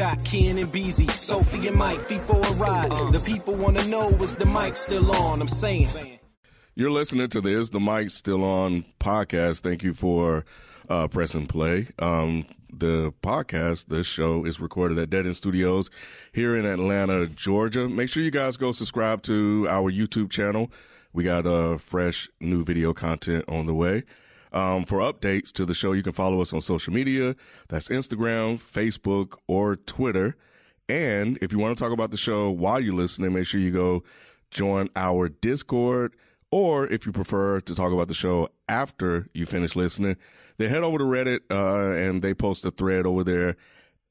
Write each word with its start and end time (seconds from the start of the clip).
got 0.00 0.24
Ken 0.24 0.56
and 0.56 0.72
Beezy, 0.72 1.08
Sophie 1.08 1.68
and 1.68 1.76
Mike, 1.76 1.98
for 1.98 2.40
a 2.40 2.52
ride. 2.54 3.12
The 3.12 3.20
people 3.20 3.54
wanna 3.54 3.86
know 3.88 4.08
is 4.22 4.34
the 4.34 4.46
mic 4.46 4.76
still 4.76 5.14
on? 5.14 5.42
I'm 5.42 5.48
saying. 5.48 6.18
You're 6.74 6.90
listening 6.90 7.28
to 7.28 7.42
the 7.42 7.50
Is 7.50 7.68
the 7.68 7.80
Mic 7.80 8.08
Still 8.08 8.42
On 8.42 8.86
podcast. 8.98 9.58
Thank 9.58 9.82
you 9.82 9.92
for 9.92 10.46
uh, 10.88 11.06
pressing 11.08 11.46
play. 11.46 11.88
Um, 11.98 12.46
the 12.72 13.12
podcast, 13.22 13.88
this 13.88 14.06
show 14.06 14.46
is 14.46 14.58
recorded 14.58 14.98
at 14.98 15.10
Dead 15.10 15.26
End 15.26 15.36
Studios 15.36 15.90
here 16.32 16.56
in 16.56 16.64
Atlanta, 16.64 17.26
Georgia. 17.26 17.86
Make 17.86 18.08
sure 18.08 18.22
you 18.22 18.30
guys 18.30 18.56
go 18.56 18.72
subscribe 18.72 19.22
to 19.24 19.66
our 19.68 19.92
YouTube 19.92 20.30
channel. 20.30 20.72
We 21.12 21.24
got 21.24 21.46
uh, 21.46 21.76
fresh 21.76 22.26
new 22.40 22.64
video 22.64 22.94
content 22.94 23.44
on 23.48 23.66
the 23.66 23.74
way. 23.74 24.04
Um, 24.52 24.84
for 24.84 24.98
updates 24.98 25.52
to 25.52 25.64
the 25.64 25.74
show, 25.74 25.92
you 25.92 26.02
can 26.02 26.12
follow 26.12 26.40
us 26.40 26.52
on 26.52 26.60
social 26.60 26.92
media. 26.92 27.36
That's 27.68 27.88
Instagram, 27.88 28.60
Facebook, 28.60 29.36
or 29.46 29.76
Twitter. 29.76 30.36
And 30.88 31.38
if 31.40 31.52
you 31.52 31.58
want 31.58 31.78
to 31.78 31.82
talk 31.82 31.92
about 31.92 32.10
the 32.10 32.16
show 32.16 32.50
while 32.50 32.80
you're 32.80 32.94
listening, 32.94 33.32
make 33.32 33.46
sure 33.46 33.60
you 33.60 33.70
go 33.70 34.02
join 34.50 34.88
our 34.96 35.28
Discord. 35.28 36.16
Or 36.50 36.88
if 36.88 37.06
you 37.06 37.12
prefer 37.12 37.60
to 37.60 37.74
talk 37.76 37.92
about 37.92 38.08
the 38.08 38.14
show 38.14 38.48
after 38.68 39.28
you 39.32 39.46
finish 39.46 39.76
listening, 39.76 40.16
then 40.58 40.68
head 40.68 40.82
over 40.82 40.98
to 40.98 41.04
Reddit 41.04 41.40
uh, 41.48 41.94
and 41.94 42.22
they 42.22 42.34
post 42.34 42.64
a 42.64 42.72
thread 42.72 43.06
over 43.06 43.22
there 43.22 43.56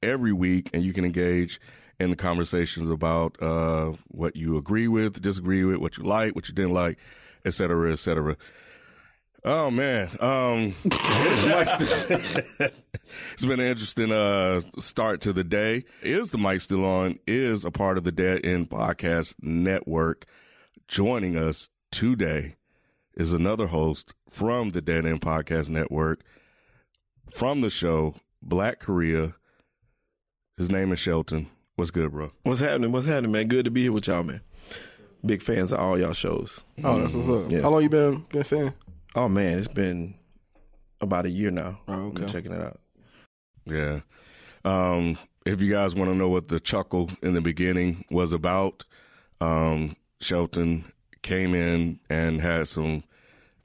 every 0.01 0.31
week, 0.31 0.69
and 0.73 0.81
you 0.81 0.93
can 0.93 1.03
engage 1.03 1.59
in 1.99 2.09
the 2.09 2.15
conversations 2.15 2.89
about 2.89 3.35
uh, 3.41 3.91
what 4.07 4.37
you 4.37 4.55
agree 4.55 4.87
with, 4.87 5.21
disagree 5.21 5.65
with, 5.65 5.79
what 5.79 5.97
you 5.97 6.05
like, 6.05 6.33
what 6.33 6.47
you 6.47 6.55
didn't 6.55 6.73
like, 6.73 6.97
et 7.43 7.53
cetera, 7.53 7.91
et 7.91 7.99
cetera. 7.99 8.37
Oh 9.45 9.71
man, 9.71 10.09
um, 10.19 10.75
it's 10.85 11.77
been 13.45 13.59
an 13.59 13.65
interesting 13.65 14.11
uh, 14.11 14.59
start 14.79 15.21
to 15.21 15.31
the 15.31 15.45
day. 15.45 15.85
Is 16.01 16.31
the 16.31 16.37
mic 16.37 16.59
still 16.59 16.83
on? 16.83 17.19
Is 17.25 17.63
a 17.63 17.71
part 17.71 17.97
of 17.97 18.03
the 18.03 18.11
Dead 18.11 18.45
End 18.45 18.69
Podcast 18.69 19.35
Network. 19.41 20.25
Joining 20.89 21.37
us 21.37 21.69
today 21.89 22.57
is 23.15 23.31
another 23.31 23.67
host 23.67 24.13
from 24.29 24.71
the 24.71 24.81
Dead 24.81 25.05
End 25.05 25.21
Podcast 25.21 25.69
Network, 25.69 26.19
from 27.31 27.61
the 27.61 27.69
show 27.69 28.15
Black 28.41 28.79
Korea. 28.79 29.35
His 30.57 30.69
name 30.69 30.91
is 30.91 30.99
Shelton. 30.99 31.47
What's 31.77 31.91
good, 31.91 32.11
bro? 32.11 32.33
What's 32.43 32.59
happening? 32.59 32.91
What's 32.91 33.07
happening, 33.07 33.31
man? 33.31 33.47
Good 33.47 33.63
to 33.63 33.71
be 33.71 33.83
here 33.83 33.93
with 33.93 34.07
y'all, 34.07 34.23
man. 34.23 34.41
Big 35.25 35.41
fans 35.41 35.71
of 35.71 35.79
all 35.79 35.97
y'all 35.97 36.11
shows. 36.11 36.59
Oh, 36.83 36.99
that's 36.99 37.13
what's 37.13 37.29
up. 37.29 37.49
Yeah. 37.49 37.61
How 37.61 37.69
long 37.69 37.83
you 37.83 37.89
been 37.89 38.25
been 38.31 38.41
a 38.41 38.43
fan? 38.43 38.73
Oh 39.19 39.27
man, 39.27 39.57
it's 39.57 39.67
been 39.67 40.15
about 41.01 41.25
a 41.25 41.29
year 41.29 41.51
now. 41.51 41.77
Oh, 41.89 41.93
okay. 42.05 42.21
Been 42.21 42.29
checking 42.29 42.53
it 42.53 42.61
out. 42.61 42.79
Yeah. 43.65 43.99
Um, 44.63 45.17
if 45.45 45.61
you 45.61 45.69
guys 45.69 45.93
want 45.93 46.09
to 46.09 46.15
know 46.15 46.29
what 46.29 46.47
the 46.47 46.61
chuckle 46.61 47.11
in 47.21 47.33
the 47.33 47.41
beginning 47.41 48.05
was 48.09 48.31
about, 48.31 48.85
um, 49.41 49.97
Shelton 50.21 50.85
came 51.21 51.53
in 51.53 51.99
and 52.09 52.39
had 52.39 52.69
some 52.69 53.03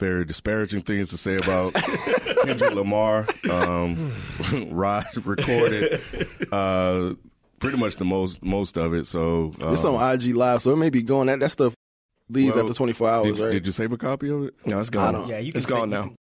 very 0.00 0.24
disparaging 0.24 0.82
things 0.82 1.10
to 1.10 1.16
say 1.16 1.36
about 1.36 1.74
Kendrick 2.42 2.74
Lamar. 2.74 3.28
Um, 3.48 4.12
Rod 4.72 5.06
recorded 5.24 6.02
uh, 6.50 7.14
pretty 7.60 7.78
much 7.78 7.94
the 7.94 8.04
most 8.04 8.42
most 8.42 8.76
of 8.76 8.92
it. 8.92 9.06
So 9.06 9.52
um, 9.60 9.74
It's 9.74 9.84
on 9.84 10.14
IG 10.14 10.34
Live, 10.34 10.62
so 10.62 10.72
it 10.72 10.78
may 10.78 10.90
be 10.90 11.02
going. 11.02 11.28
That 11.28 11.38
that 11.38 11.50
stuff 11.52 11.74
leaves 12.28 12.54
well, 12.56 12.64
after 12.64 12.74
24 12.74 13.08
hours, 13.10 13.26
Did, 13.26 13.38
right? 13.40 13.52
did 13.52 13.66
you 13.66 13.72
save 13.72 13.92
a 13.92 13.96
copy 13.96 14.30
of 14.30 14.44
it? 14.44 14.54
No, 14.66 14.80
it's 14.80 14.90
gone. 14.90 15.28
Yeah, 15.28 15.38
you 15.38 15.52
can 15.52 15.58
it's 15.60 15.68
say- 15.68 15.74
gone 15.74 15.90
now. 15.90 16.02
can- 16.04 16.16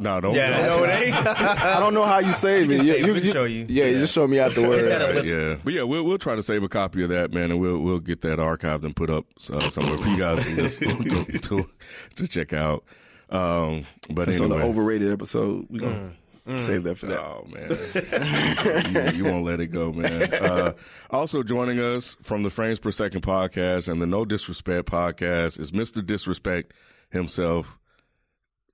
No, 0.00 0.20
don't. 0.20 0.34
Yeah, 0.34 0.66
no, 0.66 0.84
it 0.84 0.88
ain't. 0.90 1.14
I 1.26 1.80
don't 1.80 1.92
know 1.94 2.04
how 2.04 2.20
you 2.20 2.32
save 2.32 2.70
You 2.70 2.76
it. 2.76 2.78
can 2.78 2.86
You, 2.86 2.92
save 2.92 3.02
it. 3.04 3.06
you, 3.06 3.26
you- 3.28 3.32
show 3.32 3.44
you. 3.44 3.66
Yeah, 3.68 3.84
you 3.86 3.98
just 3.98 4.14
show 4.14 4.26
me 4.28 4.38
afterwards. 4.38 4.80
Hit 4.82 4.88
that 5.14 5.24
yeah, 5.26 5.56
but 5.64 5.72
yeah, 5.72 5.82
we'll 5.82 6.04
we'll 6.04 6.18
try 6.18 6.36
to 6.36 6.42
save 6.42 6.62
a 6.62 6.68
copy 6.68 7.02
of 7.02 7.08
that, 7.10 7.32
man, 7.32 7.50
and 7.50 7.60
we'll 7.60 7.78
we'll 7.78 7.98
get 7.98 8.20
that 8.22 8.38
archived 8.38 8.84
and 8.84 8.94
put 8.94 9.10
up 9.10 9.26
uh, 9.52 9.68
somewhere 9.70 9.98
for 9.98 10.08
you 10.08 10.16
guys 10.18 10.44
to, 10.44 10.68
to, 11.32 11.38
to 11.38 11.70
to 12.14 12.28
check 12.28 12.52
out. 12.52 12.84
Um, 13.30 13.84
but 14.10 14.26
That's 14.26 14.40
on 14.40 14.48
the 14.50 14.56
overrated 14.62 15.12
episode. 15.12 15.66
We 15.68 15.80
gonna 15.80 16.12
save 16.56 16.84
that 16.84 16.98
for 16.98 17.06
that. 17.06 17.20
Oh 17.20 17.46
man, 17.46 19.12
you, 19.12 19.18
you 19.18 19.24
won't 19.24 19.44
let 19.44 19.60
it 19.60 19.68
go, 19.68 19.92
man. 19.92 20.32
Uh, 20.38 20.72
also 21.10 21.42
joining 21.42 21.78
us 21.80 22.16
from 22.22 22.42
the 22.42 22.50
Frames 22.50 22.78
Per 22.78 22.92
Second 22.92 23.22
podcast 23.22 23.88
and 23.88 24.00
the 24.00 24.06
No 24.06 24.24
Disrespect 24.24 24.88
podcast 24.88 25.58
is 25.58 25.72
Mister 25.72 26.00
Disrespect 26.00 26.72
himself. 27.10 27.76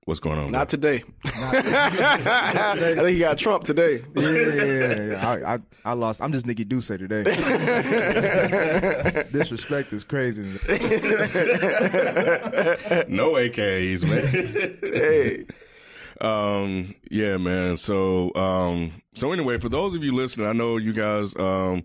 What's 0.05 0.19
going 0.19 0.37
on? 0.37 0.51
Not 0.51 0.69
bro? 0.69 0.77
today. 0.77 1.03
I 1.25 2.75
think 2.77 3.09
he 3.09 3.19
got 3.19 3.39
Trump 3.39 3.63
today. 3.63 4.05
Yeah, 4.15 4.29
yeah, 4.29 4.63
yeah, 4.63 5.03
yeah. 5.03 5.27
I, 5.27 5.55
I, 5.55 5.59
I 5.83 5.93
lost. 5.93 6.21
I'm 6.21 6.31
just 6.31 6.45
Nikki 6.45 6.63
Duce 6.63 6.87
today. 6.87 7.23
Disrespect 9.31 9.91
is 9.93 10.03
crazy. 10.03 10.43
no 10.43 10.59
AKs, 13.33 14.03
man. 14.07 14.27
hey, 14.83 15.45
Um, 16.21 16.95
yeah, 17.09 17.37
man. 17.37 17.77
So, 17.77 18.33
um, 18.35 19.01
so 19.13 19.31
anyway, 19.31 19.59
for 19.59 19.69
those 19.69 19.95
of 19.95 20.03
you 20.03 20.13
listening, 20.13 20.47
I 20.47 20.53
know 20.53 20.77
you 20.77 20.93
guys, 20.93 21.35
um, 21.35 21.83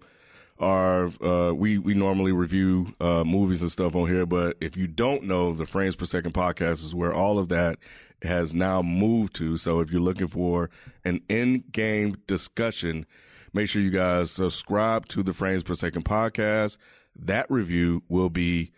are, 0.58 1.10
uh, 1.22 1.52
we, 1.54 1.78
we 1.78 1.94
normally 1.94 2.32
review, 2.32 2.94
uh, 3.00 3.24
movies 3.24 3.62
and 3.62 3.72
stuff 3.72 3.94
on 3.94 4.08
here, 4.08 4.26
but 4.26 4.56
if 4.60 4.76
you 4.76 4.86
don't 4.86 5.24
know, 5.24 5.52
the 5.54 5.66
Frames 5.66 5.96
Per 5.96 6.04
Second 6.04 6.34
podcast 6.34 6.84
is 6.84 6.94
where 6.94 7.12
all 7.14 7.38
of 7.38 7.48
that 7.48 7.78
has 8.22 8.52
now 8.52 8.82
moved 8.82 9.34
to. 9.36 9.56
So 9.56 9.80
if 9.80 9.90
you're 9.90 10.02
looking 10.02 10.28
for 10.28 10.68
an 11.04 11.20
Endgame 11.28 12.16
discussion, 12.26 13.06
make 13.52 13.68
sure 13.68 13.80
you 13.82 13.90
guys 13.90 14.30
subscribe 14.30 15.06
to 15.08 15.22
the 15.22 15.32
Frames 15.32 15.62
Per 15.62 15.74
Second 15.74 16.04
podcast. 16.04 16.76
That 17.16 17.50
review 17.50 18.02
will 18.08 18.30
be 18.30 18.70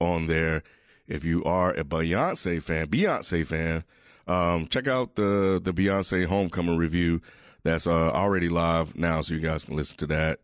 on 0.00 0.26
there. 0.26 0.62
If 1.08 1.24
you 1.24 1.42
are 1.44 1.70
a 1.72 1.84
Beyonce 1.84 2.62
fan, 2.62 2.88
Beyonce 2.88 3.46
fan, 3.46 3.84
um, 4.26 4.66
check 4.68 4.86
out 4.88 5.16
the 5.16 5.60
the 5.62 5.72
Beyonce 5.72 6.26
Homecoming 6.26 6.76
review 6.76 7.20
that's 7.62 7.86
uh, 7.86 8.10
already 8.10 8.48
live 8.48 8.96
now, 8.96 9.20
so 9.22 9.34
you 9.34 9.40
guys 9.40 9.64
can 9.64 9.76
listen 9.76 9.96
to 9.98 10.06
that. 10.08 10.40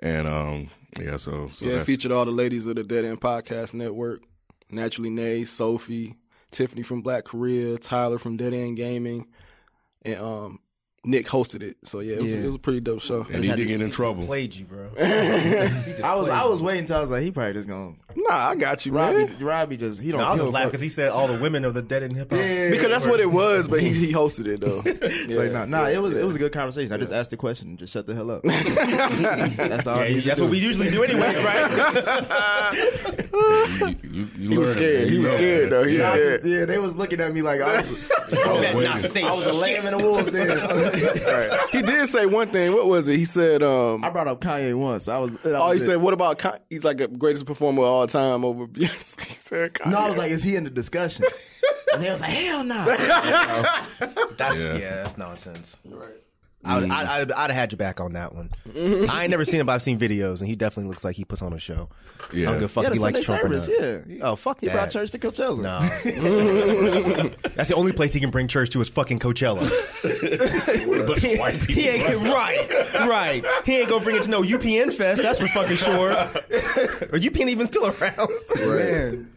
And 0.00 0.26
um, 0.26 0.70
yeah, 0.98 1.16
so, 1.16 1.50
so 1.52 1.66
yeah, 1.66 1.82
featured 1.82 2.12
all 2.12 2.24
the 2.24 2.30
ladies 2.30 2.66
of 2.66 2.76
the 2.76 2.82
Dead 2.82 3.04
End 3.04 3.20
Podcast 3.20 3.74
Network. 3.74 4.22
Naturally, 4.70 5.10
Nay, 5.10 5.44
Sophie, 5.44 6.16
Tiffany 6.50 6.82
from 6.82 7.02
Black 7.02 7.24
Korea, 7.24 7.78
Tyler 7.78 8.18
from 8.18 8.36
Dead 8.36 8.52
End 8.52 8.76
Gaming, 8.76 9.26
and 10.02 10.16
um, 10.16 10.60
Nick 11.06 11.26
hosted 11.28 11.62
it. 11.62 11.76
So 11.84 12.00
yeah, 12.00 12.16
it 12.16 12.22
was, 12.22 12.32
Yeah. 12.32 12.38
it 12.38 12.46
was 12.46 12.54
a 12.56 12.58
pretty 12.58 12.80
dope 12.80 13.00
show. 13.00 13.24
and 13.30 13.42
he 13.44 13.52
did 13.52 13.68
get 13.68 13.80
in 13.80 13.90
trouble. 13.90 14.26
Played 14.26 14.54
you, 14.54 14.64
bro. 14.66 14.88
I 15.00 16.14
was 16.16 16.28
I 16.28 16.44
was 16.44 16.60
waiting 16.62 16.80
until 16.80 16.96
I 16.98 17.00
was 17.00 17.10
like, 17.10 17.22
he 17.22 17.30
probably 17.30 17.52
just 17.54 17.68
gonna 17.68 17.92
Nah, 18.18 18.48
I 18.48 18.54
got 18.56 18.84
you, 18.86 18.92
man. 18.92 19.14
Robbie. 19.14 19.44
Robbie 19.44 19.76
just 19.76 20.00
he 20.00 20.10
don't. 20.10 20.20
No, 20.20 20.26
I 20.26 20.30
was 20.32 20.40
just 20.40 20.52
laughing 20.52 20.68
because 20.70 20.80
he 20.80 20.88
said 20.88 21.10
all 21.10 21.28
the 21.28 21.38
women 21.38 21.64
of 21.66 21.74
the 21.74 21.82
dead 21.82 22.02
in 22.02 22.14
hip 22.14 22.30
hop. 22.30 22.40
Yeah, 22.40 22.70
Because 22.70 22.88
that's 22.88 23.04
what 23.06 23.20
it 23.20 23.30
was, 23.30 23.68
but 23.68 23.80
he 23.80 23.90
he 24.06 24.12
hosted 24.12 24.46
it 24.46 24.60
though. 24.60 24.82
It's 25.26 25.36
like, 25.38 25.52
nah, 25.52 25.64
nah, 25.66 25.86
it 25.88 26.00
was 26.02 26.14
it 26.14 26.24
was 26.24 26.34
a 26.34 26.38
good 26.38 26.52
conversation. 26.52 26.92
I 26.92 26.96
just 26.96 27.12
asked 27.12 27.30
the 27.30 27.36
question 27.36 27.68
and 27.68 27.78
just 27.78 27.92
shut 27.92 28.06
the 28.06 28.14
hell 28.14 28.30
up. 28.30 28.42
that's 28.42 29.86
all. 29.86 30.04
Yeah, 30.04 30.20
that's 30.22 30.40
what 30.40 30.50
we 30.50 30.58
usually 30.58 30.90
do 30.90 31.04
anyway, 31.04 31.34
right? 31.44 32.74
You- 32.74 34.10
you- 34.10 34.28
you 34.38 34.50
He 34.50 34.58
was 34.58 34.72
scared. 34.72 35.10
He 35.10 35.18
was 35.18 35.30
scared 35.32 35.70
though. 35.70 35.84
He 35.84 35.94
was 35.94 36.02
Yeah, 36.02 36.12
scared. 36.12 36.44
yeah, 36.46 36.64
they 36.64 36.78
was 36.78 36.94
looking 36.96 37.20
at 37.20 37.32
me 37.32 37.42
like 37.42 37.60
I 37.60 37.78
was, 37.82 37.90
better 38.30 38.76
wait. 38.76 38.84
not 38.84 39.00
say 39.00 39.22
I 39.22 39.32
was 39.34 39.46
a 39.46 39.52
lamb 39.52 39.86
in 39.86 39.96
the 39.98 40.02
wolves. 40.04 40.30
Then 40.30 40.48
Right. 41.02 41.60
He 41.70 41.82
did 41.82 42.08
say 42.10 42.26
one 42.26 42.50
thing. 42.50 42.72
What 42.72 42.86
was 42.86 43.06
it? 43.08 43.16
He 43.16 43.24
said, 43.24 43.62
um, 43.62 44.02
I 44.04 44.10
brought 44.10 44.28
up 44.28 44.40
Kanye 44.40 44.78
once. 44.78 45.08
I 45.08 45.18
was. 45.18 45.30
that 45.42 45.54
oh, 45.54 45.68
was 45.68 45.78
he 45.78 45.84
it. 45.84 45.86
said, 45.86 45.96
what 46.00 46.14
about 46.14 46.38
Con- 46.38 46.58
he's 46.70 46.84
like 46.84 46.98
the 46.98 47.08
greatest 47.08 47.46
performer 47.46 47.82
of 47.82 47.88
all 47.88 48.06
time 48.06 48.44
over 48.44 48.66
Beyonce. 48.66 49.20
He 49.26 49.34
said, 49.34 49.78
No, 49.86 49.98
I 49.98 50.08
was 50.08 50.16
like, 50.16 50.30
is 50.32 50.42
he 50.42 50.56
in 50.56 50.64
the 50.64 50.70
discussion? 50.70 51.24
And 51.92 52.02
they 52.02 52.10
was 52.10 52.20
like, 52.20 52.30
hell 52.30 52.64
no. 52.64 52.84
That's 52.84 54.56
Yeah. 54.56 54.76
yeah. 54.76 54.94
that's 55.04 55.16
nonsense. 55.16 55.76
I 56.64 56.78
would, 56.80 56.90
I, 56.90 57.20
I'd, 57.20 57.30
I'd 57.32 57.50
have 57.50 57.56
had 57.58 57.72
you 57.72 57.78
back 57.78 58.00
on 58.00 58.14
that 58.14 58.34
one. 58.34 58.50
I 59.08 59.22
ain't 59.22 59.30
never 59.30 59.44
seen 59.44 59.60
him, 59.60 59.66
but 59.66 59.72
I've 59.74 59.82
seen 59.82 60.00
videos, 60.00 60.40
and 60.40 60.48
he 60.48 60.56
definitely 60.56 60.90
looks 60.90 61.04
like 61.04 61.14
he 61.14 61.24
puts 61.24 61.40
on 61.40 61.52
a 61.52 61.58
show. 61.60 61.88
Yeah. 62.32 62.48
I 62.48 62.52
don't 62.52 62.60
give 62.60 62.70
a 62.70 62.72
fuck 62.72 62.82
Yeah, 62.82 62.88
if 62.88 62.92
he 62.94 62.98
the 62.98 63.02
likes 63.04 63.26
Sunday 63.26 63.40
Trump 63.42 63.54
or 63.54 63.56
not. 63.56 64.06
Yeah. 64.08 64.18
Oh 64.22 64.34
fuck 64.36 64.60
He 64.60 64.66
that. 64.66 64.72
brought 64.72 64.90
church 64.90 65.12
to 65.12 65.18
Coachella. 65.18 65.60
No, 65.62 67.30
that's 67.54 67.68
the 67.68 67.76
only 67.76 67.92
place 67.92 68.12
he 68.12 68.18
can 68.18 68.30
bring 68.30 68.48
church 68.48 68.70
to 68.70 68.80
is 68.80 68.88
fucking 68.88 69.20
Coachella. 69.20 69.68
he, 71.20 71.36
white 71.36 71.60
people 71.60 71.74
he 71.74 71.88
ain't 71.88 72.20
right, 72.22 72.68
right. 73.06 73.44
He 73.64 73.76
ain't 73.78 73.88
gonna 73.88 74.02
bring 74.02 74.16
it 74.16 74.22
to 74.24 74.28
no 74.28 74.42
UPN 74.42 74.92
fest. 74.92 75.22
That's 75.22 75.38
for 75.38 75.46
fucking 75.48 75.76
sure. 75.76 76.10
or 76.12 77.18
UPN 77.18 77.48
even 77.48 77.66
still 77.68 77.86
around? 77.86 78.28
Man. 78.56 79.32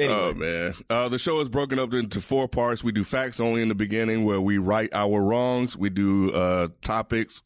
Oh 0.00 0.34
man, 0.34 0.74
uh, 0.88 1.08
the 1.08 1.18
show 1.18 1.40
is 1.40 1.48
broken 1.48 1.78
up 1.78 1.92
into 1.92 2.20
four 2.20 2.46
parts. 2.48 2.84
We 2.84 2.92
do 2.92 3.04
facts 3.04 3.40
only 3.40 3.62
in 3.62 3.68
the 3.68 3.74
beginning, 3.74 4.24
where 4.24 4.40
we 4.40 4.58
right 4.58 4.88
our 4.92 5.20
wrongs. 5.22 5.76
We 5.76 5.90
do 5.90 6.30
uh, 6.32 6.68
topics, 6.82 7.42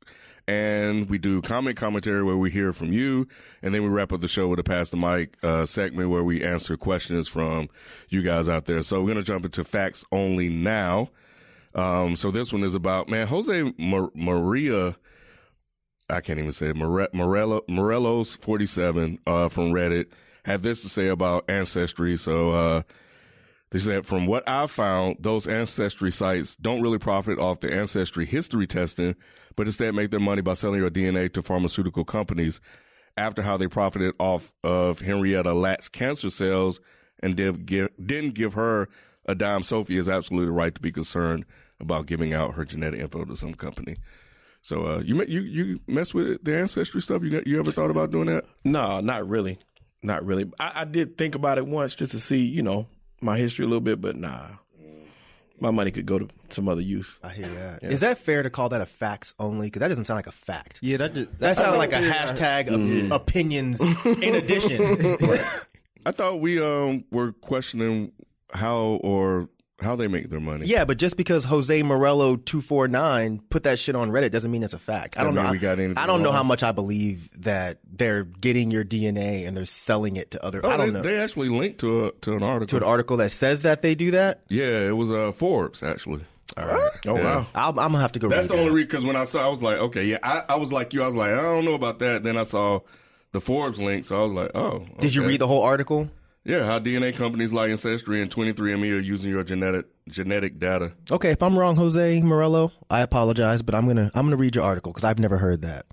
and 0.46 1.08
we 1.08 1.19
do 1.19 1.40
comment 1.43 1.76
commentary, 1.76 2.22
where 2.22 2.37
we 2.37 2.50
hear 2.50 2.72
from 2.72 2.93
you, 2.93 3.26
and 3.62 3.75
then 3.75 3.82
we 3.82 3.88
wrap 3.88 4.12
up 4.12 4.20
the 4.20 4.28
show 4.28 4.49
with 4.49 4.58
a 4.58 4.64
pass 4.64 4.90
the 4.90 4.96
mic 4.96 5.37
uh, 5.43 5.64
segment, 5.66 6.10
where 6.10 6.25
we 6.25 6.44
answer 6.44 6.76
questions 6.76 7.28
from 7.28 7.69
you 8.08 8.22
guys 8.22 8.49
out 8.49 8.66
there. 8.66 8.82
So 8.82 9.00
we're 9.02 9.08
gonna 9.08 9.22
jump 9.22 9.44
into 9.44 9.64
facts 9.64 10.05
only 10.12 10.48
now. 10.48 11.08
Um, 11.75 12.16
so 12.16 12.31
this 12.31 12.52
one 12.52 12.64
is 12.64 12.75
about 12.75 13.08
man 13.08 13.28
Jose 13.28 13.72
Mar- 13.78 14.10
Maria. 14.14 14.96
I 16.10 16.20
can't 16.20 16.38
even 16.38 16.52
say 16.52 16.66
it. 16.69 16.76
More- 16.76 17.08
Morello, 17.14 17.62
Morello's 17.69 18.34
47 18.34 19.19
uh, 19.26 19.48
from 19.48 19.72
Reddit 19.72 20.06
had 20.44 20.62
this 20.62 20.83
to 20.83 20.89
say 20.89 21.09
about 21.09 21.49
Ancestry. 21.49 22.17
So 22.17 22.50
uh, 22.50 22.83
they 23.71 23.79
said, 23.79 24.06
from 24.06 24.27
what 24.27 24.49
I've 24.49 24.71
found, 24.71 25.17
those 25.21 25.47
Ancestry 25.47 26.11
sites 26.11 26.56
don't 26.56 26.83
really 26.83 26.99
profit 26.99 27.39
off 27.39 27.61
the 27.61 27.73
Ancestry 27.73 28.27
history 28.27 28.67
testing, 28.67 29.15
but 29.56 29.67
instead 29.67 29.94
make 29.94 30.11
their 30.11 30.21
money 30.21 30.43
by 30.43 30.55
selling 30.55 30.81
your 30.81 30.91
DNA 30.91 31.33
to 31.35 31.43
pharmaceutical 31.43 32.05
companies 32.05 32.61
after 33.17 33.43
how 33.43 33.56
they 33.56 33.69
profited 33.69 34.15
off 34.19 34.53
of 34.65 35.00
Henrietta 35.00 35.53
Lacks' 35.53 35.89
cancer 35.89 36.31
cells 36.31 36.81
and 37.23 37.37
did 37.37 37.67
give, 37.67 37.89
didn't 38.05 38.35
give 38.35 38.55
her 38.55 38.89
a 39.27 39.35
dime. 39.35 39.62
Sophie 39.62 39.97
is 39.97 40.09
absolutely 40.09 40.50
right 40.50 40.75
to 40.75 40.81
be 40.81 40.91
concerned 40.91 41.44
about 41.81 42.06
giving 42.06 42.33
out 42.33 42.55
her 42.55 42.65
genetic 42.65 43.00
info 43.00 43.25
to 43.25 43.37
some 43.37 43.55
company. 43.55 43.97
So 44.62 44.87
uh, 44.87 45.03
you 45.05 45.21
you 45.25 45.41
you 45.41 45.81
mess 45.89 46.15
with 46.15 46.44
the 46.44 46.56
ancestry 46.56 47.03
stuff? 47.03 47.23
You 47.25 47.43
you 47.44 47.59
ever 47.59 47.73
thought 47.73 47.91
about 47.91 48.12
doing 48.12 48.27
that? 48.27 48.44
No, 48.65 49.00
not 49.00 49.29
really. 49.29 49.59
Not 50.02 50.25
really. 50.25 50.50
I, 50.58 50.82
I 50.82 50.84
did 50.84 51.16
think 51.16 51.34
about 51.34 51.58
it 51.58 51.66
once 51.66 51.94
just 51.94 52.12
to 52.12 52.20
see, 52.20 52.44
you 52.44 52.62
know, 52.62 52.87
my 53.20 53.38
history 53.38 53.64
a 53.64 53.69
little 53.69 53.81
bit, 53.81 54.00
but 54.00 54.16
nah. 54.16 54.49
My 55.60 55.70
money 55.70 55.93
could 55.93 56.06
go 56.06 56.19
to 56.19 56.28
some 56.49 56.69
other 56.69 56.81
use. 56.81 57.06
I 57.22 57.28
hear 57.28 57.49
that. 57.49 57.84
Is 57.84 58.00
that 58.00 58.19
fair 58.19 58.43
to 58.43 58.50
call 58.50 58.70
that 58.70 58.81
a 58.81 58.87
facts 58.87 59.32
only? 59.38 59.69
Because 59.69 59.78
that 59.78 59.88
doesn't 59.88 60.06
sound 60.06 60.19
like 60.19 60.26
a 60.26 60.32
fact. 60.32 60.81
Yeah, 60.82 60.96
that 60.96 61.14
just, 61.14 61.38
That 61.38 61.54
sounds 61.54 61.78
like 61.78 61.93
a 61.93 62.00
hashtag 62.00 62.69
of 63.06 63.12
opinions 63.12 63.81
in 64.04 64.34
addition. 64.34 65.19
I 66.05 66.10
thought 66.10 66.40
we 66.40 66.60
um 66.60 67.05
were 67.12 67.31
questioning 67.31 68.10
how 68.52 68.98
or 69.05 69.48
how 69.82 69.96
they 69.96 70.08
make 70.08 70.31
their 70.31 70.40
money. 70.40 70.67
yeah, 70.67 70.84
but 70.84 70.96
just 70.99 71.17
because 71.17 71.44
Jose 71.44 71.82
Morello 71.82 72.37
two 72.37 72.61
four 72.62 72.88
nine 72.88 73.40
put 73.50 73.64
that 73.64 73.79
shit 73.79 73.94
on 73.94 74.11
Reddit 74.11 74.31
doesn't 74.31 74.50
mean 74.50 74.62
it's 74.62 74.75
a 74.75 74.79
fact. 74.79 75.19
I 75.19 75.25
don't 75.25 75.34
know. 75.34 75.43
got 75.55 75.79
I 75.79 76.06
don't 76.06 76.23
know 76.23 76.29
wrong. 76.29 76.37
how 76.37 76.43
much 76.43 76.62
I 76.62 76.73
believe 76.73 77.29
that 77.43 77.79
they're 77.90 78.25
getting 78.25 78.70
your 78.70 78.84
DNA 78.84 79.46
and 79.46 79.56
they're 79.56 79.67
selling 79.67 80.17
it 80.17 80.31
to 80.32 80.44
other. 80.44 80.61
Oh, 80.64 80.70
I 80.70 80.76
don't 80.76 80.87
they, 80.87 80.93
know 80.93 81.02
they 81.02 81.19
actually 81.20 81.49
linked 81.49 81.81
to 81.81 82.06
a, 82.06 82.12
to 82.23 82.32
an 82.37 82.43
article. 82.43 82.79
to 82.79 82.84
an 82.84 82.88
article 82.90 83.17
that 83.19 83.31
says 83.32 83.62
that 83.62 83.82
they 83.82 83.94
do 83.94 84.11
that. 84.12 84.43
Yeah, 84.49 84.87
it 84.88 84.96
was 84.96 85.11
uh, 85.11 85.32
Forbes 85.32 85.82
actually. 85.82 86.25
All 86.56 86.67
right. 86.67 86.90
Oh, 87.06 87.17
Yeah. 87.17 87.23
wow. 87.23 87.46
I'll, 87.55 87.69
I'm 87.70 87.93
gonna 87.93 88.00
have 88.00 88.12
to 88.12 88.19
go. 88.19 88.29
That's 88.29 88.43
read 88.44 88.50
the 88.50 88.55
that. 88.56 88.61
only 88.61 88.73
reason 88.75 88.88
because 88.88 89.05
when 89.05 89.17
I 89.17 89.25
saw, 89.25 89.44
I 89.46 89.49
was 89.49 89.62
like, 89.62 89.79
okay, 89.79 90.05
yeah, 90.05 90.19
I, 90.23 90.43
I 90.50 90.56
was 90.56 90.70
like 90.70 90.93
you, 90.93 91.02
I 91.02 91.06
was 91.06 91.14
like, 91.17 91.31
I 91.32 91.37
don't 91.40 91.64
know 91.64 91.75
about 91.75 91.99
that. 92.00 92.23
Then 92.25 92.37
I 92.37 92.43
saw 92.44 92.81
the 93.32 93.40
Forbes 93.40 93.79
link, 93.79 94.05
so 94.05 94.20
I 94.20 94.23
was 94.23 94.32
like, 94.32 94.50
oh. 94.55 94.84
Did 94.99 95.14
you 95.14 95.25
read 95.26 95.40
the 95.40 95.46
whole 95.46 95.62
article? 95.62 96.11
Yeah, 96.44 96.65
how 96.67 96.81
DNA 96.81 97.15
companies 97.15 97.53
like 97.53 97.71
Ancestry 97.71 98.21
and 98.21 98.29
23andMe 98.31 98.93
are 98.93 98.99
using 98.99 99.31
your 99.31 99.44
genetic 99.44 99.87
genetic 100.09 100.59
data. 100.59 100.93
Okay, 101.11 101.31
if 101.31 101.43
I'm 101.43 101.56
wrong, 101.56 101.77
Jose 101.77 102.21
Morello, 102.21 102.73
I 102.91 103.00
apologize, 103.03 103.62
but 103.62 103.75
I'm 103.77 103.87
gonna 103.87 104.11
I'm 104.15 104.27
gonna 104.27 104.37
read 104.37 104.56
your 104.56 104.65
article 104.65 104.93
because 104.93 105.05
I've 105.05 105.21
never 105.21 105.39
heard 105.39 105.62
that. 105.62 105.87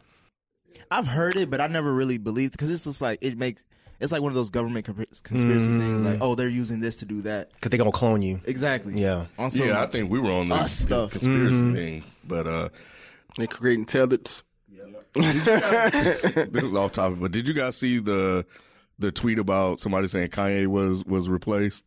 I've 0.90 1.06
heard 1.06 1.36
it, 1.36 1.52
but 1.52 1.62
I 1.62 1.68
never 1.68 1.94
really 1.94 2.18
believed 2.18 2.54
because 2.54 2.72
it's 2.72 2.86
just 2.86 3.00
like 3.00 3.20
it 3.22 3.38
makes 3.38 3.64
it's 4.00 4.12
like 4.12 4.22
one 4.24 4.32
of 4.32 4.36
those 4.36 4.50
government 4.50 4.88
compr- 4.88 5.24
conspiracy 5.24 5.68
things. 5.68 6.02
Like, 6.02 6.18
oh, 6.22 6.34
they're 6.34 6.48
using 6.50 6.80
this 6.80 6.96
to 6.98 7.06
do 7.06 7.22
that. 7.24 7.52
Because 7.54 7.70
they're 7.70 7.78
gonna 7.78 7.92
clone 7.92 8.24
you. 8.24 8.42
Exactly. 8.46 8.94
Yeah. 9.00 9.26
On 9.38 9.52
some- 9.52 9.68
yeah, 9.68 9.84
I 9.84 9.86
think 9.88 10.10
we 10.10 10.20
were 10.20 10.32
on 10.32 10.50
the 10.50 10.56
us 10.56 10.80
stuff. 10.80 11.12
conspiracy 11.12 11.74
thing, 11.74 12.04
but 12.24 12.48
uh, 12.48 12.70
they're 13.38 13.46
creating 13.48 13.86
tethers. 13.86 14.44
this 15.16 16.64
is 16.64 16.76
off 16.76 16.92
topic. 16.94 17.20
But 17.20 17.32
did 17.32 17.48
you 17.48 17.54
guys 17.54 17.76
see 17.76 18.00
the 18.00 18.46
the 19.00 19.12
tweet 19.12 19.40
about 19.40 19.80
somebody 19.80 20.08
saying 20.08 20.30
Kanye 20.30 20.68
was 20.68 21.04
was 21.06 21.28
replaced? 21.30 21.84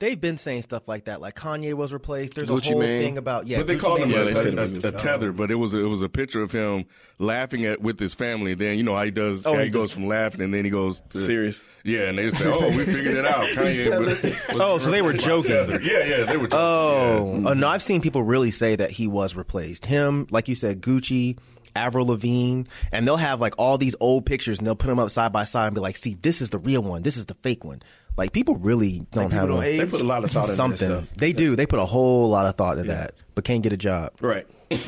They've 0.00 0.20
been 0.20 0.38
saying 0.38 0.62
stuff 0.62 0.88
like 0.88 1.04
that, 1.04 1.20
like 1.20 1.36
Kanye 1.36 1.72
was 1.74 1.92
replaced. 1.92 2.34
There's 2.34 2.48
Gucci 2.48 2.66
a 2.66 2.70
whole 2.72 2.80
Mane. 2.80 3.00
thing 3.00 3.18
about 3.18 3.46
yeah. 3.46 3.58
but 3.58 3.68
they 3.68 3.76
Gucci 3.76 3.80
called 3.80 4.00
him 4.00 4.10
Mane 4.10 4.20
a, 4.20 4.24
was 4.24 4.34
they 4.34 4.40
a, 4.40 4.44
replaced. 4.50 4.84
a, 4.84 4.88
a 4.88 4.92
tether. 4.92 5.32
But 5.32 5.50
it 5.50 5.54
was 5.54 5.72
a, 5.72 5.78
it 5.78 5.86
was 5.86 6.02
a 6.02 6.08
picture 6.08 6.42
of 6.42 6.50
him 6.50 6.86
laughing 7.18 7.64
at 7.64 7.80
with 7.80 8.00
his 8.00 8.12
family. 8.12 8.54
Then 8.54 8.76
you 8.76 8.82
know 8.82 8.94
how 8.96 9.04
he 9.04 9.12
does. 9.12 9.46
Oh, 9.46 9.52
how 9.52 9.58
he 9.60 9.66
he 9.66 9.70
goes 9.70 9.92
from 9.92 10.06
laughing 10.08 10.40
and 10.40 10.52
then 10.52 10.64
he 10.64 10.70
goes 10.70 11.00
to, 11.10 11.20
Serious. 11.20 11.62
Yeah, 11.84 12.08
and 12.08 12.18
they 12.18 12.30
say, 12.30 12.44
"Oh, 12.52 12.68
we 12.70 12.84
figured 12.84 13.14
it 13.14 13.24
out." 13.26 13.44
Kanye 13.50 13.98
was, 13.98 14.22
was 14.22 14.34
Oh, 14.60 14.78
so 14.78 14.90
they 14.90 15.00
were 15.02 15.12
joking. 15.12 15.52
Tether. 15.52 15.80
Yeah, 15.80 16.04
yeah, 16.04 16.24
they 16.24 16.38
were. 16.38 16.48
Joking. 16.48 16.58
Oh, 16.58 17.38
Yeah. 17.42 17.48
uh, 17.50 17.54
no, 17.54 17.68
I've 17.68 17.82
seen 17.82 18.00
people 18.00 18.22
really 18.22 18.50
say 18.50 18.74
that 18.74 18.90
he 18.90 19.06
was 19.06 19.36
replaced. 19.36 19.86
Him, 19.86 20.26
like 20.30 20.48
you 20.48 20.54
said, 20.54 20.80
Gucci, 20.80 21.38
Avril 21.76 22.06
Lavigne, 22.06 22.62
and 22.92 23.06
they'll 23.06 23.16
have 23.16 23.40
like 23.40 23.54
all 23.58 23.78
these 23.78 23.94
old 24.00 24.26
pictures 24.26 24.58
and 24.58 24.66
they'll 24.66 24.74
put 24.74 24.88
them 24.88 24.98
up 24.98 25.10
side 25.10 25.32
by 25.32 25.44
side 25.44 25.66
and 25.66 25.74
be 25.74 25.80
like, 25.80 25.96
"See, 25.96 26.14
this 26.20 26.40
is 26.40 26.50
the 26.50 26.58
real 26.58 26.82
one. 26.82 27.02
This 27.02 27.16
is 27.16 27.26
the 27.26 27.34
fake 27.34 27.64
one." 27.64 27.82
Like 28.16 28.32
people 28.32 28.56
really 28.56 29.06
don't 29.12 29.32
have 29.32 29.48
don't 29.48 29.56
no- 29.56 29.62
age. 29.62 29.80
They 29.80 29.86
put 29.86 30.00
a 30.00 30.04
lot 30.04 30.24
of 30.24 30.30
thought 30.30 30.44
into 30.44 30.56
something. 30.56 30.88
that 30.88 31.04
stuff. 31.06 31.16
They 31.16 31.32
do. 31.32 31.56
They 31.56 31.66
put 31.66 31.80
a 31.80 31.84
whole 31.84 32.30
lot 32.30 32.46
of 32.46 32.54
thought 32.56 32.78
into 32.78 32.92
that, 32.92 33.14
but 33.34 33.44
can't 33.44 33.62
get 33.62 33.72
a 33.72 33.76
job. 33.76 34.12
Right. 34.20 34.46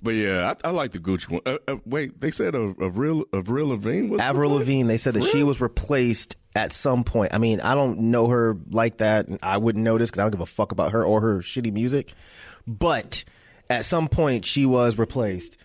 But 0.00 0.10
yeah, 0.14 0.54
I, 0.64 0.68
I 0.68 0.70
like 0.70 0.92
the 0.92 0.98
Gucci 1.00 1.28
one. 1.28 1.40
Uh, 1.44 1.58
uh, 1.66 1.76
wait, 1.84 2.20
they 2.20 2.30
said 2.30 2.54
of 2.54 2.78
of 2.80 2.98
real 2.98 3.24
of 3.32 3.50
real 3.50 3.68
Lavigne 3.68 4.08
was 4.08 4.20
Avril 4.20 4.50
replaced? 4.52 4.68
Lavigne, 4.68 4.88
they 4.88 4.96
said 4.96 5.14
that 5.14 5.24
she 5.24 5.42
was 5.42 5.60
replaced 5.60 6.36
at 6.54 6.72
some 6.72 7.02
point. 7.04 7.34
I 7.34 7.38
mean, 7.38 7.60
I 7.60 7.74
don't 7.74 7.98
know 7.98 8.28
her 8.28 8.56
like 8.70 8.98
that. 8.98 9.26
and 9.26 9.38
I 9.42 9.58
wouldn't 9.58 9.84
notice 9.84 10.08
because 10.10 10.20
I 10.20 10.22
don't 10.22 10.30
give 10.30 10.40
a 10.40 10.46
fuck 10.46 10.70
about 10.72 10.92
her 10.92 11.04
or 11.04 11.20
her 11.20 11.38
shitty 11.38 11.72
music. 11.72 12.14
But 12.66 13.24
at 13.70 13.84
some 13.84 14.08
point, 14.08 14.44
she 14.44 14.66
was 14.66 14.98
replaced. 14.98 15.56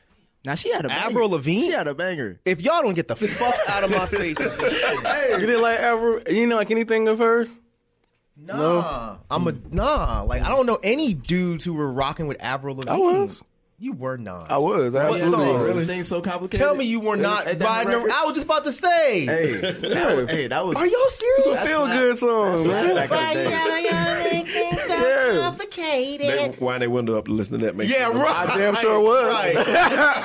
Now 0.46 0.56
she 0.56 0.72
had 0.72 0.84
a 0.86 0.90
banger. 0.90 1.08
Avril 1.10 1.30
Lavigne? 1.30 1.68
She 1.68 1.72
had 1.72 1.88
a 1.88 1.94
banger. 1.94 2.40
If 2.44 2.62
y'all 2.62 2.82
don't 2.82 2.96
get 2.96 3.08
the 3.08 3.16
fuck 3.16 3.56
out 3.70 3.84
of 3.86 3.92
my 3.92 4.06
face 4.08 4.38
with 4.38 4.58
this 4.60 4.74
shit, 4.74 5.32
You 5.42 5.48
didn't 5.48 5.62
like 5.62 5.80
ever? 5.80 6.18
You 6.20 6.24
didn't 6.42 6.50
like 6.56 6.70
anything 6.72 7.08
of 7.08 7.20
hers? 7.20 7.50
nah, 8.36 9.18
I'm 9.30 9.48
a 9.48 9.54
nah. 9.72 10.24
Like 10.24 10.42
I 10.42 10.50
don't 10.50 10.66
know 10.66 10.80
any 10.84 11.14
dudes 11.14 11.64
who 11.64 11.74
were 11.74 11.92
rocking 11.92 12.28
with 12.28 12.38
Avril 12.42 12.76
Lavigne. 12.76 12.98
was. 13.00 13.42
You 13.84 13.92
were 13.92 14.18
not. 14.18 14.50
I 14.50 14.58
was. 14.60 14.96
I 14.96 15.08
absolutely 15.10 15.32
song? 15.46 15.54
was. 15.56 15.66
Everything's 15.68 16.08
so 16.08 16.22
complicated. 16.22 16.60
Tell 16.66 16.74
me 16.74 16.86
you 16.86 17.02
were 17.02 17.18
not 17.18 17.48
Ain't 17.48 17.60
that 17.60 17.66
riding. 17.66 17.88
record? 17.94 18.08
around- 18.08 18.12
I 18.18 18.24
was 18.26 18.34
just 18.36 18.46
about 18.46 18.64
to 18.64 18.72
say. 18.72 19.26
Hey, 19.26 19.56
that 19.58 20.16
was, 20.16 20.30
hey, 20.30 20.48
that 20.48 20.66
was. 20.66 20.78
Are 20.78 20.88
y'all 20.88 21.10
serious? 21.10 21.46
It's 21.46 21.48
a 21.48 21.66
feel 21.66 21.88
good 21.88 22.18
song, 22.18 22.68
man. 22.68 22.96
back 22.96 23.12
in 23.12 23.18
the 23.28 23.34
day. 23.34 23.50
Yeah. 23.50 24.44
They 26.18 26.56
wind 26.60 26.82
their 26.82 26.90
window 26.90 27.18
up 27.18 27.26
to 27.26 27.32
listen 27.34 27.60
to 27.60 27.66
that. 27.66 27.76
Make 27.76 27.90
Yeah, 27.90 28.08
right. 28.10 28.50
I 28.50 28.58
damn 28.58 28.76
sure 28.76 29.00
was. 29.00 29.28
Right. 29.28 29.54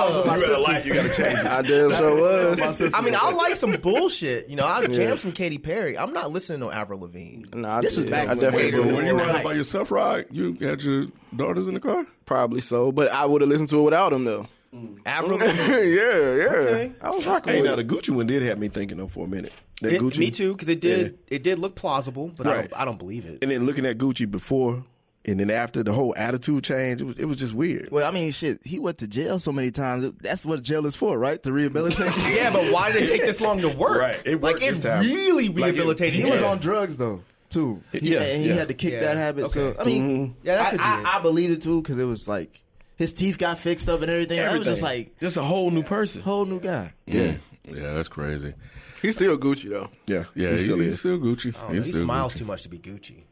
Oh. 0.00 0.22
You 0.24 0.30
better 0.30 0.58
like, 0.58 0.84
you 0.84 0.94
gotta 0.94 1.08
change 1.14 1.38
it. 1.38 1.46
I 1.46 1.62
damn 1.62 1.90
sure 1.90 2.14
was. 2.14 2.94
I 2.94 3.00
mean, 3.00 3.14
I 3.14 3.30
like 3.30 3.56
some 3.56 3.72
bullshit. 3.72 4.48
You 4.48 4.56
know, 4.56 4.66
I 4.66 4.86
jam 4.86 5.18
some 5.18 5.32
Katy 5.32 5.58
Perry. 5.58 5.96
I'm 5.98 6.12
not 6.12 6.30
listening 6.30 6.60
to 6.60 6.66
no 6.66 6.72
Avril 6.72 7.00
Lavigne. 7.00 7.44
Nah, 7.54 7.78
I 7.78 7.80
This 7.80 7.96
was 7.96 8.04
did. 8.04 8.10
back 8.10 8.28
I 8.28 8.32
when- 8.34 8.38
definitely 8.40 8.70
Wait, 8.72 8.76
But 8.78 8.84
did. 8.84 8.94
when 8.94 9.04
you 9.06 9.10
And 9.18 9.20
riding 9.20 9.42
by 9.42 9.52
yourself, 9.54 9.90
Rod, 9.90 10.26
you 10.30 10.56
had 10.60 10.82
your 10.82 11.06
daughters 11.34 11.66
in 11.66 11.74
the 11.74 11.80
car. 11.80 12.06
Probably 12.28 12.60
so, 12.60 12.92
but 12.92 13.10
I 13.10 13.24
would 13.24 13.40
have 13.40 13.48
listened 13.48 13.70
to 13.70 13.78
it 13.78 13.82
without 13.82 14.12
him 14.12 14.24
though. 14.24 14.46
Mm. 14.74 14.98
Avril 15.06 15.38
yeah, 15.40 15.46
Lavigne. 15.46 15.96
yeah. 15.96 16.88
I 17.00 17.10
was 17.10 17.26
rocking 17.26 17.54
Hey, 17.54 17.62
with 17.62 17.70
now 17.70 17.76
the 17.76 17.84
Gucci 17.84 18.10
one 18.10 18.26
did 18.26 18.42
have 18.42 18.58
me 18.58 18.68
thinking 18.68 18.98
though 18.98 19.08
for 19.08 19.24
a 19.24 19.28
minute. 19.28 19.52
That 19.80 19.94
It- 19.94 20.02
Gucci, 20.02 20.18
me 20.18 20.30
too, 20.30 20.52
because 20.52 20.68
it 20.68 20.80
did. 20.80 21.18
It 21.28 21.42
did 21.42 21.58
look 21.58 21.74
plausible, 21.74 22.28
but 22.36 22.46
I, 22.46 22.54
don't, 22.54 22.72
I 22.76 22.84
don't 22.84 22.98
believe 22.98 23.24
it. 23.24 23.38
And 23.40 23.50
then 23.50 23.64
looking 23.64 23.86
at 23.86 23.96
Gucci 23.96 24.30
before 24.30 24.84
and 25.24 25.40
then 25.40 25.50
after, 25.50 25.82
the 25.82 25.92
whole 25.92 26.12
attitude 26.18 26.64
change. 26.64 27.00
It 27.00 27.04
was, 27.04 27.16
it 27.18 27.24
was 27.24 27.36
just 27.38 27.54
weird. 27.54 27.90
Well, 27.90 28.06
I 28.06 28.10
mean, 28.10 28.30
shit. 28.32 28.60
He 28.64 28.78
went 28.78 28.98
to 28.98 29.06
jail 29.06 29.38
so 29.38 29.52
many 29.52 29.70
times. 29.70 30.12
That's 30.20 30.44
what 30.44 30.62
jail 30.62 30.84
is 30.86 30.94
for, 30.94 31.18
right? 31.18 31.42
To 31.42 31.52
rehabilitate. 31.52 32.14
yeah, 32.28 32.50
but 32.52 32.70
why 32.72 32.92
did 32.92 33.04
it 33.04 33.08
take 33.08 33.22
this 33.22 33.40
long 33.40 33.60
to 33.62 33.68
work? 33.70 33.98
Right. 34.00 34.20
It 34.26 34.42
like 34.42 34.56
it 34.62 34.74
this 34.74 34.78
time. 34.80 35.02
really 35.04 35.48
Like, 35.48 35.56
it- 35.56 35.62
rehabilitated. 35.76 36.14
he 36.14 36.22
him. 36.22 36.30
was 36.30 36.42
on 36.42 36.58
drugs 36.58 36.96
though, 36.98 37.22
too. 37.50 37.82
He, 37.92 38.12
Yeah, 38.12 38.20
and 38.22 38.42
he 38.42 38.48
yeah. 38.48 38.54
had 38.54 38.68
to 38.68 38.74
kick 38.74 38.92
Yeah. 38.92 39.00
that 39.00 39.16
habit. 39.16 39.48
So 39.50 39.74
I 39.78 39.84
mean, 39.84 40.36
Yeah, 40.42 40.56
that 40.56 40.66
I, 40.66 40.70
could 40.70 40.76
be 40.78 40.82
I, 40.84 41.00
it. 41.00 41.06
I 41.06 41.20
believed 41.22 41.52
it 41.52 41.62
too 41.62 41.82
because 41.82 41.98
it 41.98 42.04
was 42.04 42.28
like 42.28 42.62
his 42.96 43.12
teeth 43.12 43.38
got 43.38 43.58
fixed 43.58 43.88
up 43.88 44.02
and 44.02 44.10
everything. 44.10 44.40
I 44.40 44.56
was 44.56 44.66
just 44.66 44.82
like 44.82 45.18
just 45.20 45.36
a 45.36 45.42
whole 45.42 45.70
new 45.70 45.82
person. 45.82 46.22
whole 46.22 46.44
new 46.44 46.60
guy. 46.60 46.92
Yeah, 47.06 47.34
yeah, 47.64 47.94
that's 47.94 48.08
crazy. 48.08 48.54
He's 49.00 49.14
still 49.14 49.38
Gucci 49.38 49.68
though. 49.70 49.88
Yeah, 50.06 50.24
Yeah, 50.34 50.50
he 50.50 50.56
he- 50.58 50.64
still 50.64 50.78
he's 50.78 50.92
is. 50.94 50.98
still 50.98 51.18
Gucci. 51.18 51.54
I 51.56 51.60
don't 51.62 51.74
He's 51.74 51.86
he 51.86 51.92
still 51.92 52.02
smiles 52.04 52.32
Gucci. 52.34 52.38
too 52.38 52.44
much 52.46 52.62
to 52.62 52.68
be 52.68 52.78
Gucci. 52.78 53.22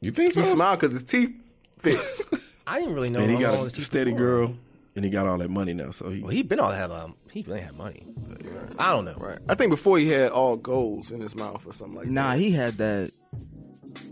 You 0.00 0.10
think 0.10 0.32
so? 0.34 0.40
He 0.42 0.46
so? 0.46 0.52
smiled 0.54 0.80
because 0.80 0.92
his 0.92 1.04
teeth 1.04 1.30
fixed. 1.78 2.20
I 2.66 2.78
didn't 2.80 2.94
really 2.94 3.08
know. 3.10 3.20
and 3.20 3.30
he 3.30 3.38
got 3.38 3.66
a 3.66 3.70
steady 3.70 4.10
before. 4.12 4.26
girl, 4.26 4.54
and 4.96 5.04
he 5.04 5.10
got 5.10 5.26
all 5.26 5.38
that 5.38 5.48
money 5.50 5.72
now. 5.72 5.90
So 5.92 6.10
he, 6.10 6.20
Well, 6.20 6.30
he 6.30 6.42
been 6.42 6.60
all 6.60 6.70
that. 6.70 6.90
um, 6.90 7.14
he 7.30 7.42
really 7.48 7.60
had 7.62 7.76
money. 7.76 8.04
I 8.78 8.90
don't 8.92 9.04
know. 9.06 9.14
right. 9.16 9.38
I 9.48 9.54
think 9.54 9.70
before 9.70 9.98
he 9.98 10.08
had 10.08 10.30
all 10.30 10.56
golds 10.56 11.10
in 11.10 11.20
his 11.22 11.34
mouth 11.34 11.66
or 11.66 11.72
something 11.72 11.96
like 11.96 12.06
Nah, 12.08 12.22
that. 12.22 12.28
Nah, 12.30 12.36
he 12.36 12.50
had 12.52 12.74
that. 12.78 13.10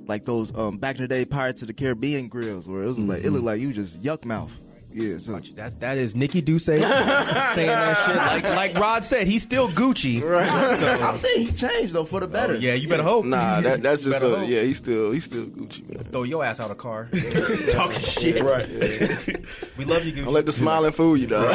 Like 0.06 0.24
those 0.24 0.54
um 0.56 0.78
back 0.78 0.96
in 0.96 1.02
the 1.02 1.08
day 1.08 1.24
Pirates 1.24 1.62
of 1.62 1.68
the 1.68 1.74
Caribbean 1.74 2.28
grills 2.28 2.68
where 2.68 2.82
it 2.82 2.86
was 2.86 2.98
like 2.98 3.24
it 3.24 3.30
looked 3.30 3.44
like 3.44 3.60
you 3.60 3.72
just 3.72 4.02
yuck 4.02 4.24
mouth. 4.24 4.50
Yeah, 4.94 5.16
so 5.18 5.38
That 5.54 5.80
that 5.80 5.96
is 5.96 6.14
Nikki 6.14 6.40
Duce 6.42 6.64
saying 6.66 6.82
that 6.82 7.54
shit. 8.06 8.16
Like 8.16 8.44
like 8.54 8.74
Rod 8.74 9.04
said, 9.04 9.26
he's 9.26 9.42
still 9.42 9.68
Gucci. 9.70 10.22
I'm 11.02 11.16
saying 11.16 11.46
he 11.46 11.52
changed 11.52 11.94
though 11.94 12.04
for 12.04 12.20
the 12.20 12.26
better. 12.26 12.56
Yeah, 12.56 12.74
you 12.74 12.88
better 12.88 13.02
hope. 13.02 13.24
Nah, 13.24 13.60
that, 13.62 13.82
that's 13.82 14.02
just 14.02 14.22
a, 14.22 14.44
yeah. 14.46 14.62
He's 14.62 14.76
still 14.76 15.12
he's 15.12 15.24
still 15.24 15.46
Gucci 15.46 15.88
man. 15.88 16.04
Throw 16.04 16.24
your 16.24 16.44
ass 16.44 16.60
out 16.60 16.70
of 16.70 16.78
car. 16.78 17.08
Talking 17.70 18.00
shit. 18.00 18.42
right. 18.42 18.68
We 19.78 19.84
love 19.86 20.04
you, 20.04 20.12
Gucci. 20.12 20.24
Don't 20.24 20.34
let 20.34 20.46
the 20.46 20.52
smiling 20.52 20.92
fool 20.92 21.16
you, 21.16 21.26
dog. 21.26 21.50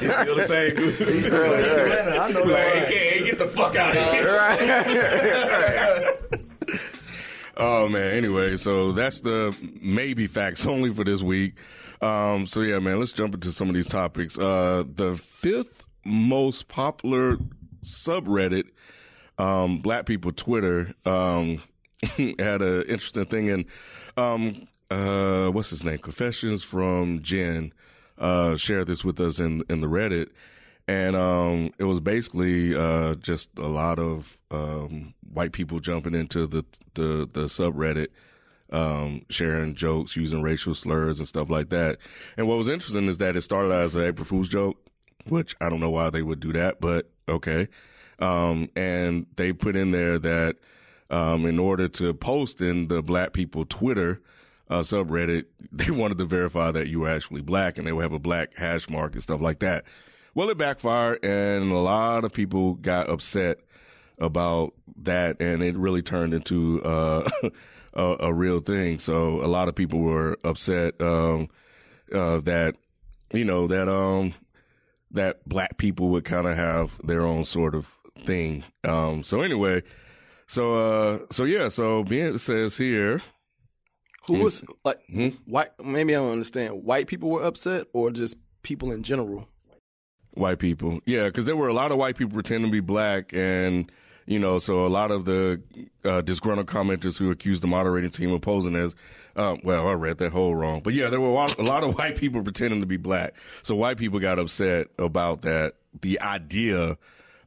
He's 0.00 0.10
still 0.12 0.36
the 0.36 0.46
same. 0.48 0.72
Gucci. 0.72 2.18
I 2.18 2.30
know. 2.30 2.40
Like, 2.40 2.86
hey, 2.86 3.18
kid, 3.18 3.26
get 3.26 3.38
the 3.38 3.46
fuck 3.46 3.76
out 3.76 3.96
of 3.96 4.02
here. 6.28 6.50
Oh 7.56 7.88
man. 7.88 8.14
Anyway, 8.14 8.56
so 8.56 8.92
that's 8.92 9.20
the 9.20 9.56
maybe 9.80 10.26
facts 10.26 10.66
only 10.66 10.90
for 10.90 11.04
this 11.04 11.22
week. 11.22 11.54
Um, 12.00 12.46
so 12.46 12.60
yeah, 12.60 12.78
man, 12.78 12.98
let's 12.98 13.12
jump 13.12 13.34
into 13.34 13.52
some 13.52 13.68
of 13.68 13.74
these 13.74 13.88
topics. 13.88 14.38
Uh, 14.38 14.84
the 14.86 15.16
fifth 15.16 15.84
most 16.04 16.68
popular 16.68 17.38
subreddit, 17.82 18.64
um, 19.38 19.78
Black 19.78 20.06
People 20.06 20.32
Twitter, 20.32 20.94
um, 21.04 21.62
had 22.02 22.62
an 22.62 22.82
interesting 22.82 23.24
thing 23.26 23.46
in, 23.46 23.66
um, 24.16 24.68
uh, 24.90 25.48
what's 25.48 25.70
his 25.70 25.82
name? 25.82 25.98
Confessions 25.98 26.62
from 26.62 27.22
Jen, 27.22 27.72
uh, 28.18 28.56
shared 28.56 28.86
this 28.86 29.04
with 29.04 29.18
us 29.20 29.38
in, 29.38 29.62
in 29.70 29.80
the 29.80 29.86
Reddit. 29.86 30.28
And, 30.86 31.16
um, 31.16 31.72
it 31.78 31.84
was 31.84 32.00
basically, 32.00 32.74
uh, 32.74 33.14
just 33.14 33.48
a 33.58 33.66
lot 33.68 33.98
of, 33.98 34.36
um, 34.50 35.14
white 35.32 35.52
people 35.52 35.80
jumping 35.80 36.14
into 36.14 36.46
the, 36.46 36.64
the, 36.94 37.28
the 37.32 37.46
subreddit, 37.46 38.08
um, 38.70 39.24
sharing 39.30 39.74
jokes, 39.74 40.16
using 40.16 40.42
racial 40.42 40.74
slurs 40.74 41.18
and 41.18 41.28
stuff 41.28 41.48
like 41.48 41.70
that. 41.70 41.98
And 42.36 42.48
what 42.48 42.58
was 42.58 42.68
interesting 42.68 43.06
is 43.06 43.18
that 43.18 43.36
it 43.36 43.42
started 43.42 43.72
out 43.72 43.82
as 43.82 43.94
an 43.94 44.04
April 44.04 44.24
Fool's 44.24 44.48
joke, 44.48 44.76
which 45.26 45.56
I 45.60 45.68
don't 45.68 45.80
know 45.80 45.90
why 45.90 46.10
they 46.10 46.22
would 46.22 46.40
do 46.40 46.52
that, 46.52 46.80
but 46.80 47.10
okay. 47.28 47.68
Um, 48.18 48.68
and 48.76 49.26
they 49.36 49.52
put 49.52 49.76
in 49.76 49.90
there 49.90 50.18
that, 50.18 50.56
um, 51.10 51.46
in 51.46 51.58
order 51.58 51.88
to 51.88 52.14
post 52.14 52.60
in 52.60 52.88
the 52.88 53.02
black 53.02 53.32
people 53.32 53.64
Twitter, 53.64 54.20
uh, 54.68 54.80
subreddit, 54.80 55.44
they 55.72 55.90
wanted 55.90 56.18
to 56.18 56.24
verify 56.24 56.70
that 56.70 56.88
you 56.88 57.00
were 57.00 57.08
actually 57.08 57.42
black 57.42 57.78
and 57.78 57.86
they 57.86 57.92
would 57.92 58.02
have 58.02 58.12
a 58.12 58.18
black 58.18 58.56
hash 58.56 58.88
mark 58.88 59.12
and 59.12 59.22
stuff 59.22 59.40
like 59.40 59.60
that. 59.60 59.84
Well, 60.34 60.50
it 60.50 60.58
backfired 60.58 61.24
and 61.24 61.70
a 61.70 61.78
lot 61.78 62.24
of 62.24 62.32
people 62.32 62.74
got 62.74 63.08
upset 63.08 63.58
about 64.18 64.74
that 65.02 65.40
and 65.40 65.62
it 65.62 65.76
really 65.76 66.02
turned 66.02 66.34
into, 66.34 66.82
uh, 66.84 67.28
a, 67.94 68.16
a 68.20 68.32
real 68.34 68.60
thing. 68.60 68.98
So 68.98 69.40
a 69.44 69.46
lot 69.46 69.68
of 69.68 69.74
people 69.74 70.00
were 70.00 70.38
upset, 70.44 71.00
um, 71.00 71.48
uh, 72.12 72.40
that, 72.40 72.74
you 73.32 73.44
know, 73.44 73.66
that, 73.68 73.88
um, 73.88 74.34
that 75.12 75.48
black 75.48 75.78
people 75.78 76.08
would 76.10 76.24
kind 76.24 76.46
of 76.46 76.56
have 76.56 76.92
their 77.04 77.22
own 77.22 77.44
sort 77.44 77.74
of 77.74 77.86
thing. 78.24 78.64
Um, 78.82 79.22
so 79.22 79.40
anyway, 79.42 79.82
so, 80.48 80.74
uh, 80.74 81.18
so 81.30 81.44
yeah, 81.44 81.68
so 81.68 82.02
being 82.02 82.36
says 82.38 82.76
here, 82.76 83.22
Who 84.26 84.38
was 84.38 84.62
like 84.84 85.00
Hmm? 85.08 85.28
white? 85.44 85.70
Maybe 85.82 86.14
I 86.14 86.18
don't 86.18 86.32
understand. 86.32 86.82
White 86.82 87.06
people 87.06 87.30
were 87.30 87.42
upset, 87.42 87.86
or 87.92 88.10
just 88.10 88.36
people 88.62 88.90
in 88.90 89.02
general. 89.02 89.48
White 90.34 90.58
people. 90.58 91.00
Yeah, 91.06 91.24
because 91.24 91.44
there 91.44 91.56
were 91.56 91.68
a 91.68 91.74
lot 91.74 91.92
of 91.92 91.98
white 91.98 92.16
people 92.16 92.34
pretending 92.34 92.70
to 92.70 92.72
be 92.72 92.80
black, 92.80 93.32
and 93.32 93.90
you 94.26 94.38
know, 94.38 94.58
so 94.58 94.86
a 94.86 94.88
lot 94.88 95.10
of 95.10 95.24
the 95.24 95.60
uh, 96.04 96.20
disgruntled 96.22 96.66
commenters 96.66 97.18
who 97.18 97.30
accused 97.30 97.62
the 97.62 97.66
moderating 97.66 98.10
team 98.10 98.32
of 98.32 98.40
posing 98.40 98.74
as, 98.74 98.94
um, 99.36 99.60
well, 99.62 99.86
I 99.86 99.92
read 99.92 100.18
that 100.18 100.32
whole 100.32 100.54
wrong, 100.54 100.80
but 100.80 100.94
yeah, 100.94 101.10
there 101.10 101.20
were 101.20 101.28
a 101.28 101.62
lot, 101.62 101.84
of 101.84 101.94
white 101.98 102.16
people 102.16 102.42
pretending 102.42 102.80
to 102.80 102.86
be 102.86 102.96
black. 102.96 103.34
So 103.62 103.74
white 103.74 103.98
people 103.98 104.20
got 104.20 104.38
upset 104.38 104.88
about 104.98 105.42
that. 105.42 105.74
The 106.00 106.20
idea 106.20 106.96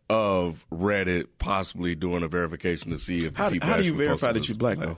of 0.10 0.66
Reddit 0.72 1.28
possibly 1.40 1.96
doing 1.96 2.24
a 2.24 2.28
verification 2.28 2.92
to 2.92 3.00
see 3.00 3.26
if 3.26 3.34
the 3.34 3.38
How, 3.38 3.50
people 3.50 3.68
how 3.68 3.78
do 3.78 3.84
you 3.84 3.94
verify 3.94 4.32
that 4.32 4.48
you're 4.48 4.58
black 4.58 4.78
though? 4.78 4.98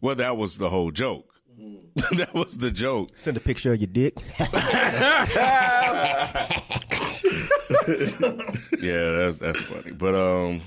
Well, 0.00 0.14
that 0.14 0.36
was 0.36 0.56
the 0.56 0.70
whole 0.70 0.90
joke. 0.90 1.26
that 2.12 2.32
was 2.32 2.58
the 2.58 2.70
joke. 2.70 3.10
Send 3.16 3.36
a 3.36 3.40
picture 3.40 3.72
of 3.72 3.80
your 3.80 3.88
dick. 3.88 4.16
yeah, 8.80 9.10
that's 9.10 9.38
that's 9.38 9.60
funny. 9.60 9.92
But 9.92 10.14
um, 10.14 10.62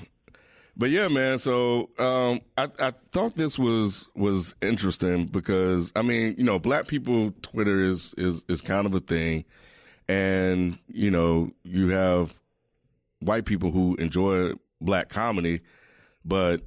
but 0.76 0.90
yeah, 0.90 1.08
man. 1.08 1.38
So 1.38 1.90
um, 1.98 2.40
I 2.56 2.68
I 2.78 2.92
thought 3.12 3.36
this 3.36 3.58
was 3.58 4.06
was 4.14 4.54
interesting 4.62 5.26
because 5.26 5.92
I 5.94 6.02
mean, 6.02 6.34
you 6.38 6.44
know, 6.44 6.58
black 6.58 6.86
people 6.86 7.32
Twitter 7.42 7.82
is 7.82 8.14
is 8.16 8.44
is 8.48 8.60
kind 8.60 8.86
of 8.86 8.94
a 8.94 9.00
thing, 9.00 9.44
and 10.08 10.78
you 10.88 11.10
know, 11.10 11.50
you 11.64 11.88
have 11.90 12.34
white 13.20 13.44
people 13.44 13.70
who 13.70 13.94
enjoy 13.96 14.52
black 14.80 15.08
comedy, 15.08 15.60
but 16.24 16.62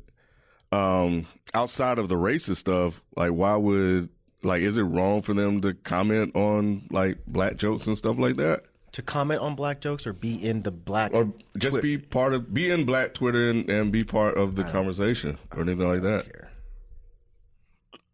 um, 0.72 1.27
outside 1.54 1.98
of 1.98 2.10
the 2.10 2.16
racist 2.16 2.58
stuff, 2.58 3.01
like 3.16 3.32
why 3.32 3.56
would 3.56 4.10
like 4.44 4.62
is 4.62 4.77
it 4.77 4.84
wrong 4.84 5.22
for 5.22 5.34
them 5.34 5.62
to 5.62 5.74
comment 5.74 6.36
on 6.36 6.88
like 6.92 7.18
black 7.27 7.58
jokes 7.58 7.88
and 7.88 7.98
stuff 7.98 8.18
like 8.18 8.38
that? 8.38 8.63
To 8.98 9.04
comment 9.04 9.39
on 9.42 9.54
black 9.54 9.80
jokes 9.80 10.08
or 10.08 10.12
be 10.12 10.44
in 10.44 10.63
the 10.63 10.72
black 10.72 11.13
or 11.13 11.32
just 11.56 11.74
Twi- 11.74 11.82
be 11.82 11.98
part 12.00 12.34
of 12.34 12.51
be 12.51 12.72
in 12.72 12.84
black 12.84 13.13
twitter 13.13 13.51
and, 13.51 13.70
and 13.70 13.92
be 13.92 14.04
part 14.04 14.36
of 14.36 14.56
the 14.56 14.63
conversation 14.63 15.38
or 15.56 15.62
anything 15.62 15.88
like 15.88 16.01
that 16.01 16.25
care. 16.25 16.50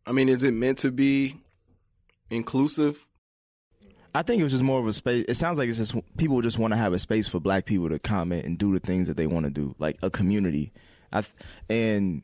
I 0.05 0.11
mean, 0.11 0.27
is 0.27 0.43
it 0.43 0.53
meant 0.53 0.79
to 0.79 0.91
be 0.91 1.37
inclusive? 2.29 3.05
I 4.13 4.23
think 4.23 4.41
it 4.41 4.43
was 4.43 4.51
just 4.51 4.65
more 4.65 4.81
of 4.81 4.85
a 4.85 4.91
space. 4.91 5.23
It 5.29 5.35
sounds 5.35 5.57
like 5.57 5.69
it's 5.69 5.77
just 5.77 5.95
people 6.17 6.41
just 6.41 6.59
want 6.59 6.73
to 6.73 6.77
have 6.77 6.91
a 6.91 6.99
space 6.99 7.29
for 7.29 7.39
black 7.39 7.63
people 7.63 7.87
to 7.87 7.97
comment 7.97 8.45
and 8.45 8.57
do 8.57 8.73
the 8.73 8.81
things 8.81 9.07
that 9.07 9.15
they 9.15 9.25
want 9.25 9.45
to 9.45 9.51
do, 9.51 9.75
like 9.79 9.97
a 10.01 10.09
community. 10.09 10.73
I 11.13 11.21
th- 11.21 11.33
and 11.69 12.23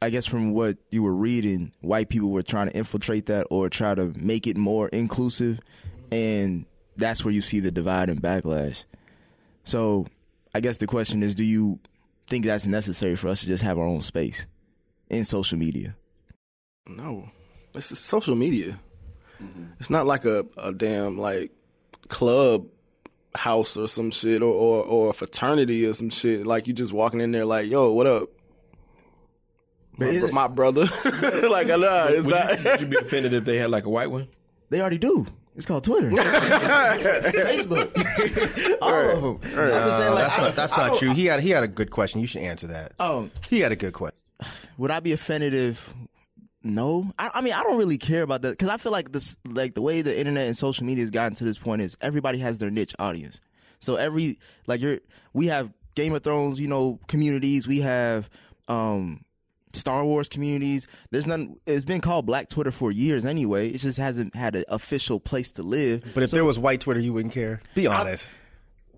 I 0.00 0.10
guess 0.10 0.24
from 0.24 0.52
what 0.52 0.76
you 0.92 1.02
were 1.02 1.16
reading, 1.16 1.72
white 1.80 2.10
people 2.10 2.30
were 2.30 2.44
trying 2.44 2.68
to 2.68 2.76
infiltrate 2.76 3.26
that 3.26 3.48
or 3.50 3.68
try 3.68 3.96
to 3.96 4.12
make 4.14 4.46
it 4.46 4.56
more 4.56 4.86
inclusive, 4.86 5.58
and 6.12 6.64
that's 6.98 7.24
where 7.24 7.32
you 7.32 7.40
see 7.40 7.60
the 7.60 7.70
divide 7.70 8.10
and 8.10 8.20
backlash. 8.20 8.84
So, 9.64 10.06
I 10.54 10.60
guess 10.60 10.76
the 10.78 10.86
question 10.86 11.22
is, 11.22 11.34
do 11.34 11.44
you 11.44 11.78
think 12.28 12.44
that's 12.44 12.66
necessary 12.66 13.16
for 13.16 13.28
us 13.28 13.40
to 13.40 13.46
just 13.46 13.62
have 13.62 13.78
our 13.78 13.86
own 13.86 14.02
space 14.02 14.46
in 15.08 15.24
social 15.24 15.58
media? 15.58 15.96
No, 16.86 17.30
this 17.72 17.92
is 17.92 17.98
social 17.98 18.34
media. 18.34 18.80
Mm-hmm. 19.42 19.64
It's 19.78 19.90
not 19.90 20.06
like 20.06 20.24
a, 20.24 20.44
a 20.56 20.72
damn 20.72 21.18
like 21.18 21.52
club 22.08 22.66
house 23.34 23.76
or 23.76 23.86
some 23.86 24.10
shit 24.10 24.42
or, 24.42 24.52
or 24.52 24.82
or 24.84 25.10
a 25.10 25.12
fraternity 25.12 25.86
or 25.86 25.94
some 25.94 26.10
shit. 26.10 26.46
Like 26.46 26.66
you 26.66 26.72
just 26.72 26.92
walking 26.92 27.20
in 27.20 27.30
there 27.30 27.44
like, 27.44 27.70
yo, 27.70 27.92
what 27.92 28.06
up? 28.06 28.30
My, 29.96 30.18
br- 30.18 30.32
my 30.32 30.46
brother. 30.46 30.84
like, 31.04 31.68
nah, 31.68 32.06
it's 32.06 32.24
Would 32.24 32.34
not. 32.34 32.58
you, 32.58 32.64
would 32.70 32.80
you 32.80 32.86
be 32.86 32.96
offended 32.96 33.34
if 33.34 33.44
they 33.44 33.56
had 33.56 33.70
like 33.70 33.84
a 33.84 33.90
white 33.90 34.10
one? 34.10 34.28
They 34.70 34.80
already 34.80 34.98
do. 34.98 35.26
It's 35.58 35.66
called 35.66 35.84
Twitter, 35.84 36.08
Facebook, 36.10 37.90
all 38.80 38.94
of 38.94 39.22
them. 39.22 39.38
I'm 39.58 39.88
just 39.88 39.98
saying, 39.98 40.14
like, 40.14 40.24
that's 40.24 40.38
I- 40.38 40.42
not 40.42 40.56
that's 40.56 40.72
I 40.72 40.88
not 40.88 40.98
true. 40.98 41.12
He 41.12 41.26
had 41.26 41.40
he 41.40 41.50
had 41.50 41.64
a 41.64 41.68
good 41.68 41.90
question. 41.90 42.20
You 42.20 42.26
should 42.26 42.42
answer 42.42 42.66
that. 42.68 42.92
Oh, 43.00 43.28
He 43.48 43.60
had 43.60 43.72
a 43.72 43.76
good 43.76 43.92
question. 43.92 44.18
would 44.78 44.90
I 44.90 45.00
be 45.00 45.12
offended 45.12 45.54
if? 45.54 45.92
No, 46.62 47.12
I, 47.18 47.30
I 47.34 47.40
mean 47.40 47.52
I 47.54 47.62
don't 47.62 47.78
really 47.78 47.98
care 47.98 48.22
about 48.22 48.42
that 48.42 48.50
because 48.50 48.68
I 48.68 48.76
feel 48.78 48.92
like 48.92 49.12
this, 49.12 49.36
like 49.48 49.74
the 49.74 49.82
way 49.82 50.02
the 50.02 50.16
internet 50.18 50.46
and 50.46 50.56
social 50.56 50.84
media 50.86 51.02
has 51.02 51.10
gotten 51.10 51.34
to 51.36 51.44
this 51.44 51.58
point 51.58 51.82
is 51.82 51.96
everybody 52.00 52.38
has 52.38 52.58
their 52.58 52.70
niche 52.70 52.94
audience. 52.98 53.40
So 53.80 53.96
every 53.96 54.38
like 54.66 54.80
you're, 54.80 54.98
we 55.32 55.46
have 55.46 55.72
Game 55.94 56.14
of 56.14 56.22
Thrones, 56.24 56.58
you 56.60 56.66
know, 56.68 56.98
communities. 57.08 57.66
We 57.68 57.80
have 57.80 58.28
um 58.68 59.24
Star 59.74 60.04
Wars 60.04 60.28
communities. 60.28 60.86
There's 61.10 61.26
none. 61.26 61.56
It's 61.66 61.84
been 61.84 62.00
called 62.00 62.26
Black 62.26 62.48
Twitter 62.48 62.70
for 62.70 62.90
years 62.92 63.24
anyway. 63.26 63.68
It 63.70 63.78
just 63.78 63.98
hasn't 63.98 64.34
had 64.34 64.54
an 64.56 64.64
official 64.68 65.20
place 65.20 65.52
to 65.52 65.62
live. 65.62 66.04
But 66.14 66.22
if 66.22 66.30
there 66.30 66.44
was 66.44 66.58
white 66.58 66.80
Twitter, 66.80 67.00
you 67.00 67.12
wouldn't 67.12 67.34
care. 67.34 67.60
Be 67.74 67.86
honest. 67.86 68.32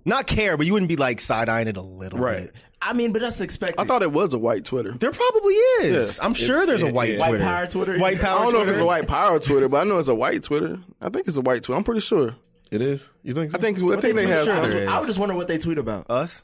Not 0.05 0.27
care, 0.27 0.57
but 0.57 0.65
you 0.67 0.73
wouldn't 0.73 0.89
be 0.89 0.97
like 0.97 1.21
side 1.21 1.49
eyeing 1.51 1.69
it 1.69 1.77
a 1.77 1.83
little 1.83 2.19
Right. 2.19 2.45
bit. 2.45 2.55
I 2.81 2.95
mean, 2.95 3.13
but 3.13 3.21
that's 3.21 3.43
expected. 3.43 3.79
I 3.79 3.85
thought 3.85 4.03
it 4.03 4.11
was 4.11 4.33
a 4.33 4.39
white 4.39 4.65
Twitter. 4.65 4.93
There 4.99 5.11
probably 5.11 5.53
is. 5.53 6.19
I'm 6.23 6.33
sure 6.33 6.65
there's 6.65 6.83
a 6.83 6.87
it- 6.87 6.95
white 6.95 7.11
it- 7.11 7.19
White 7.19 7.39
power 7.41 7.67
Twitter? 7.67 7.99
White 7.99 8.19
power. 8.19 8.39
I 8.39 8.43
don't 8.45 8.53
know 8.55 8.63
if 8.63 8.69
it's 8.69 8.79
a 8.79 8.85
white 8.87 9.07
power 9.07 9.39
Twitter, 9.39 9.69
but 9.69 9.83
I 9.83 9.85
know 9.85 9.99
it's 9.99 10.09
a 10.09 10.15
white 10.15 10.43
Twitter. 10.43 10.79
I 11.03 11.11
think 11.11 11.29
it's 11.29 11.37
a 11.37 11.43
white 11.43 11.63
Twitter. 11.63 11.77
I'm 11.77 11.85
pretty 11.85 12.01
sure. 12.01 12.35
It 12.71 12.81
is. 12.81 13.07
You 13.23 13.35
think? 13.35 13.51
So? 13.51 13.59
I 13.59 13.61
think 13.61 13.77
I 13.79 14.01
think 14.01 14.17
they 14.17 14.27
have. 14.29 14.47
sure 14.47 14.67
some- 14.67 14.89
I 14.89 14.97
was 14.99 15.07
just 15.09 15.19
wondering 15.19 15.37
what 15.37 15.49
they 15.49 15.59
tweet 15.59 15.77
about. 15.77 16.07
Us. 16.09 16.43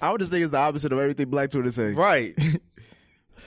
I 0.00 0.12
would 0.12 0.20
just 0.20 0.30
think 0.30 0.42
it's 0.44 0.52
the 0.52 0.58
opposite 0.58 0.92
of 0.92 0.98
everything 1.00 1.28
Black 1.28 1.50
Twitter 1.50 1.70
say. 1.72 1.92
Right. 1.92 2.34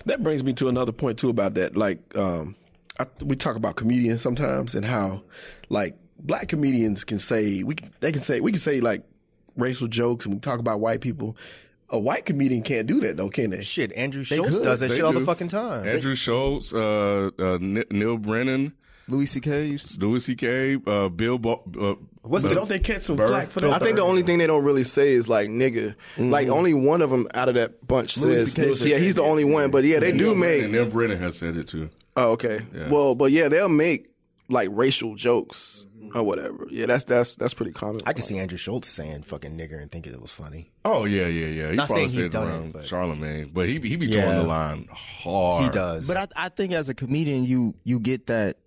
That 0.06 0.22
brings 0.24 0.44
me 0.44 0.54
to 0.54 0.68
another 0.70 0.92
point 0.92 1.18
too 1.20 1.30
about 1.30 1.54
that. 1.56 1.76
Like, 1.78 2.00
um, 2.18 2.56
I, 3.00 3.06
we 3.22 3.36
talk 3.36 3.56
about 3.56 3.76
comedians 3.76 4.22
sometimes 4.22 4.76
and 4.76 4.86
how, 4.86 5.24
like, 5.70 5.96
black 6.20 6.48
comedians 6.48 7.04
can 7.04 7.20
say 7.20 7.64
we 7.64 7.76
can, 7.76 7.92
they 8.00 8.12
can 8.12 8.22
say 8.22 8.40
we 8.40 8.52
can 8.52 8.60
say 8.62 8.80
like 8.80 9.04
racial 9.58 9.88
jokes 9.88 10.26
and 10.26 10.34
we 10.36 10.40
talk 10.40 10.60
about 10.60 10.80
white 10.80 11.02
people. 11.02 11.36
A 11.90 12.00
white 12.00 12.26
comedian 12.26 12.64
can't 12.64 12.88
do 12.88 13.00
that 13.02 13.18
though, 13.18 13.30
can 13.30 13.50
they? 13.52 13.62
Shit, 13.64 13.92
Andrew 13.94 14.24
Schulz 14.24 14.50
could. 14.52 14.64
does 14.64 14.80
that 14.80 14.88
They 14.90 14.96
shit 14.96 15.06
all 15.06 15.14
the 15.14 15.26
fucking 15.26 15.50
time. 15.50 15.86
andrew 15.88 16.16
schulz 16.16 16.74
uh, 16.74 17.30
uh, 17.38 17.58
neil 17.62 18.18
brennan 18.18 18.74
Louis 19.08 19.26
C.K. 19.28 19.78
louis 20.00 20.28
ck 20.36 20.88
uh, 20.88 21.10
bill 21.10 21.38
Bo- 21.38 21.64
uh, 21.80 21.96
What's 22.24 22.44
the- 22.44 22.56
Don't 22.56 22.70
they 22.70 22.80
catch 22.80 23.04
some 23.04 23.16
Burr. 23.18 23.28
flack 23.28 23.52
for 23.52 23.60
that? 23.62 23.72
I 23.74 23.80
think 23.80 23.98
the 23.98 24.02
only 24.04 24.24
thing 24.24 24.38
they 24.40 24.48
don't 24.48 24.64
really 24.64 24.84
say 24.86 25.12
is 25.14 25.28
like 25.30 25.50
nigga. 25.50 25.96
Mm-hmm. 26.16 26.32
Like 26.32 26.48
only 26.48 26.74
one 26.74 27.02
of 27.02 27.10
them 27.10 27.28
out 27.34 27.50
of 27.50 27.56
that 27.56 27.86
bunch 27.86 28.18
Louis 28.18 28.46
says, 28.46 28.54
CK 28.54 28.78
said 28.78 28.88
yeah, 28.88 28.98
he's 28.98 29.16
the 29.16 29.24
only 29.24 29.44
one. 29.44 29.72
But 29.72 29.84
yeah, 29.84 30.00
they 30.00 30.12
do 30.12 30.18
neil 30.18 30.36
make. 30.36 30.64
And 30.64 30.72
neil 30.72 30.86
brennan 30.86 31.20
has 31.20 31.38
said 31.38 31.58
it 31.58 31.68
too 31.68 31.90
Oh, 32.16 32.32
okay. 32.32 32.62
Yeah. 32.74 32.90
Well, 32.90 33.16
but 33.16 33.32
yeah, 33.32 33.48
they'll 33.50 33.68
make 33.70 34.10
like 34.50 34.70
racial 34.72 35.16
jokes. 35.16 35.86
or 36.14 36.22
whatever. 36.22 36.68
Yeah, 36.70 36.86
that's 36.86 37.06
that's 37.06 37.36
that's 37.36 37.54
pretty 37.56 37.72
common. 37.72 38.02
I 38.06 38.14
can 38.14 38.24
see 38.24 38.38
Andrew 38.38 38.58
Schulz 38.58 38.88
saying 38.88 39.24
"fucking 39.24 39.58
nigger" 39.58 39.82
and 39.82 39.92
thinking 39.92 40.14
it 40.14 40.22
was 40.22 40.32
funny. 40.32 40.70
Oh 40.86 41.06
yeah, 41.06 41.28
yeah, 41.28 41.48
yeah. 41.48 41.70
He 41.72 41.76
Not 41.76 41.88
probably 41.88 42.10
saying 42.10 42.16
he's 42.18 42.26
said 42.26 42.32
done 42.34 42.64
it, 42.66 42.74
but- 42.74 42.86
Charlemagne, 42.86 43.50
but 43.54 43.68
he 43.68 43.80
he 43.80 43.96
be 43.96 44.08
Yeah. 44.08 44.26
towing 44.26 44.38
the 44.38 44.44
line 44.44 44.88
hard. 44.92 45.64
He 45.64 45.70
does, 45.72 46.06
But 46.06 46.18
I, 46.18 46.28
I 46.46 46.50
think 46.50 46.74
as 46.74 46.88
a 46.90 46.94
comedian, 46.94 47.46
you 47.46 47.74
you 47.84 48.00
get 48.00 48.28
that 48.28 48.58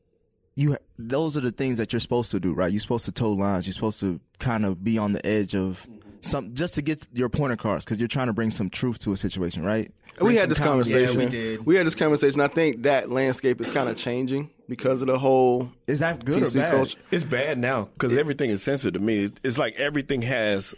you 0.56 0.76
those 0.98 1.36
are 1.36 1.40
the 1.40 1.52
things 1.52 1.78
that 1.78 1.92
you're 1.92 2.00
supposed 2.00 2.30
to 2.32 2.40
do, 2.40 2.52
right? 2.52 2.72
You're 2.72 2.80
supposed 2.80 3.04
to 3.04 3.12
toe 3.12 3.32
lines. 3.32 3.66
You're 3.66 3.75
supposed 3.75 4.00
to 4.00 4.18
kind 4.38 4.64
of 4.64 4.82
be 4.82 4.98
on 4.98 5.12
the 5.12 5.25
edge 5.25 5.54
of 5.54 5.86
mm-hmm. 5.88 6.08
some 6.22 6.54
just 6.54 6.75
to 6.75 6.82
get 6.82 7.06
your 7.12 7.28
point 7.28 7.52
across 7.52 7.84
because 7.84 7.98
you're 7.98 8.08
trying 8.08 8.26
to 8.26 8.32
bring 8.32 8.50
some 8.50 8.70
truth 8.70 8.98
to 9.00 9.12
a 9.12 9.16
situation, 9.16 9.62
right? 9.62 9.92
we 10.20 10.36
had 10.36 10.48
this 10.48 10.58
conversation. 10.58 11.20
Yeah, 11.20 11.25
we 11.26 11.30
did. 11.30 11.66
We 11.66 11.76
had 11.76 11.86
this 11.86 11.94
conversation. 11.94 12.40
I 12.40 12.48
think 12.48 12.84
that 12.84 13.10
landscape 13.10 13.60
is 13.60 13.68
kind 13.68 13.88
of 13.88 13.96
changing 13.96 14.50
because 14.68 15.02
of 15.02 15.08
the 15.08 15.18
whole 15.18 15.70
Is 15.86 15.98
that 15.98 16.25
good 16.25 16.42
or 16.42 16.46
PC 16.46 16.54
bad? 16.54 16.70
culture. 16.70 16.98
It's 17.10 17.25
bad 17.25 17.58
now 17.58 17.90
because 17.92 18.16
everything 18.16 18.50
is 18.50 18.62
sensitive 18.62 18.94
to 18.94 19.00
me. 19.00 19.25
It's, 19.25 19.40
it's 19.44 19.58
like 19.58 19.75
everything 19.76 20.22
has 20.22 20.75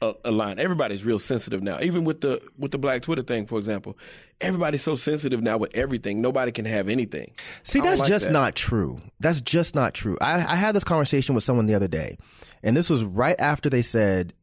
a, 0.00 0.12
a 0.24 0.30
line. 0.30 0.58
Everybody's 0.58 1.04
real 1.04 1.18
sensitive 1.18 1.62
now. 1.62 1.80
Even 1.80 2.04
with 2.04 2.20
the 2.20 2.42
with 2.58 2.70
the 2.70 2.78
Black 2.78 3.02
Twitter 3.02 3.22
thing, 3.22 3.46
for 3.46 3.58
example, 3.58 3.96
everybody's 4.40 4.82
so 4.82 4.96
sensitive 4.96 5.42
now 5.42 5.56
with 5.56 5.74
everything. 5.74 6.20
Nobody 6.20 6.52
can 6.52 6.64
have 6.64 6.88
anything. 6.88 7.32
See, 7.62 7.80
that's 7.80 8.00
like 8.00 8.08
just 8.08 8.26
that. 8.26 8.32
not 8.32 8.54
true. 8.54 9.00
That's 9.20 9.40
just 9.40 9.74
not 9.74 9.94
true. 9.94 10.18
I, 10.20 10.34
I 10.34 10.56
had 10.56 10.74
this 10.74 10.84
conversation 10.84 11.34
with 11.34 11.44
someone 11.44 11.66
the 11.66 11.74
other 11.74 11.88
day, 11.88 12.18
and 12.62 12.76
this 12.76 12.90
was 12.90 13.02
right 13.04 13.36
after 13.38 13.70
they 13.70 13.82
said 13.82 14.34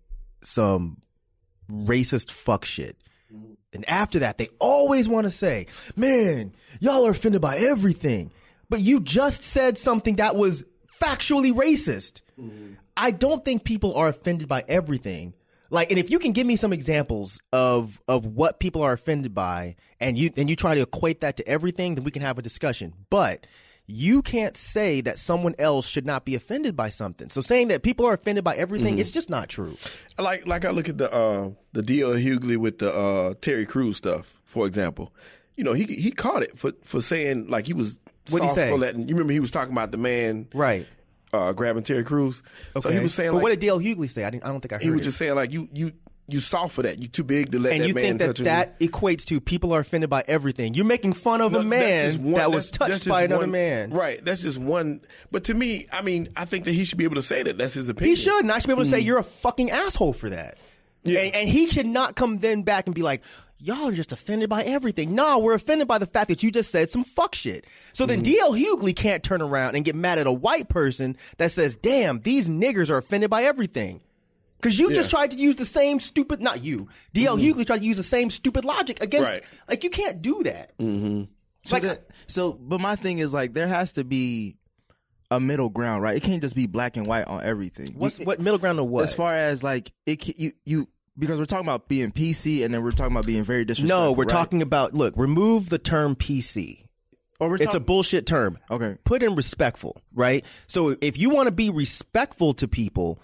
some 0.42 1.02
racist 1.72 2.32
fuck 2.32 2.66
shit. 2.66 2.98
And 3.74 3.90
after 3.90 4.20
that, 4.20 4.38
they 4.38 4.50
always 4.60 5.08
want 5.08 5.26
to 5.26 5.32
say, 5.32 5.66
man, 5.96 6.54
y'all 6.80 7.08
are 7.08 7.12
offended 7.12 7.42
by 7.42 7.58
everything. 7.58 8.32
But 8.70 8.82
you 8.82 9.00
just 9.00 9.44
said 9.44 9.80
something 9.80 10.18
that 10.18 10.36
was 10.36 10.64
factually 11.02 11.52
racist. 11.52 12.22
Mm-hmm. 12.40 12.74
I 12.96 13.12
don't 13.12 13.44
think 13.44 13.64
people 13.64 13.96
are 13.96 14.08
offended 14.08 14.48
by 14.48 14.64
everything. 14.68 15.34
Like, 15.74 15.90
and 15.90 16.00
if 16.00 16.12
you 16.12 16.20
can 16.20 16.34
give 16.34 16.46
me 16.46 16.56
some 16.56 16.72
examples 16.72 17.42
of 17.52 17.98
of 18.08 18.28
what 18.28 18.60
people 18.60 18.84
are 18.84 18.94
offended 18.94 19.34
by, 19.34 19.76
and 20.00 20.16
you 20.20 20.30
and 20.38 20.48
you 20.48 20.56
try 20.56 20.76
to 20.76 20.82
equate 20.82 21.22
that 21.22 21.38
to 21.38 21.48
everything, 21.48 21.96
then 21.96 22.04
we 22.04 22.12
can 22.12 22.22
have 22.22 22.38
a 22.38 22.44
discussion. 22.44 22.94
But 23.10 23.48
you 23.88 24.22
can't 24.22 24.56
say 24.56 25.02
that 25.02 25.18
someone 25.18 25.56
else 25.58 25.88
should 25.88 26.06
not 26.06 26.26
be 26.26 26.36
offended 26.36 26.76
by 26.76 26.90
something. 26.90 27.32
So 27.32 27.42
saying 27.42 27.70
that 27.70 27.82
people 27.82 28.06
are 28.06 28.14
offended 28.14 28.44
by 28.44 28.56
everything, 28.56 29.00
it's 29.00 29.10
just 29.10 29.32
not 29.32 29.50
true. 29.50 29.76
like 30.20 30.46
like 30.46 30.64
I 30.64 30.70
look 30.70 30.90
at 30.90 31.00
the 31.00 31.12
uh 31.12 31.50
the 31.72 31.82
D.L. 31.82 32.14
Hughley 32.14 32.56
with 32.56 32.78
the 32.78 32.94
uh 32.94 33.34
Terry 33.42 33.66
Crews 33.66 33.98
stuff, 33.98 34.40
for 34.46 34.68
example. 34.68 35.12
You 35.58 35.64
know, 35.64 35.74
he 35.74 35.86
he 35.86 36.12
caught 36.12 36.44
it 36.44 36.58
for 36.58 36.74
for 36.84 37.02
saying 37.02 37.48
like 37.48 37.66
he 37.66 37.74
was 37.74 38.00
What'd 38.30 38.48
he 38.48 38.54
say? 38.54 38.70
for 38.70 38.78
letting. 38.78 39.08
You 39.08 39.16
remember 39.16 39.34
he 39.34 39.40
was 39.40 39.50
talking 39.50 39.74
about 39.74 39.90
the 39.92 39.98
man 39.98 40.50
Right. 40.54 40.86
Uh 41.34 41.52
grabbing 41.52 41.84
Terry 41.84 42.04
Crews. 42.04 42.44
So 42.80 42.90
he 42.90 43.00
was 43.00 43.14
saying 43.14 43.32
but 43.32 43.36
like 43.38 43.44
what 43.44 43.60
did 43.60 43.68
DL 43.68 43.84
Hughley 43.84 44.10
say? 44.10 44.24
I, 44.24 44.30
didn't, 44.30 44.46
I 44.46 44.50
don't 44.50 44.62
think 44.62 44.72
I 44.74 44.76
heard 44.76 44.84
he 44.84 44.92
was 44.92 45.02
it. 45.02 45.06
just 45.06 45.18
saying 45.18 45.36
like 45.36 45.52
you 45.52 45.68
you 45.74 45.92
you 46.30 46.40
soft 46.40 46.76
for 46.76 46.84
that. 46.84 47.00
You're 47.00 47.10
too 47.10 47.24
big 47.26 47.52
to 47.52 47.60
let 47.60 47.74
and 47.74 47.82
that 47.82 47.88
you 47.90 47.94
man 47.94 48.04
think 48.04 48.20
that 48.20 48.28
touch 48.28 48.40
you. 48.40 48.46
that 48.46 48.80
equates 48.80 49.26
to 49.26 49.42
people 49.42 49.74
are 49.76 49.82
offended 49.82 50.10
by 50.10 50.24
everything. 50.26 50.74
You're 50.74 50.86
making 50.86 51.14
fun 51.14 51.42
of 51.42 51.52
No, 51.52 51.60
a 51.60 51.64
man 51.64 52.24
one- 52.24 52.34
that 52.36 52.50
was 52.52 52.72
touched 52.72 53.06
by 53.10 53.24
another 53.24 53.42
one- 53.42 53.52
man. 53.52 53.92
Right. 53.92 54.24
That's 54.24 54.42
just 54.42 54.58
one. 54.58 55.02
But 55.32 55.44
to 55.46 55.54
me, 55.54 55.88
I 55.92 56.02
mean, 56.02 56.30
I 56.38 56.46
think 56.46 56.64
that 56.64 56.72
he 56.74 56.86
should 56.86 56.98
be 56.98 57.04
able 57.04 57.16
to 57.16 57.22
say 57.24 57.44
that. 57.44 57.58
That's 57.58 57.74
his 57.74 57.90
opinion. 57.90 58.16
He 58.16 58.22
should, 58.24 58.40
and 58.40 58.52
I 58.54 58.60
should 58.60 58.68
be 58.68 58.74
able 58.74 58.86
to 58.86 58.90
say 58.90 59.02
you're 59.02 59.18
a 59.20 59.24
fucking 59.24 59.70
asshole 59.72 60.14
for 60.14 60.30
that. 60.30 60.58
Yeah. 61.04 61.20
And, 61.20 61.36
and 61.36 61.50
he 61.50 61.66
cannot 61.66 62.16
come 62.16 62.38
then 62.40 62.62
back 62.64 62.86
and 62.86 62.96
be 62.96 63.02
like, 63.02 63.22
y'all 63.64 63.88
are 63.88 63.94
just 63.94 64.12
offended 64.12 64.50
by 64.50 64.62
everything. 64.64 65.16
No, 65.16 65.40
we're 65.40 65.54
offended 65.54 65.88
by 65.88 65.98
the 65.98 66.06
fact 66.06 66.28
that 66.28 66.44
you 66.44 66.52
just 66.52 66.70
said 66.70 66.92
some 66.92 67.04
fuck 67.04 67.34
shit. 67.34 67.66
So 67.94 68.06
then 68.06 68.20
hmm. 68.20 68.26
DL 68.26 68.60
Hughley 68.60 68.96
can't 68.96 69.24
turn 69.24 69.42
around 69.42 69.76
and 69.76 69.86
get 69.86 69.96
mad 69.96 70.20
at 70.20 70.28
a 70.28 70.32
white 70.32 70.68
person 70.68 71.16
that 71.38 71.52
says, 71.52 71.76
damn, 71.78 72.20
these 72.22 72.48
niggers 72.48 72.90
are 72.90 72.98
offended 72.98 73.30
by 73.30 73.44
everything. 73.44 74.02
Because 74.58 74.78
you 74.78 74.94
just 74.94 75.10
tried 75.10 75.32
to 75.32 75.38
use 75.38 75.58
the 75.58 75.66
same 75.66 76.00
stupid, 76.00 76.40
not 76.40 76.64
you, 76.64 76.88
DL 77.14 77.38
mm-hmm. 77.38 77.60
Hughley 77.60 77.68
tried 77.68 77.80
to 77.80 77.86
use 77.86 77.98
the 77.98 78.04
same 78.04 78.30
stupid 78.30 78.64
logic 78.64 79.02
against, 79.02 79.30
Right. 79.30 79.44
like, 79.68 79.84
you 79.84 79.90
can't 79.90 80.22
do 80.22 80.42
that. 80.44 80.78
Mm-hmm. 80.78 81.24
So, 81.66 81.76
Like- 81.76 81.84
that- 81.84 82.08
so, 82.28 82.54
but 82.54 82.80
my 82.80 82.96
thing 82.96 83.20
is 83.20 83.34
like 83.34 83.54
there 83.54 83.68
has 83.68 83.94
to 83.94 84.04
be 84.04 84.56
a 85.32 85.40
middle 85.40 85.70
ground, 85.70 86.04
right? 86.04 86.16
It 86.16 86.24
can't 86.24 86.42
just 86.42 86.56
be 86.56 86.68
black 86.68 86.96
and 86.96 87.08
white 87.08 87.28
on 87.28 87.44
everything. 87.44 87.96
What's, 87.98 88.20
what 88.20 88.40
middle 88.40 88.60
ground 88.60 88.80
or 88.80 88.88
what? 88.88 89.04
As 89.04 89.14
far 89.14 89.36
as 89.36 89.64
like 89.64 89.92
it, 90.06 90.40
you 90.40 90.54
you 90.64 90.88
because 91.18 91.40
we're 91.40 91.46
talking 91.46 91.66
about 91.66 91.88
being 91.88 92.12
PC 92.12 92.64
and 92.64 92.74
then 92.74 92.84
we're 92.84 92.92
talking 92.92 93.14
about 93.14 93.26
being 93.26 93.44
very 93.44 93.66
disrespectful. 93.66 94.00
no, 94.00 94.12
we're 94.12 94.24
right? 94.24 94.30
talking 94.30 94.62
about, 94.62 94.94
look, 94.94 95.14
remove 95.16 95.70
the 95.70 95.78
term 95.78 96.16
PC. 96.16 96.86
Or 97.40 97.48
oh, 97.48 97.50
we're 97.50 97.56
It's 97.58 97.76
a 97.76 97.80
bullshit 97.80 98.26
term. 98.26 98.58
Okay. 98.70 98.98
Put 99.04 99.24
in 99.24 99.36
respectful, 99.36 100.02
right? 100.14 100.46
So 100.68 100.96
if 101.02 101.18
you 101.18 101.30
want 101.30 101.48
to 101.48 101.52
be 101.52 101.70
respectful 101.70 102.54
to 102.56 102.68
people, 102.68 103.20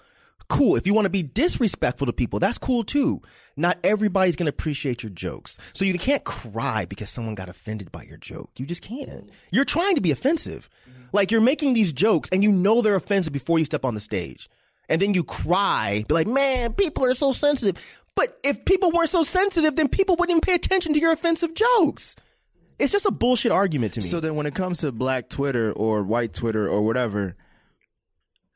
cool. 0.50 0.76
If 0.76 0.86
you 0.86 0.94
want 0.94 1.06
to 1.06 1.10
be 1.10 1.24
disrespectful 1.24 2.08
to 2.08 2.14
people, 2.14 2.40
that's 2.40 2.58
cool 2.58 2.84
too. 2.84 3.22
Not 3.56 3.78
everybody's 3.84 4.36
going 4.36 4.46
to 4.46 4.52
appreciate 4.52 5.04
your 5.04 5.12
jokes. 5.12 5.58
So 5.74 5.86
you 5.86 5.98
can't 5.98 6.24
cry 6.24 6.86
because 6.86 7.10
someone 7.10 7.36
got 7.36 7.50
offended 7.50 7.92
by 7.92 8.04
your 8.04 8.18
joke. 8.18 8.52
You 8.58 8.66
just 8.66 8.82
can't. 8.82 9.30
You're 9.52 9.66
trying 9.66 9.96
to 9.96 10.02
be 10.02 10.12
offensive. 10.12 10.70
Mm-hmm. 10.90 11.04
Like 11.14 11.32
you're 11.32 11.42
making 11.42 11.74
these 11.74 11.94
jokes 11.94 12.30
and 12.32 12.44
you 12.44 12.52
know 12.52 12.82
they're 12.82 12.96
offensive 12.96 13.34
before 13.34 13.60
you 13.60 13.66
step 13.66 13.86
on 13.86 13.96
the 13.96 14.02
stage. 14.02 14.50
And 14.90 15.02
then 15.02 15.14
you 15.14 15.24
cry, 15.24 16.04
be 16.08 16.14
like, 16.14 16.28
man, 16.28 16.74
people 16.74 17.06
are 17.06 17.16
so 17.16 17.32
sensitive. 17.32 17.76
But 18.16 18.38
if 18.44 18.66
people 18.66 18.92
weren't 18.92 19.12
so 19.12 19.24
sensitive, 19.24 19.76
then 19.76 19.88
people 19.88 20.16
wouldn't 20.18 20.32
even 20.32 20.42
pay 20.42 20.56
attention 20.56 20.94
to 20.94 21.00
your 21.00 21.12
offensive 21.14 21.54
jokes. 21.54 22.16
It's 22.80 22.92
just 22.92 23.06
a 23.06 23.12
bullshit 23.12 23.52
argument 23.52 23.94
to 23.94 24.02
me. 24.02 24.08
So 24.08 24.20
then, 24.20 24.36
when 24.36 24.46
it 24.46 24.56
comes 24.56 24.80
to 24.80 24.92
black 24.92 25.30
Twitter 25.30 25.72
or 25.72 26.02
white 26.04 26.34
Twitter 26.34 26.68
or 26.68 26.82
whatever, 26.82 27.36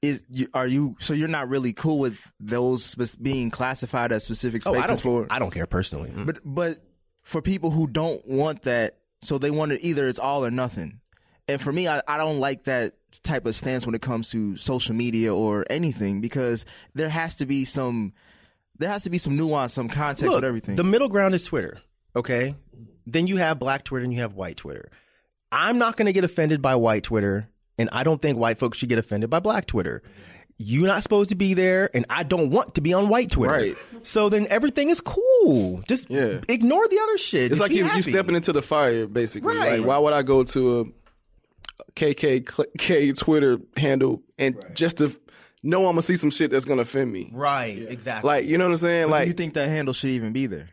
is 0.02 0.24
are 0.54 0.68
you? 0.68 0.96
So 1.00 1.14
you're 1.14 1.28
not 1.28 1.50
really 1.50 1.72
cool 1.74 2.00
with 2.00 2.18
those 2.40 2.96
being 3.16 3.52
classified 3.52 4.12
as 4.12 4.24
specific 4.24 4.64
Oh, 4.66 4.74
spaces 4.74 4.84
I 4.84 4.88
don't. 4.88 5.02
for? 5.02 5.28
I 5.30 5.40
don't 5.40 5.52
care 5.52 5.66
personally. 5.66 6.10
Mm. 6.10 6.26
But 6.26 6.40
but 6.44 6.84
for 7.24 7.42
people 7.42 7.70
who 7.70 7.88
don't 7.88 8.26
want 8.28 8.64
that, 8.64 8.98
so 9.22 9.38
they 9.38 9.52
want 9.52 9.72
it 9.72 9.82
either 9.84 10.08
it's 10.08 10.20
all 10.20 10.44
or 10.44 10.52
nothing. 10.52 11.00
And 11.48 11.62
for 11.62 11.72
me, 11.72 11.88
I, 11.88 12.02
I 12.08 12.18
don't 12.18 12.40
like 12.40 12.64
that 12.66 12.94
type 13.24 13.46
of 13.46 13.56
stance 13.56 13.86
when 13.86 13.96
it 13.96 14.02
comes 14.02 14.30
to 14.32 14.58
social 14.58 14.94
media 14.94 15.34
or 15.34 15.66
anything 15.70 16.20
because 16.22 16.66
there 16.94 17.10
has 17.10 17.36
to 17.38 17.46
be 17.46 17.66
some 17.66 18.14
there 18.80 18.90
has 18.90 19.04
to 19.04 19.10
be 19.10 19.18
some 19.18 19.38
nuance, 19.38 19.72
some 19.74 19.88
context 19.88 20.24
Look, 20.24 20.36
with 20.36 20.44
everything. 20.44 20.76
the 20.76 20.84
middle 20.84 21.08
ground 21.10 21.36
is 21.36 21.44
Twitter. 21.46 21.78
Okay, 22.16 22.56
then 23.08 23.28
you 23.28 23.38
have 23.38 23.60
black 23.60 23.84
Twitter 23.86 24.04
and 24.04 24.14
you 24.14 24.20
have 24.22 24.34
white 24.34 24.58
Twitter. 24.58 24.90
I'm 25.52 25.78
not 25.78 25.96
going 25.98 26.08
to 26.08 26.14
get 26.14 26.24
offended 26.24 26.62
by 26.62 26.76
white 26.76 27.04
Twitter, 27.04 27.48
and 27.78 27.88
I 27.92 28.04
don't 28.04 28.22
think 28.22 28.38
white 28.38 28.58
folks 28.58 28.78
should 28.80 28.90
get 28.90 28.98
offended 28.98 29.30
by 29.30 29.40
black 29.40 29.68
Twitter. 29.68 30.02
You're 30.58 30.88
not 30.88 31.02
supposed 31.04 31.30
to 31.30 31.36
be 31.36 31.54
there, 31.54 31.90
and 31.96 32.06
I 32.10 32.24
don't 32.24 32.50
want 32.50 32.76
to 32.76 32.82
be 32.82 32.94
on 32.94 33.10
white 33.10 33.32
Twitter. 33.32 33.54
Right. 33.54 33.78
So 34.04 34.30
then 34.30 34.48
everything 34.50 34.90
is 34.90 35.02
cool. 35.02 35.84
Just 35.88 36.10
Yeah. 36.10 36.40
ignore 36.48 36.88
the 36.88 37.00
other 37.00 37.18
shit. 37.18 37.44
It's 37.44 37.50
Just 37.54 37.62
like 37.62 37.70
be 37.70 37.78
you, 37.78 37.86
you 37.86 38.02
stepping 38.02 38.36
into 38.36 38.52
the 38.54 38.62
fire, 38.62 39.06
basically. 39.08 39.56
Right. 39.56 39.80
Like, 39.80 39.88
why 39.88 39.98
would 39.98 40.14
I 40.14 40.22
go 40.24 40.44
to 40.44 40.80
a 40.82 40.86
KKK 41.96 43.18
Twitter 43.18 43.60
handle 43.78 44.22
and 44.38 44.64
just 44.74 44.98
to 44.98 45.18
know 45.62 45.88
I'm 45.88 45.94
gonna 45.94 46.02
see 46.02 46.18
some 46.18 46.32
shit 46.32 46.52
that's 46.52 46.66
gonna 46.66 46.82
offend 46.84 47.12
me? 47.12 47.30
Right. 47.34 47.78
Exactly. 47.78 48.28
Like, 48.28 48.46
you 48.46 48.58
know 48.58 48.66
what 48.66 48.72
I'm 48.72 48.78
saying? 48.78 49.06
But 49.06 49.12
like, 49.12 49.24
do 49.24 49.28
you 49.30 49.34
think 49.34 49.54
that 49.56 49.70
handle 49.70 49.94
should 49.94 50.12
even 50.12 50.34
be 50.34 50.48
there? 50.48 50.70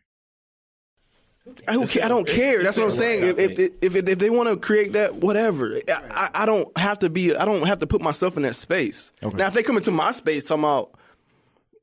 I 1.66 1.72
don't, 1.72 1.88
care, 1.88 2.04
I 2.04 2.08
don't 2.08 2.28
care. 2.28 2.62
That's 2.62 2.76
what 2.76 2.84
I'm 2.84 2.90
saying. 2.90 3.24
If 3.24 3.38
if 3.38 3.58
if, 3.58 3.96
if, 3.96 4.08
if 4.08 4.18
they 4.18 4.30
want 4.30 4.50
to 4.50 4.56
create 4.56 4.92
that, 4.92 5.16
whatever. 5.16 5.80
I, 5.88 5.92
I, 6.10 6.30
I 6.42 6.46
don't 6.46 6.76
have 6.76 6.98
to 7.00 7.10
be. 7.10 7.34
I 7.34 7.44
don't 7.44 7.66
have 7.66 7.80
to 7.80 7.86
put 7.86 8.02
myself 8.02 8.36
in 8.36 8.42
that 8.42 8.56
space. 8.56 9.10
Now, 9.22 9.46
if 9.46 9.54
they 9.54 9.62
come 9.62 9.76
into 9.76 9.90
my 9.90 10.12
space 10.12 10.44
talking 10.44 10.64
about 10.64 10.92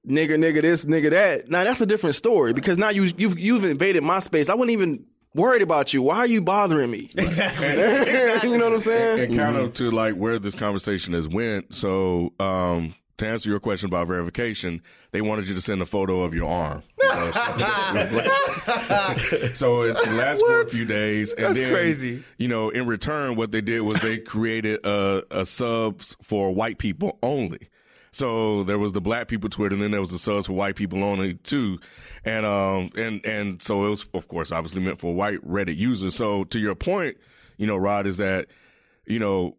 nigga, 0.08 0.38
nigga, 0.38 0.62
this, 0.62 0.86
nigga, 0.86 1.10
that, 1.10 1.50
now 1.50 1.64
that's 1.64 1.82
a 1.82 1.86
different 1.86 2.16
story 2.16 2.54
because 2.54 2.78
now 2.78 2.90
you 2.90 3.12
you've 3.18 3.38
you've 3.38 3.66
invaded 3.66 4.04
my 4.04 4.20
space. 4.20 4.48
I 4.48 4.54
wouldn't 4.54 4.74
even 4.74 5.06
worried 5.38 5.62
about 5.62 5.94
you. 5.94 6.02
Why 6.02 6.18
are 6.18 6.28
you 6.28 6.42
bothering 6.42 6.92
me? 6.92 7.10
Exactly. 7.16 7.68
you 8.50 8.58
know 8.58 8.66
what 8.66 8.74
I'm 8.74 8.80
saying? 8.80 9.20
and 9.20 9.38
kind 9.38 9.56
of 9.56 9.74
to 9.76 9.92
like 9.92 10.16
where 10.16 10.40
this 10.40 10.56
conversation 10.56 11.14
has 11.14 11.28
went. 11.28 11.74
So, 11.74 12.34
um, 12.40 12.96
to 13.18 13.28
answer 13.28 13.50
your 13.50 13.60
question 13.60 13.88
about 13.88 14.08
verification, 14.08 14.82
they 15.12 15.22
wanted 15.22 15.48
you 15.48 15.56
to 15.56 15.62
send 15.62 15.82
a 15.82 15.86
photo 15.86 16.22
of 16.22 16.34
your 16.36 16.50
arm. 16.50 16.84
so 19.56 19.84
it 19.84 19.94
lasts 19.94 20.44
for 20.46 20.62
a 20.62 20.70
few 20.70 20.86
days, 20.86 21.34
and 21.34 21.48
That's 21.48 21.58
then 21.58 21.74
crazy. 21.74 22.24
you 22.38 22.48
know, 22.48 22.70
in 22.70 22.86
return, 22.86 23.36
what 23.36 23.52
they 23.52 23.62
did 23.62 23.82
was 23.82 24.00
they 24.02 24.20
created 24.20 24.86
a, 24.86 25.24
a 25.32 25.46
subs 25.46 26.16
for 26.22 26.54
white 26.54 26.78
people 26.78 27.18
only. 27.24 27.70
So 28.12 28.64
there 28.64 28.80
was 28.80 28.94
the 28.94 29.02
black 29.02 29.28
people 29.28 29.50
Twitter, 29.50 29.74
and 29.74 29.82
then 29.84 29.92
there 29.92 30.00
was 30.02 30.12
the 30.12 30.20
subs 30.20 30.48
for 30.48 30.54
white 30.54 30.76
people 30.76 31.04
only 31.04 31.36
too, 31.36 31.80
and 32.26 32.46
um 32.46 32.90
and 32.96 33.26
and 33.26 33.62
so 33.62 33.86
it 33.86 33.90
was 33.90 34.06
of 34.14 34.28
course 34.28 34.52
obviously 34.52 34.82
meant 34.82 35.00
for 35.00 35.14
white 35.14 35.40
Reddit 35.48 35.78
users. 35.78 36.16
So 36.16 36.44
to 36.46 36.60
your 36.60 36.76
point, 36.76 37.18
you 37.58 37.68
know, 37.68 37.78
Rod, 37.78 38.08
is 38.08 38.18
that 38.18 38.48
you 39.06 39.20
know 39.20 39.56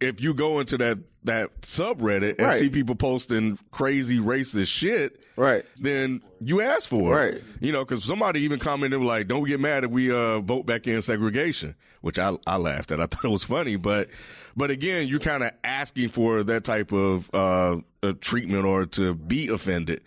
if 0.00 0.20
you 0.20 0.34
go 0.34 0.60
into 0.60 0.76
that 0.78 0.98
that 1.24 1.62
subreddit 1.62 2.36
and 2.38 2.46
Right. 2.46 2.60
see 2.60 2.68
people 2.68 2.94
posting 2.94 3.58
crazy 3.70 4.18
racist 4.18 4.66
shit, 4.68 5.24
Right. 5.36 5.64
then 5.80 6.22
you 6.40 6.60
ask 6.60 6.88
for 6.88 7.12
it. 7.12 7.32
Right. 7.32 7.42
You 7.60 7.72
know, 7.72 7.82
because 7.84 8.04
somebody 8.04 8.40
even 8.42 8.58
commented 8.60 9.00
like, 9.00 9.26
"Don't 9.26 9.44
get 9.48 9.58
mad 9.58 9.84
if 9.84 9.90
we 9.90 10.10
uh, 10.12 10.40
vote 10.40 10.66
back 10.66 10.86
in 10.86 11.00
segregation," 11.02 11.74
which 12.02 12.18
I 12.18 12.36
I 12.46 12.56
laughed 12.56 12.92
at. 12.92 13.00
I 13.00 13.06
thought 13.10 13.24
it 13.24 13.30
was 13.30 13.42
funny, 13.44 13.76
but 13.76 14.08
But 14.56 14.70
again, 14.70 15.08
you're 15.08 15.20
kind 15.20 15.42
of 15.42 15.50
asking 15.64 16.10
for 16.10 16.42
that 16.44 16.64
type 16.64 16.92
of 16.92 17.28
uh, 17.34 17.78
treatment 18.20 18.64
or 18.64 18.86
to 18.86 19.14
be 19.14 19.48
offended, 19.48 20.02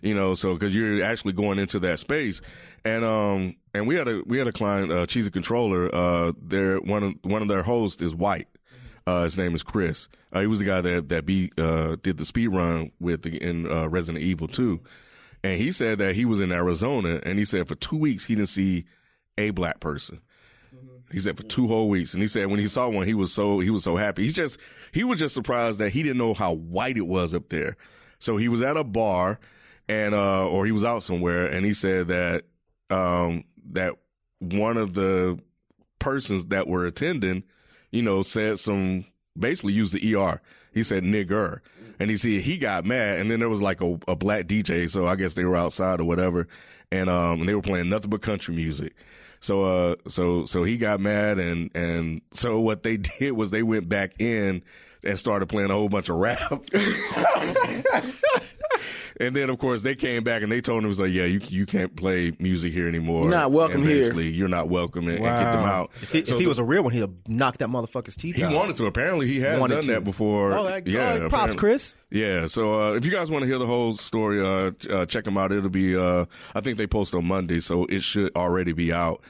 you 0.00 0.14
know. 0.14 0.34
So 0.34 0.54
because 0.54 0.74
you're 0.74 1.04
actually 1.04 1.34
going 1.34 1.58
into 1.58 1.78
that 1.80 2.00
space, 2.00 2.40
and 2.84 3.04
um, 3.04 3.56
and 3.74 3.86
we 3.86 3.94
had 3.94 4.08
a 4.08 4.22
we 4.26 4.38
had 4.38 4.46
a 4.48 4.52
client, 4.52 4.90
uh, 4.90 5.06
Cheesy 5.06 5.30
Controller. 5.30 5.94
Uh, 5.94 6.32
their 6.40 6.78
one 6.78 7.02
of 7.02 7.14
one 7.22 7.42
of 7.42 7.48
their 7.48 7.62
hosts 7.62 8.02
is 8.02 8.14
white. 8.14 8.48
Uh, 9.06 9.24
his 9.24 9.36
name 9.36 9.54
is 9.54 9.62
Chris. 9.62 10.08
Uh, 10.32 10.40
he 10.40 10.46
was 10.46 10.58
the 10.58 10.64
guy 10.64 10.80
that 10.80 11.08
that 11.08 11.52
uh, 11.58 11.96
did 12.02 12.18
the 12.18 12.24
speed 12.24 12.48
run 12.48 12.92
with 13.00 13.22
the, 13.22 13.36
in 13.42 13.70
uh, 13.70 13.88
Resident 13.88 14.22
Evil 14.22 14.48
2. 14.48 14.80
And 15.44 15.60
he 15.60 15.72
said 15.72 15.98
that 15.98 16.14
he 16.14 16.24
was 16.24 16.40
in 16.40 16.52
Arizona 16.52 17.20
and 17.24 17.38
he 17.38 17.44
said 17.44 17.66
for 17.66 17.74
two 17.74 17.96
weeks 17.96 18.26
he 18.26 18.36
didn't 18.36 18.48
see 18.48 18.84
a 19.36 19.50
black 19.50 19.80
person. 19.80 20.20
He 21.12 21.18
said 21.18 21.36
for 21.36 21.42
two 21.44 21.68
whole 21.68 21.88
weeks. 21.88 22.14
And 22.14 22.22
he 22.22 22.28
said 22.28 22.46
when 22.48 22.58
he 22.58 22.66
saw 22.66 22.88
one, 22.88 23.06
he 23.06 23.14
was 23.14 23.32
so 23.32 23.60
he 23.60 23.70
was 23.70 23.84
so 23.84 23.96
happy. 23.96 24.22
He's 24.22 24.34
just 24.34 24.58
he 24.92 25.04
was 25.04 25.18
just 25.18 25.34
surprised 25.34 25.78
that 25.78 25.90
he 25.90 26.02
didn't 26.02 26.18
know 26.18 26.34
how 26.34 26.54
white 26.54 26.96
it 26.96 27.06
was 27.06 27.34
up 27.34 27.50
there. 27.50 27.76
So 28.18 28.36
he 28.36 28.48
was 28.48 28.62
at 28.62 28.76
a 28.76 28.84
bar 28.84 29.38
and 29.88 30.14
uh 30.14 30.48
or 30.48 30.64
he 30.64 30.72
was 30.72 30.84
out 30.84 31.02
somewhere 31.02 31.46
and 31.46 31.66
he 31.66 31.74
said 31.74 32.08
that 32.08 32.44
um 32.90 33.44
that 33.72 33.94
one 34.38 34.76
of 34.76 34.94
the 34.94 35.38
persons 35.98 36.46
that 36.46 36.66
were 36.66 36.86
attending, 36.86 37.44
you 37.90 38.02
know, 38.02 38.22
said 38.22 38.58
some 38.58 39.04
basically 39.38 39.72
used 39.72 39.92
the 39.92 40.14
ER. 40.14 40.40
He 40.72 40.82
said 40.82 41.04
nigger. 41.04 41.60
And 42.00 42.10
he 42.10 42.16
said 42.16 42.40
he 42.40 42.58
got 42.58 42.84
mad 42.84 43.20
and 43.20 43.30
then 43.30 43.38
there 43.40 43.48
was 43.48 43.60
like 43.60 43.80
a, 43.80 43.98
a 44.08 44.16
black 44.16 44.46
DJ, 44.46 44.90
so 44.90 45.06
I 45.06 45.14
guess 45.16 45.34
they 45.34 45.44
were 45.44 45.56
outside 45.56 46.00
or 46.00 46.04
whatever. 46.04 46.48
And 46.90 47.10
um 47.10 47.40
and 47.40 47.48
they 47.48 47.54
were 47.54 47.62
playing 47.62 47.90
nothing 47.90 48.10
but 48.10 48.22
country 48.22 48.54
music. 48.54 48.94
So 49.42 49.64
uh 49.64 49.96
so 50.06 50.46
so 50.46 50.62
he 50.62 50.76
got 50.76 51.00
mad 51.00 51.40
and 51.40 51.70
and 51.74 52.22
so 52.32 52.60
what 52.60 52.84
they 52.84 52.96
did 53.18 53.32
was 53.32 53.50
they 53.50 53.64
went 53.64 53.88
back 53.88 54.20
in 54.20 54.62
and 55.02 55.18
started 55.18 55.48
playing 55.48 55.70
a 55.70 55.74
whole 55.74 55.88
bunch 55.88 56.08
of 56.08 56.16
rap. 56.16 56.62
and 59.20 59.34
then 59.36 59.50
of 59.50 59.58
course 59.58 59.82
they 59.82 59.94
came 59.94 60.24
back 60.24 60.42
and 60.42 60.50
they 60.50 60.60
told 60.60 60.78
him 60.80 60.84
it 60.86 60.88
was 60.88 61.00
like, 61.00 61.12
yeah, 61.12 61.24
you 61.24 61.40
you 61.48 61.66
can't 61.66 61.94
play 61.96 62.32
music 62.38 62.72
here 62.72 62.88
anymore. 62.88 63.22
You're 63.22 63.30
not 63.30 63.50
welcome 63.52 63.82
here. 63.84 64.12
You're 64.20 64.48
not 64.48 64.68
welcome 64.68 65.08
and, 65.08 65.18
and 65.18 65.24
get 65.24 65.52
them 65.52 65.64
out. 65.64 65.90
If, 66.02 66.10
he, 66.12 66.24
So 66.24 66.34
if 66.34 66.38
he 66.38 66.44
the- 66.44 66.48
was 66.48 66.58
a 66.58 66.64
real 66.64 66.82
one, 66.82 66.92
he'd 66.92 67.00
have 67.00 67.12
knocked 67.28 67.58
that 67.60 67.68
motherfucker's 67.68 68.16
teeth 68.16 68.36
he 68.36 68.44
out. 68.44 68.52
wanted 68.52 68.76
to. 68.76 68.86
Apparently, 68.86 69.26
he 69.28 69.40
has 69.40 69.58
Wanted 69.60 69.74
done 69.76 69.84
to. 69.84 69.90
that 69.92 70.04
before. 70.04 70.52
Oh, 70.52 70.62
like, 70.62 70.86
yeah. 70.86 71.20
oh, 71.22 71.28
props. 71.28 71.54
Chris. 71.54 71.94
Yeah. 72.10 72.46
So 72.46 72.80
uh, 72.80 72.92
if 72.94 73.04
you 73.04 73.10
guys 73.10 73.30
want 73.30 73.42
to 73.42 73.46
hear 73.46 73.58
the 73.58 73.66
whole 73.66 73.94
story, 73.96 74.40
uh, 74.40 74.72
uh, 74.90 75.06
check 75.06 75.24
them 75.24 75.38
out. 75.38 75.52
It'll 75.52 75.68
be. 75.70 75.96
Uh, 75.96 76.26
I 76.54 76.60
think 76.60 76.78
they 76.78 76.86
post 76.86 77.14
on 77.14 77.24
Monday, 77.26 77.60
so 77.60 77.84
it 77.86 78.02
should 78.02 78.34
already 78.36 78.72
be 78.72 78.92
out. 78.92 79.20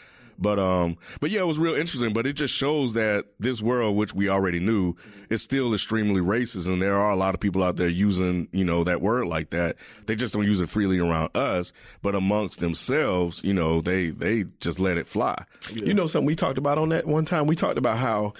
But 0.42 0.58
um, 0.58 0.98
but 1.20 1.30
yeah, 1.30 1.40
it 1.40 1.46
was 1.46 1.58
real 1.58 1.74
interesting. 1.74 2.12
But 2.12 2.26
it 2.26 2.34
just 2.34 2.52
shows 2.52 2.92
that 2.94 3.26
this 3.38 3.62
world, 3.62 3.96
which 3.96 4.12
we 4.12 4.28
already 4.28 4.60
knew, 4.60 4.96
is 5.30 5.40
still 5.40 5.72
extremely 5.72 6.20
racist, 6.20 6.66
and 6.66 6.82
there 6.82 6.96
are 6.96 7.10
a 7.10 7.16
lot 7.16 7.34
of 7.34 7.40
people 7.40 7.62
out 7.62 7.76
there 7.76 7.88
using 7.88 8.48
you 8.52 8.64
know 8.64 8.84
that 8.84 9.00
word 9.00 9.28
like 9.28 9.50
that. 9.50 9.76
They 10.06 10.16
just 10.16 10.34
don't 10.34 10.44
use 10.44 10.60
it 10.60 10.68
freely 10.68 10.98
around 10.98 11.34
us, 11.36 11.72
but 12.02 12.14
amongst 12.14 12.60
themselves, 12.60 13.40
you 13.44 13.54
know, 13.54 13.80
they 13.80 14.10
they 14.10 14.44
just 14.60 14.80
let 14.80 14.98
it 14.98 15.08
fly. 15.08 15.44
You 15.72 15.94
know 15.94 16.06
something 16.06 16.26
we 16.26 16.36
talked 16.36 16.58
about 16.58 16.76
on 16.76 16.88
that 16.90 17.06
one 17.06 17.24
time? 17.24 17.46
We 17.46 17.56
talked 17.56 17.78
about 17.78 17.98
how, 17.98 18.34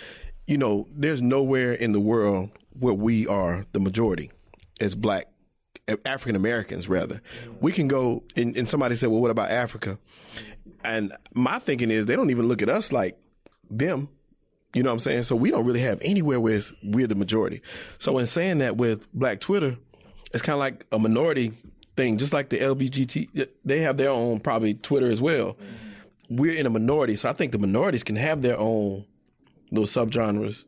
you 0.47 0.59
know, 0.59 0.89
there's 0.93 1.23
nowhere 1.23 1.73
in 1.73 1.93
the 1.93 2.01
world 2.01 2.51
where 2.79 2.95
we 2.95 3.27
are 3.27 3.65
the 3.73 3.81
majority 3.81 4.31
as 4.81 4.95
black 4.95 5.29
African 6.07 6.37
Americans 6.37 6.89
rather. 6.89 7.21
We 7.61 7.73
can 7.73 7.89
go 7.89 8.23
and, 8.37 8.57
and 8.57 8.69
somebody 8.69 8.97
said, 8.97 9.11
Well, 9.11 9.21
what 9.21 9.31
about 9.31 9.51
Africa? 9.51 9.99
And 10.85 11.13
my 11.35 11.59
thinking 11.59 11.91
is 11.91 12.07
they 12.07 12.17
don't 12.17 12.31
even 12.31 12.49
look 12.49 12.63
at 12.63 12.69
us 12.69 12.93
like 12.93 13.19
them. 13.71 14.09
You 14.75 14.83
know 14.83 14.91
what 14.91 14.95
I'm 14.95 15.01
saying? 15.01 15.25
So 15.25 15.37
we 15.37 15.51
don't 15.51 15.67
really 15.67 15.81
have 15.81 15.99
anywhere 16.03 16.41
where 16.41 16.63
we're 16.83 17.07
the 17.07 17.15
majority. 17.15 17.61
So 17.99 18.19
in 18.19 18.27
saying 18.27 18.59
that 18.59 18.77
with 18.77 19.07
Black 19.13 19.41
Twitter, 19.41 19.77
it's 20.33 20.43
kind 20.43 20.55
of 20.55 20.61
like 20.61 20.87
a 20.91 20.99
minority 20.99 21.53
thing, 21.97 22.17
just 22.17 22.33
like 22.33 22.49
the 22.49 22.59
LGBT. 22.59 23.49
They 23.65 23.81
have 23.81 23.99
their 23.99 24.09
own 24.11 24.41
probably 24.41 24.75
Twitter 24.75 25.11
as 25.11 25.21
well. 25.21 25.55
Mm-hmm. 25.55 26.37
We're 26.37 26.55
in 26.55 26.65
a 26.65 26.71
minority, 26.71 27.17
so 27.17 27.29
I 27.29 27.35
think 27.35 27.53
the 27.53 27.59
minorities 27.59 28.03
can 28.03 28.17
have 28.17 28.41
their 28.41 28.59
own 28.59 29.05
little 29.71 29.87
subgenres 29.87 30.65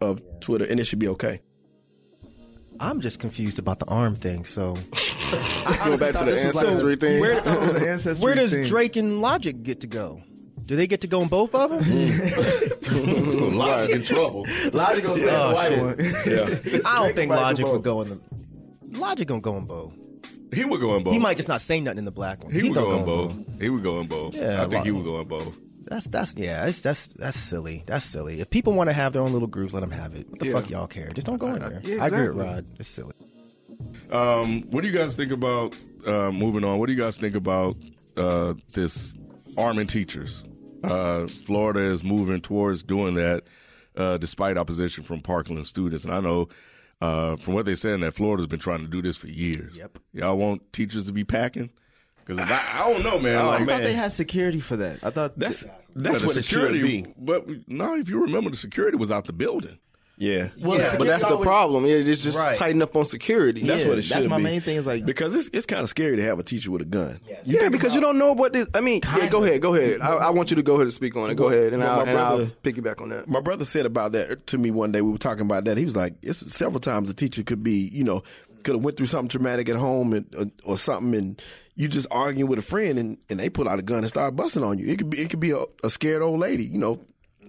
of 0.00 0.22
Twitter, 0.40 0.64
and 0.64 0.78
it 0.78 0.84
should 0.84 1.00
be 1.00 1.08
okay. 1.08 1.40
I'm 2.80 3.00
just 3.02 3.18
confused 3.18 3.58
about 3.58 3.78
the 3.78 3.86
arm 3.86 4.14
thing. 4.14 4.44
So 4.46 4.74
Go 5.30 5.96
back 5.98 6.14
to 6.14 6.24
the 6.24 6.40
ancestry 6.42 6.96
thing. 6.96 7.20
where, 7.20 7.46
ancestry 7.90 8.24
where 8.24 8.34
does 8.34 8.52
thing. 8.52 8.64
Drake 8.66 8.96
and 8.96 9.20
Logic 9.20 9.62
get 9.62 9.80
to 9.82 9.86
go? 9.86 10.20
Do 10.66 10.76
they 10.76 10.86
get 10.86 11.00
to 11.02 11.06
go 11.06 11.20
in 11.22 11.28
both 11.28 11.54
of 11.54 11.70
them? 11.70 11.80
Mm. 11.82 13.54
Logic 13.56 13.90
in 13.96 14.02
trouble. 14.02 14.46
Logic 14.72 15.04
gonna 15.04 15.18
say 15.18 15.28
Oh, 15.30 15.48
the 15.48 15.54
white 15.54 16.24
shit. 16.24 16.64
one. 16.74 16.86
I 16.86 16.94
don't 17.06 17.14
think 17.16 17.30
Logic 17.30 17.66
would 17.66 17.82
go 17.82 18.02
in 18.02 18.08
the. 18.10 18.20
Logic 18.98 19.26
gonna 19.28 19.40
go 19.40 19.56
in 19.56 19.64
both. 19.66 19.92
He 20.52 20.64
would 20.64 20.80
go 20.80 20.96
in 20.96 21.04
both. 21.04 21.12
He 21.12 21.18
might 21.18 21.36
just 21.36 21.48
not 21.48 21.60
say 21.60 21.80
nothing 21.80 21.98
in 21.98 22.04
the 22.04 22.10
black 22.10 22.42
one. 22.42 22.52
He, 22.52 22.62
would 22.62 22.74
gonna 22.74 22.86
go 22.86 22.92
in 22.92 22.98
in 23.00 23.04
both. 23.46 23.60
He 23.60 23.68
would 23.70 23.82
go 23.82 24.00
in 24.00 24.06
both. 24.06 24.34
Yeah, 24.34 24.62
I 24.62 24.66
think 24.66 24.84
he 24.84 24.90
would 24.90 25.04
go 25.04 25.20
in 25.20 25.28
both. 25.28 25.56
That's 25.84 26.06
that's 26.06 26.34
yeah. 26.36 26.66
It's, 26.66 26.80
that's 26.80 27.06
that's 27.08 27.38
silly. 27.38 27.84
That's 27.86 28.04
silly. 28.04 28.40
If 28.40 28.50
people 28.50 28.74
want 28.74 28.88
to 28.90 28.92
have 28.94 29.12
their 29.12 29.22
own 29.22 29.32
little 29.32 29.48
groups, 29.48 29.72
let 29.72 29.80
them 29.80 29.90
have 29.90 30.14
it. 30.14 30.28
What 30.30 30.40
the 30.40 30.46
Yeah. 30.46 30.52
fuck 30.52 30.70
y'all 30.70 30.86
care? 30.86 31.10
Just 31.10 31.26
don't 31.26 31.38
go 31.38 31.48
in 31.54 31.58
there. 31.60 31.80
Yeah, 31.84 32.02
I 32.02 32.06
agree 32.08 32.28
with. 32.28 32.36
Rod. 32.36 32.66
It's 32.78 32.88
silly. 32.88 33.14
Um, 34.10 34.62
what 34.70 34.82
do 34.82 34.88
you 34.88 34.96
guys 34.96 35.16
think 35.16 35.32
about 35.32 35.76
uh, 36.06 36.30
moving 36.30 36.64
on? 36.64 36.78
What 36.78 36.86
do 36.86 36.92
you 36.92 37.00
guys 37.00 37.16
think 37.16 37.34
about 37.34 37.76
uh, 38.16 38.54
this 38.74 39.14
arming 39.56 39.86
teachers? 39.86 40.42
Uh, 40.84 41.26
Florida 41.26 41.80
is 41.80 42.02
moving 42.02 42.40
towards 42.40 42.82
doing 42.82 43.14
that, 43.14 43.44
uh, 43.96 44.18
despite 44.18 44.56
opposition 44.58 45.04
from 45.04 45.20
Parkland 45.20 45.66
students. 45.66 46.04
And 46.04 46.12
I 46.12 46.20
know 46.20 46.48
uh, 47.00 47.36
from 47.36 47.54
what 47.54 47.64
they 47.66 47.74
said 47.74 48.00
that 48.00 48.14
Florida's 48.14 48.46
been 48.46 48.58
trying 48.60 48.80
to 48.80 48.88
do 48.88 49.00
this 49.02 49.16
for 49.16 49.28
years. 49.28 49.74
Yep. 49.76 49.98
Y'all 50.12 50.36
want 50.36 50.72
teachers 50.72 51.06
to 51.06 51.12
be 51.12 51.24
packing? 51.24 51.70
Because 52.36 52.50
I, 52.50 52.80
I 52.80 52.90
don't 52.90 53.02
know, 53.02 53.18
man. 53.18 53.36
Oh, 53.38 53.46
like, 53.46 53.54
I 53.54 53.58
man. 53.64 53.68
thought 53.68 53.82
they 53.82 53.92
had 53.94 54.12
security 54.12 54.60
for 54.60 54.76
that. 54.76 54.98
I 55.02 55.10
thought 55.10 55.38
That's 55.38 55.62
but 55.62 56.04
that's 56.04 56.22
what 56.22 56.36
it 56.36 56.44
should 56.44 56.44
security, 56.44 56.82
be. 57.02 57.14
But 57.18 57.46
no, 57.68 57.96
if 57.96 58.08
you 58.08 58.20
remember, 58.22 58.50
the 58.50 58.56
security 58.56 58.96
was 58.96 59.10
out 59.10 59.26
the 59.26 59.32
building. 59.32 59.78
Yeah, 60.16 60.50
Well, 60.60 60.78
Yeah, 60.78 60.96
but 60.98 61.06
that's 61.06 61.24
the 61.24 61.38
problem. 61.38 61.86
Yeah, 61.86 61.94
it's 61.94 62.22
just 62.22 62.36
Right. 62.36 62.54
tighten 62.54 62.82
up 62.82 62.94
on 62.94 63.06
security. 63.06 63.62
that's 63.62 63.84
Yeah, 63.84 63.88
what 63.88 63.96
it 63.98 64.02
should 64.02 64.16
that's 64.18 64.26
my 64.26 64.36
be. 64.36 64.42
main 64.42 64.60
thing 64.60 64.76
is 64.76 64.86
like- 64.86 65.06
because 65.06 65.34
it's 65.34 65.48
it's 65.54 65.64
kind 65.64 65.82
of 65.82 65.88
scary 65.88 66.16
to 66.16 66.22
have 66.22 66.38
a 66.38 66.42
teacher 66.42 66.70
with 66.70 66.82
a 66.82 66.84
gun. 66.84 67.20
Yeah, 67.46 67.70
because 67.70 67.94
you 67.94 68.02
don't 68.02 68.18
know 68.18 68.34
what 68.34 68.52
this. 68.52 68.68
I 68.74 68.82
mean, 68.82 69.00
yeah, 69.02 69.28
go 69.28 69.42
ahead, 69.42 69.62
go 69.62 69.74
ahead. 69.74 70.02
I, 70.02 70.08
I 70.16 70.28
want 70.30 70.50
you 70.50 70.56
to 70.56 70.62
go 70.62 70.74
ahead 70.74 70.82
and 70.88 70.92
speak 70.92 71.16
on 71.16 71.30
it. 71.30 71.36
Go 71.36 71.48
ahead, 71.48 71.72
and, 71.72 71.82
Well, 71.82 72.00
I'll, 72.00 72.04
my 72.04 72.10
and 72.12 72.20
I'll 72.20 72.46
piggyback 72.62 73.00
on 73.00 73.08
that. 73.08 73.28
My 73.28 73.40
brother 73.40 73.64
said 73.64 73.86
about 73.86 74.12
that 74.12 74.46
to 74.48 74.58
me 74.58 74.70
one 74.70 74.92
day. 74.92 75.00
We 75.00 75.10
were 75.10 75.16
talking 75.16 75.40
about 75.42 75.64
that. 75.64 75.78
He 75.78 75.86
was 75.86 75.96
like, 75.96 76.12
it's 76.20 76.54
several 76.54 76.80
times 76.80 77.08
a 77.08 77.14
teacher 77.14 77.42
could 77.42 77.62
be, 77.64 77.88
you 77.90 78.04
know, 78.04 78.22
could 78.64 78.74
have 78.74 78.84
went 78.84 78.96
through 78.96 79.06
something 79.06 79.28
traumatic 79.28 79.68
at 79.68 79.76
home 79.76 80.12
and, 80.12 80.34
or, 80.36 80.72
or 80.72 80.78
something, 80.78 81.14
and 81.14 81.42
you 81.74 81.88
just 81.88 82.06
arguing 82.10 82.48
with 82.48 82.58
a 82.58 82.62
friend, 82.62 82.98
and, 82.98 83.18
and 83.28 83.40
they 83.40 83.48
pull 83.48 83.68
out 83.68 83.78
a 83.78 83.82
gun 83.82 83.98
and 83.98 84.08
start 84.08 84.36
busting 84.36 84.62
on 84.62 84.78
you. 84.78 84.86
It 84.86 84.98
could 84.98 85.10
be 85.10 85.20
it 85.20 85.30
could 85.30 85.40
be 85.40 85.52
a, 85.52 85.64
a 85.82 85.90
scared 85.90 86.22
old 86.22 86.40
lady, 86.40 86.64
you 86.64 86.78
know, 86.78 87.00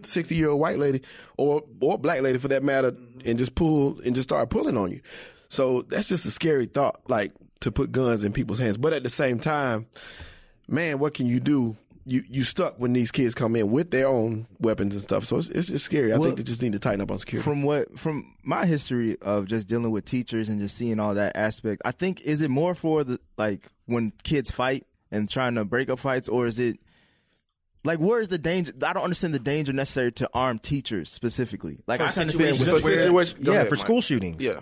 sixty 0.04 0.36
year 0.36 0.50
old 0.50 0.60
white 0.60 0.80
lady, 0.80 1.02
or 1.38 1.64
or 1.82 1.98
black 1.98 2.22
lady 2.22 2.40
for 2.40 2.48
that 2.48 2.64
matter, 2.64 2.96
and 3.26 3.38
just 3.38 3.56
pull 3.56 4.00
and 4.02 4.16
just 4.16 4.30
start 4.30 4.50
pulling 4.50 4.78
on 4.78 4.92
you. 4.92 5.02
So 5.50 5.82
that's 5.90 6.08
just 6.08 6.26
a 6.26 6.32
scary 6.32 6.66
thought, 6.66 7.02
like 7.10 7.34
to 7.60 7.72
put 7.72 7.92
guns 7.92 8.24
in 8.24 8.32
people's 8.32 8.60
hands. 8.60 8.78
But 8.78 8.94
at 8.94 9.04
the 9.04 9.10
same 9.10 9.40
time, 9.40 9.88
man, 10.68 11.00
what 11.00 11.14
can 11.14 11.26
you 11.28 11.40
do? 11.40 11.76
You 12.06 12.24
you 12.28 12.44
stuck 12.44 12.80
when 12.80 12.94
these 12.94 13.12
kids 13.12 13.36
come 13.36 13.56
in 13.56 13.70
with 13.70 13.92
their 13.92 14.08
own 14.08 14.48
weapons 14.60 14.96
and 14.96 15.04
stuff. 15.04 15.26
So 15.26 15.38
it's 15.38 15.50
it's 15.50 15.68
just 15.68 15.86
scary. 15.86 16.12
I 16.12 16.18
Well, 16.18 16.30
think 16.30 16.38
they 16.38 16.44
just 16.44 16.62
need 16.62 16.74
to 16.74 16.80
tighten 16.80 17.02
up 17.02 17.12
on 17.12 17.20
security. 17.20 17.44
from 17.44 17.62
what 17.64 18.00
from 18.00 18.34
my 18.44 18.66
history 18.66 19.18
of 19.22 19.46
just 19.48 19.68
dealing 19.68 19.92
with 19.92 20.06
teachers 20.06 20.50
and 20.50 20.60
just 20.60 20.76
seeing 20.76 21.00
all 21.00 21.14
that 21.14 21.36
aspect, 21.36 21.82
I 21.86 21.92
think 21.92 22.22
is 22.22 22.42
it 22.42 22.50
more 22.50 22.74
for 22.74 23.04
the 23.04 23.20
like 23.38 23.68
when 23.86 24.14
kids 24.24 24.50
fight 24.50 24.88
and 25.12 25.30
trying 25.30 25.56
to 25.56 25.64
break 25.66 25.90
up 25.90 26.00
fights, 26.00 26.28
or 26.28 26.48
is 26.48 26.58
it 26.58 26.80
like 27.84 28.00
where 28.00 28.20
is 28.20 28.30
the 28.30 28.38
danger? 28.40 28.74
I 28.82 28.94
don't 28.94 29.04
understand 29.04 29.34
the 29.36 29.40
danger 29.40 29.72
necessary 29.74 30.12
to 30.14 30.30
arm 30.34 30.58
teachers 30.60 31.10
specifically. 31.12 31.80
Like 31.86 32.00
I 32.00 32.06
understand 32.06 32.32
situations 32.32 32.68
where- 32.84 32.98
situation- 32.98 33.40
yeah, 33.44 33.54
ahead, 33.54 33.70
for 33.70 33.76
Mike. 33.76 33.86
school 33.86 34.02
shootings. 34.02 34.42
Yeah, 34.42 34.62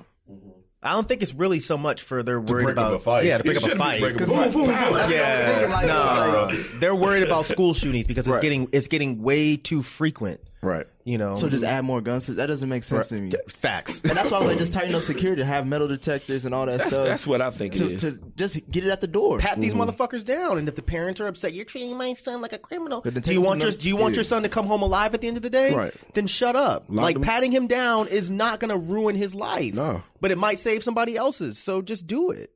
I 0.82 0.94
don't 0.94 1.06
think 1.08 1.22
it's 1.22 1.34
really 1.34 1.60
so 1.60 1.78
much 1.78 2.02
for 2.04 2.24
they're 2.24 2.39
worried 2.39 2.70
about 2.70 2.94
a 2.94 3.00
fight. 3.00 3.26
Yeah, 3.26 3.39
to 3.39 3.44
break 3.44 3.58
up 3.58 3.63
a 3.70 3.76
fight. 3.76 4.00
break 4.00 4.15
up 4.15 4.22
a 4.22 4.26
'Cause- 4.26 4.30
fight. 4.36 4.54
Boom, 4.54 4.65
boom, 4.65 4.65
boom. 4.68 4.76
That's 4.76 4.92
what 4.92 5.00
I 5.02 5.04
was 5.06 5.12
yeah, 5.13 5.46
thinking, 5.52 5.70
like, 5.72 5.88
no, 5.88 6.48
like- 6.56 6.80
they're 6.80 6.96
worried 6.96 7.24
about 7.24 7.46
school 7.48 7.74
shootings 7.74 8.08
because 8.08 8.26
it's 8.28 8.34
Right. 8.34 8.42
getting 8.42 8.70
it's 8.72 8.88
getting 8.88 9.22
way 9.22 9.58
too 9.58 9.84
frequent. 9.84 10.39
Right. 10.62 10.86
You 11.06 11.17
know, 11.17 11.36
so 11.36 11.50
just 11.50 11.63
add 11.63 11.84
more 11.86 12.02
guns. 12.02 12.28
That 12.28 12.48
doesn't 12.48 12.69
make 12.69 12.84
sense 12.84 13.08
to 13.08 13.15
me. 13.15 13.32
facts. 13.48 14.02
And 14.02 14.12
that's 14.12 14.30
why 14.30 14.38
I 14.38 14.39
was 14.41 14.50
like, 14.50 14.58
just 14.60 14.74
tighten 14.74 14.93
up 14.93 15.04
security, 15.04 15.41
to 15.41 15.45
have 15.45 15.65
metal 15.65 15.88
detectors 15.88 16.45
and 16.45 16.54
all 16.54 16.65
that 16.67 16.80
That's, 16.80 16.91
stuff. 16.91 17.06
that's 17.06 17.26
what 17.26 17.41
I 17.41 17.50
think 17.52 17.74
to, 17.76 17.86
it 17.86 17.91
is. 17.93 18.02
to 18.02 18.19
just 18.36 18.69
get 18.69 18.86
it 18.86 18.89
at 18.89 19.02
the 19.02 19.08
door. 19.08 19.39
Pat 19.39 19.60
these 19.60 19.74
mm-hmm. 19.74 19.89
motherfuckers 19.89 20.24
down, 20.24 20.58
and 20.58 20.67
if 20.67 20.76
the 20.76 20.82
parents 20.82 21.19
are 21.19 21.28
upset, 21.28 21.54
you're 21.54 21.65
treating 21.65 21.98
my 21.98 22.13
son 22.13 22.41
like 22.41 22.54
a 22.54 22.60
criminal. 22.60 23.02
Do 23.02 23.34
you 23.34 23.41
want 23.41 23.62
your 23.62 23.72
Do 23.72 23.88
you 23.88 23.95
want 23.95 24.15
your 24.15 24.24
son 24.24 24.43
to 24.43 24.50
come 24.50 24.67
home 24.67 24.82
alive 24.82 25.13
at 25.13 25.22
the 25.22 25.28
end 25.28 25.38
of 25.38 25.43
the 25.43 25.50
day? 25.50 25.74
Right. 25.74 25.93
Then 26.13 26.28
shut 26.28 26.56
up. 26.56 26.86
Lock 26.89 27.04
like 27.04 27.15
them- 27.15 27.24
patting 27.24 27.52
him 27.52 27.67
down 27.67 28.08
is 28.08 28.30
not 28.30 28.60
going 28.60 28.69
to 28.69 28.78
ruin 28.78 29.15
his 29.15 29.34
life. 29.34 29.74
No. 29.74 30.04
but 30.22 30.32
it 30.32 30.38
might 30.38 30.60
save 30.60 30.84
somebody 30.84 31.15
else's. 31.15 31.58
So 31.58 31.82
just 31.82 32.06
do 32.06 32.32
it. 32.32 32.52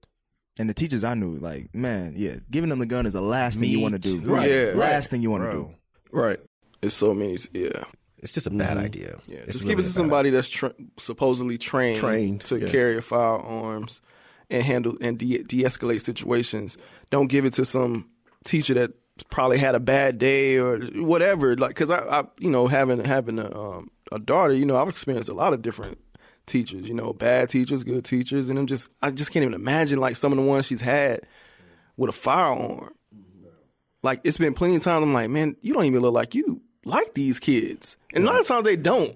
And 0.59 0.69
the 0.69 0.73
teachers 0.73 1.03
I 1.03 1.15
knew, 1.15 1.35
like, 1.37 1.73
man, 1.73 2.13
yeah, 2.15 2.35
giving 2.51 2.69
them 2.69 2.77
the 2.77 2.85
gun 2.85 3.07
is 3.07 3.13
the 3.13 3.21
last 3.21 3.59
thing 3.59 3.69
you 3.69 3.79
want 3.79 3.93
to 3.93 3.99
do. 3.99 4.19
Right. 4.19 4.51
Yeah. 4.51 4.73
Last 4.75 5.09
thing 5.09 5.23
you 5.23 5.31
want 5.31 5.43
to 5.45 5.51
do. 5.51 5.75
right. 6.11 6.39
It's 6.83 6.95
so 6.95 7.13
many. 7.13 7.37
Yeah, 7.53 7.83
It's 8.19 8.31
just 8.33 8.47
a 8.47 8.51
bad 8.51 8.77
idea. 8.77 9.17
Yeah, 9.27 9.37
It's 9.39 9.53
just 9.53 9.63
really 9.63 9.75
give 9.75 9.79
it 9.79 9.83
to 9.83 9.89
bad 9.89 9.95
somebody 9.95 10.29
that's 10.29 10.47
tra- 10.49 10.73
supposedly 10.97 11.57
trained, 11.57 11.99
Trained, 11.99 12.43
to 12.45 12.59
yeah. 12.59 12.69
carry 12.69 13.01
firearms 13.01 14.01
and 14.49 14.61
handle 14.63 14.97
and 15.01 15.17
de- 15.17 15.43
de-escalate 15.43 16.01
situations. 16.01 16.77
Don't 17.09 17.27
give 17.27 17.45
it 17.45 17.53
to 17.53 17.65
some 17.65 18.09
teacher 18.43 18.73
that 18.75 18.91
probably 19.29 19.57
had 19.57 19.75
a 19.75 19.79
bad 19.79 20.17
day 20.17 20.57
or 20.57 20.79
whatever. 20.95 21.55
Like, 21.55 21.69
because 21.69 21.91
I, 21.91 21.99
I, 21.99 22.23
you 22.39 22.49
know, 22.49 22.67
having 22.67 23.03
having 23.03 23.39
a, 23.39 23.57
um, 23.59 23.89
a 24.11 24.19
daughter, 24.19 24.53
you 24.53 24.65
know, 24.65 24.77
I've 24.77 24.89
experienced 24.89 25.29
a 25.29 25.33
lot 25.33 25.53
of 25.53 25.61
different 25.61 25.97
teachers. 26.45 26.87
You 26.87 26.93
know, 26.93 27.13
bad 27.13 27.49
teachers, 27.49 27.83
good 27.83 28.03
teachers, 28.05 28.49
and 28.49 28.59
I'm 28.59 28.67
just, 28.67 28.89
I 29.01 29.11
just 29.11 29.31
can't 29.31 29.43
even 29.43 29.53
imagine 29.53 29.99
like 29.99 30.17
some 30.17 30.31
of 30.31 30.37
the 30.37 30.43
ones 30.43 30.65
she's 30.65 30.81
had 30.81 31.21
with 31.97 32.09
a 32.09 32.13
firearm. 32.13 32.91
Like, 34.01 34.19
it's 34.25 34.37
been 34.37 34.53
plenty 34.53 34.75
of 34.75 34.83
times. 34.83 35.03
I'm 35.03 35.13
like, 35.13 35.29
man, 35.29 35.55
you 35.61 35.73
don't 35.73 35.85
even 35.85 36.01
look 36.01 36.13
like 36.13 36.35
you 36.35 36.61
like 36.85 37.13
these 37.13 37.39
kids, 37.39 37.97
and 38.13 38.23
a 38.23 38.27
lot 38.27 38.39
of 38.41 38.47
times 38.47 38.63
they 38.63 38.75
don't. 38.75 39.15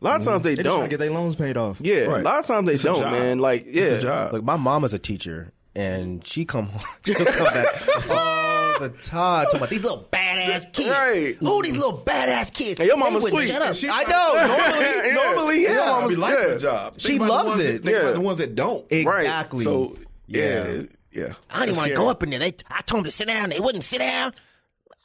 A 0.00 0.04
lot 0.04 0.20
of 0.20 0.24
times 0.24 0.42
they 0.44 0.54
They 0.54 0.62
don't. 0.62 0.82
to 0.82 0.88
get 0.88 1.00
their 1.00 1.10
loans 1.10 1.34
paid 1.34 1.56
off. 1.56 1.78
Yeah, 1.80 2.02
Right. 2.02 2.20
a 2.20 2.22
lot 2.24 2.38
of 2.38 2.46
times 2.46 2.68
they 2.68 2.74
a 2.74 2.78
don't, 2.78 3.00
job. 3.00 3.10
man. 3.10 3.40
Like, 3.40 3.66
yeah, 3.66 3.82
It's 3.82 4.04
a 4.04 4.06
job. 4.06 4.32
Look, 4.32 4.44
my 4.44 4.54
mom 4.54 4.84
is 4.84 4.94
a 4.94 4.98
teacher, 5.00 5.50
and 5.74 6.24
she 6.24 6.44
come 6.44 6.66
home, 6.66 6.82
she'll 7.04 7.16
come 7.16 7.44
back 7.52 7.66
all 8.08 8.78
the 8.78 8.90
time 9.02 9.46
talking 9.46 9.56
about 9.56 9.70
these 9.70 9.82
little 9.82 10.06
badass 10.12 10.72
kids. 10.72 10.88
Right. 10.88 11.36
Oh, 11.42 11.60
these 11.62 11.74
little 11.76 11.98
badass 11.98 12.54
kids. 12.54 12.78
Hey, 12.78 12.86
your 12.86 12.94
They 12.96 13.00
mama's 13.02 13.24
sweet. 13.28 13.48
Shut 13.48 13.60
up. 13.60 13.74
She- 13.74 13.88
I 13.88 14.04
know. 14.04 14.34
Normally, 14.46 15.08
Yeah. 15.08 15.14
normally, 15.14 15.62
yeah. 15.64 15.72
Your 15.74 15.86
mama's- 15.86 16.10
Be 16.10 16.16
like 16.16 16.38
yeah. 16.38 16.46
the 16.54 16.58
job. 16.60 16.92
Think 16.92 17.02
She 17.02 17.18
loves 17.18 17.58
it. 17.58 17.82
That, 17.82 17.84
think 17.90 18.02
Yeah. 18.04 18.10
the 18.12 18.20
ones 18.20 18.38
that 18.38 18.54
don't. 18.54 18.86
exactly. 18.90 19.64
So 19.64 19.96
yeah, 20.28 20.42
Yeah. 20.68 20.82
yeah. 21.10 21.32
I 21.50 21.66
didn't 21.66 21.74
That's 21.74 21.76
want 21.78 21.88
to 21.88 21.94
go 21.96 22.08
up 22.08 22.22
in 22.22 22.30
there. 22.30 22.38
They, 22.38 22.54
I 22.70 22.82
told 22.82 23.00
them 23.00 23.04
to 23.06 23.10
sit 23.10 23.26
down. 23.26 23.48
They 23.50 23.58
wouldn't 23.58 23.82
sit 23.82 23.98
down. 23.98 24.32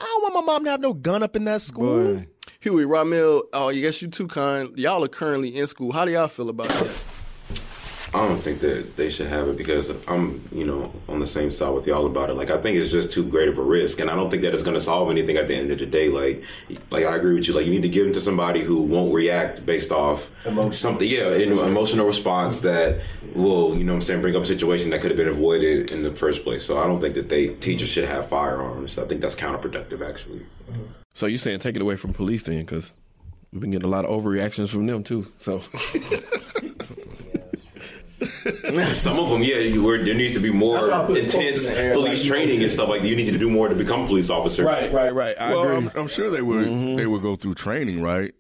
I 0.04 0.06
don't 0.06 0.22
want 0.22 0.46
my 0.46 0.54
mom 0.54 0.66
to 0.66 0.72
have 0.72 0.82
no 0.82 0.92
gun 0.92 1.24
up 1.24 1.38
in 1.38 1.46
that 1.46 1.62
school. 1.62 2.16
Boy. 2.16 2.28
Huey, 2.60 2.84
Ramil, 2.84 3.44
oh, 3.54 3.70
I 3.70 3.80
guess 3.80 4.02
you 4.02 4.10
too 4.10 4.28
kind. 4.28 4.78
Y'all 4.78 5.02
are 5.04 5.08
currently 5.08 5.56
in 5.56 5.66
school. 5.66 5.94
How 5.94 6.04
do 6.04 6.12
y'all 6.12 6.28
feel 6.28 6.50
about 6.50 6.68
that? 6.68 6.90
I 8.16 8.28
don't 8.28 8.42
think 8.42 8.60
that 8.62 8.96
they 8.96 9.10
should 9.10 9.28
have 9.28 9.48
it 9.48 9.58
because 9.58 9.90
I'm, 10.08 10.48
you 10.52 10.66
know, 10.66 10.94
on 11.10 11.20
the 11.20 11.26
same 11.26 11.52
side 11.52 11.70
with 11.70 11.88
y'all 11.88 12.06
about 12.06 12.30
it. 12.30 12.36
Like, 12.36 12.52
I 12.52 12.62
think 12.62 12.78
it's 12.78 12.92
just 12.92 13.12
too 13.12 13.28
great 13.28 13.50
of 13.50 13.58
a 13.58 13.64
risk, 13.64 14.00
and 14.00 14.10
I 14.10 14.16
don't 14.16 14.30
think 14.30 14.44
that 14.44 14.54
it's 14.54 14.62
going 14.62 14.78
to 14.78 14.82
solve 14.82 15.10
anything 15.10 15.36
at 15.38 15.48
the 15.48 15.56
end 15.56 15.72
of 15.72 15.80
the 15.80 15.88
day. 15.88 16.10
Like, 16.10 16.44
like 16.92 17.06
I 17.06 17.16
agree 17.16 17.34
with 17.34 17.48
you. 17.48 17.56
Like, 17.56 17.66
you 17.66 17.72
need 17.72 17.82
to 17.82 17.90
give 17.90 18.06
it 18.06 18.14
to 18.14 18.22
somebody 18.22 18.62
who 18.62 18.82
won't 18.82 19.14
react 19.14 19.66
based 19.66 19.92
off 19.92 20.30
something. 20.72 21.10
Yeah, 21.10 21.30
an 21.30 21.54
emotional 21.54 22.06
response 22.06 22.60
that 22.60 23.02
will, 23.34 23.76
you 23.76 23.84
know, 23.84 23.94
what 23.94 23.98
I'm 23.98 24.02
saying, 24.02 24.22
bring 24.22 24.36
up 24.36 24.44
a 24.44 24.46
situation 24.46 24.92
that 24.92 25.02
could 25.02 25.10
have 25.10 25.18
been 25.18 25.28
avoided 25.28 25.90
in 25.90 26.04
the 26.04 26.16
first 26.16 26.44
place. 26.44 26.64
So 26.64 26.78
I 26.78 26.86
don't 26.86 27.02
think 27.02 27.16
that 27.16 27.30
they 27.30 27.48
teachers 27.56 27.90
should 27.90 28.06
have 28.06 28.30
firearms. 28.30 29.00
I 29.00 29.08
think 29.08 29.22
that's 29.22 29.36
counterproductive, 29.36 30.08
actually. 30.08 30.46
Mm-hmm. 30.70 30.84
So 31.16 31.26
you're 31.26 31.40
saying 31.40 31.60
take 31.60 31.76
it 31.76 31.82
away 31.82 31.96
from 31.96 32.14
police 32.14 32.44
then? 32.44 32.60
Because 32.60 32.92
we've 33.52 33.62
been 33.62 33.72
getting 33.72 33.88
a 33.88 33.92
lot 33.92 34.06
of 34.06 34.12
overreactions 34.12 34.70
from 34.70 34.86
them 34.86 35.04
too. 35.04 35.32
So 35.38 35.64
Some 38.96 39.20
of 39.20 39.30
them, 39.30 39.44
yeah, 39.44 39.58
you, 39.58 39.84
where 39.84 40.04
there 40.04 40.14
needs 40.14 40.34
to 40.34 40.40
be 40.40 40.52
more 40.52 40.78
intense 41.16 41.68
police 41.68 42.24
training 42.26 42.64
and 42.64 42.72
stuff 42.72 42.90
like 42.90 43.02
that. 43.02 43.08
You 43.08 43.16
need 43.16 43.32
to 43.32 43.38
do 43.38 43.50
more 43.50 43.68
to 43.68 43.76
become 43.76 44.02
a 44.02 44.08
police 44.08 44.30
officer. 44.30 44.64
right, 44.94 45.14
right. 45.14 45.38
I 45.38 45.52
Well, 45.52 45.68
I'm, 45.68 45.92
I'm 45.96 46.08
sure 46.08 46.30
they 46.30 46.42
would 46.42 46.68
mm-hmm. 46.68 46.96
they 46.96 47.06
would 47.06 47.22
go 47.22 47.36
through 47.36 47.56
training, 47.56 48.02
right? 48.02 48.34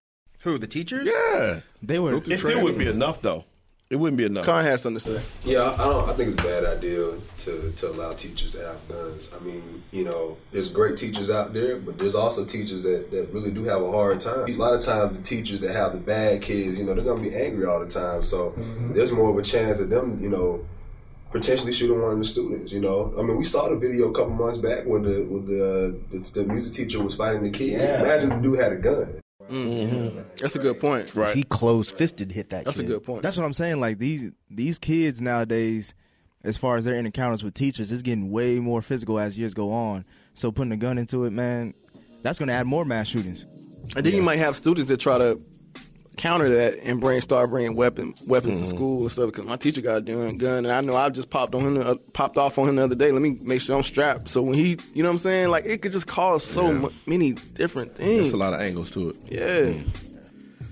Who, 0.43 0.57
the 0.57 0.67
teachers? 0.67 1.09
Yeah, 1.11 1.61
They 1.81 1.99
were. 1.99 2.11
Go 2.11 2.19
through 2.19 2.33
it 2.33 2.39
still 2.39 2.61
wouldn't 2.61 2.79
be 2.79 2.87
enough 2.87 3.21
though. 3.21 3.45
It 3.93 3.97
wouldn't 3.97 4.17
be 4.17 4.25
enough. 4.25 4.45
Khan 4.45 4.65
has 4.65 4.81
something 4.81 4.99
to 4.99 5.19
say. 5.19 5.23
Yeah, 5.45 5.69
I 5.71 5.85
don't. 5.85 6.09
I 6.09 6.15
think 6.15 6.31
it's 6.31 6.41
a 6.41 6.43
bad 6.43 6.65
idea 6.65 7.11
to 7.37 7.71
to 7.77 7.91
allow 7.91 8.11
teachers 8.13 8.53
to 8.53 8.65
have 8.65 8.87
guns. 8.87 9.29
I 9.39 9.43
mean, 9.43 9.83
you 9.91 10.03
know, 10.03 10.35
there's 10.51 10.67
great 10.69 10.97
teachers 10.97 11.29
out 11.29 11.53
there, 11.53 11.75
but 11.75 11.99
there's 11.99 12.15
also 12.15 12.43
teachers 12.43 12.81
that, 12.81 13.11
that 13.11 13.31
really 13.31 13.51
do 13.51 13.65
have 13.65 13.83
a 13.83 13.91
hard 13.91 14.19
time. 14.19 14.49
A 14.49 14.55
lot 14.55 14.73
of 14.73 14.81
times, 14.81 15.15
the 15.15 15.21
teachers 15.21 15.61
that 15.61 15.75
have 15.75 15.91
the 15.91 15.99
bad 15.99 16.41
kids, 16.41 16.79
you 16.79 16.85
know, 16.85 16.95
they're 16.95 17.03
gonna 17.03 17.21
be 17.21 17.35
angry 17.35 17.67
all 17.67 17.79
the 17.81 17.87
time. 17.87 18.23
So 18.23 18.49
mm-hmm. 18.49 18.93
there's 18.95 19.11
more 19.11 19.29
of 19.29 19.37
a 19.37 19.43
chance 19.43 19.77
of 19.77 19.91
them, 19.91 20.19
you 20.23 20.29
know, 20.29 20.65
potentially 21.31 21.71
shooting 21.71 22.01
one 22.01 22.13
of 22.13 22.17
the 22.17 22.25
students. 22.25 22.71
You 22.71 22.79
know, 22.79 23.13
I 23.15 23.21
mean, 23.21 23.37
we 23.37 23.45
saw 23.45 23.69
the 23.69 23.75
video 23.75 24.09
a 24.09 24.11
couple 24.11 24.31
months 24.31 24.57
back 24.57 24.87
when 24.87 25.03
the 25.03 25.21
when 25.21 25.45
the 25.45 25.99
the, 26.17 26.31
the 26.31 26.45
music 26.45 26.73
teacher 26.73 26.99
was 26.99 27.13
fighting 27.13 27.43
the 27.43 27.51
kid. 27.51 27.79
Imagine 27.79 28.29
the 28.29 28.35
dude 28.37 28.57
had 28.57 28.71
a 28.71 28.77
gun. 28.77 29.22
Mm-hmm. 29.49 30.19
That's 30.37 30.55
a 30.55 30.59
good 30.59 30.79
point. 30.79 31.13
Right. 31.13 31.35
He 31.35 31.43
closed 31.43 31.91
fisted 31.91 32.31
hit 32.31 32.49
that 32.49 32.65
That's 32.65 32.77
kid. 32.77 32.85
a 32.85 32.87
good 32.87 33.03
point. 33.03 33.23
That's 33.23 33.37
what 33.37 33.45
I'm 33.45 33.53
saying. 33.53 33.79
Like 33.79 33.99
these 33.99 34.31
these 34.49 34.79
kids 34.79 35.21
nowadays, 35.21 35.93
as 36.43 36.57
far 36.57 36.77
as 36.77 36.85
their 36.85 36.95
encounters 36.95 37.43
with 37.43 37.53
teachers, 37.53 37.91
it's 37.91 38.01
getting 38.01 38.31
way 38.31 38.59
more 38.59 38.81
physical 38.81 39.19
as 39.19 39.37
years 39.37 39.53
go 39.53 39.71
on. 39.71 40.05
So 40.33 40.51
putting 40.51 40.71
a 40.71 40.77
gun 40.77 40.97
into 40.97 41.25
it, 41.25 41.31
man, 41.31 41.73
that's 42.21 42.39
going 42.39 42.47
to 42.47 42.53
add 42.53 42.65
more 42.65 42.85
mass 42.85 43.07
shootings. 43.07 43.45
And 43.95 44.05
then 44.05 44.13
you 44.13 44.21
might 44.21 44.39
have 44.39 44.55
students 44.55 44.89
that 44.89 44.99
try 44.99 45.17
to 45.17 45.41
counter 46.17 46.49
that 46.49 46.79
and 46.83 46.99
bring 46.99 47.19
start 47.21 47.49
bringing 47.49 47.75
weapon 47.75 48.13
weapons 48.27 48.59
to 48.59 48.65
school 48.75 49.01
and 49.01 49.11
stuff. 49.11 49.25
Because 49.27 49.45
my 49.45 49.55
teacher 49.55 49.81
got 49.81 49.97
a 49.97 50.01
damn 50.01 50.37
gun, 50.37 50.65
and 50.65 50.71
I 50.71 50.81
know 50.81 50.95
I 50.95 51.09
just 51.09 51.29
popped 51.29 51.55
on 51.55 51.61
him, 51.61 51.81
uh, 51.81 51.95
popped 52.13 52.37
off 52.37 52.57
on 52.57 52.69
him 52.69 52.75
the 52.75 52.83
other 52.83 52.95
day. 52.95 53.11
Let 53.11 53.21
me 53.21 53.37
make 53.43 53.61
sure 53.61 53.75
I'm 53.75 53.83
strapped. 53.83 54.29
So 54.29 54.41
when 54.41 54.53
he, 54.55 54.77
you 54.93 55.03
know 55.03 55.09
what 55.09 55.13
I'm 55.13 55.19
saying, 55.19 55.49
like 55.49 55.65
it 55.65 55.81
could 55.81 55.91
just 55.91 56.07
cause 56.07 56.45
so 56.45 56.73
mu- 56.73 56.89
many 57.05 57.33
different 57.33 57.95
things. 57.95 58.17
There's 58.17 58.33
a 58.33 58.37
lot 58.37 58.53
of 58.53 58.61
angles 58.61 58.91
to 58.91 59.09
it. 59.09 59.15
Yeah. 59.29 59.81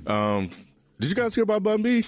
Um, 0.07 0.49
did 0.99 1.09
you 1.09 1.15
guys 1.15 1.35
hear 1.35 1.43
about 1.43 1.63
Bun 1.63 1.81
B? 1.81 2.05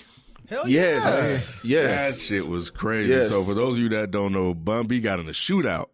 Hell 0.50 0.68
yeah. 0.68 1.40
Yes. 1.64 2.16
That 2.16 2.20
shit 2.22 2.48
was 2.48 2.70
crazy. 2.70 3.14
Yes. 3.14 3.30
So 3.30 3.44
for 3.44 3.54
those 3.54 3.76
of 3.76 3.82
you 3.82 3.90
that 3.90 4.12
don't 4.12 4.34
know, 4.34 4.54
Bun 4.54 4.88
B 4.88 5.00
got 5.00 5.20
in 5.20 5.28
a 5.28 5.32
shootout. 5.32 5.88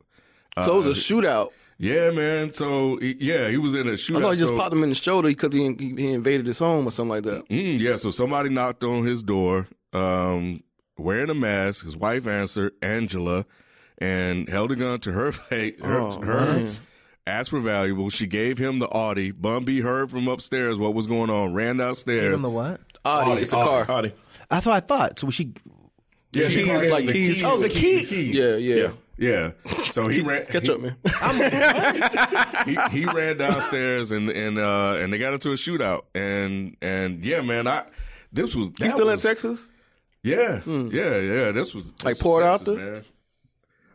So 0.66 0.82
it 0.82 0.86
was 0.86 0.98
a 0.98 1.02
shootout. 1.02 1.52
Yeah, 1.82 2.12
man. 2.12 2.52
So 2.52 3.00
yeah, 3.02 3.50
he 3.50 3.58
was 3.58 3.74
in 3.74 3.88
a 3.88 3.92
shootout. 3.94 4.18
I 4.18 4.22
thought 4.22 4.32
he 4.32 4.40
just 4.40 4.50
So- 4.52 4.58
popped 4.58 4.74
him 4.74 4.84
in 4.84 4.90
the 4.90 4.96
shoulder 4.96 5.30
because 5.30 5.54
he, 5.54 5.74
he 5.80 5.96
he 5.98 6.14
invaded 6.14 6.46
his 6.46 6.60
home 6.60 6.86
or 6.86 6.92
something 6.92 7.10
like 7.10 7.24
that. 7.24 7.48
Mm, 7.50 7.80
yeah, 7.80 7.96
so 7.96 8.12
somebody 8.12 8.50
knocked 8.50 8.84
on 8.84 9.06
his 9.06 9.24
door, 9.24 9.68
um, 9.94 10.62
wearing 10.98 11.30
a 11.30 11.34
mask. 11.34 11.86
His 11.86 11.96
wife 11.96 12.28
answered, 12.28 12.74
Angela, 12.82 13.46
and 13.98 14.50
held 14.50 14.72
a 14.72 14.76
gun 14.76 15.00
to 15.02 15.14
her 15.14 15.32
face. 15.50 15.76
Her, 15.82 16.00
Oh, 16.00 16.22
her 16.22 16.68
asked 17.26 17.52
for 17.52 17.60
valuable. 17.62 18.10
She 18.10 18.28
gave 18.28 18.58
him 18.58 18.80
the 18.80 18.88
Audi. 18.90 19.32
Bun 19.32 19.64
B 19.64 19.80
heard 19.82 20.10
from 20.12 20.28
upstairs 20.28 20.78
what 20.78 20.94
was 20.94 21.08
going 21.08 21.30
on, 21.30 21.54
ran 21.54 21.78
downstairs. 21.78 22.24
Give 22.24 22.34
him 22.34 22.42
the 22.42 22.50
what? 22.50 22.82
Audi, 23.06 23.42
it's 23.44 23.54
a 23.54 23.56
car. 23.56 23.86
Audi. 23.90 24.14
That's 24.50 24.66
what 24.66 24.74
I 24.76 24.80
thought. 24.82 25.20
So 25.20 25.28
was 25.28 25.36
she? 25.36 25.54
yeah, 26.34 26.50
she 26.50 26.64
Keys, 26.64 26.92
like 26.92 27.08
keys. 27.08 27.42
Oh, 27.44 27.58
the 27.58 27.70
key. 27.70 28.02
Yeah, 28.32 28.56
yeah. 28.56 28.76
Yeah, 28.76 28.92
so 29.92 30.08
he 30.08 30.22
ran. 30.26 30.46
Catch 30.46 30.68
he, 30.68 30.72
up, 30.72 30.80
man. 30.82 30.96
he, 32.92 33.00
he 33.00 33.06
ran 33.06 33.38
downstairs 33.38 34.12
and 34.12 34.30
and 34.30 34.58
uh 34.58 34.96
and 35.00 35.12
they 35.12 35.18
got 35.18 35.34
into 35.34 35.52
a 35.52 35.56
shootout 35.56 36.04
and 36.16 36.78
and 36.82 37.24
yeah, 37.26 37.42
man, 37.42 37.68
I 37.68 37.86
this 38.32 38.56
was 38.56 38.70
He's 38.70 38.78
that 38.78 38.92
still 38.92 39.10
in 39.10 39.20
Texas. 39.20 39.66
Yeah, 40.24 40.62
yeah, 40.66 41.18
yeah. 41.18 41.52
This 41.52 41.74
was 41.74 41.92
this 41.92 42.04
Like 42.04 42.16
was 42.16 42.22
poured 42.22 42.44
out 42.44 42.66
man. 42.68 43.04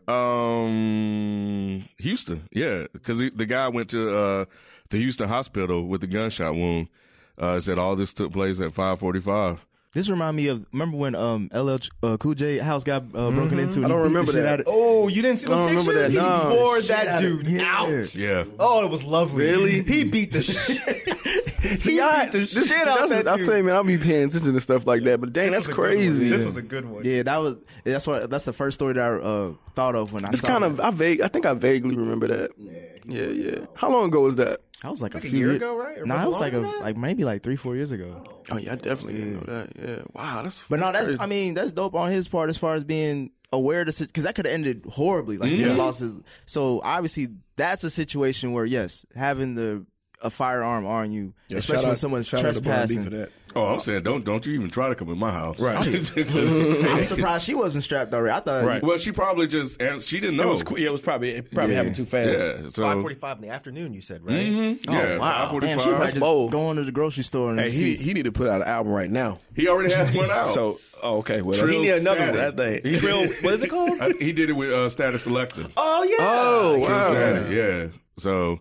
Um, 0.07 1.89
Houston, 1.97 2.47
yeah, 2.51 2.85
because 2.93 3.17
the 3.17 3.45
guy 3.45 3.67
went 3.69 3.89
to 3.89 4.15
uh 4.15 4.45
the 4.89 4.97
Houston 4.97 5.27
hospital 5.27 5.87
with 5.87 6.03
a 6.03 6.07
gunshot 6.07 6.53
wound. 6.53 6.89
Uh, 7.37 7.59
said 7.59 7.77
all 7.77 7.95
this 7.95 8.13
took 8.13 8.31
place 8.31 8.59
at 8.59 8.73
five 8.73 8.99
forty-five. 8.99 9.64
This 9.95 10.09
remind 10.09 10.35
me 10.35 10.47
of 10.49 10.65
remember 10.73 10.97
when 10.97 11.15
um 11.15 11.49
LL 11.53 11.77
uh, 12.03 12.17
Cool 12.17 12.33
J 12.35 12.57
house 12.59 12.83
got 12.83 13.03
uh, 13.15 13.31
broken 13.31 13.57
into. 13.59 13.83
I 13.83 13.87
don't 13.87 13.89
he 13.89 13.89
beat 13.89 13.89
the 13.89 13.97
remember 14.03 14.31
shit 14.33 14.43
that. 14.43 14.53
out 14.53 14.59
of- 14.59 14.65
Oh, 14.67 15.07
you 15.07 15.21
didn't 15.21 15.39
see 15.39 15.45
the 15.47 15.53
I 15.53 15.55
don't 15.55 15.67
remember 15.69 15.93
that, 15.93 16.11
no. 16.11 16.49
He 16.49 16.55
wore 16.57 16.79
Shit 16.81 16.87
that 16.89 17.19
dude 17.21 17.47
yeah. 17.47 17.63
out. 17.65 18.13
Yeah, 18.15 18.43
Oh, 18.59 18.83
it 18.83 18.91
was 18.91 19.03
lovely. 19.03 19.45
Really? 19.45 19.83
He 19.83 20.03
beat 20.03 20.33
the 20.33 20.41
shit. 20.43 20.57
he 21.61 21.77
See, 21.77 21.99
I, 22.01 22.25
beat 22.25 22.31
the 22.33 22.39
this, 22.39 22.49
shit 22.67 22.87
out 22.87 23.03
of 23.03 23.09
that 23.09 23.27
I 23.27 23.37
say, 23.37 23.61
man, 23.61 23.73
I'll 23.73 23.83
be 23.85 23.97
paying 23.97 24.27
attention 24.27 24.53
to 24.53 24.59
stuff 24.59 24.85
like 24.85 25.03
that. 25.05 25.21
But 25.21 25.31
dang, 25.31 25.51
that's 25.51 25.65
crazy. 25.67 26.27
This 26.29 26.43
was 26.43 26.57
a 26.57 26.61
good 26.61 26.85
one. 26.85 27.05
Yeah, 27.05 27.23
that 27.23 27.37
was 27.37 27.55
that's 27.85 28.05
what 28.05 28.29
that's 28.29 28.43
the 28.45 28.51
first 28.53 28.75
story 28.75 28.93
that 28.95 29.01
I 29.01 29.15
uh, 29.15 29.53
thought 29.75 29.95
of 29.95 30.11
when 30.11 30.25
I 30.25 30.29
It's 30.31 30.41
kind 30.41 30.65
it. 30.65 30.67
of 30.71 30.79
I 30.81 30.91
vague. 30.91 31.21
I 31.21 31.29
think 31.29 31.45
I 31.45 31.53
vaguely 31.53 31.95
remember 31.95 32.27
that. 32.27 32.51
Yeah, 32.57 32.71
Yeah, 33.07 33.27
yeah. 33.27 33.59
How 33.75 33.89
long 33.89 34.07
ago 34.09 34.19
was 34.21 34.35
that? 34.35 34.59
I 34.83 34.89
was 34.89 35.01
like, 35.01 35.13
Like 35.13 35.23
a 35.23 35.27
a 35.27 35.29
few 35.29 35.39
year 35.39 35.47
year- 35.47 35.55
ago, 35.55 35.75
right? 35.77 35.97
Or 35.97 36.05
Nah, 36.05 36.15
was 36.15 36.23
it 36.23 36.25
it 36.25 36.29
was 36.29 36.39
like 36.39 36.53
a 36.53 36.55
longer 36.57 36.69
than 36.71 36.79
that? 36.79 36.85
like 36.85 36.97
maybe 36.97 37.23
like 37.23 37.43
three 37.43 37.55
four 37.55 37.75
years 37.75 37.91
ago. 37.91 38.23
Oh 38.51 38.57
yeah, 38.57 38.73
I 38.73 38.75
definitely 38.75 39.13
didn't 39.13 39.33
know 39.35 39.53
that. 39.53 39.69
Yeah. 39.81 40.03
Wow, 40.13 40.43
that's 40.43 40.63
But 40.69 40.79
no, 40.79 40.91
that's 40.91 41.05
crazy. 41.07 41.19
I 41.19 41.25
mean 41.25 41.53
that's 41.53 41.71
dope 41.71 41.95
on 41.95 42.11
his 42.11 42.27
part 42.27 42.49
as 42.49 42.57
far 42.57 42.75
as 42.75 42.83
being 42.83 43.31
aware 43.53 43.81
of 43.81 43.87
the 43.95 44.05
because 44.05 44.23
that 44.25 44.35
could 44.35 44.45
have 44.45 44.53
ended 44.53 44.85
horribly. 44.89 45.37
Like 45.37 45.49
he 45.49 45.61
Yeah. 45.63 45.73
lost 45.75 46.01
his. 46.01 46.13
So 46.45 46.81
obviously 46.83 47.29
that's 47.55 47.83
a 47.83 47.89
situation 47.89 48.51
where 48.51 48.65
yes, 48.65 49.05
having 49.15 49.55
the 49.55 49.85
a 50.25 50.29
firearm 50.29 50.85
on 50.85 51.11
you, 51.11 51.33
Yeah, 51.47 51.57
especially 51.59 51.83
when 51.85 51.91
out- 51.91 51.97
someone's 51.97 52.27
shout 52.27 52.43
out 52.45 52.55
to 52.55 52.61
Bun 52.61 52.87
B 52.87 52.95
trespassing. 52.95 53.03
for 53.05 53.09
that. 53.11 53.29
Oh, 53.57 53.67
I'm 53.67 53.79
saying 53.79 54.03
don't 54.03 54.25
don't 54.25 54.45
you 54.45 54.51
even 54.55 54.69
try 54.69 54.89
to 54.89 54.95
come 54.95 55.07
in 55.09 55.17
my 55.17 55.31
house. 55.31 55.57
Right. 55.59 55.77
I'm 56.17 57.05
surprised 57.05 57.45
she 57.45 57.53
wasn't 57.55 57.85
strapped 57.85 58.13
already. 58.13 58.35
I 58.35 58.41
thought 58.41 58.65
Right. 58.65 58.83
well, 58.83 58.97
she 58.97 59.13
probably 59.13 59.47
just 59.47 59.81
and 59.81 60.01
she 60.01 60.19
didn't 60.19 60.35
know. 60.35 60.43
It 60.43 60.45
know. 60.47 60.51
was 60.51 60.63
qu- 60.63 60.77
yeah, 60.77 60.87
it 60.87 60.91
was 60.91 60.99
probably 60.99 61.29
it 61.31 61.51
probably 61.53 61.71
Yeah. 61.73 61.77
happened 61.77 61.95
too 61.95 62.05
fast. 62.05 62.29
Yeah, 62.31 62.69
so 62.69 62.83
Five 62.83 62.99
forty-five 62.99 63.37
in 63.37 63.43
the 63.43 63.49
afternoon. 63.53 63.93
You 63.93 64.01
said 64.01 64.25
right? 64.25 64.35
Mm-hmm. 64.35 64.91
yeah, 64.91 65.17
wow. 65.19 65.49
5:45. 65.53 65.61
Damn, 65.61 65.79
she 65.79 65.85
probably 65.85 66.05
just 66.07 66.19
bold. 66.19 66.51
going 66.51 66.75
to 66.75 66.83
the 66.83 66.91
grocery 66.91 67.23
store 67.23 67.51
and 67.51 67.59
Hey, 67.61 67.69
he 67.71 67.95
he 67.95 68.13
need 68.13 68.25
to 68.25 68.33
put 68.33 68.47
out 68.49 68.61
an 68.61 68.67
album 68.67 68.91
right 68.91 69.09
now. 69.09 69.39
He 69.55 69.69
already 69.69 69.93
has 69.93 70.11
one 70.13 70.29
out. 70.29 70.53
So 70.53 70.77
oh, 71.01 71.19
okay, 71.19 71.41
well 71.41 71.57
Trill 71.57 71.79
he 71.81 71.85
need 71.85 71.91
another 71.91 72.25
one. 72.25 72.35
That 72.35 72.57
thing. 72.57 72.81
He 72.83 72.99
Trill, 72.99 73.27
what 73.41 73.53
is 73.53 73.63
it 73.63 73.69
called? 73.69 74.01
I- 74.01 74.11
he 74.19 74.33
did 74.33 74.49
it 74.49 74.53
with 74.53 74.71
uh, 74.73 74.89
Statik 74.89 75.23
Selektah. 75.23 75.71
Oh 75.77 76.03
yeah. 76.03 76.17
Oh 76.19 76.77
wow. 76.79 77.13
Statik, 77.13 77.51
yeah. 77.51 77.87
So, 78.17 78.59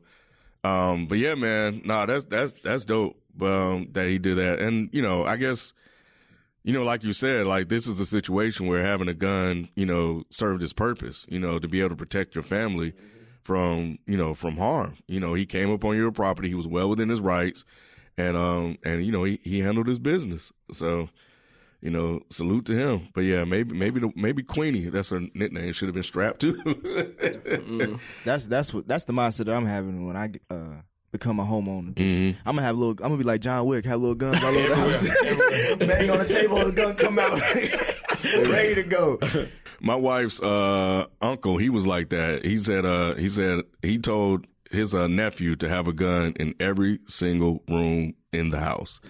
um, 0.65 1.07
but 1.07 1.19
yeah, 1.19 1.35
man, 1.35 1.83
nah, 1.85 2.07
that's 2.07 2.25
that's 2.25 2.55
that's 2.63 2.85
dope. 2.85 3.17
um, 3.43 3.89
that 3.93 4.09
he 4.09 4.19
did 4.19 4.37
that. 4.39 4.61
And 4.61 4.89
you 4.93 5.03
know, 5.03 5.25
I 5.25 5.37
guess 5.37 5.73
you 6.63 6.73
know, 6.73 6.83
like 6.83 7.05
you 7.05 7.13
said, 7.13 7.47
like 7.47 7.69
this 7.69 7.87
is 7.87 8.01
a 8.01 8.07
situation 8.07 8.67
where 8.67 8.83
having 8.83 9.09
a 9.09 9.15
gun, 9.15 9.69
you 9.77 9.87
know, 9.87 10.25
served 10.31 10.63
its 10.63 10.73
purpose. 10.73 11.27
You 11.29 11.39
know, 11.39 11.59
to 11.59 11.69
be 11.69 11.81
able 11.81 11.91
to 11.91 11.97
protect 11.97 12.35
your 12.35 12.45
family 12.45 12.95
from 13.43 13.99
you 14.07 14.17
know 14.17 14.35
from 14.35 14.57
harm. 14.57 14.97
You 15.07 15.21
know, 15.21 15.35
he 15.35 15.47
came 15.47 15.73
up 15.73 15.85
on 15.85 15.97
your 15.97 16.13
property. 16.13 16.49
He 16.49 16.55
was 16.55 16.67
well 16.69 16.89
within 16.89 17.11
his 17.11 17.21
rights, 17.21 17.65
and 18.17 18.37
um 18.37 18.79
and 18.85 19.05
you 19.05 19.13
know 19.13 19.25
he 19.25 19.41
he 19.45 19.61
handled 19.61 19.87
his 19.87 19.99
business. 19.99 20.53
So. 20.73 21.09
You 21.85 21.91
know, 21.91 22.21
salute 22.31 22.65
to 22.65 22.73
him. 22.75 23.09
But 23.15 23.25
yeah, 23.25 23.45
maybe 23.45 23.75
maybe 23.77 24.01
the, 24.01 24.11
maybe 24.17 24.43
Queenie, 24.43 24.89
that's 24.89 25.11
her 25.11 25.21
nickname, 25.35 25.73
should 25.75 25.87
have 25.89 25.95
been 25.95 26.03
strapped 26.03 26.41
too. 26.41 26.57
That's 28.25 28.47
that's 28.47 28.73
what 28.73 28.89
that's 28.89 29.05
the 29.05 29.13
mindset 29.13 29.45
that 29.47 29.55
I'm 29.55 29.67
having 29.67 30.07
when 30.07 30.17
I 30.17 30.31
uh, 30.51 30.81
become 31.13 31.39
a 31.41 31.45
homeowner. 31.45 31.95
Mhm. 31.95 32.37
I'm 32.47 32.57
gonna 32.57 32.67
have 32.67 32.77
a 32.77 32.79
little. 32.79 32.93
I'm 33.05 33.11
gonna 33.11 33.19
be 33.19 33.25
like 33.25 33.43
John 33.43 33.67
Wick, 33.67 33.85
have 33.85 34.01
little 34.01 34.15
guns 34.15 34.43
all 34.43 34.57
over 34.57 34.69
the 34.69 34.75
house, 34.77 35.77
bang 35.79 36.09
on 36.11 36.19
the 36.21 36.25
table, 36.25 36.65
the 36.65 36.73
gun 36.73 36.95
come 36.97 37.19
out, 37.19 37.39
ready 38.51 38.75
to 38.77 38.83
go. 38.83 39.19
My 39.81 39.95
wife's 39.97 40.41
uh, 40.41 41.07
uncle, 41.21 41.59
he 41.59 41.69
was 41.69 41.87
like 41.87 42.09
that. 42.11 42.45
He 42.47 42.57
said, 42.57 42.87
uh, 42.87 43.15
he 43.17 43.29
said 43.29 43.61
he 43.83 43.99
told 43.99 44.47
his 44.71 44.95
uh, 44.95 45.07
nephew 45.07 45.55
to 45.57 45.69
have 45.69 45.87
a 45.87 45.93
gun 45.93 46.33
in 46.41 46.55
every 46.59 47.01
single 47.07 47.63
room 47.69 48.15
in 48.33 48.49
the 48.51 48.59
house. 48.59 49.01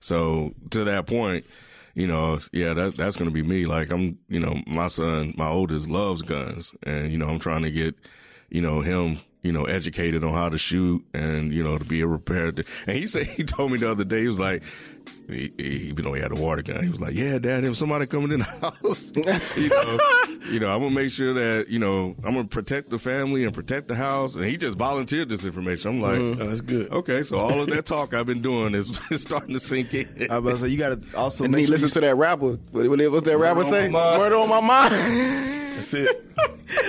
So 0.00 0.52
to 0.70 0.84
that 0.84 1.06
point, 1.06 1.46
you 1.94 2.06
know, 2.06 2.40
yeah, 2.52 2.74
that 2.74 2.96
that's 2.96 3.16
gonna 3.16 3.30
be 3.30 3.42
me. 3.42 3.66
Like 3.66 3.90
I'm, 3.90 4.18
you 4.28 4.40
know, 4.40 4.60
my 4.66 4.88
son, 4.88 5.34
my 5.36 5.48
oldest, 5.48 5.88
loves 5.88 6.22
guns, 6.22 6.74
and 6.82 7.10
you 7.10 7.18
know, 7.18 7.28
I'm 7.28 7.38
trying 7.38 7.62
to 7.62 7.70
get, 7.70 7.94
you 8.50 8.60
know, 8.60 8.80
him. 8.80 9.18
You 9.42 9.52
know, 9.52 9.66
educated 9.66 10.24
on 10.24 10.32
how 10.32 10.48
to 10.48 10.56
shoot 10.56 11.04
and, 11.12 11.52
you 11.52 11.62
know, 11.62 11.76
to 11.76 11.84
be 11.84 12.00
a 12.00 12.06
to. 12.06 12.64
And 12.86 12.96
he 12.96 13.06
said, 13.06 13.26
he 13.36 13.44
told 13.44 13.72
me 13.72 13.76
the 13.76 13.90
other 13.90 14.02
day, 14.02 14.22
he 14.22 14.26
was 14.26 14.38
like, 14.38 14.62
he, 15.28 15.52
he, 15.56 15.64
even 15.88 16.04
though 16.04 16.12
he 16.14 16.20
had 16.22 16.32
a 16.32 16.34
water 16.34 16.62
gun, 16.62 16.82
he 16.84 16.90
was 16.90 17.00
like, 17.00 17.14
"Yeah, 17.14 17.38
Dad, 17.38 17.64
if 17.64 17.76
somebody 17.76 18.06
coming 18.06 18.32
in 18.32 18.40
the 18.40 18.44
house, 18.44 19.12
you 19.56 19.68
know, 19.68 19.98
you 20.50 20.60
know, 20.60 20.68
I'm 20.74 20.80
gonna 20.82 20.90
make 20.90 21.10
sure 21.10 21.32
that 21.34 21.68
you 21.68 21.78
know 21.78 22.14
I'm 22.24 22.34
gonna 22.34 22.44
protect 22.44 22.90
the 22.90 22.98
family 22.98 23.44
and 23.44 23.52
protect 23.54 23.88
the 23.88 23.94
house." 23.94 24.34
And 24.34 24.44
he 24.44 24.56
just 24.56 24.76
volunteered 24.76 25.28
this 25.28 25.44
information. 25.44 25.90
I'm 25.90 26.00
like, 26.00 26.18
Oh, 26.20 26.34
that's 26.46 26.60
good. 26.60 26.90
okay, 26.90 27.22
so 27.22 27.38
all 27.38 27.60
of 27.60 27.68
that 27.70 27.86
talk 27.86 28.14
I've 28.14 28.26
been 28.26 28.42
doing 28.42 28.74
is, 28.74 28.98
is 29.10 29.22
starting 29.22 29.54
to 29.54 29.60
sink 29.60 29.94
in. 29.94 30.26
I 30.30 30.38
was 30.38 30.44
about 30.44 30.50
to 30.50 30.58
say 30.58 30.68
you 30.68 30.78
gotta 30.78 31.00
also 31.16 31.44
And 31.44 31.52
make 31.52 31.60
he 31.60 31.66
sure 31.66 31.72
listen 31.78 31.90
to 31.90 32.00
that 32.00 32.14
rapper. 32.16 32.58
What, 32.72 32.88
what, 32.88 33.10
what's 33.12 33.26
that 33.26 33.38
rapper 33.38 33.60
on 33.60 33.70
say? 33.70 33.88
Murder 33.88 34.36
on 34.36 34.48
my 34.48 34.60
mind. 34.60 34.94
That's 35.74 35.94
it. 35.94 36.24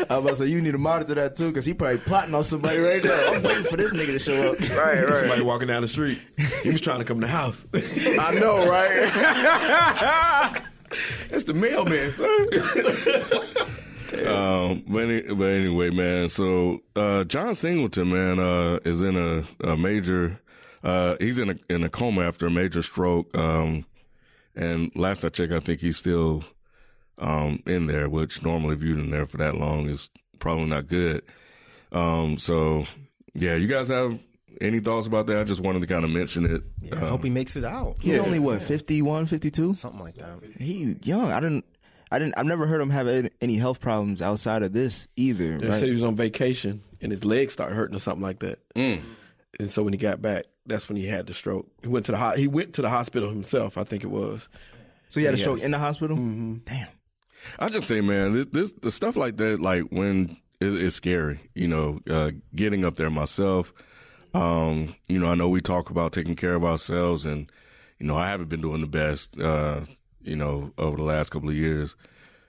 I 0.09 0.15
was 0.15 0.23
about 0.23 0.29
to 0.29 0.35
say 0.37 0.45
you 0.47 0.61
need 0.61 0.71
to 0.71 0.77
monitor 0.77 1.15
that 1.15 1.35
too, 1.35 1.49
because 1.49 1.65
he 1.65 1.73
probably 1.73 1.97
plotting 1.99 2.33
on 2.35 2.43
somebody 2.43 2.77
right 2.79 3.03
now. 3.03 3.33
I'm 3.33 3.43
waiting 3.43 3.63
for 3.65 3.77
this 3.77 3.91
nigga 3.93 4.07
to 4.07 4.19
show 4.19 4.51
up. 4.51 4.59
Right, 4.59 5.03
right, 5.03 5.19
Somebody 5.19 5.41
walking 5.41 5.67
down 5.67 5.81
the 5.81 5.87
street. 5.87 6.19
He 6.63 6.69
was 6.69 6.81
trying 6.81 6.99
to 6.99 7.05
come 7.05 7.19
to 7.21 7.27
the 7.27 7.31
house. 7.31 7.61
I 7.73 8.24
know, 8.31 8.67
right? 8.67 9.11
That's 11.29 11.43
the 11.45 11.53
mailman, 11.53 12.11
son. 12.11 13.71
Um, 14.13 14.83
but, 14.87 15.37
but 15.37 15.45
anyway, 15.45 15.89
man. 15.89 16.29
So 16.29 16.81
uh, 16.95 17.23
John 17.25 17.55
Singleton, 17.55 18.11
man, 18.11 18.39
uh, 18.39 18.79
is 18.85 19.01
in 19.01 19.17
a, 19.17 19.67
a 19.67 19.75
major. 19.75 20.39
Uh, 20.83 21.15
he's 21.19 21.39
in 21.39 21.49
a 21.49 21.55
in 21.69 21.83
a 21.83 21.89
coma 21.89 22.21
after 22.21 22.45
a 22.45 22.51
major 22.51 22.81
stroke. 22.81 23.35
Um, 23.35 23.85
and 24.55 24.91
last 24.95 25.25
I 25.25 25.29
checked, 25.29 25.51
I 25.51 25.59
think 25.59 25.81
he's 25.81 25.97
still 25.97 26.43
um, 27.17 27.61
in 27.65 27.87
there, 27.87 28.07
which 28.07 28.43
normally 28.43 28.75
viewed 28.75 28.99
in 28.99 29.09
there 29.09 29.25
for 29.25 29.37
that 29.37 29.55
long 29.55 29.89
is 29.89 30.09
probably 30.39 30.65
not 30.65 30.87
good. 30.87 31.23
Um, 31.91 32.37
so 32.37 32.85
yeah, 33.33 33.55
you 33.55 33.67
guys 33.67 33.87
have 33.89 34.19
any 34.61 34.79
thoughts 34.79 35.07
about 35.07 35.27
that? 35.27 35.37
I 35.39 35.43
just 35.43 35.59
wanted 35.61 35.81
to 35.81 35.87
kind 35.87 36.03
of 36.03 36.09
mention 36.11 36.45
it. 36.45 36.63
Yeah, 36.81 36.95
I 37.03 37.09
hope 37.09 37.23
he 37.23 37.29
makes 37.29 37.55
it 37.55 37.63
out. 37.63 37.97
He's 38.01 38.17
only 38.17 38.39
what 38.39 38.63
51, 38.63 39.25
52? 39.27 39.75
Something 39.75 39.99
like 40.01 40.15
that. 40.15 40.39
He 40.59 40.95
young. 41.03 41.31
I 41.31 41.39
didn't. 41.39 41.65
I 42.11 42.19
didn't. 42.19 42.35
I've 42.37 42.45
never 42.45 42.67
heard 42.67 42.79
him 42.81 42.91
have 42.91 43.07
any- 43.07 43.31
any 43.41 43.55
health 43.57 43.79
problems 43.79 44.21
outside 44.21 44.61
of 44.63 44.73
this 44.73 45.07
either. 45.15 45.57
They 45.57 45.67
right? 45.67 45.79
said 45.79 45.87
he 45.87 45.93
was 45.93 46.03
on 46.03 46.15
vacation 46.15 46.81
and 47.01 47.11
his 47.11 47.25
legs 47.25 47.53
started 47.53 47.75
hurting 47.75 47.95
or 47.95 47.99
something 47.99 48.21
like 48.21 48.39
that. 48.39 48.59
Mm. 48.75 49.01
And 49.59 49.71
so 49.71 49.83
when 49.83 49.91
he 49.93 49.97
got 49.97 50.21
back, 50.21 50.45
that's 50.67 50.87
when 50.87 50.97
he 50.97 51.07
had 51.07 51.25
the 51.27 51.33
stroke. 51.33 51.67
He 51.81 51.87
went 51.87 52.05
to 52.05 52.11
the 52.11 52.17
ho- 52.17 52.35
he 52.35 52.47
went 52.47 52.73
to 52.75 52.81
the 52.81 52.89
hospital 52.89 53.29
himself. 53.29 53.77
I 53.77 53.83
think 53.83 54.03
it 54.03 54.11
was. 54.11 54.47
so 55.09 55.19
he 55.19 55.25
had 55.25 55.33
a 55.33 55.37
Yeah. 55.37 55.43
stroke 55.43 55.59
in 55.61 55.71
the 55.71 55.79
hospital. 55.79 56.15
Mm-hmm. 56.17 56.55
Damn. 56.65 56.87
I 57.59 57.69
just 57.69 57.87
say, 57.87 58.01
man, 58.01 58.33
this, 58.33 58.45
this 58.51 58.71
the 58.81 58.91
stuff 58.91 59.15
like 59.15 59.37
that, 59.37 59.59
like 59.61 59.83
when 59.89 60.37
it, 60.59 60.73
it's 60.83 60.95
scary. 60.95 61.39
You 61.55 61.67
know, 61.67 61.99
uh, 62.09 62.31
getting 62.55 62.85
up 62.85 62.95
there 62.97 63.09
myself. 63.09 63.73
Um, 64.35 64.95
you 65.07 65.19
know, 65.19 65.27
I 65.27 65.35
know 65.35 65.49
we 65.49 65.61
talk 65.61 65.89
about 65.89 66.11
taking 66.13 66.35
care 66.35 66.55
of 66.55 66.63
ourselves, 66.63 67.25
and 67.25 67.49
you 67.99 68.05
know, 68.07 68.17
I 68.17 68.29
haven't 68.29 68.49
been 68.49 68.61
doing 68.61 68.81
the 68.81 68.87
best. 68.87 69.39
Uh, 69.39 69.81
you 70.21 70.35
know, 70.35 70.71
over 70.77 70.97
the 70.97 71.03
last 71.03 71.29
couple 71.29 71.49
of 71.49 71.55
years. 71.55 71.95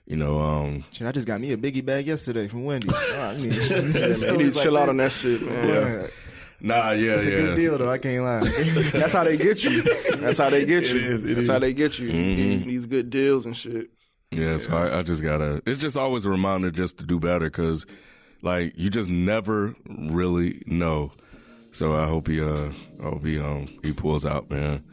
You 0.07 0.15
know, 0.15 0.39
um, 0.39 0.85
Shit, 0.91 1.05
I 1.05 1.11
just 1.11 1.27
got 1.27 1.41
me 1.41 1.51
a 1.51 1.57
biggie 1.57 1.83
bag 1.85 2.07
yesterday 2.07 2.47
from 2.47 2.63
Wendy's. 2.63 2.93
I 2.95 3.35
mean, 3.35 3.51
you 3.51 4.37
need 4.37 4.53
to 4.53 4.59
chill 4.63 4.77
out 4.77 4.87
on 4.89 4.97
that 4.97 5.11
shit, 5.11 5.41
man. 5.41 5.67
Yeah. 5.67 6.07
nah, 6.61 6.91
yeah, 6.91 7.15
It's 7.15 7.25
a 7.25 7.29
yeah. 7.29 7.35
good 7.37 7.55
deal 7.57 7.77
though. 7.77 7.91
I 7.91 7.97
can't 7.97 8.23
lie. 8.23 8.39
That's 8.91 9.11
how 9.11 9.25
they 9.25 9.35
get 9.35 9.63
you. 9.63 9.81
That's 10.15 10.37
how 10.37 10.49
they 10.49 10.63
get 10.65 10.87
you. 10.87 10.95
is, 10.97 11.23
it 11.23 11.27
That's 11.27 11.39
is. 11.39 11.47
how 11.49 11.59
they 11.59 11.73
get 11.73 11.99
you. 11.99 12.09
Mhm. 12.09 12.65
These 12.65 12.85
good 12.85 13.09
deals 13.09 13.45
and 13.45 13.55
shit. 13.55 13.89
Yeah, 14.31 14.57
so 14.57 14.75
I, 14.75 14.99
I 14.99 15.03
just 15.03 15.21
gotta. 15.21 15.61
It's 15.65 15.79
just 15.79 15.97
always 15.97 16.23
a 16.25 16.29
reminder 16.29 16.71
just 16.71 16.97
to 16.99 17.05
do 17.05 17.19
better 17.19 17.45
because, 17.45 17.85
like, 18.41 18.77
you 18.77 18.89
just 18.89 19.09
never 19.09 19.75
really 19.89 20.63
know. 20.65 21.11
So 21.77 21.95
I 21.95 22.07
hope 22.07 22.27
he, 22.27 22.41
uh, 22.41 22.71
I 23.01 23.03
hope 23.03 23.23
he, 23.23 23.37
um, 23.37 23.67
he 23.83 23.93
pulls 23.93 24.25
out, 24.25 24.49
man. 24.49 24.83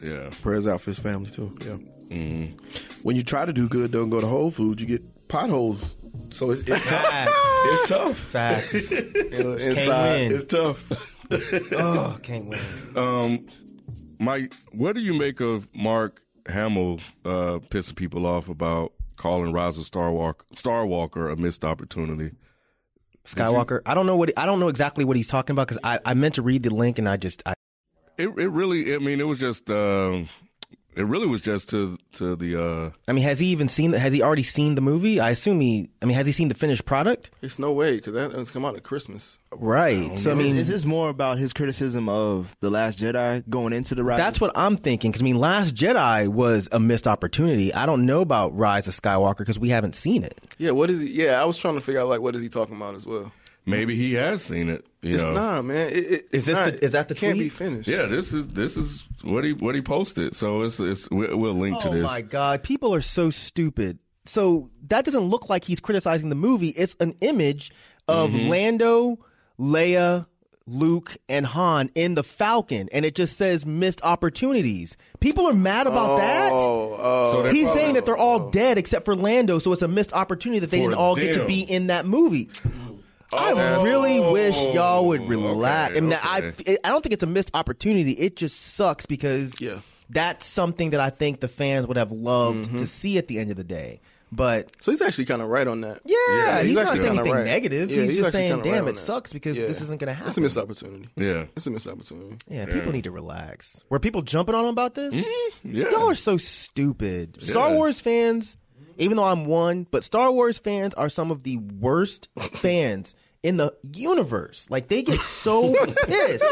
Yeah. 0.00 0.30
Prayers 0.40 0.64
out 0.64 0.80
for 0.80 0.90
his 0.90 1.00
family 1.00 1.28
too. 1.28 1.50
Yeah. 1.60 2.16
Mm. 2.16 2.60
When 3.02 3.16
you 3.16 3.24
try 3.24 3.44
to 3.44 3.52
do 3.52 3.68
good, 3.68 3.90
don't 3.90 4.08
go 4.08 4.20
to 4.20 4.26
Whole 4.28 4.52
Foods, 4.52 4.80
you 4.80 4.86
get 4.86 5.02
potholes. 5.26 5.96
So 6.30 6.52
it's, 6.52 6.62
it's 6.68 6.84
tough. 6.84 7.28
It's 7.64 7.88
tough. 7.88 8.16
Facts. 8.16 8.74
Inside. 8.92 10.30
It's 10.30 10.44
tough. 10.44 10.84
oh, 11.72 12.16
can't 12.22 12.46
win. 12.46 12.60
Um, 12.94 13.46
Mike, 14.20 14.54
what 14.70 14.94
do 14.94 15.00
you 15.00 15.14
make 15.14 15.40
of 15.40 15.66
Mark 15.74 16.22
Hamill 16.46 17.00
uh, 17.24 17.58
pissing 17.70 17.96
people 17.96 18.24
off 18.24 18.48
about 18.48 18.92
calling 19.16 19.52
Rise 19.52 19.78
of 19.78 19.84
Star 19.84 20.12
Walker, 20.12 20.46
Star 20.52 20.86
Walker 20.86 21.28
a 21.28 21.34
missed 21.34 21.64
opportunity? 21.64 22.36
Skywalker. 23.26 23.80
I 23.84 23.94
don't 23.94 24.06
know 24.06 24.16
what 24.16 24.32
I 24.36 24.46
don't 24.46 24.60
know 24.60 24.68
exactly 24.68 25.04
what 25.04 25.16
he's 25.16 25.28
talking 25.28 25.54
about 25.54 25.68
because 25.68 25.80
I, 25.84 25.98
I 26.04 26.14
meant 26.14 26.36
to 26.36 26.42
read 26.42 26.62
the 26.62 26.70
link 26.70 26.98
and 26.98 27.08
I 27.08 27.16
just 27.16 27.42
I, 27.44 27.54
It 28.16 28.28
it 28.28 28.48
really, 28.48 28.94
I 28.94 28.98
mean, 28.98 29.20
it 29.20 29.24
was 29.24 29.38
just, 29.38 29.68
um, 29.68 30.28
it 30.96 31.04
really 31.04 31.26
was 31.26 31.40
just 31.40 31.68
to 31.70 31.98
to 32.14 32.34
the. 32.36 32.62
Uh, 32.62 32.90
I 33.06 33.12
mean 33.12 33.24
has 33.24 33.38
he 33.38 33.46
even 33.48 33.68
seen 33.68 33.90
the, 33.92 33.98
has 33.98 34.12
he 34.12 34.22
already 34.22 34.42
seen 34.42 34.74
the 34.74 34.80
movie? 34.80 35.20
I 35.20 35.30
assume 35.30 35.60
he 35.60 35.90
I 36.02 36.06
mean 36.06 36.16
has 36.16 36.26
he 36.26 36.32
seen 36.32 36.48
the 36.48 36.54
finished 36.54 36.84
product? 36.84 37.30
It's 37.42 37.58
no 37.58 37.72
way 37.72 37.96
because 37.96 38.14
that 38.14 38.32
doesn't 38.32 38.52
come 38.52 38.64
out 38.64 38.76
at 38.76 38.82
Christmas. 38.82 39.38
Right. 39.52 40.18
So 40.18 40.30
I 40.30 40.34
mean 40.34 40.56
is 40.56 40.68
this 40.68 40.84
more 40.84 41.10
about 41.10 41.38
his 41.38 41.52
criticism 41.52 42.08
of 42.08 42.56
the 42.60 42.70
Last 42.70 42.98
Jedi 42.98 43.48
going 43.48 43.72
into 43.72 43.94
the 43.94 44.02
rise? 44.02 44.18
That's 44.18 44.40
what 44.40 44.52
I'm 44.54 44.76
thinking. 44.76 45.10
Because 45.10 45.22
I 45.22 45.24
mean, 45.24 45.36
Last 45.36 45.74
Jedi 45.74 46.28
was 46.28 46.68
a 46.72 46.80
missed 46.80 47.06
opportunity. 47.06 47.72
I 47.72 47.86
don't 47.86 48.06
know 48.06 48.20
about 48.20 48.56
Rise 48.56 48.88
of 48.88 48.98
Skywalker 49.00 49.38
because 49.38 49.58
we 49.58 49.68
haven't 49.68 49.94
seen 49.94 50.24
it. 50.24 50.40
Yeah, 50.58 50.70
what 50.70 50.90
is 50.90 51.00
he? 51.00 51.10
Yeah, 51.10 51.40
I 51.40 51.44
was 51.44 51.56
trying 51.56 51.74
to 51.74 51.80
figure 51.80 52.00
out 52.00 52.08
like 52.08 52.20
what 52.20 52.34
is 52.34 52.42
he 52.42 52.48
talking 52.48 52.76
about 52.76 52.94
as 52.94 53.04
well. 53.06 53.32
Maybe 53.66 53.94
he 53.96 54.14
has 54.14 54.42
seen 54.42 54.68
it. 54.70 54.86
You 55.02 55.16
It's 55.16 55.22
know. 55.24 55.32
nah, 55.34 55.62
man. 55.62 55.88
It, 55.92 55.96
it, 56.12 56.28
Is 56.32 56.44
this 56.46 56.54
not, 56.54 56.64
the- 56.72 56.84
is 56.84 56.92
that 56.92 57.08
the 57.08 57.14
can't 57.14 57.34
tweet? 57.34 57.44
be 57.44 57.48
finished? 57.50 57.88
Yeah, 57.88 58.06
this 58.06 58.32
is 58.32 58.46
this 58.48 58.76
is 58.76 59.02
what 59.22 59.44
he 59.44 59.52
what 59.52 59.74
he 59.74 59.82
posted. 59.82 60.34
So 60.34 60.62
it's 60.62 60.80
it's 60.80 61.08
we- 61.10 61.32
we'll 61.34 61.54
link 61.54 61.80
to 61.80 61.90
this. 61.90 62.04
Oh 62.04 62.06
my 62.06 62.22
god, 62.22 62.62
people 62.62 62.94
are 62.94 63.00
so 63.02 63.30
stupid. 63.30 63.98
So 64.24 64.70
that 64.88 65.04
doesn't 65.04 65.20
look 65.28 65.48
like 65.48 65.64
he's 65.64 65.78
criticizing 65.80 66.28
the 66.30 66.34
movie. 66.34 66.68
It's 66.70 66.96
an 67.00 67.14
image 67.20 67.70
of 68.08 68.30
Mm-hmm. 68.30 68.48
Lando, 68.48 69.18
Leia, 69.60 70.26
Luke, 70.66 71.16
and 71.28 71.46
Han 71.46 71.90
in 71.94 72.14
the 72.16 72.24
Falcon, 72.24 72.88
and 72.90 73.04
it 73.04 73.14
just 73.14 73.36
says 73.36 73.64
missed 73.64 74.00
opportunities. 74.02 74.96
People 75.20 75.48
are 75.48 75.52
mad 75.52 75.86
about 75.86 76.18
that. 76.18 76.50
Oh, 76.52 76.96
oh. 76.98 77.32
So 77.32 77.44
He's 77.50 77.64
probably- 77.64 77.80
saying 77.80 77.94
that 77.94 78.04
they're 78.06 78.16
all 78.16 78.50
dead 78.50 78.78
except 78.78 79.04
for 79.04 79.14
Lando, 79.14 79.60
so 79.60 79.72
it's 79.72 79.82
a 79.82 79.88
missed 79.88 80.12
opportunity 80.12 80.58
that 80.58 80.70
they 80.70 80.78
For 80.78 80.88
didn't 80.90 80.94
all 80.98 81.14
get 81.14 81.34
to 81.34 81.46
be 81.46 81.60
in 81.60 81.86
that 81.86 82.04
movie. 82.06 82.50
I 83.32 83.52
Oh, 83.52 83.84
really 83.84 84.20
wish 84.20 84.56
y'all 84.56 85.06
would 85.08 85.28
relax. 85.28 85.90
okay, 85.92 85.98
I 85.98 86.00
mean, 86.00 86.18
I 86.22 86.40
okay. 86.42 86.78
I 86.84 86.88
don't 86.90 87.02
think 87.02 87.12
it's 87.12 87.22
a 87.24 87.26
missed 87.26 87.50
opportunity. 87.54 88.12
It 88.12 88.36
just 88.36 88.60
sucks 88.74 89.06
because 89.06 89.60
Yeah. 89.60 89.80
that's 90.10 90.46
something 90.46 90.90
that 90.90 91.00
I 91.00 91.10
think 91.10 91.40
the 91.40 91.48
fans 91.48 91.86
would 91.86 91.96
have 91.96 92.12
loved 92.12 92.64
to 92.64 92.70
mm-hmm. 92.70 92.84
see 92.84 93.18
at 93.18 93.28
the 93.28 93.38
end 93.38 93.50
of 93.50 93.56
the 93.56 93.64
day. 93.64 94.00
But 94.32 94.70
so 94.80 94.90
he's 94.90 95.00
actually 95.00 95.26
kind 95.26 95.40
of 95.40 95.48
right 95.48 95.66
on 95.68 95.82
that. 95.82 96.00
yeah, 96.04 96.16
Yeah, 96.28 96.58
he's, 96.58 96.68
he's 96.70 96.76
not 96.76 96.96
saying 96.96 97.06
anything 97.06 97.32
right. 97.32 97.44
negative. 97.44 97.90
Yeah, 97.90 98.02
he's, 98.02 98.10
he's 98.10 98.18
just 98.20 98.32
saying, 98.32 98.50
kinda 98.54 98.68
right 98.70 98.74
"Damn, 98.78 98.88
it 98.88 98.96
sucks 98.98 99.32
because 99.32 99.56
Yeah. 99.56 99.66
this 99.66 99.80
isn't 99.80 100.00
going 100.00 100.08
to 100.08 100.14
happen." 100.14 100.28
It's 100.28 100.36
a 100.36 100.40
missed 100.40 100.56
opportunity. 100.58 101.08
Yeah, 101.16 101.44
It's 101.54 101.66
a 101.66 101.70
missed 101.70 101.86
opportunity. 101.86 102.36
Yeah, 102.48 102.66
people 102.66 102.90
need 102.92 103.04
to 103.04 103.12
relax. 103.12 103.84
Were 103.88 104.00
people 104.00 104.22
jumping 104.22 104.54
on 104.56 104.64
him 104.64 104.70
about 104.70 104.94
this? 104.96 105.14
Mm-hmm. 105.14 105.76
yeah. 105.76 105.90
Y'all 105.90 106.10
are 106.10 106.16
so 106.16 106.36
stupid. 106.38 107.38
Star 107.40 107.72
Wars 107.72 108.00
fans, 108.00 108.56
even 108.98 109.16
though 109.16 109.24
I'm 109.24 109.44
one, 109.44 109.86
but 109.92 110.02
Star 110.02 110.32
Wars 110.32 110.58
fans 110.58 110.92
are 110.94 111.08
some 111.08 111.30
of 111.30 111.44
the 111.44 111.58
worst 111.58 112.28
fans 112.54 113.14
in 113.42 113.56
the 113.56 113.74
universe. 113.92 114.66
Like 114.70 114.88
they 114.88 115.02
get 115.02 115.20
so 115.22 115.74
pissed 116.06 116.44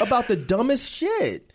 about 0.00 0.28
the 0.28 0.36
dumbest 0.36 0.88
shit. 0.90 1.52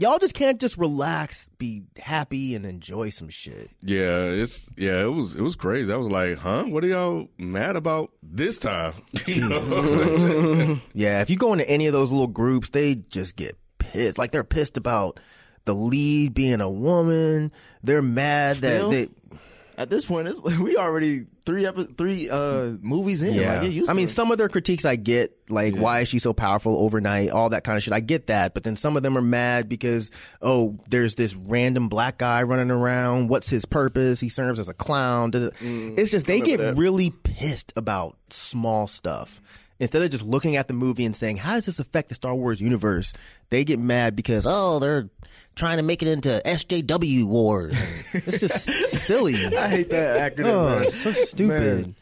Y'all 0.00 0.18
just 0.20 0.34
can't 0.34 0.60
just 0.60 0.78
relax, 0.78 1.48
be 1.58 1.82
happy, 1.96 2.54
and 2.54 2.64
enjoy 2.64 3.10
some 3.10 3.28
shit. 3.28 3.68
Yeah, 3.82 4.26
it's 4.26 4.64
yeah, 4.76 5.02
it 5.02 5.12
was 5.12 5.34
it 5.34 5.40
was 5.40 5.56
crazy. 5.56 5.92
I 5.92 5.96
was 5.96 6.06
like, 6.06 6.38
huh? 6.38 6.64
What 6.64 6.84
are 6.84 6.86
y'all 6.86 7.28
mad 7.36 7.74
about 7.74 8.12
this 8.22 8.58
time? 8.58 8.94
Yeah, 10.94 11.20
if 11.20 11.30
you 11.30 11.36
go 11.36 11.52
into 11.52 11.68
any 11.68 11.86
of 11.86 11.92
those 11.92 12.12
little 12.12 12.28
groups, 12.28 12.70
they 12.70 12.96
just 12.96 13.34
get 13.34 13.58
pissed. 13.78 14.18
Like 14.18 14.30
they're 14.30 14.44
pissed 14.44 14.76
about 14.76 15.18
the 15.64 15.74
lead 15.74 16.34
being 16.34 16.60
a 16.60 16.70
woman. 16.70 17.52
They're 17.82 18.02
mad 18.02 18.58
Still? 18.58 18.90
that 18.90 19.10
they. 19.30 19.36
At 19.76 19.90
this 19.90 20.04
point, 20.04 20.28
it's 20.28 20.40
we 20.42 20.76
already 20.76 21.26
three 21.48 21.64
epi- 21.66 21.88
three 21.96 22.28
uh 22.28 22.74
movies 22.82 23.22
in. 23.22 23.32
Yeah, 23.32 23.62
Like, 23.62 23.88
I 23.88 23.94
mean, 23.94 24.04
it. 24.04 24.10
some 24.10 24.30
of 24.30 24.36
their 24.36 24.50
critiques 24.50 24.84
I 24.84 24.96
get, 24.96 25.34
like 25.48 25.74
why 25.74 26.00
is 26.00 26.08
she 26.08 26.18
so 26.18 26.34
powerful 26.34 26.76
overnight, 26.78 27.30
all 27.30 27.48
that 27.48 27.64
kind 27.64 27.78
of 27.78 27.82
shit. 27.82 27.94
I 27.94 28.00
get 28.00 28.26
that, 28.26 28.52
but 28.52 28.64
then 28.64 28.76
some 28.76 28.98
of 28.98 29.02
them 29.02 29.16
are 29.16 29.22
mad 29.22 29.66
because 29.66 30.10
oh, 30.42 30.78
there's 30.90 31.14
this 31.14 31.34
random 31.34 31.88
black 31.88 32.18
guy 32.18 32.42
running 32.42 32.70
around. 32.70 33.28
What's 33.28 33.48
his 33.48 33.64
purpose? 33.64 34.20
He 34.20 34.28
serves 34.28 34.60
as 34.60 34.68
a 34.68 34.74
clown. 34.74 35.30
Da- 35.30 35.50
it's 35.62 36.10
just 36.10 36.26
they 36.26 36.42
get 36.42 36.58
that. 36.58 36.76
really 36.76 37.08
pissed 37.10 37.72
about 37.76 38.18
small 38.28 38.86
stuff. 38.86 39.40
Instead 39.80 40.02
of 40.02 40.10
just 40.10 40.24
looking 40.24 40.56
at 40.56 40.66
the 40.66 40.74
movie 40.74 41.04
and 41.04 41.14
saying, 41.14 41.36
"How 41.36 41.54
does 41.54 41.66
this 41.66 41.78
affect 41.78 42.08
the 42.08 42.14
Star 42.14 42.34
Wars 42.34 42.60
universe?" 42.60 43.12
They 43.50 43.64
get 43.64 43.78
mad 43.78 44.16
because 44.16 44.44
oh, 44.46 44.78
they're 44.78 45.08
trying 45.54 45.76
to 45.76 45.82
make 45.82 46.02
it 46.02 46.08
into 46.08 46.42
SJW 46.44 47.24
wars. 47.26 47.74
it's 48.12 48.40
just 48.40 48.68
silly. 49.06 49.56
I 49.56 49.68
hate 49.68 49.90
that 49.90 50.36
acronym. 50.36 50.46
Oh, 50.46 50.68
man. 50.68 50.82
it's 50.84 51.02
so 51.02 51.12
stupid. 51.12 51.94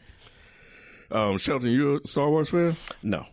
um, 1.11 1.37
Shelton, 1.37 1.69
you 1.69 2.01
a 2.03 2.07
Star 2.07 2.29
Wars 2.29 2.49
fan? 2.49 2.77
No, 3.03 3.25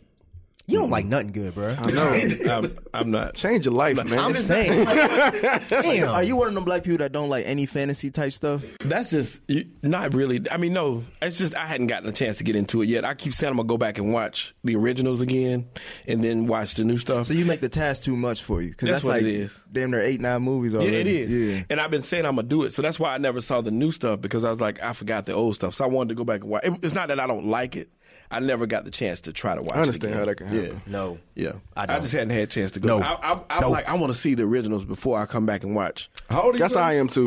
You 0.67 0.79
don't 0.79 0.89
like 0.89 1.05
mm-hmm. 1.05 1.11
nothing 1.11 1.33
good, 1.33 1.55
bro. 1.55 1.77
I 1.79 1.91
know. 1.91 2.09
I'm, 2.51 2.79
I'm 2.95 3.11
not. 3.11 3.35
Change 3.35 3.67
your 3.67 3.75
life, 3.75 3.97
man. 4.03 4.19
I'm 4.19 4.35
saying. 4.35 4.85
Damn. 5.69 6.09
Are 6.09 6.23
you 6.23 6.37
one 6.37 6.49
of 6.49 6.55
them 6.55 6.65
black 6.65 6.85
people 6.85 6.99
that 6.99 7.13
don't 7.13 7.29
like 7.29 7.45
any 7.47 7.67
fantasy 7.67 8.11
type 8.11 8.33
stuff? 8.33 8.63
That's 8.81 9.11
just 9.11 9.41
you- 9.47 9.67
not 9.83 10.15
really. 10.15 10.41
I 10.51 10.57
mean, 10.57 10.73
no. 10.73 11.05
It's 11.21 11.37
just 11.37 11.55
I 11.55 11.67
hadn't 11.67 11.89
gotten 11.89 12.09
a 12.09 12.13
chance 12.13 12.39
to 12.39 12.45
get 12.45 12.57
into 12.57 12.81
it 12.81 12.89
yet. 12.89 13.05
I 13.05 13.13
keep 13.13 13.35
saying 13.35 13.51
I'm 13.51 13.59
gonna 13.59 13.69
go 13.69 13.77
back 13.77 13.99
and 13.99 14.11
watch 14.11 14.55
the 14.65 14.75
originals 14.77 15.21
again, 15.21 15.69
and 16.07 16.25
then 16.25 16.47
watch 16.47 16.77
the 16.77 16.85
new 16.85 16.97
stuff. 16.97 17.27
So 17.27 17.35
you 17.35 17.45
make 17.45 17.61
the 17.61 17.69
task 17.69 18.03
too 18.05 18.17
much 18.17 18.43
for 18.43 18.63
you 18.63 18.71
because 18.71 18.89
That's 18.89 19.03
that's, 19.03 19.05
what 19.05 19.13
like 19.17 19.23
it 19.25 19.35
is. 19.35 19.53
damn 19.71 19.91
near 19.91 20.01
eight 20.01 20.21
nine 20.23 20.41
movies 20.41 20.73
Yeah, 20.73 20.79
already. 20.79 20.97
it 20.97 21.07
is. 21.07 21.31
Yeah. 21.31 21.63
And 21.69 21.79
I've 21.79 21.91
been 21.91 22.03
saying 22.03 22.25
I'm 22.25 22.37
gonna 22.37 22.49
do 22.49 22.63
it, 22.63 22.73
so 22.73 22.81
that's 22.81 22.99
why 22.99 23.13
I 23.15 23.19
never 23.19 23.43
saw 23.43 23.61
the 23.61 23.71
new 23.71 23.93
stuff 23.93 24.23
because 24.23 24.45
I 24.45 24.51
was 24.51 24.61
like, 24.61 24.83
I 24.83 24.95
forgot 24.95 25.27
the 25.27 25.35
old 25.35 25.57
stuff. 25.57 25.75
So 25.75 25.85
I 25.85 25.89
wanted 25.89 26.09
to 26.11 26.15
go 26.15 26.25
back 26.25 26.41
and 26.41 26.49
watch. 26.49 26.65
It- 26.65 26.79
It's 26.83 26.95
not 26.95 27.09
that 27.09 27.21
I 27.21 27.27
don't 27.27 27.49
like 27.49 27.77
it. 27.77 27.91
I 28.35 28.39
never 28.41 28.67
got 28.67 28.85
the 28.85 28.91
chance 28.91 29.21
to 29.23 29.33
try 29.33 29.55
to 29.55 29.63
watch. 29.63 29.77
I 29.77 29.81
understand 29.81 30.15
it 30.15 30.17
again. 30.17 30.19
how 30.19 30.25
that 30.27 30.35
can 30.37 30.47
happen. 30.49 30.83
Yeah. 30.87 30.93
No. 30.93 31.19
Yeah, 31.35 31.53
I 31.77 31.83
I, 31.83 31.87
don't. 31.87 32.03
just 32.03 32.13
hadn't 32.13 32.31
had 32.31 32.41
a 32.41 32.47
chance 32.47 32.73
to 32.73 32.81
go. 32.81 32.99
No. 32.99 33.05
I, 33.05 33.33
I, 33.33 33.41
I'm 33.51 33.61
No. 33.63 33.71
like, 33.71 33.89
I 33.89 33.95
want 33.95 34.13
to 34.13 34.19
see 34.19 34.35
the 34.35 34.45
originals 34.45 34.85
before 34.85 35.19
I 35.19 35.27
come 35.27 35.47
back 35.47 35.63
and 35.65 35.75
watch. 35.75 36.11
How 36.29 36.43
old 36.43 36.55
are 36.55 36.59
you? 36.59 36.63
That's 36.63 36.75
how 36.75 36.83
I 36.83 36.95
am 36.95 37.09
too. 37.09 37.27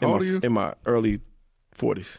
In 0.00 0.08
How 0.08 0.14
old 0.14 0.20
my, 0.22 0.26
are 0.26 0.30
you? 0.30 0.40
In 0.42 0.52
my 0.52 0.74
early 0.86 1.20
forties. 1.72 2.18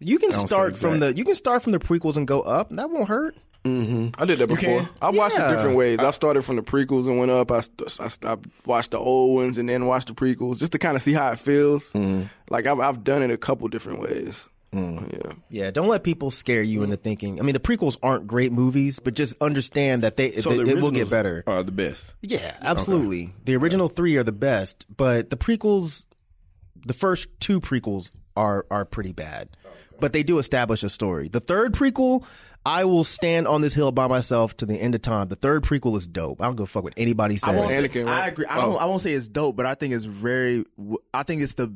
You 0.00 0.18
can 0.18 0.30
start 0.30 0.76
from 0.78 1.00
the 1.00 1.12
you 1.16 1.24
can 1.24 1.34
start 1.34 1.62
from 1.62 1.72
the 1.72 1.80
prequels 1.80 2.16
and 2.16 2.26
go 2.26 2.40
up. 2.42 2.68
That 2.70 2.88
won't 2.90 3.08
hurt. 3.08 3.36
Mm-hmm. 3.64 4.10
I 4.20 4.24
did 4.24 4.38
that 4.38 4.46
before. 4.46 4.88
I 5.02 5.10
watched 5.10 5.36
Yeah. 5.36 5.50
it 5.50 5.56
different 5.56 5.76
ways. 5.76 5.98
I 5.98 6.12
started 6.12 6.42
from 6.42 6.54
the 6.56 6.62
prequels 6.62 7.06
and 7.06 7.18
went 7.18 7.32
up. 7.32 7.50
I, 7.50 7.60
st- 7.60 8.00
I, 8.00 8.06
st- 8.08 8.24
I 8.24 8.36
watched 8.64 8.92
the 8.92 8.98
old 8.98 9.34
ones 9.34 9.58
and 9.58 9.68
then 9.68 9.86
watched 9.86 10.06
the 10.06 10.14
prequels 10.14 10.58
just 10.60 10.70
to 10.72 10.78
kind 10.78 10.94
of 10.96 11.02
see 11.02 11.12
how 11.12 11.32
it 11.32 11.38
feels. 11.40 11.90
Mm-hmm. 11.90 12.26
Like 12.48 12.66
I've, 12.66 12.78
I've 12.78 13.02
done 13.02 13.22
it 13.22 13.32
a 13.32 13.36
couple 13.36 13.66
different 13.66 14.00
ways. 14.00 14.48
Mm. 14.72 15.12
Yeah. 15.12 15.32
Yeah, 15.50 15.70
don't 15.70 15.88
let 15.88 16.02
people 16.04 16.30
scare 16.30 16.60
you 16.62 16.82
into 16.82 16.96
mm. 16.96 17.02
thinking. 17.02 17.40
I 17.40 17.42
mean, 17.42 17.54
the 17.54 17.60
prequels 17.60 17.96
aren't 18.02 18.26
great 18.26 18.52
movies, 18.52 18.98
but 19.02 19.14
just 19.14 19.34
understand 19.40 20.02
that 20.02 20.16
they, 20.16 20.32
So 20.40 20.50
they 20.50 20.64
the 20.64 20.70
it 20.76 20.82
will 20.82 20.90
get 20.90 21.08
better. 21.08 21.42
Are 21.46 21.62
the 21.62 21.72
best. 21.72 22.04
Yeah, 22.20 22.54
absolutely. 22.60 23.34
The 23.44 23.56
original 23.56 23.88
three 23.88 24.16
are 24.16 24.24
the 24.24 24.32
best, 24.32 24.84
but 24.94 25.30
the 25.30 25.36
prequels, 25.36 26.04
the 26.86 26.92
first 26.92 27.28
two 27.40 27.60
prequels 27.60 28.10
are 28.36 28.66
are 28.70 28.84
pretty 28.84 29.12
bad, 29.12 29.56
but 30.00 30.12
they 30.12 30.22
do 30.22 30.38
establish 30.38 30.82
a 30.82 30.90
story. 30.90 31.28
The 31.28 31.40
third 31.40 31.72
prequel, 31.72 32.24
I 32.66 32.84
will 32.84 33.04
stand 33.04 33.48
on 33.48 33.62
this 33.62 33.72
hill 33.74 33.90
by 33.90 34.06
myself 34.06 34.56
to 34.58 34.66
the 34.66 34.76
end 34.76 34.94
of 34.94 35.02
time. 35.02 35.28
The 35.28 35.36
third 35.36 35.64
prequel 35.64 35.96
is 35.96 36.06
dope. 36.06 36.40
I 36.42 36.44
don't 36.44 36.56
give 36.56 36.64
a 36.64 36.66
fuck 36.66 36.84
what 36.84 36.94
anybody 36.96 37.34
I 37.36 37.38
says. 37.38 37.56
won't 37.56 37.70
say, 37.70 37.88
Anakin, 37.88 38.06
right? 38.06 38.24
I 38.24 38.28
agree. 38.28 38.46
I 38.46 38.58
Oh. 38.58 38.72
don't. 38.72 38.82
I 38.82 38.84
won't 38.84 39.00
say 39.02 39.12
it's 39.14 39.26
dope, 39.28 39.56
but 39.56 39.64
I 39.66 39.74
think 39.74 39.94
it's 39.94 40.04
very. 40.04 40.64
I 41.14 41.22
think 41.22 41.40
it's 41.42 41.54
the. 41.54 41.74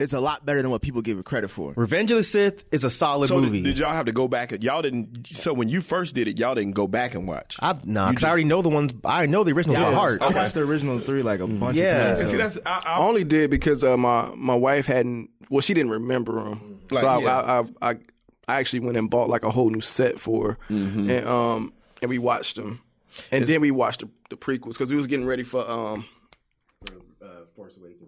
It's 0.00 0.12
a 0.12 0.20
lot 0.20 0.46
better 0.46 0.62
than 0.62 0.70
what 0.70 0.80
people 0.80 1.02
give 1.02 1.18
it 1.18 1.24
credit 1.24 1.48
for. 1.48 1.72
Revenge 1.76 2.12
of 2.12 2.18
the 2.18 2.22
Sith 2.22 2.62
is 2.70 2.84
a 2.84 2.90
solid 2.90 3.28
So 3.28 3.40
movie. 3.40 3.62
did, 3.62 3.70
did 3.74 3.78
y'all 3.80 3.92
have 3.92 4.06
to 4.06 4.12
go 4.12 4.28
back? 4.28 4.52
and 4.52 4.62
Y'all 4.62 4.80
didn't. 4.80 5.26
So 5.26 5.52
when 5.52 5.68
you 5.68 5.80
first 5.80 6.14
did 6.14 6.28
it, 6.28 6.38
y'all 6.38 6.54
didn't 6.54 6.74
go 6.74 6.86
back 6.86 7.16
and 7.16 7.26
watch. 7.26 7.56
I, 7.60 7.76
nah, 7.82 8.06
You 8.06 8.12
because 8.12 8.22
I 8.24 8.28
already 8.28 8.44
know 8.44 8.62
the 8.62 8.68
ones. 8.68 8.92
I 9.04 9.26
know 9.26 9.42
the 9.42 9.50
originals 9.52 9.80
by 9.80 9.92
heart. 9.92 10.22
I 10.22 10.28
watched 10.28 10.54
the 10.54 10.60
original 10.60 11.00
three 11.00 11.22
like 11.24 11.40
a 11.40 11.48
bunch 11.48 11.78
Yeah. 11.78 12.12
of 12.12 12.18
times. 12.18 12.30
See, 12.30 12.36
so- 12.36 12.38
that's 12.38 12.58
I, 12.64 12.70
I 12.86 12.92
I, 12.92 12.98
only 13.00 13.24
did 13.24 13.50
because 13.50 13.82
uh, 13.82 13.96
my 13.96 14.30
my 14.36 14.54
wife 14.54 14.86
hadn't. 14.86 15.30
Well, 15.50 15.62
she 15.62 15.74
didn't 15.74 15.90
remember 15.90 16.44
them, 16.44 16.80
Like, 16.90 17.00
so 17.00 17.06
I, 17.08 17.18
yeah. 17.20 17.36
I, 17.36 17.58
I 17.60 17.90
I 17.90 17.96
I 18.46 18.58
actually 18.60 18.80
went 18.80 18.96
and 18.98 19.10
bought 19.10 19.28
like 19.28 19.42
a 19.42 19.50
whole 19.50 19.68
new 19.70 19.80
set 19.80 20.20
for, 20.20 20.58
her. 20.68 20.74
and 20.74 21.26
um 21.26 21.72
and 22.02 22.08
we 22.08 22.18
watched 22.18 22.54
them, 22.54 22.82
and 23.32 23.48
then 23.48 23.60
we 23.60 23.72
watched 23.72 24.00
the, 24.00 24.08
the 24.30 24.36
prequels 24.36 24.74
because 24.74 24.90
we 24.90 24.96
was 24.96 25.08
getting 25.08 25.26
ready 25.26 25.42
for 25.42 25.68
um. 25.68 26.04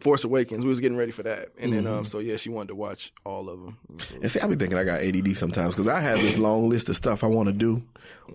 Force 0.01 0.25
Awakens. 0.25 0.65
We 0.65 0.71
was 0.71 0.81
getting 0.81 0.97
ready 0.97 1.13
for 1.13 1.23
that, 1.23 1.51
and 1.59 1.73
then 1.73 1.87
um, 1.87 1.95
mm-hmm. 1.95 2.05
so 2.05 2.19
yeah, 2.19 2.37
she 2.37 2.49
wanted 2.49 2.69
to 2.69 2.75
watch 2.75 3.13
all 3.25 3.49
of 3.49 3.61
them. 3.61 3.79
and 4.21 4.31
see, 4.31 4.41
I 4.41 4.47
be 4.47 4.57
thinking 4.57 4.79
I 4.79 4.85
got 4.85 5.01
ADD 5.01 5.37
sometimes 5.37 5.75
because 5.75 5.89
I 5.89 6.01
have 6.01 6.21
this 6.21 6.37
long 6.37 6.69
list 6.69 6.89
of 6.89 6.97
stuff 6.97 7.25
I 7.25 7.27
want 7.27 7.49
to 7.49 7.53
do 7.53 7.83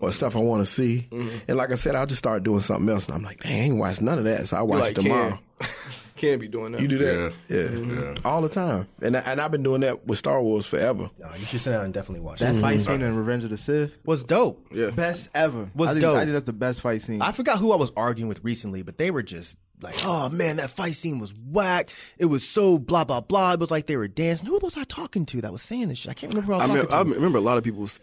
or 0.02 0.12
stuff 0.12 0.36
I 0.36 0.40
want 0.40 0.66
to 0.66 0.72
see, 0.72 1.08
mm-hmm. 1.12 1.38
and 1.48 1.58
like 1.58 1.72
I 1.72 1.76
said, 1.76 1.96
I'll 1.96 2.06
just 2.06 2.20
start 2.20 2.44
doing 2.44 2.62
something 2.62 2.90
else, 2.90 3.06
and 3.08 3.16
I'm 3.16 3.24
like, 3.24 3.42
dang, 3.42 3.52
I 3.52 3.64
ain't 3.66 3.78
watched 3.78 4.02
none 4.02 4.18
of 4.18 4.26
that, 4.26 4.48
so 4.48 4.58
I 4.58 4.62
watch 4.62 4.82
like 4.82 4.96
tomorrow. 4.96 5.40
Ken. 5.60 5.70
Can't 6.18 6.40
be 6.40 6.48
doing 6.48 6.72
that. 6.72 6.82
You 6.82 6.88
do 6.88 6.98
that, 7.00 7.34
yeah, 7.50 7.58
mm-hmm. 7.64 8.26
all 8.26 8.42
the 8.42 8.48
time, 8.48 8.88
and 9.02 9.18
I, 9.18 9.20
and 9.20 9.42
I've 9.42 9.52
been 9.52 9.64
doing 9.64 9.82
that 9.82 10.08
with 10.08 10.18
Star 10.18 10.42
Wars 10.42 10.66
forever. 10.66 11.10
Nah, 11.20 11.36
you 11.36 11.46
should 11.46 11.60
sit 11.60 11.72
down 11.72 11.84
and 11.84 11.94
definitely 11.94 12.22
watch 12.22 12.40
that 12.40 12.56
it. 12.56 12.62
fight 12.62 12.80
scene 12.80 13.02
in 13.02 13.18
Revenge 13.18 13.44
of 13.44 13.50
the 13.50 13.58
Sith, 13.58 13.98
Was 14.06 14.24
dope. 14.24 14.66
Yeah. 14.72 14.92
best 14.92 15.28
ever. 15.36 15.70
Was 15.76 15.90
I 15.90 15.94
think, 15.94 16.02
dope. 16.02 16.16
I 16.16 16.20
think 16.22 16.32
that's 16.32 16.46
the 16.46 16.54
best 16.54 16.80
fight 16.80 17.02
scene. 17.02 17.22
I 17.22 17.34
forgot 17.34 17.60
who 17.60 17.74
I 17.74 17.76
was 17.76 17.92
arguing 17.98 18.30
with 18.30 18.42
recently, 18.44 18.82
but 18.82 18.98
they 18.98 19.12
were 19.12 19.24
just 19.24 19.58
like, 19.82 19.96
"Oh 20.04 20.30
man, 20.30 20.58
that 20.58 20.72
fight 20.72 20.96
scene 20.96 21.20
was 21.20 21.34
whack. 21.34 21.90
It 22.18 22.26
was 22.26 22.48
so 22.48 22.78
blah 22.78 23.04
blah 23.04 23.22
blah." 23.22 23.54
It 23.54 23.60
was 23.60 23.72
like 23.72 23.88
they 23.88 23.98
were 23.98 24.08
dancing. 24.08 24.48
Who 24.48 24.60
was 24.62 24.78
I 24.78 24.84
talking 24.86 25.26
to 25.28 25.42
that 25.42 25.52
was 25.52 25.62
saying 25.62 25.90
this 25.90 26.00
shit? 26.00 26.12
I 26.12 26.14
can't 26.14 26.34
remember 26.34 26.54
who 26.54 26.60
I 26.60 26.64
I, 26.64 26.68
was 26.68 26.70
me- 26.70 26.82
talking 26.82 26.96
I 26.98 27.04
to. 27.04 27.10
remember 27.16 27.38
a 27.38 27.42
lot 27.42 27.58
of 27.58 27.64
people. 27.64 27.82
was- 27.82 28.00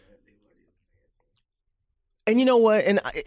and 2.27 2.39
you 2.39 2.47
know 2.47 2.59
what? 2.59 2.85
And 2.85 3.01
I, 3.05 3.23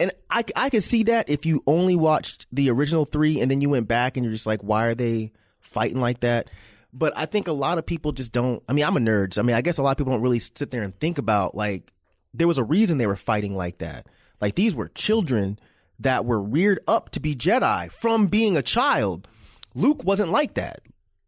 and 0.00 0.12
I, 0.30 0.44
I 0.56 0.70
could 0.70 0.82
see 0.82 1.02
that 1.04 1.28
if 1.28 1.44
you 1.44 1.62
only 1.66 1.94
watched 1.96 2.46
the 2.52 2.70
original 2.70 3.04
three 3.04 3.40
and 3.40 3.50
then 3.50 3.60
you 3.60 3.68
went 3.68 3.86
back 3.88 4.16
and 4.16 4.24
you're 4.24 4.32
just 4.32 4.46
like, 4.46 4.62
why 4.62 4.86
are 4.86 4.94
they 4.94 5.32
fighting 5.60 6.00
like 6.00 6.20
that? 6.20 6.48
But 6.92 7.12
I 7.16 7.26
think 7.26 7.48
a 7.48 7.52
lot 7.52 7.76
of 7.76 7.84
people 7.84 8.12
just 8.12 8.32
don't. 8.32 8.62
I 8.68 8.72
mean, 8.72 8.84
I'm 8.84 8.96
a 8.96 9.00
nerd. 9.00 9.34
So 9.34 9.42
I 9.42 9.44
mean, 9.44 9.54
I 9.56 9.60
guess 9.60 9.76
a 9.76 9.82
lot 9.82 9.90
of 9.90 9.98
people 9.98 10.12
don't 10.14 10.22
really 10.22 10.38
sit 10.38 10.70
there 10.70 10.82
and 10.82 10.98
think 10.98 11.18
about 11.18 11.54
like 11.54 11.92
there 12.32 12.48
was 12.48 12.56
a 12.56 12.64
reason 12.64 12.96
they 12.96 13.06
were 13.06 13.14
fighting 13.16 13.54
like 13.54 13.78
that. 13.78 14.06
Like 14.40 14.54
these 14.54 14.74
were 14.74 14.88
children 14.88 15.58
that 16.00 16.24
were 16.24 16.40
reared 16.40 16.80
up 16.86 17.10
to 17.10 17.20
be 17.20 17.34
Jedi 17.34 17.90
from 17.90 18.26
being 18.26 18.56
a 18.56 18.62
child. 18.62 19.28
Luke 19.74 20.04
wasn't 20.04 20.30
like 20.30 20.54
that. 20.54 20.80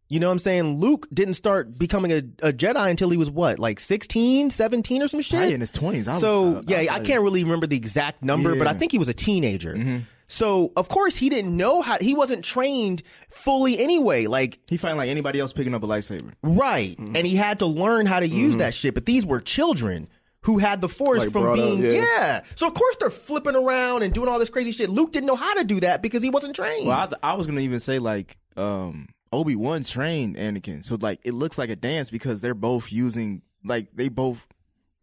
You 0.09 0.19
know 0.19 0.27
what 0.27 0.33
I'm 0.33 0.39
saying? 0.39 0.77
Luke 0.77 1.07
didn't 1.13 1.35
start 1.35 1.77
becoming 1.77 2.11
a, 2.11 2.17
a 2.49 2.51
Jedi 2.51 2.89
until 2.89 3.09
he 3.09 3.15
was 3.15 3.29
what, 3.31 3.59
like 3.59 3.79
16, 3.79 4.49
17 4.49 5.01
or 5.01 5.07
some 5.07 5.21
shit? 5.21 5.37
Probably 5.37 5.53
in 5.53 5.61
his 5.61 5.71
20s. 5.71 6.07
I 6.09 6.19
So, 6.19 6.55
I- 6.55 6.57
I 6.57 6.63
yeah, 6.67 6.79
was 6.79 6.87
I 6.89 6.99
can't 6.99 7.21
really 7.21 7.43
remember 7.45 7.65
the 7.65 7.77
exact 7.77 8.21
number, 8.21 8.55
but 8.57 8.67
I 8.67 8.73
think 8.73 8.91
he 8.91 8.97
was 8.97 9.07
a 9.07 9.13
teenager. 9.13 9.73
Mm-hmm. 9.73 9.99
So, 10.27 10.71
of 10.77 10.89
course, 10.89 11.15
he 11.15 11.29
didn't 11.29 11.55
know 11.55 11.81
how, 11.81 11.97
he 11.99 12.13
wasn't 12.13 12.43
trained 12.43 13.03
fully 13.29 13.79
anyway. 13.79 14.27
Like, 14.27 14.59
he 14.67 14.77
find 14.77 14.97
like 14.97 15.09
anybody 15.09 15.39
else 15.39 15.53
picking 15.53 15.73
up 15.73 15.83
a 15.83 15.87
lightsaber. 15.87 16.33
right. 16.41 16.97
Mm-hmm. 16.97 17.15
And 17.15 17.27
he 17.27 17.35
had 17.35 17.59
to 17.59 17.65
learn 17.65 18.05
how 18.05 18.19
to 18.19 18.27
use 18.27 18.51
mm-hmm. 18.51 18.59
that 18.59 18.73
shit. 18.73 18.93
But 18.93 19.05
these 19.05 19.25
were 19.25 19.39
children 19.39 20.09
who 20.43 20.57
had 20.57 20.81
the 20.81 20.89
force 20.89 21.19
Like 21.19 21.31
from 21.31 21.43
brought 21.43 21.59
up, 21.59 21.65
being, 21.65 21.83
yeah. 21.83 21.91
yeah. 21.91 22.41
So, 22.55 22.67
of 22.67 22.73
course, 22.73 22.95
they're 22.99 23.09
flipping 23.11 23.55
around 23.55 24.01
and 24.03 24.13
doing 24.13 24.27
all 24.27 24.39
this 24.39 24.49
crazy 24.49 24.71
shit. 24.71 24.89
Luke 24.89 25.11
didn't 25.11 25.27
know 25.27 25.35
how 25.35 25.53
to 25.53 25.63
do 25.63 25.79
that 25.81 26.01
because 26.01 26.23
he 26.23 26.29
wasn't 26.29 26.55
trained. 26.55 26.87
Well, 26.87 27.09
I, 27.23 27.31
I 27.31 27.33
was 27.35 27.45
gonna 27.45 27.61
even 27.61 27.79
say 27.79 27.99
like 27.99 28.37
um, 28.57 29.07
Obi 29.31 29.55
Wan 29.55 29.83
trained 29.83 30.35
Anakin, 30.37 30.83
so 30.83 30.97
like 30.99 31.19
it 31.23 31.33
looks 31.33 31.57
like 31.57 31.69
a 31.69 31.75
dance 31.75 32.09
because 32.09 32.41
they're 32.41 32.53
both 32.55 32.91
using 32.91 33.41
like 33.63 33.87
they 33.93 34.09
both 34.09 34.45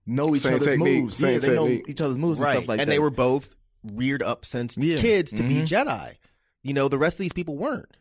know 0.07 0.35
each 0.35 0.43
Same 0.43 0.55
other's 0.55 0.67
technique, 0.67 1.03
moves. 1.05 1.17
same 1.19 1.35
yeah, 1.35 1.39
they 1.39 1.55
know 1.55 1.69
technique. 1.69 1.89
each 1.89 2.01
other's 2.01 2.19
moves 2.19 2.41
right. 2.41 2.49
and 2.57 2.59
stuff 2.59 2.69
like 2.69 2.81
and 2.81 2.81
that. 2.81 2.83
And 2.85 2.93
they 2.93 2.99
were 2.99 3.11
both 3.11 3.51
reared 3.85 4.23
up 4.23 4.45
since 4.45 4.77
Yeah. 4.77 4.97
kids 4.97 5.31
to 5.33 5.43
be 5.43 5.61
Mhm. 5.63 5.69
Jedi. 5.69 6.15
You 6.65 6.75
know, 6.75 6.89
the 6.89 6.99
rest 6.99 7.15
of 7.15 7.19
these 7.21 7.33
people 7.33 7.57
weren't. 7.57 7.97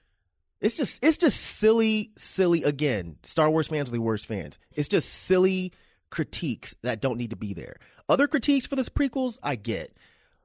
It's 0.60 0.76
just 0.76 1.04
it's 1.04 1.18
just 1.18 1.40
silly, 1.40 2.12
silly 2.18 2.64
again. 2.64 3.18
Star 3.24 3.48
Wars 3.50 3.68
fans 3.68 3.90
are 3.90 3.92
the 3.92 4.02
worst 4.02 4.26
fans. 4.26 4.58
It's 4.74 4.88
just 4.88 5.08
silly 5.10 5.72
critiques 6.10 6.76
that 6.84 7.02
don't 7.02 7.18
need 7.18 7.30
to 7.32 7.36
be 7.36 7.54
there. 7.54 7.78
Other 8.10 8.28
critiques 8.28 8.66
for 8.66 8.76
the 8.76 8.84
prequels, 8.84 9.38
I 9.44 9.56
get. 9.56 9.96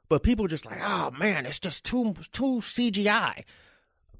But 0.08 0.22
people 0.22 0.44
are 0.44 0.48
just 0.48 0.66
like, 0.66 0.80
oh 0.82 1.10
man, 1.12 1.46
it's 1.46 1.58
just 1.58 1.84
too 1.84 2.14
too 2.32 2.60
CGI. 2.60 3.44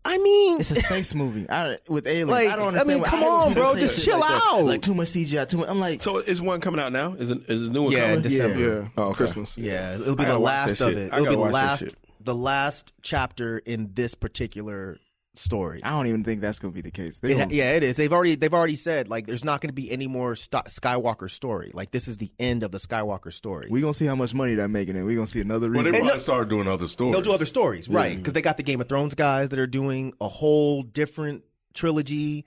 I 0.04 0.18
mean, 0.18 0.58
It's 0.60 0.72
a 0.72 0.74
space 0.82 1.14
movie 1.14 1.48
I, 1.48 1.78
with 1.88 2.08
aliens. 2.08 2.28
Like, 2.30 2.48
I 2.48 2.56
don't 2.56 2.76
I 2.76 2.82
mean, 2.82 3.04
come 3.04 3.20
hate 3.20 3.26
on, 3.28 3.54
bro, 3.54 3.76
just 3.76 3.94
shit 3.94 4.04
chill 4.06 4.18
like 4.18 4.30
that. 4.30 4.42
out. 4.52 4.64
Like 4.64 4.82
too 4.82 4.94
much 4.94 5.10
CGI. 5.12 5.48
Too 5.48 5.58
much. 5.58 5.68
I'm 5.68 5.78
like, 5.78 6.00
So 6.00 6.16
is 6.18 6.42
one 6.42 6.60
coming 6.60 6.80
out 6.80 6.92
now? 6.92 7.12
Is 7.14 7.30
it, 7.30 7.48
is 7.48 7.68
a 7.68 7.70
new 7.70 7.82
one 7.84 7.92
Yeah, 7.92 8.06
coming? 8.08 8.22
December. 8.22 8.58
Yeah, 8.58 8.64
December. 8.66 8.92
Oh, 8.96 9.02
okay. 9.04 9.14
Christmas. 9.16 9.56
Yeah, 9.56 9.94
it'll 9.94 10.16
be 10.16 10.24
I 10.24 10.28
the 10.28 10.38
last 10.40 10.80
of 10.80 10.88
shit. 10.90 10.98
it. 10.98 11.12
It'll 11.12 11.24
be 11.26 11.30
the 11.30 11.38
last, 11.38 11.84
the 12.20 12.34
last 12.34 12.92
chapter 13.02 13.58
in 13.58 13.90
this 13.94 14.14
particular 14.16 14.98
story. 15.34 15.82
I 15.82 15.90
don't 15.90 16.06
even 16.06 16.24
think 16.24 16.40
that's 16.40 16.58
gonna 16.58 16.72
be 16.72 16.82
the 16.82 16.90
case. 16.90 17.18
It 17.22 17.28
gonna- 17.36 17.48
yeah, 17.54 17.72
it 17.72 17.82
is. 17.82 17.96
They've 17.96 18.12
already 18.12 18.34
they've 18.34 18.52
already 18.52 18.76
said 18.76 19.08
like 19.08 19.26
there's 19.26 19.44
not 19.44 19.60
going 19.60 19.68
to 19.70 19.74
be 19.74 19.90
any 19.90 20.06
more 20.06 20.34
St- 20.36 20.64
Skywalker 20.66 21.30
story. 21.30 21.70
Like 21.72 21.90
this 21.90 22.06
is 22.08 22.18
the 22.18 22.30
end 22.38 22.62
of 22.62 22.70
the 22.70 22.78
Skywalker 22.78 23.32
story. 23.32 23.68
We're 23.70 23.80
gonna 23.80 23.94
see 23.94 24.06
how 24.06 24.14
much 24.14 24.34
money 24.34 24.54
they're 24.54 24.68
making, 24.68 24.96
and 24.96 25.06
we're 25.06 25.14
gonna 25.16 25.26
see 25.26 25.40
another. 25.40 25.70
Well, 25.70 25.84
they 25.84 25.90
reboot. 25.90 26.00
probably 26.00 26.18
started 26.20 26.48
doing 26.50 26.68
other 26.68 26.86
stories. 26.88 27.12
They'll 27.14 27.22
do 27.22 27.32
other 27.32 27.46
stories, 27.46 27.88
right? 27.88 28.16
Because 28.16 28.34
they 28.34 28.42
got 28.42 28.56
the 28.58 28.62
Game 28.62 28.80
of 28.80 28.88
Thrones 28.88 29.14
guys 29.14 29.48
that 29.48 29.58
are 29.58 29.66
doing 29.66 30.12
a 30.20 30.28
whole 30.28 30.82
different 30.82 31.44
trilogy. 31.74 32.44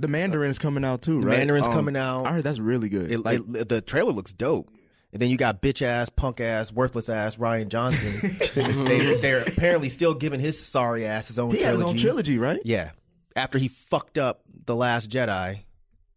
the 0.00 0.06
Mandarin 0.06 0.48
is 0.50 0.60
coming 0.60 0.84
out 0.84 1.02
too, 1.02 1.20
The 1.20 1.26
right? 1.26 1.34
Um, 1.34 1.38
Mandarin's 1.40 1.66
coming 1.66 1.96
out. 1.96 2.24
I 2.26 2.34
heard 2.34 2.44
that's 2.44 2.60
really 2.60 2.88
good. 2.88 3.10
It, 3.10 3.18
like, 3.24 3.40
it- 3.54 3.68
the 3.68 3.80
trailer 3.80 4.12
looks 4.12 4.32
dope. 4.32 4.70
And 5.12 5.22
then 5.22 5.30
you 5.30 5.36
got 5.38 5.62
bitch 5.62 5.80
ass, 5.80 6.08
punk 6.10 6.40
ass, 6.40 6.70
worthless 6.70 7.08
ass 7.08 7.36
Rian 7.36 7.68
Johnson. 7.68 8.38
they, 8.54 9.16
they're 9.20 9.42
apparently 9.42 9.88
still 9.88 10.12
giving 10.14 10.38
his 10.40 10.60
sorry 10.62 11.06
ass 11.06 11.28
his 11.28 11.38
own 11.38 11.50
he 11.50 11.58
had 11.62 11.70
trilogy. 11.76 11.82
his 11.82 11.90
own 11.90 11.96
trilogy, 11.96 12.38
right? 12.38 12.60
Yeah. 12.64 12.90
After 13.34 13.58
he 13.58 13.68
fucked 13.68 14.18
up 14.18 14.42
The 14.66 14.76
Last 14.76 15.08
Jedi. 15.08 15.60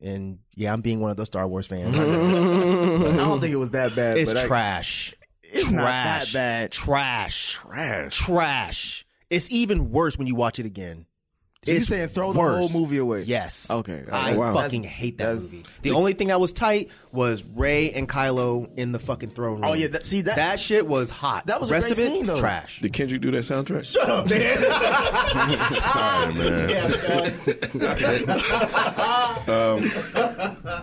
And 0.01 0.39
yeah, 0.55 0.73
I'm 0.73 0.81
being 0.81 0.99
one 0.99 1.11
of 1.11 1.17
those 1.17 1.27
Star 1.27 1.47
Wars 1.47 1.67
fans. 1.67 1.95
I 1.95 2.01
don't 3.15 3.39
think 3.39 3.53
it 3.53 3.57
was 3.57 3.69
that 3.71 3.95
bad. 3.95 4.17
it's 4.17 4.29
but 4.31 4.37
I- 4.37 4.47
trash. 4.47 5.13
It's 5.43 5.69
trash. 5.69 5.73
not 5.73 5.83
that 5.83 6.33
bad. 6.33 6.71
Trash. 6.71 7.51
Trash. 7.53 8.17
Trash. 8.17 9.05
It's 9.29 9.47
even 9.51 9.91
worse 9.91 10.17
when 10.17 10.27
you 10.27 10.35
watch 10.35 10.59
it 10.59 10.65
again. 10.65 11.05
So 11.64 11.74
you 11.74 11.78
It's 11.78 11.86
saying 11.89 12.07
throw 12.07 12.34
the 12.34 12.41
whole 12.41 12.70
movie 12.70 12.97
away? 12.97 13.22
Yes. 13.22 13.70
Okay. 13.70 14.03
I 14.12 14.34
wow. 14.36 14.55
fucking 14.55 14.84
hate 14.84 15.20
that 15.20 15.36
movie. 15.36 15.64
The 15.84 15.91
only 15.91 16.14
thing 16.14 16.30
that 16.30 16.39
was 16.39 16.53
tight 16.53 16.89
was 17.12 17.43
Rey 17.43 17.91
and 17.91 18.09
Kylo 18.09 18.68
in 18.78 18.89
the 18.89 18.97
fucking 18.97 19.30
throne 19.30 19.62
room. 19.62 19.66
Oh, 19.66 19.74
yeah, 19.74 19.86
that- 19.89 20.07
see, 20.07 20.22
that- 20.22 20.38
that 20.38 20.59
shit 20.59 20.88
was 20.88 21.12
hot. 21.12 21.45
That 21.45 21.59
was 21.59 21.70
a 21.70 21.74
rest 21.74 21.84
great 21.86 21.91
of 21.91 21.99
it 21.99 22.12
scene, 22.14 22.26
though. 22.26 22.39
trash. 22.39 22.82
Did 22.82 22.93
Kendrick 22.93 23.22
do 23.22 23.30
that 23.30 23.43
soundtrack? 23.45 23.86
Shut 23.86 24.09
up, 24.09 24.28
man. 24.28 24.57
All 25.86 26.32
right, 26.32 28.26
man. 28.28 29.47
Um, 29.47 29.91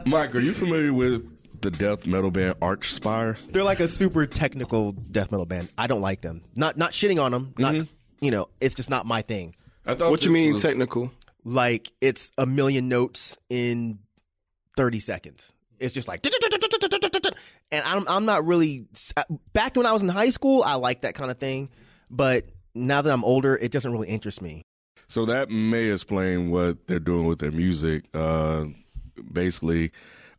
Mike, 0.07 0.33
are 0.37 0.41
you 0.41 0.53
familiar 0.55 0.93
with 0.93 1.61
the 1.61 1.73
death 1.73 2.07
metal 2.07 2.31
band 2.31 2.61
Archspire? 2.61 3.37
They're 3.51 3.65
like 3.65 3.81
a 3.81 3.89
super 3.89 4.27
technical 4.29 4.93
death 4.93 5.33
metal 5.33 5.45
band. 5.45 5.71
I 5.77 5.89
don't 5.89 6.03
like 6.03 6.21
them. 6.21 6.43
Not 6.55 6.77
not 6.77 6.93
shitting 6.93 7.21
on 7.21 7.33
them. 7.33 7.53
Not 7.59 7.75
you 8.21 8.31
know, 8.31 8.49
it's 8.61 8.77
just 8.77 8.91
not 8.91 9.07
my 9.07 9.23
thing. 9.23 9.57
I 9.89 9.95
thought 9.95 10.11
What 10.11 10.23
you 10.25 10.31
mean 10.31 10.53
was- 10.55 10.63
technical? 10.63 11.11
Like 11.45 11.93
it's 12.01 12.31
a 12.37 12.45
million 12.47 12.89
notes 12.89 13.39
in 13.49 14.01
thirty 14.77 15.01
seconds. 15.01 15.53
It's 15.79 15.95
just 15.95 16.07
like, 16.09 16.27
and 17.71 17.85
I'm 17.85 18.07
I'm 18.09 18.25
not 18.25 18.45
really. 18.47 18.87
Back 19.53 19.77
when 19.77 19.87
I 19.87 19.93
was 19.93 20.03
in 20.03 20.09
high 20.09 20.31
school, 20.31 20.63
I 20.63 20.75
liked 20.75 21.03
that 21.03 21.15
kind 21.15 21.31
of 21.31 21.39
thing, 21.39 21.71
but 22.11 22.47
now 22.75 23.01
that 23.01 23.11
I'm 23.13 23.25
older, 23.25 23.57
it 23.57 23.71
doesn't 23.73 23.91
really 23.91 24.09
interest 24.09 24.43
me. 24.43 24.63
So 25.09 25.25
that 25.27 25.49
may 25.51 25.85
explain 25.91 26.51
what 26.51 26.87
they're 26.87 26.99
doing 26.99 27.27
with 27.27 27.39
their 27.39 27.53
music. 27.53 28.05
Uh, 28.13 28.67
basically, 29.33 29.93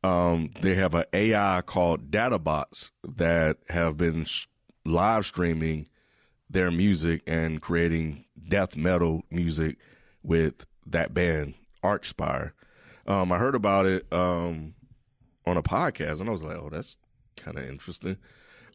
um, 0.03 0.51
they 0.61 0.75
have 0.75 0.93
an 0.93 1.05
AI 1.13 1.61
called 1.65 2.11
Dadabots 2.11 2.91
that 3.15 3.57
have 3.69 3.97
been 3.97 4.25
sh- 4.25 4.45
live 4.85 5.25
streaming 5.25 5.87
their 6.49 6.71
music 6.71 7.21
and 7.27 7.61
creating 7.61 8.25
death 8.47 8.75
metal 8.75 9.23
music 9.29 9.77
with 10.23 10.65
that 10.85 11.13
band 11.13 11.53
Archspire. 11.83 12.51
Um, 13.07 13.31
I 13.31 13.37
heard 13.37 13.55
about 13.55 13.85
it 13.85 14.11
um, 14.11 14.73
on 15.45 15.57
a 15.57 15.63
podcast, 15.63 16.19
and 16.19 16.29
I 16.29 16.31
was 16.31 16.43
like, 16.43 16.57
"Oh, 16.57 16.69
that's 16.71 16.97
kind 17.37 17.57
of 17.57 17.67
interesting." 17.67 18.17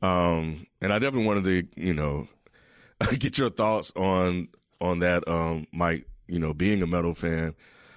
Um, 0.02 0.66
and 0.80 0.92
I 0.92 0.98
definitely 0.98 1.26
wanted 1.26 1.44
to, 1.44 1.82
you 1.82 1.94
know, 1.94 2.28
get 3.18 3.38
your 3.38 3.50
thoughts 3.50 3.92
on 3.96 4.48
on 4.80 5.00
that, 5.00 5.26
um, 5.28 5.66
Mike. 5.72 6.06
You 6.26 6.38
know, 6.38 6.54
being 6.54 6.82
a 6.82 6.86
metal 6.86 7.14
fan, 7.14 7.54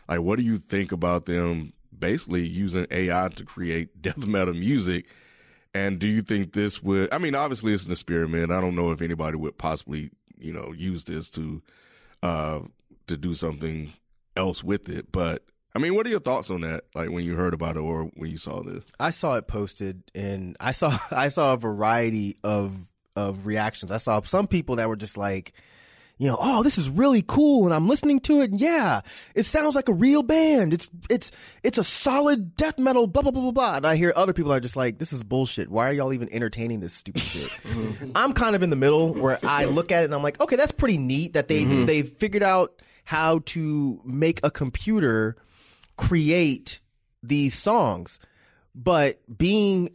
like, 0.09 0.19
what 0.19 0.37
do 0.37 0.43
you 0.43 0.57
think 0.57 0.91
about 0.91 1.25
them 1.25 1.71
basically 1.97 2.45
using 2.45 2.85
AI 2.91 3.29
to 3.29 3.45
create 3.45 4.01
death 4.01 4.17
metal 4.17 4.53
music? 4.53 5.05
And 5.77 5.99
do 5.99 6.07
you 6.07 6.23
think 6.23 6.53
this 6.53 6.81
would? 6.81 7.13
I 7.13 7.19
mean, 7.19 7.35
obviously, 7.35 7.71
it's 7.71 7.85
an 7.85 7.91
experiment. 7.91 8.51
I 8.51 8.59
don't 8.59 8.75
know 8.75 8.89
if 8.89 8.99
anybody 9.01 9.37
would 9.37 9.59
possibly, 9.59 10.09
you 10.39 10.51
know, 10.51 10.73
use 10.75 11.03
this 11.03 11.29
to 11.31 11.61
uh, 12.23 12.61
to 13.05 13.15
do 13.15 13.35
something 13.35 13.93
else 14.35 14.63
with 14.63 14.89
it. 14.89 15.11
But 15.11 15.43
I 15.75 15.79
mean, 15.79 15.93
what 15.93 16.07
are 16.07 16.09
your 16.09 16.19
thoughts 16.19 16.49
on 16.49 16.61
that? 16.61 16.85
Like 16.95 17.11
when 17.11 17.25
you 17.25 17.35
heard 17.35 17.53
about 17.53 17.77
it 17.77 17.81
or 17.81 18.05
when 18.15 18.31
you 18.31 18.37
saw 18.37 18.63
this? 18.63 18.85
I 18.99 19.11
saw 19.11 19.35
it 19.35 19.47
posted, 19.47 20.01
and 20.15 20.57
I 20.59 20.71
saw 20.71 20.97
I 21.11 21.29
saw 21.29 21.53
a 21.53 21.57
variety 21.57 22.37
of 22.43 22.75
of 23.15 23.45
reactions. 23.45 23.91
I 23.91 23.97
saw 23.97 24.19
some 24.21 24.47
people 24.47 24.77
that 24.77 24.89
were 24.89 24.95
just 24.95 25.15
like, 25.15 25.53
you 26.19 26.27
know, 26.27 26.37
oh, 26.39 26.63
this 26.63 26.79
is 26.79 26.89
really 26.89 27.23
cool, 27.25 27.65
and 27.65 27.73
I'm 27.73 27.87
listening 27.87 28.19
to 28.21 28.41
it, 28.41 28.49
and 28.49 28.59
yeah, 28.59 29.01
it 29.35 29.43
sounds 29.43 29.75
like 29.75 29.87
a 29.87 29.93
real 29.93 30.23
band. 30.23 30.73
It's 30.73 30.87
it's 31.09 31.31
it's 31.61 31.77
a 31.77 31.83
solid 31.83 32.55
death 32.55 32.79
metal, 32.79 33.05
blah 33.05 33.21
blah 33.21 33.31
blah 33.31 33.43
blah 33.43 33.51
blah. 33.51 33.75
And 33.75 33.85
I 33.85 33.97
hear 33.97 34.13
other 34.15 34.33
people 34.33 34.51
are 34.51 34.59
just 34.59 34.75
like, 34.75 34.97
this 34.97 35.13
is 35.13 35.23
bullshit. 35.23 35.69
Why 35.69 35.89
are 35.89 35.93
y'all 35.93 36.13
even 36.13 36.33
entertaining 36.33 36.79
this 36.79 36.93
stupid 36.93 37.21
shit? 37.21 37.49
Mm-hmm. 37.77 38.11
I'm 38.15 38.33
kind 38.33 38.55
of 38.55 38.63
in 38.63 38.69
the 38.69 38.75
middle 38.75 39.13
where 39.13 39.39
I 39.43 39.65
look 39.65 39.91
at 39.91 40.01
it 40.01 40.05
and 40.05 40.15
I'm 40.15 40.23
like, 40.23 40.39
okay, 40.41 40.55
that's 40.55 40.71
pretty 40.71 40.97
neat 40.97 41.33
that 41.33 41.47
they 41.47 41.63
mm-hmm. 41.63 41.85
they 41.85 42.01
figured 42.01 42.41
out 42.41 42.81
how 43.03 43.39
to 43.45 44.01
make 44.03 44.39
a 44.43 44.49
computer 44.49 45.35
create 45.95 46.79
these 47.21 47.55
songs. 47.55 48.19
But 48.73 49.19
being 49.37 49.91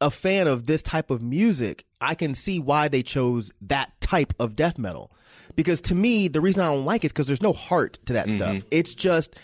a 0.00 0.10
fan 0.10 0.46
of 0.46 0.66
this 0.66 0.82
type 0.82 1.10
of 1.10 1.22
music, 1.22 1.84
I 2.00 2.14
can 2.14 2.34
see 2.34 2.58
why 2.58 2.88
they 2.88 3.02
chose 3.02 3.52
that 3.62 4.00
type 4.00 4.32
of 4.38 4.56
death 4.56 4.78
metal. 4.78 5.12
Because 5.54 5.80
to 5.82 5.94
me, 5.94 6.28
the 6.28 6.40
reason 6.40 6.62
I 6.62 6.66
don't 6.66 6.84
like 6.84 7.04
it 7.04 7.08
is 7.08 7.12
because 7.12 7.26
there's 7.26 7.42
no 7.42 7.52
heart 7.52 7.98
to 8.06 8.14
that 8.14 8.30
stuff. 8.30 8.56
Mm-hmm. 8.56 8.68
It's 8.70 8.94
just 8.94 9.36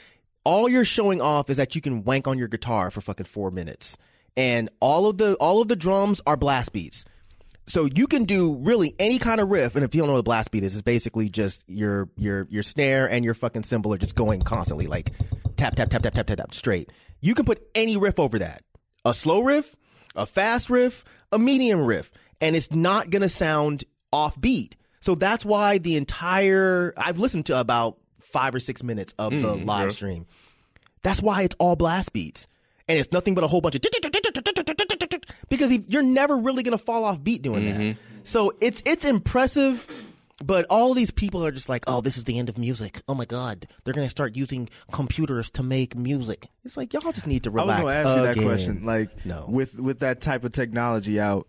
all 0.45 0.69
you're 0.69 0.85
showing 0.85 1.21
off 1.21 1.51
is 1.51 1.57
that 1.59 1.75
you 1.75 1.81
can 1.81 2.05
wank 2.05 2.27
on 2.27 2.39
your 2.39 2.49
guitar 2.49 2.91
for 2.91 3.01
fucking 3.01 3.27
four 3.27 3.51
minutes, 3.51 3.97
and 4.37 4.71
all 4.81 5.07
of 5.07 5.19
the 5.19 5.35
all 5.35 5.61
of 5.61 5.69
the 5.69 5.77
drums 5.77 6.21
are 6.27 6.37
blast 6.37 6.73
beats. 6.73 7.05
So 7.67 7.85
you 7.85 8.07
can 8.07 8.25
do 8.25 8.55
really 8.55 8.95
any 8.99 9.19
kind 9.19 9.43
of 9.43 9.51
riff, 9.51 9.75
and 9.75 9.85
if 9.85 9.95
you 9.95 10.01
don't 10.01 10.09
know 10.09 10.15
what 10.15 10.21
a 10.21 10.23
blast 10.23 10.51
beat 10.51 10.65
is, 10.65 10.75
it's 10.75 10.81
basically 10.81 11.29
just 11.29 11.63
your 11.67 12.09
your 12.17 12.47
your 12.49 12.63
snare 12.63 13.09
and 13.11 13.25
your 13.27 13.35
fucking 13.35 13.65
cymbal 13.65 13.93
are 13.93 13.99
just 13.99 14.15
going 14.15 14.41
constantly, 14.41 14.87
like 14.87 15.13
tap 15.59 15.77
tap 15.77 15.91
tap 15.91 16.03
tap 16.03 16.15
tap 16.15 16.27
tap 16.27 16.39
tap 16.39 16.55
straight. 16.55 16.91
You 17.21 17.35
can 17.35 17.45
put 17.45 17.63
any 17.75 17.99
riff 17.99 18.19
over 18.19 18.39
that, 18.39 18.63
a 19.05 19.13
slow 19.13 19.41
riff, 19.41 19.77
a 20.17 20.25
fast 20.25 20.71
riff, 20.71 21.05
a 21.31 21.39
medium 21.39 21.81
riff, 21.81 22.11
and 22.41 22.57
it's 22.57 22.73
not 22.73 23.11
gonna 23.11 23.29
sound 23.29 23.85
offbeat. 24.15 24.73
So 25.01 25.15
that's 25.15 25.45
why 25.45 25.79
the 25.79 25.97
entire 25.97 26.93
I've 26.97 27.19
listened 27.19 27.47
to 27.47 27.59
about 27.59 27.99
five 28.21 28.55
or 28.55 28.61
six 28.61 28.83
minutes 28.83 29.15
of 29.19 29.33
the 29.33 29.39
mm-hmm, 29.55 29.65
live 29.65 29.93
stream. 29.93 30.27
That's 31.03 31.23
why 31.23 31.43
it's 31.43 31.57
all 31.59 31.77
blast 31.77 32.13
beats. 32.13 32.47
And 32.89 32.99
it's 32.99 33.13
nothing 33.13 33.35
but 33.35 33.45
a 33.45 33.49
whole 33.49 33.61
bunch 33.61 33.75
of 33.75 33.83
because 35.49 35.73
you're 35.73 36.03
never 36.03 36.37
really 36.37 36.63
gonna 36.63 36.79
fall 36.79 37.05
off 37.05 37.23
beat 37.23 37.43
doing 37.43 37.67
that. 37.67 37.77
Mm-hmm. 37.81 38.01
So 38.25 38.55
it's 38.61 38.83
it's 38.87 39.05
impressive, 39.05 39.87
but 40.43 40.65
all 40.71 40.95
these 40.95 41.11
people 41.11 41.45
are 41.45 41.51
just 41.51 41.69
like, 41.69 41.85
oh, 41.87 42.01
this 42.01 42.17
is 42.17 42.25
the 42.25 42.39
end 42.39 42.49
of 42.49 42.57
music. 42.57 43.03
Oh 43.07 43.15
my 43.15 43.25
god, 43.27 43.69
they're 43.85 43.95
gonna 43.95 44.09
start 44.11 44.37
using 44.37 44.69
computers 44.91 45.51
to 45.53 45.63
make 45.63 45.97
music. 45.97 46.49
It's 46.65 46.77
like 46.77 46.93
y'all 46.95 47.13
just 47.13 47.27
need 47.27 47.45
to 47.45 47.51
relax. 47.51 47.81
I 47.81 47.85
was 47.85 47.93
to 47.93 47.99
ask 47.99 48.17
you 48.17 48.23
that 48.23 48.31
again. 48.33 48.45
question. 48.45 48.85
Like, 48.87 49.27
No. 49.27 49.45
with 49.49 49.75
with 49.75 50.01
that 50.01 50.21
type 50.21 50.45
of 50.45 50.53
technology 50.53 51.21
out, 51.21 51.47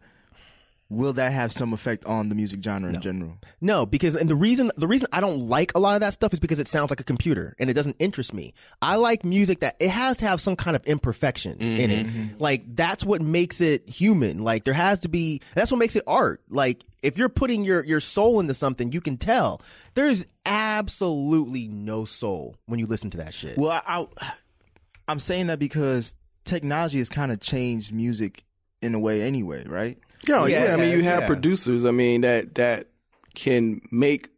will 0.89 1.13
that 1.13 1.31
have 1.31 1.51
some 1.51 1.71
effect 1.71 2.03
on 2.05 2.29
the 2.29 2.35
music 2.35 2.63
genre 2.63 2.91
in 2.91 2.99
general? 3.01 3.37
No, 3.61 3.85
because 3.85 4.15
and 4.15 4.29
the 4.29 4.35
reason 4.35 4.71
the 4.77 4.87
reason 4.87 5.07
I 5.13 5.21
don't 5.21 5.47
like 5.47 5.71
a 5.75 5.79
lot 5.79 5.95
of 5.95 6.01
that 6.01 6.13
stuff 6.13 6.33
is 6.33 6.39
because 6.39 6.59
it 6.59 6.67
sounds 6.67 6.89
like 6.89 6.99
a 6.99 7.03
computer 7.03 7.55
and 7.59 7.69
it 7.69 7.73
doesn't 7.73 7.95
interest 7.99 8.33
me. 8.33 8.53
I 8.81 8.95
like 8.95 9.23
music 9.23 9.59
that 9.59 9.75
it 9.79 9.89
has 9.89 10.17
to 10.17 10.25
have 10.25 10.41
some 10.41 10.55
kind 10.55 10.75
of 10.75 10.83
imperfection 10.85 11.57
in 11.59 11.91
it. 11.91 12.07
Mm-hmm. 12.07 12.37
Like 12.39 12.75
that's 12.75 13.05
what 13.05 13.21
makes 13.21 13.61
it 13.61 13.87
human. 13.87 14.43
Like 14.43 14.63
there 14.63 14.73
has 14.73 14.99
to 15.01 15.09
be 15.09 15.41
that's 15.55 15.71
what 15.71 15.77
makes 15.77 15.95
it 15.95 16.03
art. 16.07 16.41
Like 16.49 16.83
if 17.03 17.17
you're 17.17 17.29
putting 17.29 17.63
your 17.63 17.85
your 17.85 17.99
soul 17.99 18.39
into 18.39 18.53
something, 18.53 18.91
you 18.91 19.01
can 19.01 19.17
tell. 19.17 19.61
There's 19.93 20.25
absolutely 20.45 21.67
no 21.67 22.05
soul 22.05 22.55
when 22.65 22.79
you 22.79 22.87
listen 22.87 23.09
to 23.11 23.17
that 23.17 23.33
shit. 23.33 23.57
Well, 23.57 23.71
I, 23.71 24.07
I 24.17 24.31
I'm 25.07 25.19
saying 25.19 25.47
that 25.47 25.59
because 25.59 26.15
technology 26.45 26.99
has 26.99 27.09
kind 27.09 27.31
of 27.31 27.39
changed 27.39 27.91
music 27.91 28.43
in 28.81 28.95
a 28.95 28.99
way 28.99 29.21
anyway, 29.21 29.65
right? 29.67 29.97
Yeah, 30.28 30.45
Yeah, 30.47 30.65
yeah. 30.65 30.74
I 30.74 30.76
mean, 30.78 30.91
you 30.91 30.97
yeah. 31.03 31.20
have 31.20 31.28
producers. 31.28 31.86
I 31.86 31.91
mean 31.91 32.22
that 32.22 32.55
that 32.55 32.88
can 33.36 33.82
make 33.91 34.30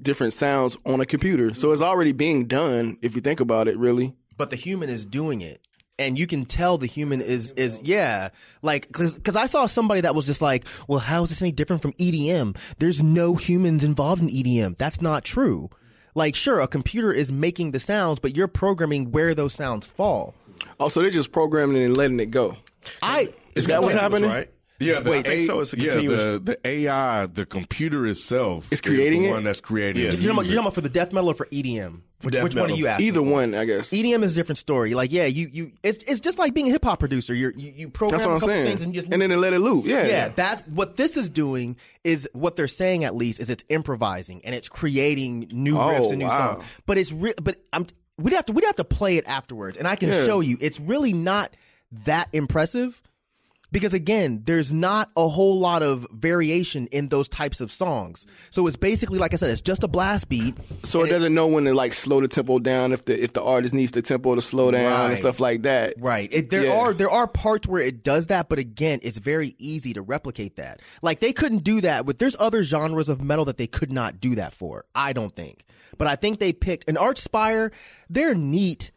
different 0.00 0.32
sounds 0.32 0.76
on 0.86 1.00
a 1.00 1.06
computer. 1.06 1.54
So 1.54 1.72
it's 1.72 1.82
already 1.82 2.12
being 2.12 2.46
done. 2.46 2.98
If 3.02 3.14
you 3.16 3.20
think 3.22 3.40
about 3.40 3.68
it, 3.68 3.76
really. 3.76 4.14
but 4.36 4.50
the 4.50 4.56
human 4.56 4.88
is 4.88 5.04
doing 5.04 5.40
it 5.40 5.60
and 6.00 6.16
you 6.16 6.28
can 6.28 6.44
tell 6.46 6.78
the 6.78 6.86
human 6.86 7.20
is 7.20 7.50
is 7.52 7.80
yeah 7.82 8.28
like 8.62 8.86
because 8.86 9.18
cause 9.24 9.34
i 9.34 9.46
saw 9.46 9.66
somebody 9.66 10.00
that 10.00 10.14
was 10.14 10.26
just 10.26 10.40
like 10.40 10.64
well 10.86 11.00
how 11.00 11.24
is 11.24 11.30
this 11.30 11.42
any 11.42 11.50
different 11.50 11.82
from 11.82 11.92
edm 11.94 12.56
there's 12.78 13.02
no 13.02 13.34
humans 13.34 13.82
involved 13.82 14.22
in 14.22 14.28
edm 14.28 14.76
that's 14.76 15.02
not 15.02 15.24
true 15.24 15.68
Like, 16.14 16.34
sure, 16.36 16.60
a 16.60 16.66
computer 16.68 17.12
is 17.12 17.30
making 17.30 17.70
the 17.72 17.78
sounds, 17.80 18.18
but 18.18 18.34
you're 18.36 18.48
programming 18.48 19.12
where 19.12 19.34
those 19.36 19.54
sounds 19.54 19.86
fall. 19.86 20.34
Oh, 20.80 20.88
so 20.88 21.00
they're 21.00 21.10
just 21.12 21.30
programming 21.30 21.80
and 21.84 21.96
letting 21.96 22.18
it 22.18 22.30
go. 22.32 22.56
I 23.02 23.28
Is 23.54 23.66
that 23.66 23.82
what's 23.82 23.94
happening? 23.94 24.28
right? 24.28 24.50
Yeah, 24.80 25.00
the 25.00 25.10
Wait, 25.10 25.26
I 25.26 25.30
think 25.30 25.42
A- 25.42 25.46
so. 25.46 25.60
It's 25.60 25.72
a 25.72 25.78
yeah, 25.78 25.90
continuous- 25.90 26.22
the, 26.22 26.38
the 26.62 26.66
AI, 26.68 27.26
the 27.26 27.44
computer 27.46 28.06
itself, 28.06 28.68
It's 28.70 28.80
creating 28.80 29.24
is 29.24 29.28
the 29.28 29.30
it? 29.30 29.34
one 29.34 29.44
that's 29.44 29.60
creating. 29.60 30.04
Yeah. 30.04 30.10
the 30.10 30.16
you're 30.16 30.22
talking, 30.22 30.30
about, 30.32 30.46
you're 30.46 30.54
talking 30.54 30.66
about 30.66 30.74
for 30.74 30.80
the 30.82 30.88
death 30.88 31.12
metal 31.12 31.30
or 31.30 31.34
for 31.34 31.46
EDM? 31.46 32.02
Which, 32.22 32.34
Death 32.34 32.42
which 32.44 32.54
one 32.56 32.64
are 32.64 32.66
metal. 32.68 32.78
you 32.78 32.86
asking? 32.88 33.06
Either 33.06 33.22
one, 33.22 33.54
I 33.54 33.64
guess. 33.64 33.90
EDM 33.90 34.24
is 34.24 34.32
a 34.32 34.34
different 34.34 34.58
story. 34.58 34.94
Like, 34.94 35.12
yeah, 35.12 35.26
you 35.26 35.48
you 35.52 35.72
it's 35.84 36.02
it's 36.04 36.20
just 36.20 36.36
like 36.36 36.52
being 36.52 36.66
a 36.66 36.70
hip 36.70 36.84
hop 36.84 36.98
producer. 36.98 37.32
You're, 37.32 37.52
you 37.52 37.72
you 37.76 37.88
program 37.90 38.18
That's 38.18 38.26
what 38.26 38.32
a 38.32 38.34
I'm 38.34 38.40
couple 38.40 38.54
saying. 38.54 38.66
things 38.66 38.82
and 38.82 38.92
you 38.94 39.02
just 39.02 39.12
and 39.12 39.22
then 39.22 39.30
they 39.30 39.36
let 39.36 39.52
it 39.52 39.60
loop. 39.60 39.84
Yeah. 39.86 40.04
yeah, 40.04 40.28
that's 40.30 40.64
what 40.66 40.96
this 40.96 41.16
is 41.16 41.28
doing. 41.28 41.76
Is 42.02 42.28
what 42.32 42.56
they're 42.56 42.66
saying 42.66 43.04
at 43.04 43.14
least 43.14 43.38
is 43.38 43.50
it's 43.50 43.64
improvising 43.68 44.40
and 44.44 44.52
it's 44.52 44.68
creating 44.68 45.48
new 45.52 45.76
Oh, 45.76 45.80
riffs 45.86 46.08
and 46.10 46.18
new 46.18 46.26
wow. 46.26 46.54
songs. 46.54 46.64
But 46.86 46.98
it's 46.98 47.12
re- 47.12 47.34
but 47.40 47.58
I'm 47.72 47.86
we'd 48.16 48.32
have 48.34 48.46
to 48.46 48.52
we'd 48.52 48.64
have 48.64 48.74
to 48.76 48.84
play 48.84 49.16
it 49.16 49.24
afterwards, 49.28 49.76
and 49.76 49.86
I 49.86 49.94
can 49.94 50.08
Yeah. 50.10 50.26
show 50.26 50.40
you. 50.40 50.56
It's 50.60 50.80
really 50.80 51.12
not 51.12 51.54
that 52.04 52.28
impressive 52.32 53.00
because 53.70 53.92
again, 53.94 54.42
there's 54.46 54.72
not 54.72 55.10
a 55.16 55.28
whole 55.28 55.58
lot 55.58 55.82
of 55.82 56.06
variation 56.12 56.86
in 56.88 57.08
those 57.08 57.28
types 57.28 57.60
of 57.60 57.70
songs. 57.70 58.26
So 58.50 58.66
it's 58.66 58.76
basically 58.76 59.18
like 59.18 59.32
I 59.32 59.36
said, 59.36 59.50
it's 59.50 59.60
just 59.60 59.84
a 59.84 59.88
blast 59.88 60.28
beat. 60.28 60.56
So 60.84 61.02
it 61.04 61.08
doesn't 61.08 61.34
know 61.34 61.46
when 61.46 61.64
to 61.64 61.74
like 61.74 61.92
slow 61.94 62.20
the 62.20 62.28
tempo 62.28 62.58
down 62.58 62.92
if 62.92 63.04
the 63.04 63.22
if 63.22 63.32
the 63.32 63.42
artist 63.42 63.74
needs 63.74 63.92
the 63.92 64.02
tempo 64.02 64.34
to 64.34 64.42
slow 64.42 64.70
down 64.70 64.84
Right. 64.84 65.08
and 65.10 65.18
stuff 65.18 65.40
like 65.40 65.62
that. 65.62 65.94
Right. 65.98 66.32
It, 66.32 66.50
there 66.50 66.64
Yeah. 66.64 66.78
are 66.78 66.94
there 66.94 67.10
are 67.10 67.26
parts 67.26 67.66
where 67.68 67.82
it 67.82 68.02
does 68.02 68.26
that, 68.28 68.48
but 68.48 68.58
again, 68.58 69.00
it's 69.02 69.18
very 69.18 69.54
easy 69.58 69.92
to 69.94 70.02
replicate 70.02 70.56
that. 70.56 70.80
Like 71.02 71.20
they 71.20 71.32
couldn't 71.32 71.64
do 71.64 71.80
that 71.82 72.06
with 72.06 72.18
there's 72.18 72.36
other 72.38 72.62
genres 72.62 73.08
of 73.08 73.20
metal 73.22 73.44
that 73.46 73.56
they 73.58 73.66
could 73.66 73.92
not 73.92 74.20
do 74.20 74.34
that 74.36 74.54
for. 74.54 74.84
I 74.94 75.12
don't 75.12 75.34
think. 75.34 75.64
But 75.96 76.06
I 76.06 76.16
think 76.16 76.38
they 76.38 76.52
picked 76.52 76.88
an 76.88 76.96
Archspire, 76.96 77.70
they're 78.08 78.34
neat. 78.34 78.92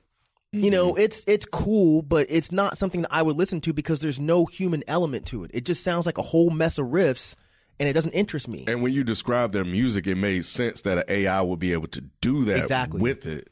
You 0.54 0.70
know, 0.70 0.96
it's 0.96 1.24
it's 1.28 1.46
cool, 1.46 2.02
but 2.02 2.28
it's 2.30 2.52
not 2.52 2.78
something 2.78 3.04
that 3.04 3.14
I 3.14 3.22
would 3.22 3.38
listen 3.38 3.62
to 3.62 3.74
because 3.74 4.02
there's 4.02 4.20
no 4.20 4.46
human 4.46 4.84
element 4.86 5.26
to 5.28 5.46
it. 5.46 5.52
It 5.54 5.64
just 5.64 5.82
sounds 5.82 6.06
like 6.06 6.18
a 6.18 6.22
whole 6.22 6.50
mess 6.50 6.78
of 6.78 6.88
riffs 6.88 7.36
and 7.80 7.88
it 7.88 7.94
doesn't 7.94 8.12
interest 8.12 8.50
me. 8.50 8.66
And 8.68 8.82
when 8.82 8.92
you 8.92 9.06
describe 9.06 9.54
their 9.54 9.64
music, 9.64 10.08
it 10.08 10.16
made 10.16 10.44
sense 10.44 10.82
that 10.82 10.98
an 10.98 11.04
AI 11.08 11.42
would 11.42 11.60
be 11.60 11.72
able 11.72 11.88
to 11.88 12.02
do 12.20 12.44
that 12.46 12.58
Exactly. 12.58 13.00
with 13.00 13.26
it. 13.26 13.48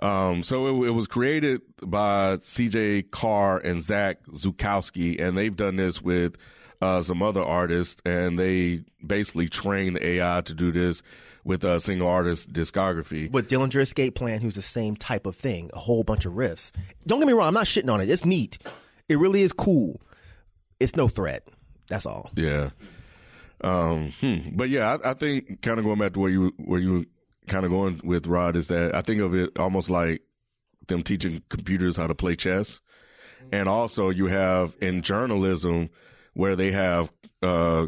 Um, 0.00 0.42
so 0.42 0.82
it, 0.82 0.88
it 0.88 0.90
was 0.90 1.06
created 1.06 1.62
by 1.82 2.36
CJ 2.36 3.10
Carr 3.10 3.58
and 3.58 3.82
Zack 3.82 4.24
Zukowski, 4.26 5.18
and 5.18 5.38
they've 5.38 5.56
done 5.56 5.76
this 5.76 6.02
with 6.02 6.36
uh, 6.82 7.00
some 7.00 7.22
other 7.22 7.42
artists, 7.42 7.96
and 8.04 8.38
they 8.38 8.84
basically 9.04 9.48
train 9.48 9.94
the 9.94 10.06
AI 10.06 10.42
to 10.42 10.52
do 10.52 10.70
this 10.70 11.02
with 11.44 11.62
a 11.64 11.78
single 11.78 12.08
artist 12.08 12.52
discography. 12.52 13.30
with 13.30 13.48
Dillinger 13.48 13.80
Escape 13.80 14.14
Plan, 14.14 14.40
who's 14.40 14.54
the 14.54 14.62
same 14.62 14.96
type 14.96 15.26
of 15.26 15.36
thing, 15.36 15.70
a 15.74 15.78
whole 15.78 16.02
bunch 16.02 16.24
of 16.24 16.32
riffs. 16.32 16.72
Don't 17.06 17.18
get 17.20 17.26
me 17.26 17.34
wrong, 17.34 17.48
I'm 17.48 17.54
not 17.54 17.66
shitting 17.66 17.92
on 17.92 18.00
it. 18.00 18.08
It's 18.08 18.24
neat. 18.24 18.58
It 19.08 19.18
really 19.18 19.42
is 19.42 19.52
cool. 19.52 20.00
It's 20.80 20.96
no 20.96 21.08
threat. 21.08 21.46
That's 21.88 22.06
all. 22.06 22.30
Yeah. 22.34 22.70
Um, 23.60 24.12
hmm. 24.20 24.50
But 24.54 24.70
yeah, 24.70 24.96
I, 25.04 25.10
I 25.10 25.14
think 25.14 25.62
kind 25.62 25.78
of 25.78 25.84
going 25.84 25.98
back 25.98 26.14
to 26.14 26.20
where 26.20 26.30
you 26.30 26.52
where 26.58 26.80
you 26.80 27.06
kind 27.46 27.64
of 27.64 27.70
going 27.70 28.00
with 28.04 28.26
Rod 28.26 28.56
is 28.56 28.68
that 28.68 28.94
I 28.94 29.02
think 29.02 29.20
of 29.20 29.34
it 29.34 29.58
almost 29.58 29.90
like 29.90 30.22
them 30.88 31.02
teaching 31.02 31.42
computers 31.48 31.96
how 31.96 32.06
to 32.06 32.14
play 32.14 32.36
chess, 32.36 32.80
and 33.52 33.68
also 33.68 34.10
you 34.10 34.26
have 34.26 34.74
in 34.80 35.02
journalism 35.02 35.90
where 36.34 36.56
they 36.56 36.72
have 36.72 37.10
uh, 37.42 37.86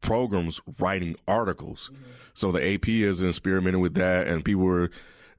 programs 0.00 0.60
writing 0.78 1.16
articles. 1.26 1.90
So 2.34 2.52
the 2.52 2.74
AP 2.74 2.88
is 2.88 3.22
experimenting 3.22 3.80
with 3.80 3.94
that, 3.94 4.26
and 4.28 4.44
people 4.44 4.62
were 4.64 4.90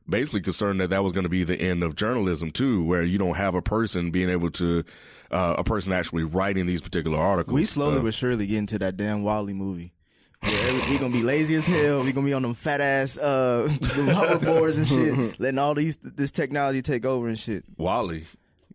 basically 0.09 0.41
concerned 0.41 0.79
that 0.81 0.89
that 0.89 1.03
was 1.03 1.13
going 1.13 1.23
to 1.25 1.29
be 1.29 1.43
the 1.43 1.59
end 1.59 1.83
of 1.83 1.95
journalism 1.95 2.51
too, 2.51 2.83
where 2.83 3.03
you 3.03 3.17
don't 3.17 3.35
have 3.35 3.55
a 3.55 3.61
person 3.61 4.09
being 4.11 4.29
able 4.29 4.49
to, 4.51 4.83
uh, 5.31 5.55
a 5.57 5.63
person 5.63 5.91
actually 5.91 6.23
writing 6.23 6.65
these 6.65 6.81
particular 6.81 7.17
articles. 7.19 7.53
We 7.53 7.65
slowly 7.65 7.99
Uh, 7.99 8.01
but 8.03 8.13
surely 8.13 8.47
get 8.47 8.57
into 8.57 8.79
that 8.79 8.97
damn 8.97 9.23
WALL-E 9.23 9.53
movie. 9.53 9.93
Yeah, 10.43 10.89
we 10.89 10.97
gonna 10.99 11.11
be 11.11 11.23
lazy 11.23 11.55
as 11.55 11.65
hell. 11.65 11.99
We're 12.03 12.11
gonna 12.11 12.25
be 12.27 12.33
on 12.33 12.43
them 12.43 12.53
fat 12.53 12.79
ass 12.79 13.17
uh, 13.17 13.67
them 13.81 14.07
hoverboards 14.07 14.77
and 14.77 14.87
shit, 14.87 15.39
letting 15.39 15.57
all 15.57 15.73
these 15.73 15.97
this 16.03 16.31
technology 16.31 16.81
take 16.83 17.05
over 17.05 17.27
and 17.27 17.37
shit. 17.39 17.65
WALL-E. 17.77 18.25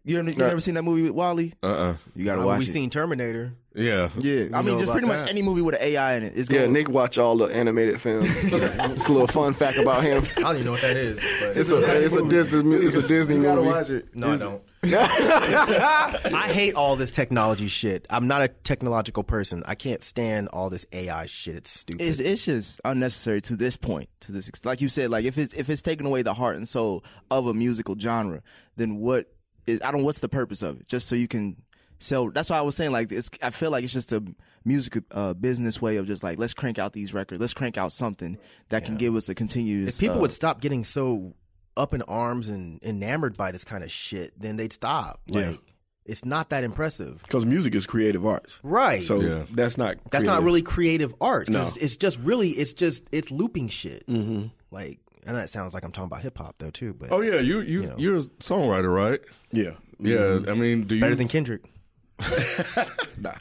You 0.05 0.18
ever, 0.18 0.28
you 0.30 0.37
never 0.37 0.59
seen 0.61 0.74
that 0.74 0.83
movie 0.83 1.03
with 1.03 1.12
WALL-E? 1.12 1.53
Uh 1.62 1.66
uh 1.66 1.97
You 2.16 2.24
gotta 2.24 2.43
Uh, 2.43 2.47
watch 2.47 2.59
we 2.59 2.64
it. 2.66 2.72
seen 2.72 2.91
Terminator. 2.91 3.55
Yeah. 3.74 4.10
yeah, 4.18 4.48
I 4.52 4.60
mean, 4.62 4.74
just 4.78 4.84
about 4.84 4.92
pretty 4.92 5.06
much 5.06 5.28
any 5.28 5.40
movie 5.40 5.62
with 5.62 5.74
an 5.76 5.80
AI 5.82 6.16
in 6.16 6.24
it. 6.24 6.34
It's 6.36 6.50
Yeah, 6.50 6.60
gonna, 6.60 6.72
Nick 6.72 6.88
watch 6.90 7.16
all 7.16 7.36
the 7.38 7.46
animated 7.46 8.00
films. 8.00 8.26
it's 8.42 9.06
a 9.06 9.12
little 9.12 9.26
fun 9.26 9.54
fact 9.54 9.78
about 9.78 10.02
him. 10.02 10.24
I 10.36 10.40
don't 10.40 10.54
even 10.56 10.64
know 10.66 10.72
what 10.72 10.82
that 10.82 10.96
is. 10.96 11.16
But 11.40 11.56
It's 11.56 11.70
a 11.70 12.02
it's 12.04 12.14
a 12.14 12.28
Disney 12.28 12.76
it's 12.76 12.96
a 12.96 13.02
Disney 13.08 13.36
You 13.36 13.42
gotta 13.44 13.56
movie. 13.62 13.68
watch 13.70 13.88
it. 13.90 14.14
no, 14.14 14.32
I 14.32 14.36
don't. 14.36 14.62
I 14.84 16.50
hate 16.52 16.74
all 16.74 16.96
this 16.96 17.10
technology 17.12 17.68
shit. 17.68 18.06
I'm 18.10 18.26
not 18.26 18.42
a 18.42 18.48
technological 18.48 19.22
person. 19.22 19.62
I 19.66 19.74
can't 19.74 20.02
stand 20.02 20.48
all 20.48 20.70
this 20.70 20.84
AI 20.92 21.26
shit. 21.26 21.56
It's 21.56 21.70
stupid. 21.70 22.02
It's 22.04 22.18
it's 22.18 22.44
just 22.44 22.80
unnecessary 22.84 23.40
to 23.42 23.56
this 23.56 23.76
point. 23.76 24.08
To 24.22 24.32
this, 24.32 24.48
ex- 24.48 24.64
like 24.64 24.80
you 24.80 24.88
said, 24.88 25.10
like 25.10 25.24
if 25.24 25.38
it's 25.38 25.52
if 25.54 25.70
it's 25.70 25.82
taking 25.82 26.06
away 26.06 26.22
the 26.22 26.34
heart 26.34 26.56
and 26.56 26.68
soul 26.68 27.04
of 27.30 27.46
a 27.46 27.54
musical 27.54 27.96
genre, 27.98 28.42
then 28.76 28.96
what 28.96 29.32
is 29.66 29.80
I 29.84 29.92
don't. 29.92 30.02
What's 30.02 30.18
the 30.20 30.28
purpose 30.28 30.62
of 30.62 30.80
it? 30.80 30.88
Just 30.88 31.08
so 31.08 31.14
you 31.14 31.28
can 31.28 31.56
sell. 32.03 32.30
That's 32.30 32.50
why 32.50 32.59
I 32.59 32.62
was 32.62 32.76
saying 32.76 32.92
like 32.92 33.11
it's. 33.12 33.30
I 33.42 33.50
feel 33.50 33.70
like 33.70 33.84
it's 33.84 33.92
just 33.92 34.12
a 34.12 34.22
music 34.64 35.03
uh, 35.11 35.34
business 35.34 35.80
way 35.80 35.96
of 35.96 36.07
just 36.07 36.22
like 36.22 36.38
let's 36.38 36.55
crank 36.55 36.78
out 36.78 36.92
these 36.92 37.12
records. 37.14 37.40
Let's 37.40 37.55
crank 37.55 37.76
out 37.78 37.92
something 37.92 38.38
that 38.68 38.84
can 38.84 38.96
give 38.96 39.16
us 39.16 39.28
a 39.28 39.34
continuous. 39.34 39.94
if 39.94 40.00
people 40.00 40.18
uh, 40.18 40.20
would 40.20 40.32
stop 40.32 40.61
getting 40.61 40.84
so 40.84 41.34
up 41.76 41.94
in 41.94 42.03
arms 42.03 42.48
and 42.48 42.82
enamored 42.82 43.36
by 43.36 43.50
this 43.50 43.64
kind 43.64 43.82
of 43.82 43.90
shit, 43.90 44.38
then 44.38 44.57
they'd 44.57 44.72
stop. 44.74 45.20
Like, 45.26 45.46
Yeah. 45.53 45.57
it's 46.05 46.22
not 46.24 46.50
that 46.50 46.64
impressive. 46.64 47.22
Because 47.22 47.46
music 47.46 47.74
is 47.74 47.86
creative 47.86 48.26
arts. 48.26 48.59
Right. 48.62 49.03
So 49.05 49.20
Yeah. 49.20 49.44
that's 49.55 49.78
not 49.78 49.96
That's 50.11 50.24
not 50.24 50.42
really 50.42 50.61
creative 50.61 51.14
art. 51.18 51.48
No. 51.48 51.70
It's 51.80 51.96
just 51.96 52.18
really, 52.18 52.50
it's 52.50 52.74
just, 52.74 53.05
it's 53.11 53.30
looping 53.30 53.68
shit. 53.68 54.07
Mm-hmm. 54.07 54.48
Like, 54.70 54.98
and 55.24 55.34
that 55.34 55.48
sounds 55.48 55.72
like 55.72 55.82
I'm 55.82 55.92
talking 55.92 56.09
about 56.09 56.20
hip 56.20 56.36
hop 56.36 56.57
though 56.59 56.70
too. 56.70 56.92
But 56.92 57.11
Oh 57.11 57.22
yeah, 57.22 57.40
you 57.40 57.61
you 57.61 57.86
know. 57.86 57.94
you're 57.96 58.16
a 58.18 58.22
songwriter, 58.40 58.94
right? 58.94 59.20
Yeah. 59.50 59.70
Yeah. 59.98 60.40
I 60.48 60.55
mean, 60.55 60.86
do 60.86 60.96
you 60.96 61.00
better 61.00 61.14
than 61.14 61.28
Kendrick. 61.28 61.62
Nah. 63.18 63.34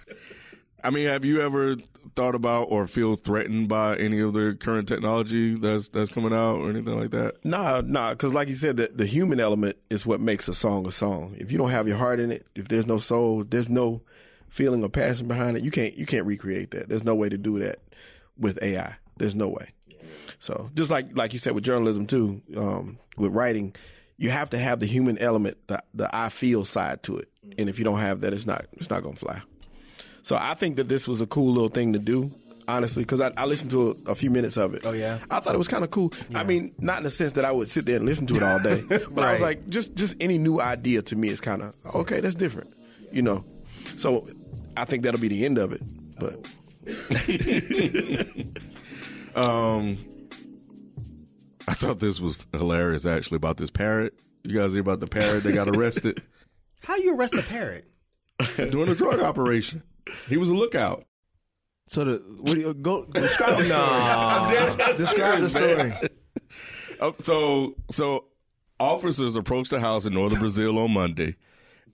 I 0.84 0.90
mean, 0.90 1.08
have 1.08 1.24
you 1.24 1.42
ever 1.42 1.76
thought 2.16 2.36
about 2.36 2.64
or 2.64 2.88
feel 2.88 3.16
threatened 3.16 3.70
by 3.70 3.96
any 3.98 4.20
of 4.20 4.34
the 4.34 4.58
current 4.60 4.88
technology 4.88 5.56
that's 5.56 5.90
that's 5.90 6.10
coming 6.10 6.34
out 6.34 6.58
or 6.58 6.70
anything 6.70 7.00
like 7.00 7.12
that? 7.12 7.44
Nah, 7.46 7.82
nah, 7.82 8.12
because 8.12 8.34
like 8.34 8.48
you 8.48 8.56
said, 8.56 8.78
the, 8.78 8.92
the 8.94 9.06
human 9.06 9.40
element 9.40 9.78
is 9.90 10.06
what 10.06 10.20
makes 10.20 10.48
a 10.48 10.54
song 10.54 10.88
a 10.88 10.92
song. 10.92 11.36
If 11.38 11.52
you 11.52 11.58
don't 11.58 11.70
have 11.70 11.88
your 11.88 11.98
heart 11.98 12.20
in 12.20 12.32
it, 12.32 12.48
if 12.56 12.68
there's 12.68 12.88
no 12.88 12.98
soul, 12.98 13.44
there's 13.44 13.70
no 13.70 14.02
feeling 14.50 14.84
or 14.84 14.90
passion 14.90 15.28
behind 15.28 15.56
it, 15.58 15.64
you 15.64 15.72
can't 15.72 15.96
you 15.96 16.06
can't 16.06 16.26
recreate 16.26 16.72
that. 16.72 16.90
There's 16.90 17.04
no 17.04 17.16
way 17.16 17.30
to 17.30 17.38
do 17.38 17.60
that 17.60 17.80
with 18.38 18.62
AI. 18.62 18.96
There's 19.18 19.36
no 19.36 19.48
way. 19.48 19.70
So 20.40 20.72
just 20.74 20.90
like 20.90 21.16
like 21.16 21.34
you 21.34 21.40
said 21.40 21.54
with 21.54 21.64
journalism 21.64 22.08
too, 22.08 22.42
um, 22.58 22.98
with 23.18 23.34
writing, 23.34 23.76
you 24.18 24.32
have 24.32 24.50
to 24.52 24.58
have 24.58 24.80
the 24.80 24.88
human 24.88 25.18
element, 25.20 25.58
the 25.68 25.82
the 25.94 26.14
I 26.16 26.30
feel 26.30 26.66
side 26.66 27.04
to 27.04 27.18
it. 27.18 27.31
And 27.58 27.70
if 27.70 27.78
you 27.78 27.84
don't 27.84 28.00
have 28.00 28.22
that, 28.22 28.34
it's 28.34 28.46
not 28.46 28.66
it's 28.74 28.90
not 28.90 29.04
gonna 29.04 29.16
fly. 29.16 29.42
So 30.24 30.36
I 30.36 30.54
think 30.54 30.76
that 30.76 30.88
this 30.88 31.08
was 31.08 31.22
a 31.22 31.26
cool 31.26 31.52
little 31.52 31.70
thing 31.70 31.94
to 31.94 32.00
do, 32.00 32.32
honestly, 32.68 33.04
because 33.04 33.20
I, 33.22 33.32
I 33.36 33.46
listened 33.46 33.72
to 33.72 33.98
a, 34.06 34.12
a 34.12 34.16
few 34.16 34.30
minutes 34.30 34.56
of 34.56 34.76
it. 34.76 34.84
Oh, 34.86 34.92
yeah? 34.92 35.18
I 35.32 35.40
thought 35.40 35.56
it 35.56 35.58
was 35.58 35.68
kind 35.68 35.84
of 35.84 35.90
cool. 35.90 36.14
I 36.36 36.44
mean, 36.44 36.76
not 36.78 36.98
in 37.00 37.04
the 37.06 37.12
sense 37.12 37.32
that 37.34 37.44
I 37.46 37.52
would 37.52 37.68
sit 37.70 37.86
there 37.86 37.96
and 37.96 38.06
listen 38.06 38.28
to 38.28 38.36
it 38.36 38.44
all 38.44 38.60
day, 38.60 38.84
but 38.88 39.24
I 39.24 39.32
was 39.34 39.42
like, 39.42 39.68
just 39.70 39.96
just 39.96 40.16
any 40.20 40.38
new 40.38 40.62
idea 40.62 41.02
to 41.02 41.16
me 41.16 41.30
is 41.30 41.42
kind 41.42 41.64
of 41.64 41.76
okay. 41.96 42.20
That's 42.20 42.36
different, 42.36 42.72
you 43.12 43.24
know. 43.24 43.44
So 43.98 44.28
I 44.78 44.86
think 44.86 45.04
that'll 45.04 45.20
be 45.20 45.28
the 45.28 45.44
end 45.46 45.58
of 45.58 45.74
it. 45.74 45.82
But 46.20 46.48
Um, 49.36 49.98
I 51.68 51.74
thought 51.74 52.00
this 52.00 52.20
was 52.20 52.38
hilarious 52.52 53.06
actually 53.06 53.38
about 53.38 53.58
this 53.58 53.70
parrot. 53.70 54.14
You 54.44 54.58
guys 54.58 54.72
hear 54.72 54.82
about 54.82 55.00
the 55.00 55.08
parrot 55.08 55.44
that 55.44 55.54
got 55.54 55.70
arrested 55.70 56.22
How 56.82 56.96
you 56.98 57.16
arrest 57.16 57.36
a 57.36 57.44
parrot? 57.44 57.88
doing 58.56 58.90
a 58.90 58.96
drug 58.96 59.20
operation? 59.20 59.84
He 60.28 60.38
was 60.38 60.50
a 60.50 60.54
lookout. 60.54 61.06
So 61.88 62.04
the 62.06 62.24
what 62.40 62.56
do 62.56 62.62
you 62.62 62.74
go 62.74 63.06
describe 63.06 63.58
the 63.58 63.66
story? 63.66 63.80
Nah. 63.80 64.94
describe 64.94 65.42
the 65.42 65.50
story. 65.50 65.94
Uh, 67.00 67.12
so 67.22 67.76
so 67.92 68.26
officers 68.80 69.36
approached 69.36 69.72
the 69.72 69.80
house 69.80 70.06
in 70.06 70.14
northern 70.14 70.40
Brazil 70.40 70.80
on 70.80 70.92
Monday, 70.92 71.36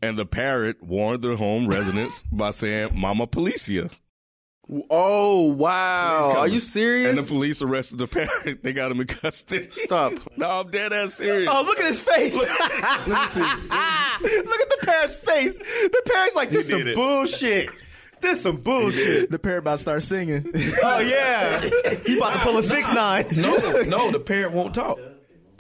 and 0.02 0.18
the 0.18 0.26
parrot 0.26 0.82
warned 0.84 1.24
the 1.24 1.36
home 1.36 1.68
residents 1.68 2.24
by 2.32 2.52
saying 2.52 2.92
"Mama 2.94 3.28
Policia," 3.28 3.90
Oh 4.90 5.44
wow! 5.44 6.34
Are 6.36 6.48
you 6.48 6.60
serious? 6.60 7.10
and 7.10 7.18
the 7.18 7.24
police 7.24 7.62
arrested 7.62 8.00
the 8.00 8.08
parent. 8.08 8.62
They 8.64 8.74
got 8.74 8.92
him 8.92 9.00
in 9.00 9.08
custody. 9.08 9.70
Stop. 9.72 10.14
no, 10.38 10.50
I'm 10.50 10.70
dead 10.72 10.92
ass 10.92 11.14
serious. 11.14 11.50
Oh, 11.52 11.62
look 11.64 11.80
at 11.80 11.86
his 11.86 12.00
face. 12.00 12.34
look 12.34 12.50
at 12.50 13.34
the 13.34 14.78
parent's 14.84 15.16
face. 15.16 15.56
The 15.56 16.02
parent's 16.06 16.36
like, 16.36 16.50
this 16.50 16.66
is 16.66 16.72
some 16.72 16.88
it. 16.88 16.96
bullshit. 16.96 17.70
This 18.20 18.42
some 18.42 18.58
bullshit. 18.58 19.32
The 19.32 19.40
parent 19.40 19.60
about 19.60 19.76
to 19.76 19.82
start 19.82 20.04
singing. 20.04 20.52
Oh 20.84 21.00
yeah, 21.00 21.62
he 22.06 22.18
about 22.18 22.34
to 22.34 22.40
pull 22.40 22.58
a 22.58 22.64
six 22.64 22.90
nine. 22.90 23.28
No, 23.36 23.56
no, 23.84 24.12
the 24.12 24.20
parent 24.20 24.52
won't 24.54 24.74
talk. 24.76 25.00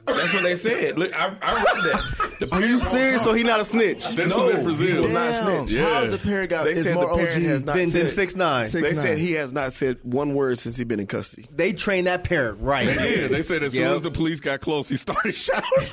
That's 0.08 0.34
what 0.34 0.44
they 0.44 0.56
said. 0.56 0.98
Look, 0.98 1.14
I, 1.14 1.36
I 1.42 1.54
read 1.54 1.66
that. 1.84 2.30
The 2.40 2.46
Are 2.46 2.50
parrot 2.50 2.68
you 2.70 2.80
serious? 2.80 3.24
So 3.24 3.34
he 3.34 3.44
not 3.44 3.60
a 3.60 3.66
snitch? 3.66 4.08
This 4.16 4.30
No, 4.30 4.38
was 4.38 4.50
in 4.50 4.58
he 4.58 4.64
Brazil. 4.64 5.02
will 5.04 5.10
not 5.10 5.32
Damn. 5.32 5.68
snitch. 5.68 5.80
How's 5.82 6.12
the 6.12 6.18
parrot 6.18 6.50
got? 6.50 6.64
They 6.64 6.72
is 6.74 6.84
said 6.86 6.96
more 6.96 7.10
the 7.10 7.16
parrot 7.16 7.36
OG 7.36 7.42
has 7.44 7.62
not 7.64 7.76
Then, 7.76 7.90
then 7.90 8.08
said- 8.08 8.16
six 8.16 8.36
nine. 8.36 8.66
Six 8.68 8.88
They 8.90 8.96
nine. 8.96 9.04
said 9.04 9.18
he 9.18 9.32
has 9.34 9.52
not 9.52 9.74
said 9.74 9.98
one 10.04 10.34
word 10.34 10.60
since 10.60 10.76
he's 10.78 10.86
been 10.86 11.00
in 11.00 11.08
custody. 11.08 11.48
They 11.54 11.74
trained 11.74 12.08
that 12.08 12.24
parrot 12.24 12.58
right. 12.60 12.88
Yeah, 12.88 13.28
they 13.28 13.42
said 13.42 13.64
as 13.64 13.74
soon 13.74 13.94
as 13.94 14.02
the 14.02 14.12
police 14.12 14.40
got 14.40 14.62
close, 14.62 14.88
he 14.90 14.96
started 14.98 15.32
shouting. 15.36 15.90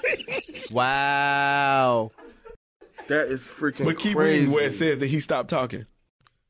Wow. 0.71 2.11
That 3.09 3.29
is 3.29 3.43
freaking 3.43 3.77
crazy. 3.77 3.85
But 3.85 3.99
keep 3.99 4.17
crazy. 4.17 4.39
reading 4.41 4.53
where 4.55 4.65
it 4.65 4.75
says 4.75 4.99
that 5.01 5.09
he 5.09 5.21
stopped 5.21 5.51
talking. 5.51 5.87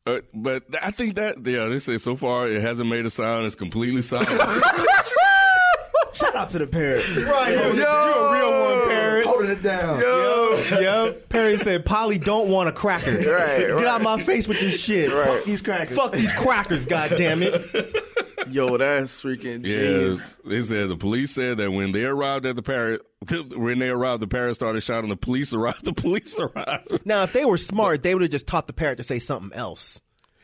Uh, 0.06 0.20
but 0.34 0.64
I 0.82 0.90
think 0.90 1.14
that 1.16 1.46
yeah, 1.46 1.64
they 1.66 1.78
say 1.78 1.96
so 1.98 2.14
far 2.14 2.46
it 2.46 2.60
hasn't 2.60 2.88
made 2.90 3.06
a 3.06 3.10
sound. 3.10 3.46
It's 3.46 3.54
completely 3.54 4.02
silent. 4.02 4.28
Shout 6.14 6.34
out 6.36 6.48
to 6.50 6.58
the 6.58 6.66
parrot. 6.66 7.04
Right, 7.16 7.52
yo, 7.54 7.72
you 7.72 7.84
a 7.86 8.32
real 8.32 8.50
one, 8.78 8.88
parrot. 8.88 9.26
Holding 9.26 9.50
it 9.50 9.62
down. 9.62 10.00
Yo, 10.00 10.40
Yep. 10.80 11.28
Perry 11.28 11.58
said, 11.58 11.84
Polly 11.84 12.18
don't 12.18 12.48
want 12.48 12.68
a 12.68 12.72
cracker. 12.72 13.12
Right, 13.12 13.22
Get 13.58 13.70
right. 13.74 13.84
out 13.86 14.02
my 14.02 14.22
face 14.22 14.46
with 14.48 14.60
this 14.60 14.80
shit. 14.80 15.12
Right. 15.12 15.26
Fuck 15.26 15.44
these 15.44 15.62
crackers. 15.62 15.96
Fuck 15.96 16.12
these 16.12 16.32
crackers, 16.32 16.86
goddammit. 16.86 18.00
Yo, 18.50 18.76
that's 18.76 19.20
freaking 19.22 19.64
yeah, 19.66 19.76
genius. 19.76 20.36
they 20.44 20.60
said 20.62 20.88
the 20.90 20.96
police 20.96 21.32
said 21.32 21.56
that 21.56 21.70
when 21.72 21.92
they 21.92 22.04
arrived 22.04 22.44
at 22.46 22.56
the 22.56 22.62
parrot, 22.62 23.00
when 23.56 23.78
they 23.78 23.88
arrived, 23.88 24.20
the 24.22 24.26
parrot 24.26 24.54
started 24.54 24.82
shouting. 24.82 25.08
The 25.10 25.16
police 25.16 25.52
arrived. 25.54 25.84
The 25.84 25.94
police 25.94 26.38
arrived. 26.38 27.06
Now, 27.06 27.22
if 27.24 27.32
they 27.32 27.44
were 27.46 27.56
smart, 27.56 28.02
they 28.02 28.14
would 28.14 28.22
have 28.22 28.30
just 28.30 28.46
taught 28.46 28.66
the 28.66 28.72
parrot 28.74 28.96
to 28.98 29.02
say 29.02 29.18
something 29.18 29.56
else. 29.56 30.00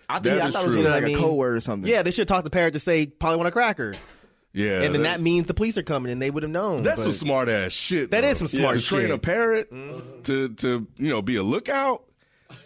I 0.09 0.14
think 0.14 0.25
That 0.37 0.43
I 0.43 0.47
is 0.49 0.53
thought 0.55 0.62
it 0.62 0.64
was 0.64 0.75
gonna 0.77 0.89
be 0.89 0.91
like 0.91 1.03
what 1.03 1.05
I 1.05 1.07
a 1.07 1.14
mean? 1.14 1.18
code 1.18 1.37
word 1.37 1.57
or 1.57 1.61
something. 1.61 1.89
Yeah, 1.89 2.03
they 2.03 2.11
should 2.11 2.29
have 2.29 2.37
taught 2.37 2.45
the 2.45 2.51
parrot 2.51 2.73
to 2.73 2.81
say, 2.81 3.07
Polly 3.07 3.37
want 3.37 3.49
a 3.49 3.53
cracker. 3.53 3.95
Yeah, 4.53 4.83
and 4.83 4.93
then 4.95 5.03
that 5.03 5.21
means 5.21 5.47
the 5.47 5.55
police 5.55 5.79
are 5.79 5.83
coming 5.85 6.11
and 6.11 6.21
they 6.21 6.31
would 6.31 6.43
have 6.43 6.51
known. 6.51 6.83
That's 6.83 6.97
but- 6.97 7.03
some 7.05 7.13
smart 7.13 7.49
ass 7.49 7.73
shit. 7.73 8.11
That 8.11 8.23
though. 8.23 8.29
is 8.31 8.39
some 8.39 8.49
smart 8.49 8.79
to 8.81 8.85
train 8.85 9.11
a 9.11 9.19
parrot 9.19 9.71
to 10.25 10.49
to 10.49 10.87
you 10.97 11.09
know 11.09 11.23
be 11.23 11.37
a 11.37 11.43
lookout. 11.43 12.05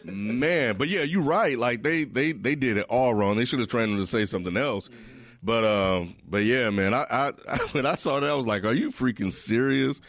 Man, 0.02 0.76
but 0.78 0.88
yeah, 0.88 1.02
you're 1.02 1.22
right. 1.22 1.58
Like 1.58 1.82
they 1.82 2.04
they 2.04 2.32
they 2.32 2.54
did 2.54 2.78
it 2.78 2.86
all 2.88 3.12
wrong. 3.14 3.36
They 3.36 3.44
should 3.44 3.58
have 3.58 3.68
trained 3.68 3.92
them 3.92 3.98
to 4.00 4.06
say 4.06 4.24
something 4.24 4.56
else. 4.56 4.88
But 5.42 5.64
um, 5.64 6.16
but 6.26 6.38
yeah, 6.44 6.70
man, 6.70 6.94
I, 6.94 7.04
I 7.10 7.56
when 7.72 7.84
I 7.84 7.96
saw 7.96 8.18
that, 8.20 8.30
I 8.30 8.34
was 8.34 8.46
like, 8.46 8.64
"Are 8.64 8.72
you 8.72 8.90
freaking 8.90 9.32
serious?" 9.32 10.00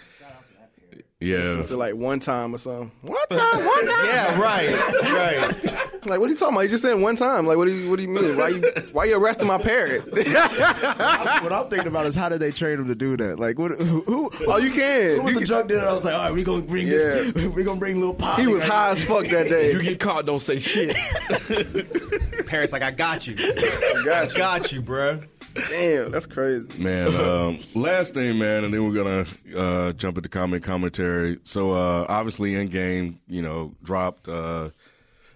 Yeah, 1.20 1.64
So 1.64 1.78
like 1.78 1.96
one 1.96 2.20
time 2.20 2.54
or 2.54 2.58
something. 2.58 2.92
One 3.02 3.28
time, 3.30 3.66
one 3.66 3.88
time. 3.88 4.06
Yeah, 4.06 4.40
right, 4.40 5.02
right. 5.02 5.64
Like 6.06 6.20
what 6.20 6.28
are 6.30 6.34
you 6.34 6.38
talking 6.38 6.56
about? 6.56 6.62
You 6.62 6.70
just 6.70 6.84
said 6.84 6.94
one 6.96 7.16
time. 7.16 7.46
Like 7.46 7.58
what 7.58 7.66
do 7.66 7.74
you 7.74 7.90
what 7.90 7.98
do 7.98 8.04
you 8.04 8.10
mean? 8.10 8.38
Why 8.38 8.50
you 8.50 8.72
why 8.92 9.06
you 9.06 9.18
arresting 9.18 9.48
my 9.48 9.58
parrot? 9.58 10.12
what 10.12 11.52
I'm 11.52 11.68
thinking 11.70 11.88
about 11.88 12.06
is 12.06 12.16
how 12.16 12.30
did 12.30 12.40
they 12.40 12.52
train 12.52 12.80
him 12.80 12.88
to 12.88 12.96
do 12.96 13.18
that? 13.18 13.40
Like, 13.40 13.58
what? 13.60 13.72
Who? 13.80 14.02
who 14.02 14.32
oh, 14.48 14.58
you 14.58 14.72
can. 14.72 15.18
who 15.18 15.22
was 15.24 15.34
You 15.34 15.40
the 15.42 15.46
drug 15.46 15.68
dealer? 15.68 15.88
I 15.88 15.94
was 15.94 16.04
like, 16.04 16.14
all 16.14 16.24
right, 16.24 16.34
we 16.34 16.44
gonna 16.44 16.62
bring 16.62 16.90
this. 16.90 17.34
We 17.34 17.64
gonna 17.64 17.80
bring 17.80 18.00
little 18.00 18.14
Polly. 18.14 18.44
he 18.44 18.48
was 18.48 18.64
right 18.64 18.72
high 18.72 18.90
as 18.92 19.04
fuck 19.04 19.28
that 19.28 19.50
day. 19.50 19.74
You 19.74 19.82
get 19.82 20.00
caught, 20.00 20.26
don't 20.26 20.42
say 20.42 20.60
shit. 20.60 20.96
Parents 22.48 22.74
like, 22.74 22.84
I 22.84 22.92
got 22.92 23.28
you. 23.28 23.36
Got 23.36 24.32
you. 24.32 24.38
got 24.38 24.72
you, 24.72 24.82
bruh. 24.82 25.28
Damn, 25.70 26.12
that's 26.12 26.26
crazy. 26.26 26.82
man. 26.82 27.16
Um, 27.16 27.60
last 27.74 28.14
thing, 28.14 28.38
man, 28.38 28.66
and 28.66 28.74
then 28.74 28.84
we're 28.84 29.04
gonna 29.04 29.26
uh, 29.56 29.94
jump 29.94 30.18
into 30.18 30.30
comment 30.30 30.64
commentary. 30.64 31.40
So 31.44 31.72
uh, 31.72 32.06
obviously, 32.10 32.66
game, 32.68 33.20
you 33.28 33.42
know, 33.42 33.74
dropped 33.84 34.28
uh, 34.28 34.72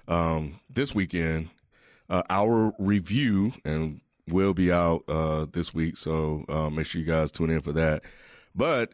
um, 0.10 0.60
this 0.70 0.94
weekend. 0.94 1.50
Uh, 2.10 2.24
our 2.30 2.74
review 2.80 3.54
and 3.64 4.02
will 4.28 4.54
be 4.56 4.72
out 4.72 5.04
uh, 5.08 5.46
this 5.52 5.74
week, 5.74 5.96
so 5.96 6.44
uh, 6.50 6.70
make 6.70 6.88
sure 6.88 7.00
you 7.00 7.06
guys 7.06 7.32
tune 7.32 7.52
in 7.52 7.62
for 7.62 7.72
that. 7.72 8.02
But 8.56 8.94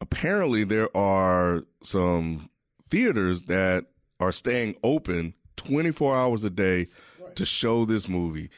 apparently, 0.00 0.64
there 0.64 0.94
are 0.96 1.62
some 1.82 2.50
theaters 2.90 3.42
that 3.42 3.86
are 4.18 4.32
staying 4.32 4.74
open 4.82 5.34
24 5.56 6.16
hours 6.16 6.44
a 6.44 6.50
day 6.50 6.88
to 7.36 7.46
show 7.46 7.84
this 7.84 8.08
movie. 8.08 8.50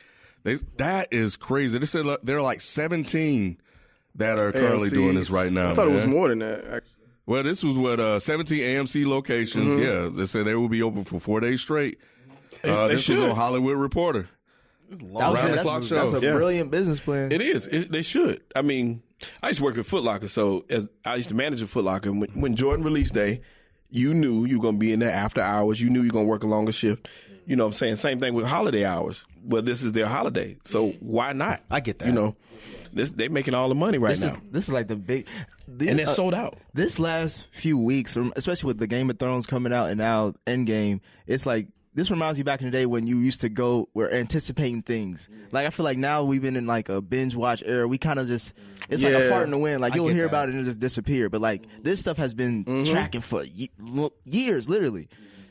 They, 0.44 0.54
that 0.78 1.09
is 1.11 1.36
crazy. 1.36 1.78
They 1.78 1.86
said 1.86 2.06
there 2.22 2.38
are 2.38 2.42
like 2.42 2.62
17 2.62 3.61
that 4.14 4.38
are 4.38 4.52
currently 4.52 4.88
doing 4.90 5.16
this 5.16 5.30
right 5.30 5.52
now. 5.52 5.72
I 5.72 5.74
thought 5.74 5.88
it 5.88 5.92
was 5.92 6.06
more 6.06 6.28
than 6.28 6.38
that. 6.38 6.64
actually. 6.64 6.97
Well, 7.28 7.42
this 7.42 7.62
was 7.62 7.76
what 7.76 8.00
uh, 8.00 8.18
17 8.18 8.58
AMC 8.58 9.06
locations. 9.06 9.68
Mm-hmm. 9.68 9.82
Yeah, 9.82 10.08
they 10.18 10.24
said 10.24 10.46
they 10.46 10.54
will 10.54 10.70
be 10.70 10.82
open 10.82 11.04
for 11.04 11.20
four 11.20 11.40
days 11.40 11.60
straight. 11.60 11.98
Uh, 12.64 12.88
they 12.88 12.94
this 12.94 13.06
was 13.06 13.18
should. 13.18 13.28
on 13.28 13.36
Hollywood 13.36 13.76
Reporter. 13.76 14.30
That 14.90 15.02
was 15.02 15.12
Round 15.44 15.58
that's, 15.58 15.86
show. 15.86 15.94
that's 15.96 16.14
a 16.14 16.20
Yeah. 16.20 16.32
brilliant 16.32 16.70
business 16.70 17.00
plan. 17.00 17.30
It 17.30 17.42
is. 17.42 17.66
It, 17.66 17.92
they 17.92 18.00
should. 18.00 18.40
I 18.56 18.62
mean, 18.62 19.02
I 19.42 19.48
used 19.48 19.58
to 19.58 19.64
work 19.64 19.76
at 19.76 19.84
Foot 19.84 20.04
Locker, 20.04 20.28
so 20.28 20.64
as 20.70 20.88
I 21.04 21.16
used 21.16 21.28
to 21.28 21.34
manage 21.34 21.60
a 21.60 21.66
Foot 21.66 21.84
Locker. 21.84 22.10
When, 22.10 22.30
when 22.30 22.56
Jordan 22.56 22.82
release 22.82 23.10
day, 23.10 23.42
you 23.90 24.14
knew 24.14 24.46
you 24.46 24.56
were 24.58 24.62
going 24.62 24.76
to 24.76 24.80
be 24.80 24.94
in 24.94 25.00
there 25.00 25.10
after 25.12 25.42
hours. 25.42 25.82
You 25.82 25.90
knew 25.90 26.00
you 26.00 26.06
were 26.08 26.12
going 26.12 26.24
to 26.24 26.30
work 26.30 26.44
a 26.44 26.46
longer 26.46 26.72
shift. 26.72 27.08
You 27.44 27.56
know 27.56 27.64
what 27.64 27.74
I'm 27.74 27.78
saying? 27.78 27.96
Same 27.96 28.20
thing 28.20 28.32
with 28.32 28.46
holiday 28.46 28.86
hours. 28.86 29.26
But 29.44 29.66
this 29.66 29.82
is 29.82 29.92
their 29.92 30.06
holiday, 30.06 30.56
so 30.64 30.92
why 31.00 31.34
not? 31.34 31.60
I 31.70 31.80
get 31.80 31.98
that. 31.98 32.06
You 32.06 32.12
know, 32.12 32.36
this 32.99 33.11
they 33.11 33.28
making 33.28 33.55
all 33.55 33.68
the 33.68 33.74
money 33.74 33.96
right 33.99 34.11
This 34.11 34.20
now, 34.20 34.26
is 34.28 34.36
this 34.51 34.68
is 34.68 34.74
like 34.74 34.88
the 34.88 34.96
big, 34.96 35.26
this, 35.66 35.88
and 35.88 35.99
they're 35.99 36.09
uh, 36.09 36.14
sold 36.14 36.34
out. 36.34 36.59
This 36.74 36.99
last 36.99 37.46
few 37.53 37.78
weeks, 37.78 38.16
especially 38.36 38.66
with 38.68 38.78
the 38.78 38.86
Game 38.86 39.09
of 39.09 39.18
Thrones 39.18 39.46
coming 39.46 39.72
out 39.72 39.88
and 39.90 39.99
now 39.99 40.34
Endgame, 40.46 41.01
it's 41.26 41.46
like 41.46 41.68
this 41.94 42.11
reminds 42.11 42.38
me 42.38 42.44
back 42.44 42.61
in 42.61 42.66
the 42.66 42.70
day 42.70 42.86
when 42.86 43.07
you 43.07 43.18
used 43.18 43.40
to 43.40 43.49
go. 43.49 43.88
We're 43.94 44.11
anticipating 44.11 44.82
things. 44.82 45.28
Like 45.53 45.66
I 45.66 45.70
feel 45.70 45.84
like 45.84 45.99
now 45.99 46.24
we've 46.24 46.42
been 46.42 46.57
in 46.57 46.66
like 46.66 46.88
a 46.88 47.01
binge 47.01 47.34
watch 47.34 47.62
era. 47.64 47.88
We 47.88 47.99
kind 47.99 48.18
of 48.18 48.26
just 48.26 48.53
it's 48.88 49.03
like 49.03 49.14
a 49.14 49.28
fart 49.28 49.44
in 49.44 49.51
the 49.51 49.59
wind. 49.59 49.80
Like 49.80 49.94
you'll 49.94 50.09
hear 50.09 50.24
that. 50.24 50.28
about 50.28 50.49
it 50.49 50.53
and 50.53 50.61
it'll 50.61 50.68
just 50.68 50.80
disappear. 50.80 51.28
But 51.28 51.40
like 51.40 51.64
this 51.82 52.01
stuff 52.01 52.16
has 52.18 52.34
been 52.34 52.84
tracking 52.84 53.20
for 53.20 53.44
ye- 53.44 53.70
years, 54.24 54.68
literally. 54.68 55.09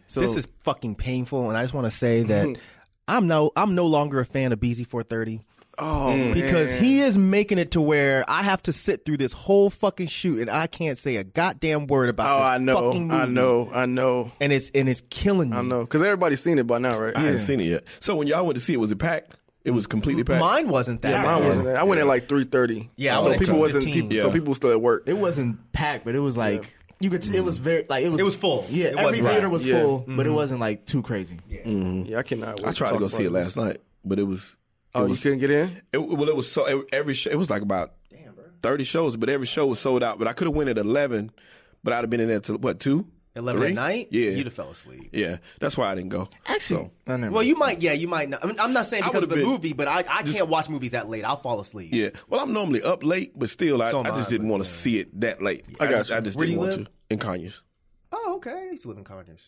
So 0.08 0.22
this 0.22 0.36
is 0.36 0.48
fucking 0.62 0.95
painful, 0.95 1.50
and 1.50 1.58
I 1.58 1.64
just 1.64 1.74
want 1.74 1.86
to 1.86 1.91
say 1.91 2.24
that 2.24 2.58
I'm 3.08 3.28
no 3.28 3.52
I'm 3.56 3.76
no 3.76 3.86
longer 3.86 4.20
a 4.20 4.26
fan 4.26 4.52
of 4.52 4.60
BZ430 4.60 5.41
Oh, 5.80 6.13
mm. 6.15 6.34
because 6.34 6.71
man. 6.71 6.84
he 6.84 7.01
is 7.01 7.17
making 7.17 7.59
it 7.59 7.71
to 7.71 7.82
where 7.82 8.25
I 8.28 8.41
have 8.41 8.63
to 8.63 8.73
sit 8.73 9.05
through 9.05 9.17
this 9.17 9.32
whole 9.32 9.69
fucking 9.69 10.07
shoot 10.07 10.39
and 10.41 10.49
I 10.49 10.67
can't 10.67 10.97
say 10.97 11.17
a 11.17 11.23
goddamn 11.23 11.88
word 11.88 12.09
about 12.09 12.28
Oh, 12.28 12.38
this 12.39 12.45
I 12.45 12.57
know, 12.57 12.75
fucking 12.75 13.07
movie. 13.07 13.21
I 13.21 13.25
know, 13.25 13.71
I 13.73 13.86
know, 13.86 14.32
and 14.39 14.51
it's 14.51 14.71
and 14.73 14.89
it's 14.89 15.01
killing 15.09 15.51
me. 15.51 15.57
I 15.57 15.61
know. 15.61 15.82
Because 15.82 16.01
everybody's 16.01 16.41
seen 16.41 16.57
it 16.57 16.65
by 16.65 16.80
now, 16.80 16.99
right? 16.99 17.15
I 17.15 17.21
haven't 17.21 17.39
seen 17.39 17.59
it 17.59 17.65
yet. 17.65 17.84
So 17.99 18.15
when 18.15 18.28
y'all 18.28 18.45
went 18.45 18.57
to 18.57 18.63
see 18.63 18.73
it, 18.73 18.78
was 18.78 18.91
it 18.91 18.97
packed? 18.97 19.36
It 19.63 19.71
was 19.71 19.86
completely 19.86 20.23
packed. 20.23 20.39
Mine 20.39 20.69
wasn't 20.69 21.01
that. 21.01 21.11
Yeah, 21.11 21.23
mine 21.23 21.45
wasn't 21.45 21.65
there. 21.65 21.78
I 21.78 21.84
went 21.84 21.99
at 21.99 22.07
like 22.07 22.30
three 22.30 22.45
thirty. 22.45 22.89
Yeah, 22.95 23.17
I 23.17 23.19
so 23.19 23.30
went 23.30 23.36
at 23.36 23.45
people 23.45 23.59
wasn't. 23.59 23.84
2:15. 23.84 23.93
People, 23.93 24.17
So 24.19 24.32
people 24.32 24.55
still 24.55 24.71
at 24.71 24.82
work. 24.82 25.03
it 25.05 25.17
wasn't 25.17 25.73
packed, 25.73 26.05
but 26.05 26.15
it 26.15 26.19
was 26.19 26.38
like 26.38 26.73
you 26.99 27.09
could. 27.09 27.28
It 27.28 27.41
was 27.41 27.57
very 27.57 27.86
like 27.88 28.03
it 28.03 28.09
was. 28.09 28.19
It 28.19 28.23
was 28.23 28.36
full. 28.36 28.65
Yeah, 28.69 28.88
It 28.88 28.95
was 28.95 29.05
every 29.05 29.21
right. 29.21 29.32
theater 29.34 29.49
was 29.49 29.65
Yeah. 29.65 29.82
full, 29.82 29.99
but 30.07 30.25
it 30.25 30.30
mm-hmm. 30.30 30.34
wasn't 30.36 30.59
like 30.59 30.86
too 30.86 31.01
crazy. 31.01 31.39
Yeah, 31.47 32.17
I 32.17 32.23
cannot. 32.23 32.61
Wait 32.61 32.67
I 32.67 32.71
tried 32.71 32.88
to 32.88 32.93
talk 32.93 32.99
go 33.01 33.07
see 33.07 33.25
it 33.25 33.32
last 33.32 33.55
night, 33.55 33.82
but 34.03 34.19
it 34.19 34.23
was. 34.23 34.55
Oh, 34.98 35.02
it 35.04 35.06
you 35.06 35.10
was, 35.12 35.22
couldn't 35.22 35.39
get 35.39 35.52
in? 35.52 35.82
It, 35.93 35.98
well, 35.98 36.30
it 36.30 36.36
was 36.36 36.52
so 36.52 36.64
every- 36.66 36.86
every 36.91 37.14
show, 37.14 37.30
it 37.32 37.38
was 37.38 37.50
like 37.50 37.62
about 37.62 37.93
thirty 38.62 38.84
shows, 38.84 39.16
but 39.18 39.30
every 39.30 39.48
show 39.48 39.66
was 39.68 39.80
sold 39.80 40.04
out. 40.04 40.20
But 40.20 40.28
I 40.28 40.34
could 40.34 40.48
have 40.48 40.56
went 40.56 40.70
at 40.70 40.78
eleven, 40.78 41.32
but 41.84 41.93
I'd 41.93 42.02
have 42.02 42.10
been 42.10 42.20
in 42.20 42.28
there 42.30 42.39
till 42.39 42.58
what 42.58 42.80
two? 42.80 43.08
Eleven 43.36 43.62
Three? 43.62 43.70
at 43.70 43.76
night. 43.76 44.08
Yeah, 44.10 44.32
you'd 44.32 44.48
have 44.48 44.54
fell 44.56 44.72
asleep. 44.72 45.10
yeah. 45.14 45.38
That's 45.60 45.78
why 45.78 45.91
I 45.91 45.93
didn't 45.95 46.10
go. 46.10 46.28
Actually, 46.48 46.76
So, 46.78 46.91
I 47.06 47.18
never- 47.18 47.32
Well, 47.34 47.43
you 47.43 47.56
might. 47.56 47.84
Yeah, 47.84 47.91
you 47.91 48.08
might. 48.08 48.30
Not. 48.30 48.43
I 48.43 48.48
mean, 48.48 48.60
I'm 48.60 48.74
not 48.74 48.88
saying 48.88 49.04
because 49.04 49.22
of 49.22 49.30
the 49.30 49.36
been- 49.36 49.45
movie, 49.45 49.74
but 49.74 49.88
I, 49.88 50.00
I 50.10 50.24
can't 50.24 50.50
watch 50.50 50.70
movies 50.70 50.91
that 50.91 51.08
late. 51.08 51.24
I'll 51.24 51.38
fall 51.38 51.60
asleep. 51.60 51.93
yeah. 51.93 52.10
Well, 52.30 52.39
I'm 52.39 52.52
normally 52.52 52.82
up 52.82 53.04
late, 53.04 53.38
but 53.38 53.52
still, 53.52 53.84
I, 53.84 53.91
So 53.91 54.00
am 54.00 54.08
I 54.08 54.10
just 54.18 54.30
I, 54.30 54.32
didn't 54.32 54.50
want 54.50 54.64
to 54.64 54.70
see 54.70 54.98
it 54.98 55.20
that 55.22 55.43
late. 55.43 55.66
I 55.80 55.86
got 55.86 55.98
just. 56.00 56.12
I 56.14 56.20
just 56.22 56.39
didn't 56.39 56.58
want 56.58 56.72
live? 56.78 56.86
to 56.86 56.91
in 57.12 57.20
Conyers. 57.20 57.62
Okay. 58.38 58.52
I 58.52 58.72
used 58.72 58.84
to 58.84 58.90
live 58.90 58.98
in 58.98 59.04
Conyers. 59.04 59.42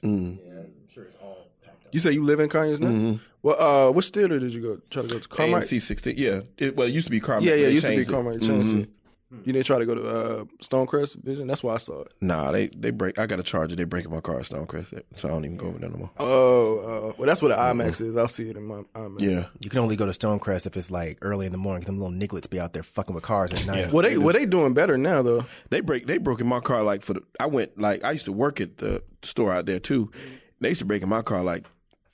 You 1.91 1.99
say 1.99 2.11
you 2.11 2.23
live 2.23 2.39
in 2.39 2.49
Conyers 2.49 2.81
now? 2.81 2.89
Mm-hmm. 2.89 3.23
Well, 3.41 3.61
uh, 3.61 3.91
which 3.91 4.09
theater 4.09 4.37
did 4.39 4.53
you 4.53 4.61
go? 4.61 4.81
Try 4.89 5.03
to 5.03 5.07
go 5.07 5.19
to 5.19 5.27
Carmike? 5.27 5.63
AMC 5.63 5.81
16. 5.81 6.15
Yeah. 6.17 6.41
It, 6.57 6.75
well, 6.75 6.87
it 6.87 6.91
used 6.91 7.07
to 7.07 7.11
be 7.11 7.19
Carmike. 7.19 7.43
Yeah, 7.43 7.55
yeah, 7.55 7.67
it 7.67 7.73
used 7.73 7.85
to 7.85 7.91
be 7.91 7.95
changed 7.97 8.09
it. 8.09 8.13
Carmike. 8.13 8.87
Changed 9.31 9.41
it. 9.43 9.47
You 9.47 9.53
didn't 9.53 9.65
try 9.65 9.77
to 9.79 9.85
go 9.85 9.95
to 9.95 10.01
uh, 10.09 10.43
Stonecrest 10.61 11.15
Vision? 11.23 11.47
That's 11.47 11.61
why 11.63 11.75
I 11.75 11.77
saw 11.77 12.01
it. 12.01 12.13
Nah, 12.21 12.51
they 12.51 12.67
they 12.67 12.89
break. 12.91 13.19
I 13.19 13.25
got 13.25 13.39
a 13.39 13.43
charger. 13.43 13.75
They 13.75 13.83
breaking 13.83 14.11
my 14.11 14.21
car 14.21 14.39
at 14.39 14.45
Stonecrest, 14.47 15.01
so 15.15 15.27
I 15.27 15.31
don't 15.31 15.45
even 15.45 15.57
go 15.57 15.67
over 15.67 15.79
there 15.79 15.89
no 15.89 15.97
more. 15.97 16.09
Oh, 16.17 16.79
uh, 16.79 17.13
well, 17.17 17.27
that's 17.27 17.41
what 17.41 17.49
the 17.49 17.55
IMAX 17.57 18.01
is. 18.01 18.17
I'll 18.17 18.27
see 18.27 18.49
it 18.49 18.57
in 18.57 18.63
my 18.65 18.81
IMAX. 18.95 19.21
Yeah. 19.21 19.45
You 19.63 19.69
can 19.69 19.79
only 19.79 19.95
go 19.95 20.05
to 20.05 20.11
Stonecrest 20.11 20.65
if 20.65 20.75
it's 20.75 20.89
like 20.91 21.17
early 21.21 21.45
in 21.45 21.51
the 21.51 21.57
morning. 21.57 21.81
'cause 21.81 21.87
them 21.87 21.99
little 21.99 22.13
nigglets 22.17 22.49
be 22.49 22.59
out 22.59 22.73
there 22.73 22.83
fucking 22.83 23.13
with 23.13 23.23
cars 23.23 23.51
at 23.51 23.65
night. 23.65 23.91
Well, 23.93 24.03
they 24.03 24.17
well 24.17 24.33
they 24.33 24.45
doing 24.45 24.73
better 24.73 24.97
now 24.97 25.21
though. 25.21 25.45
They 25.69 25.81
break. 25.81 26.07
They 26.07 26.17
broke 26.17 26.41
in 26.41 26.47
my 26.47 26.59
car 26.59 26.83
like 26.83 27.03
for 27.03 27.13
the. 27.13 27.21
I 27.39 27.45
went 27.45 27.79
like 27.79 28.03
I 28.03 28.11
used 28.11 28.25
to 28.25 28.31
work 28.33 28.59
at 28.59 28.77
the 28.77 29.03
store 29.23 29.53
out 29.53 29.65
there 29.65 29.79
too. 29.79 30.11
They 30.61 30.69
used 30.69 30.79
to 30.79 30.85
break 30.85 31.03
in 31.03 31.09
my 31.09 31.21
car 31.21 31.43
like 31.43 31.65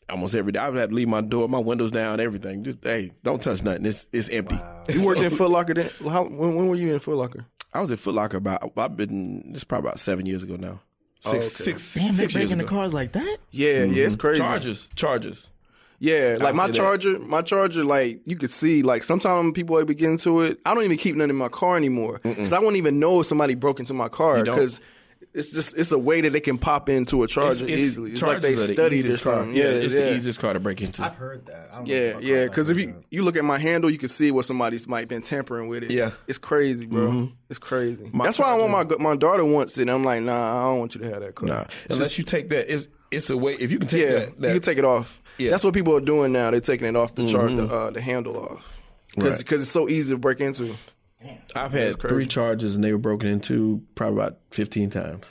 almost 0.10 0.36
every 0.36 0.51
day. 0.51 0.60
I 0.60 0.70
would 0.70 0.80
have 0.80 0.89
to 0.89 0.95
leave 0.95 1.08
my 1.08 1.22
door, 1.22 1.47
my 1.47 1.60
windows 1.60 1.91
down, 1.91 2.20
everything. 2.20 2.64
Just 2.64 2.80
hey, 2.84 3.12
don't 3.24 3.41
touch 3.41 3.64
nothing. 3.64 3.86
It's 3.86 4.08
it's 4.12 4.30
empty. 4.30 4.60
You 4.93 5.03
worked 5.06 5.22
in 5.22 5.36
Foot 5.36 5.51
Locker 5.51 5.74
then? 5.74 5.91
How, 6.08 6.24
when, 6.24 6.56
when 6.56 6.68
were 6.68 6.76
you 6.76 6.93
in 6.93 6.99
Foot 6.99 7.18
Locker? 7.18 7.45
I 7.74 7.82
was 7.82 7.91
at 7.91 7.99
Foot 7.99 8.16
Locker 8.16 8.38
about. 8.38 8.72
I've 8.78 8.95
been. 8.95 9.51
It's 9.53 9.64
probably 9.64 9.89
about 9.89 9.99
seven 9.99 10.26
years 10.26 10.43
ago 10.43 10.56
now. 10.56 10.82
Oh, 11.26 11.32
six, 11.32 11.43
Oh, 11.43 11.47
okay. 11.47 11.64
six, 11.64 11.93
Damn, 11.93 12.03
they're 12.03 12.14
six 12.14 12.36
years 12.36 12.49
breaking 12.49 12.58
the 12.60 12.64
cars 12.64 12.93
like 12.93 13.14
that. 13.14 13.38
Yeah, 13.51 13.84
yeah, 13.84 14.06
it's 14.06 14.16
mm-hmm. 14.16 14.22
crazy. 14.22 14.39
Charges, 14.39 14.88
charges. 14.95 15.47
Yeah, 15.99 16.38
like 16.39 16.56
my 16.56 16.68
say 16.68 16.74
that. 16.74 16.78
charger, 16.78 17.20
my 17.20 17.41
charger, 17.41 17.86
like 17.86 18.22
you 18.26 18.36
could 18.36 18.51
see, 18.51 18.84
like 18.84 19.03
sometimes 19.03 19.53
people 19.53 19.76
will 19.76 19.86
be 19.86 19.95
getting 19.95 20.18
to 20.20 20.41
it. 20.41 20.60
I 20.66 20.74
don't 20.74 20.84
even 20.84 20.97
keep 20.97 21.16
nothing 21.16 21.32
in 21.32 21.36
my 21.36 21.47
car 21.47 21.78
anymore 21.78 22.20
because 22.22 22.51
I 22.53 22.60
won't 22.60 22.76
even 22.76 22.99
know 22.99 23.22
if 23.22 23.28
somebody 23.28 23.56
broke 23.56 23.80
into 23.80 23.93
my 23.93 24.10
car 24.10 24.43
because 24.43 24.80
it's 25.36 25.52
just 25.52 25.74
it's 25.76 25.92
a 25.92 25.98
way 26.00 26.22
that 26.22 26.32
they 26.32 26.40
can 26.40 26.58
pop 26.58 26.90
into 26.90 27.22
a 27.24 27.28
charger 27.28 27.68
easily. 27.68 28.14
It's 28.14 28.22
like 28.22 28.42
they 28.42 28.56
Chargers 28.56 28.72
are 28.72 28.74
the 28.76 28.86
or 28.88 28.94
easiest 28.94 29.24
car. 29.24 29.34
something. 29.36 29.56
Yeah, 29.56 29.64
Yeah, 29.66 29.70
it's 29.72 29.94
yeah. 29.94 30.00
the 30.02 30.16
easiest 30.16 30.40
car 30.40 30.54
to 30.54 30.60
break 30.60 30.82
into. 30.82 31.04
I've 31.04 31.16
heard 31.16 31.46
that. 31.48 31.70
I 31.72 31.76
don't 31.78 31.86
Yeah, 31.88 32.14
know 32.14 32.20
yeah. 32.20 32.44
Because 32.46 32.70
if 32.70 32.78
you 32.80 33.04
you 33.12 33.22
look 33.24 33.36
at 33.36 33.44
my 33.46 33.60
handle, 33.60 33.90
you 33.90 33.98
can 33.98 34.10
see 34.10 34.32
where 34.32 34.44
somebody's 34.44 34.88
might 34.88 35.08
been 35.08 35.22
tampering 35.22 35.68
with 35.68 35.84
it. 35.84 35.92
Yeah. 35.92 36.12
it's 36.28 36.38
crazy, 36.40 36.86
bro. 36.86 37.30
It's 37.50 37.60
crazy. 37.60 38.10
My 38.14 38.26
That's 38.26 38.40
why 38.40 38.48
I 38.48 38.56
want 38.56 38.72
my 38.72 38.96
my 39.12 39.16
daughter 39.16 39.46
wants 39.46 39.78
it. 39.78 39.84
and 39.84 39.92
I'm 39.92 40.04
like, 40.04 40.24
nah, 40.24 40.58
I 40.60 40.64
don't 40.72 40.80
want 40.80 40.96
you 40.96 41.02
to 41.02 41.10
have 41.12 41.20
that 41.22 41.36
car. 41.36 41.48
Nah, 41.48 41.66
unless 41.90 42.18
you 42.18 42.24
take 42.24 42.50
that, 42.50 42.74
it's 42.74 42.88
it's 43.12 43.30
a 43.30 43.38
way. 43.38 43.54
If 43.60 43.72
you 43.72 43.80
can 43.80 43.88
take 43.88 44.02
yeah, 44.04 44.12
that, 44.14 44.40
that 44.42 44.48
you 44.48 44.54
can 44.56 44.62
take 44.64 44.78
it 44.78 44.86
off. 44.86 45.22
Yeah. 45.38 45.52
That's 45.52 45.64
what 45.66 45.74
people 45.74 45.96
are 45.96 46.00
doing 46.02 46.32
now. 46.32 46.52
They're 46.52 46.62
taking 46.62 46.88
it 46.88 46.96
off 46.96 47.14
the 47.14 47.30
chart, 47.30 47.56
the, 47.56 47.66
uh, 47.68 47.90
the 47.92 48.00
handle 48.02 48.38
off, 48.38 48.80
because 49.14 49.36
Right. 49.44 49.52
it's 49.52 49.70
so 49.70 49.90
easy 49.90 50.14
to 50.14 50.18
break 50.18 50.40
into. 50.40 50.76
I've 51.56 51.72
had 51.72 52.00
three 52.02 52.28
charges 52.28 52.76
and 52.76 52.84
they 52.84 52.92
were 52.92 52.98
broken 52.98 53.28
into 53.30 53.82
probably 53.96 54.20
about 54.20 54.38
fifteen 54.52 54.90
times. 54.90 55.26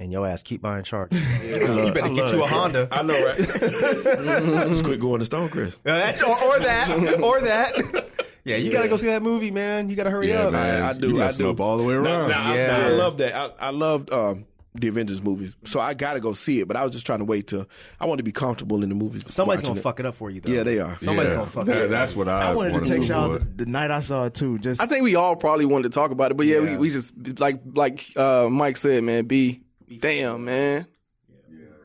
And 0.00 0.10
your 0.10 0.26
ass 0.26 0.42
keep 0.42 0.60
buying 0.60 0.82
chargers. 0.84 1.20
you 1.44 1.50
you 1.84 1.92
better 1.92 2.08
get 2.12 2.32
you 2.32 2.42
a 2.42 2.46
Honda. 2.46 2.88
I 2.90 3.02
know, 3.02 3.24
right? 3.24 3.36
Just 4.70 4.84
quit 4.84 4.98
going 5.00 5.20
to 5.22 5.26
Stonecrest. 5.30 5.78
That- 5.84 6.20
or, 6.22 6.42
or 6.42 6.58
that, 6.60 7.20
or 7.22 7.40
that. 7.42 8.08
Yeah, 8.46 8.56
you 8.56 8.70
gotta 8.70 8.88
go 8.88 8.98
see 8.98 9.06
that 9.06 9.22
movie, 9.22 9.50
man. 9.50 9.88
You 9.88 9.96
gotta 9.96 10.10
hurry 10.10 10.28
Yeah, 10.28 10.42
up. 10.48 10.52
man. 10.52 10.82
I, 10.82 10.90
I 10.90 10.92
do. 10.92 11.08
You 11.08 11.14
I 11.16 11.18
messing 11.20 11.46
do 11.46 11.50
up 11.50 11.60
all 11.60 11.78
the 11.78 11.82
way 11.82 11.94
around. 11.94 12.28
Nah, 12.28 12.42
nah, 12.42 12.50
I- 12.52 12.56
Yeah. 12.56 12.76
I, 12.76 12.88
love 12.90 13.16
that. 13.16 13.34
I, 13.34 13.68
I 13.68 13.70
loved 13.70 14.12
um, 14.12 14.44
the 14.76 14.88
Avengers 14.88 15.22
movies, 15.22 15.54
so 15.64 15.78
I 15.78 15.94
got 15.94 16.14
to 16.14 16.20
go 16.20 16.32
see 16.32 16.58
it. 16.60 16.66
But 16.66 16.76
I 16.76 16.82
was 16.82 16.90
just 16.92 17.06
trying 17.06 17.20
to 17.20 17.24
wait 17.24 17.46
till 17.46 17.66
I 18.00 18.06
want 18.06 18.18
to 18.18 18.24
be 18.24 18.32
comfortable 18.32 18.82
in 18.82 18.88
the 18.88 18.94
movies. 18.96 19.22
Somebody's 19.32 19.62
gonna 19.62 19.78
it. 19.78 19.82
fuck 19.82 20.00
it 20.00 20.06
up 20.06 20.16
for 20.16 20.30
you, 20.30 20.40
though. 20.40 20.50
Yeah, 20.50 20.64
they 20.64 20.80
are. 20.80 20.98
Somebody's 20.98 21.30
Yeah. 21.30 21.36
gonna 21.36 21.50
fuck 21.50 21.66
That- 21.66 21.76
it 21.76 21.82
up. 21.84 21.90
That's 21.90 22.16
what 22.16 22.28
I, 22.28 22.50
I 22.50 22.54
wanted 22.54 22.82
to 22.84 22.88
take 22.98 23.08
y'all 23.08 23.32
the, 23.34 23.38
the 23.38 23.66
night 23.66 23.92
I 23.92 24.00
saw 24.00 24.24
it 24.24 24.34
too. 24.34 24.58
Just 24.58 24.80
I 24.80 24.86
think 24.86 25.04
we 25.04 25.14
all 25.14 25.36
probably 25.36 25.64
wanted 25.64 25.84
to 25.84 25.90
talk 25.90 26.10
about 26.10 26.32
it, 26.32 26.36
but 26.36 26.46
yeah, 26.46 26.58
we, 26.58 26.76
we 26.76 26.90
just 26.90 27.12
like 27.38 27.60
like 27.74 28.06
uh, 28.16 28.48
Mike 28.50 28.76
said, 28.76 29.04
man. 29.04 29.26
B, 29.26 29.60
damn, 30.00 30.44
man. 30.44 30.86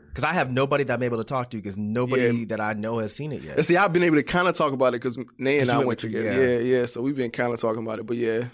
Because 0.07 0.23
I 0.23 0.33
have 0.33 0.51
nobody 0.51 0.83
that 0.85 0.93
I'm 0.95 1.03
able 1.03 1.17
to 1.17 1.23
talk 1.23 1.51
to 1.51 1.57
because 1.57 1.77
nobody 1.77 2.23
Yeah. 2.39 2.45
that 2.49 2.59
I 2.59 2.73
know 2.73 2.97
has 2.97 3.13
seen 3.15 3.31
it 3.31 3.43
yet. 3.43 3.57
And 3.57 3.65
see, 3.65 3.77
I've 3.77 3.93
been 3.93 4.03
able 4.03 4.15
to 4.15 4.23
kind 4.23 4.47
of 4.47 4.55
talk 4.55 4.73
about 4.73 4.89
it 4.95 5.01
because 5.01 5.17
Nay 5.37 5.59
and 5.59 5.67
you 5.67 5.73
I 5.73 5.77
went 5.77 5.87
went 5.89 5.99
together. 5.99 6.25
yeah. 6.33 6.57
Yeah. 6.59 6.79
yeah, 6.79 6.85
So 6.87 7.01
we've 7.01 7.15
been 7.15 7.29
kind 7.29 7.53
of 7.53 7.59
talking 7.61 7.83
about 7.83 7.99
it, 7.99 8.07
but 8.07 8.17
yeah, 8.17 8.45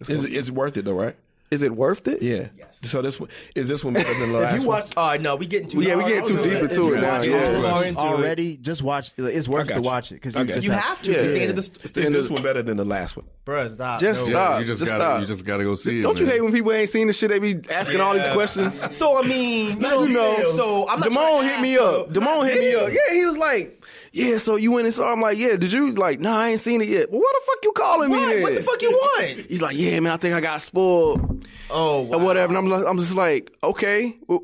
it's, 0.00 0.10
Is 0.10 0.24
it, 0.24 0.34
it's 0.34 0.50
worth 0.50 0.76
it 0.76 0.84
though, 0.84 0.94
right? 0.94 1.16
Is 1.50 1.62
it 1.62 1.74
worth 1.76 2.08
it? 2.08 2.22
Yeah. 2.22 2.48
Yes. 2.58 2.78
So 2.84 3.00
this 3.00 3.18
one 3.20 3.28
is 3.54 3.68
this 3.68 3.82
one 3.84 3.94
better 3.94 4.12
than 4.18 4.32
the 4.32 4.38
last 4.38 4.56
If 4.56 4.62
you 4.62 4.68
one? 4.68 4.80
watch, 4.80 4.92
oh 4.96 5.16
no, 5.16 5.36
we 5.36 5.46
getting 5.46 5.68
too. 5.68 5.80
Yeah, 5.82 5.94
we 5.96 6.02
hard. 6.02 6.14
getting 6.24 6.36
too 6.36 6.42
deep 6.42 6.52
into 6.52 6.64
if 6.64 6.72
it 6.72 6.76
you 6.96 7.00
now, 7.00 7.18
watch 7.18 7.26
yeah. 7.26 7.34
all 7.34 7.62
far 7.62 7.70
far 7.70 7.84
into 7.84 8.00
it- 8.00 8.04
already. 8.04 8.56
Just 8.56 8.82
watch. 8.82 9.12
It's 9.16 9.48
worth 9.48 9.68
got 9.68 9.74
to 9.74 9.80
you. 9.80 9.86
watch 9.86 10.10
it 10.12 10.14
because 10.16 10.36
I 10.36 10.40
you 10.40 10.46
got 10.46 10.54
just 10.54 10.66
You 10.66 10.72
have 10.72 11.02
to. 11.02 11.10
Yeah. 11.12 11.18
It's 11.18 11.32
the 11.32 11.40
end 11.40 11.50
of 11.50 11.92
the. 11.94 12.00
Is 12.06 12.12
this 12.12 12.28
one 12.28 12.42
better 12.42 12.62
than 12.62 12.76
the 12.76 12.84
last 12.84 13.16
one? 13.16 13.26
Bruh, 13.46 13.72
stop. 13.72 14.00
Just 14.00 14.22
No. 14.24 14.30
stop. 14.30 14.60
You 14.60 14.66
just, 14.66 14.78
Just 14.80 14.90
gotta, 14.90 15.02
stop. 15.04 15.20
you 15.20 15.26
just 15.26 15.44
gotta 15.44 15.64
go 15.64 15.74
see 15.74 16.00
it. 16.00 16.02
Don't 16.02 16.18
you 16.18 16.26
man. 16.26 16.34
hate 16.34 16.40
when 16.42 16.52
people 16.52 16.72
ain't 16.72 16.90
seen 16.90 17.06
the 17.06 17.12
shit? 17.12 17.30
They 17.30 17.38
be 17.38 17.60
asking 17.70 18.00
all 18.00 18.14
these 18.14 18.26
questions. 18.28 18.80
So 18.96 19.16
I 19.22 19.26
mean, 19.26 19.70
you 19.70 19.76
know, 19.76 20.04
you 20.04 20.12
know, 20.14 20.56
So 20.56 20.88
I'm 20.88 21.00
not 21.00 21.08
Damone 21.10 21.14
trying 21.14 21.42
to 21.42 21.48
hit 21.48 21.60
me 21.60 21.74
ask, 21.74 21.82
up. 21.82 22.12
though. 22.12 22.20
Damone 22.20 22.44
hit 22.48 22.58
me 22.60 22.74
up. 22.74 22.90
Yeah, 22.92 23.14
he 23.14 23.24
was 23.26 23.36
like, 23.38 23.82
"Yeah, 24.14 24.38
so 24.38 24.56
you 24.56 24.70
went 24.72 24.86
and 24.86 24.94
saw." 24.94 25.12
I'm 25.12 25.20
like, 25.20 25.36
"Yeah." 25.36 25.56
Did 25.56 25.72
you 25.72 25.92
like? 25.92 26.20
Nah, 26.20 26.38
I 26.38 26.50
ain't 26.50 26.60
seen 26.60 26.80
it 26.80 26.88
yet. 26.88 27.10
Well, 27.10 27.20
what 27.20 27.34
the 27.34 27.42
fuck 27.46 27.58
you 27.64 27.72
calling 27.72 28.10
me? 28.10 28.16
What? 28.18 28.28
Then? 28.32 28.42
What 28.42 28.54
the 28.54 28.62
fuck 28.62 28.82
you 28.82 28.90
want? 28.92 29.46
He's 29.50 29.60
like, 29.60 29.76
"Yeah, 29.76 29.98
man, 30.00 30.12
I 30.12 30.16
think 30.16 30.34
I 30.34 30.40
got 30.40 30.62
spoiled 30.62 31.46
Oh, 31.70 32.02
wow. 32.02 32.16
or 32.18 32.20
whatever." 32.24 32.48
And 32.50 32.58
I'm 32.58 32.68
like, 32.68 32.86
I'm 32.86 32.98
just 32.98 33.12
like, 33.14 33.52
"Okay." 33.62 34.16
Well, 34.28 34.40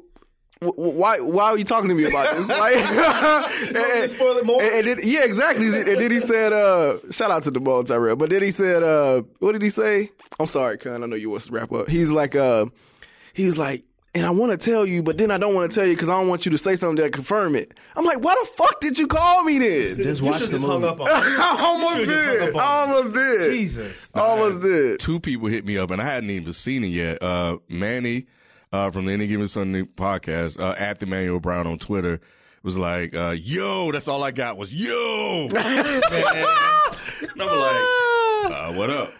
wh- 0.62 0.66
wh- 0.75 0.79
why 0.97 1.21
why 1.21 1.45
are 1.45 1.57
you 1.59 1.64
talking 1.64 1.89
to 1.89 1.95
me 1.95 2.05
about 2.05 2.37
this? 2.37 2.49
Like, 2.61 2.77
and, 3.77 4.11
spoil 4.11 4.37
it 4.39 4.45
more? 4.47 4.62
and- 4.62 4.89
and 4.89 4.99
then- 4.99 5.09
yeah, 5.09 5.25
exactly. 5.25 5.66
And 5.66 5.87
then 6.01 6.11
he 6.11 6.21
said, 6.21 6.53
uh, 6.53 6.99
"Shout 7.11 7.31
out 7.31 7.45
to 7.45 7.51
the 7.51 7.61
ball 7.61 7.85
Tyrell." 7.85 8.16
But 8.16 8.31
then 8.31 8.43
he 8.43 8.51
said, 8.51 8.83
uh, 8.83 9.23
"What 9.39 9.53
did 9.53 9.62
he 9.62 9.71
say?" 9.71 10.11
I'm 10.39 10.47
sorry, 10.47 10.79
Con. 10.79 11.03
I 11.03 11.07
know 11.07 11.16
you 11.16 11.31
want 11.31 11.43
to 11.45 11.53
wrap 11.53 11.73
up. 11.73 11.89
He's 11.89 12.11
like, 12.11 12.35
uh, 12.35 12.66
he's 13.35 13.57
like, 13.59 13.85
and 14.15 14.27
I 14.27 14.31
want 14.31 14.51
to 14.53 14.59
tell 14.59 14.85
you, 14.85 15.03
but 15.03 15.19
then 15.19 15.31
I 15.31 15.39
don't 15.39 15.55
want 15.55 15.71
to 15.71 15.75
tell 15.75 15.87
you 15.87 15.95
because 15.95 16.09
I 16.09 16.19
don't 16.19 16.29
want 16.29 16.45
you 16.45 16.51
to 16.53 16.59
say 16.59 16.75
something 16.77 17.03
that 17.03 17.13
confirm 17.13 17.55
it. 17.55 17.75
I'm 17.97 18.05
like, 18.05 18.19
why 18.21 18.35
the 18.41 18.49
fuck 18.57 18.81
did 18.81 18.99
you 18.99 19.07
call 19.07 19.45
me 19.45 19.59
then? 19.59 20.03
just 20.03 20.21
watch 20.23 20.41
should 20.41 20.49
the 20.49 20.59
just 20.59 20.65
hung 20.65 20.81
movie. 20.81 20.93
up 20.93 21.01
on. 21.01 21.09
I 21.09 21.57
almost 21.61 21.97
You 22.01 22.07
should've 22.07 22.27
just 22.27 22.41
did. 22.41 22.41
hung 22.41 22.49
up 22.49 22.57
I 22.57 22.83
on 22.83 22.89
me. 22.91 22.97
almost 22.97 23.15
did. 23.15 23.53
Jesus. 23.53 24.09
I 24.15 24.21
almost 24.21 24.61
did. 24.63 25.01
two 25.01 25.21
people 25.21 25.49
hit 25.49 25.65
me 25.65 25.79
up, 25.79 25.91
and 25.91 26.01
I 26.01 26.05
hadn't 26.05 26.31
even 26.31 26.53
seen 26.53 26.83
it 26.85 26.89
yet. 26.89 27.23
Uh, 27.23 27.59
Manny 27.69 28.27
uh, 28.73 28.91
from 28.91 29.07
the 29.07 29.13
Any 29.13 29.27
Given 29.27 29.49
Sunday 29.49 29.83
podcast, 29.83 30.59
uh, 30.61 30.75
at 30.79 31.03
Emmanuel 31.03 31.41
Brown 31.41 31.67
on 31.67 31.79
Twitter, 31.79 32.21
was 32.63 32.77
like, 32.77 33.15
uh, 33.15 33.31
"Yo, 33.39 33.91
that's 33.93 34.07
all 34.09 34.23
I 34.23 34.33
got 34.33 34.57
was 34.57 34.73
yo." 34.75 35.49
and 35.55 35.57
I'm 35.57 37.39
like, 37.39 37.85
uh, 38.53 38.73
"What 38.75 38.91
up?" 38.91 39.13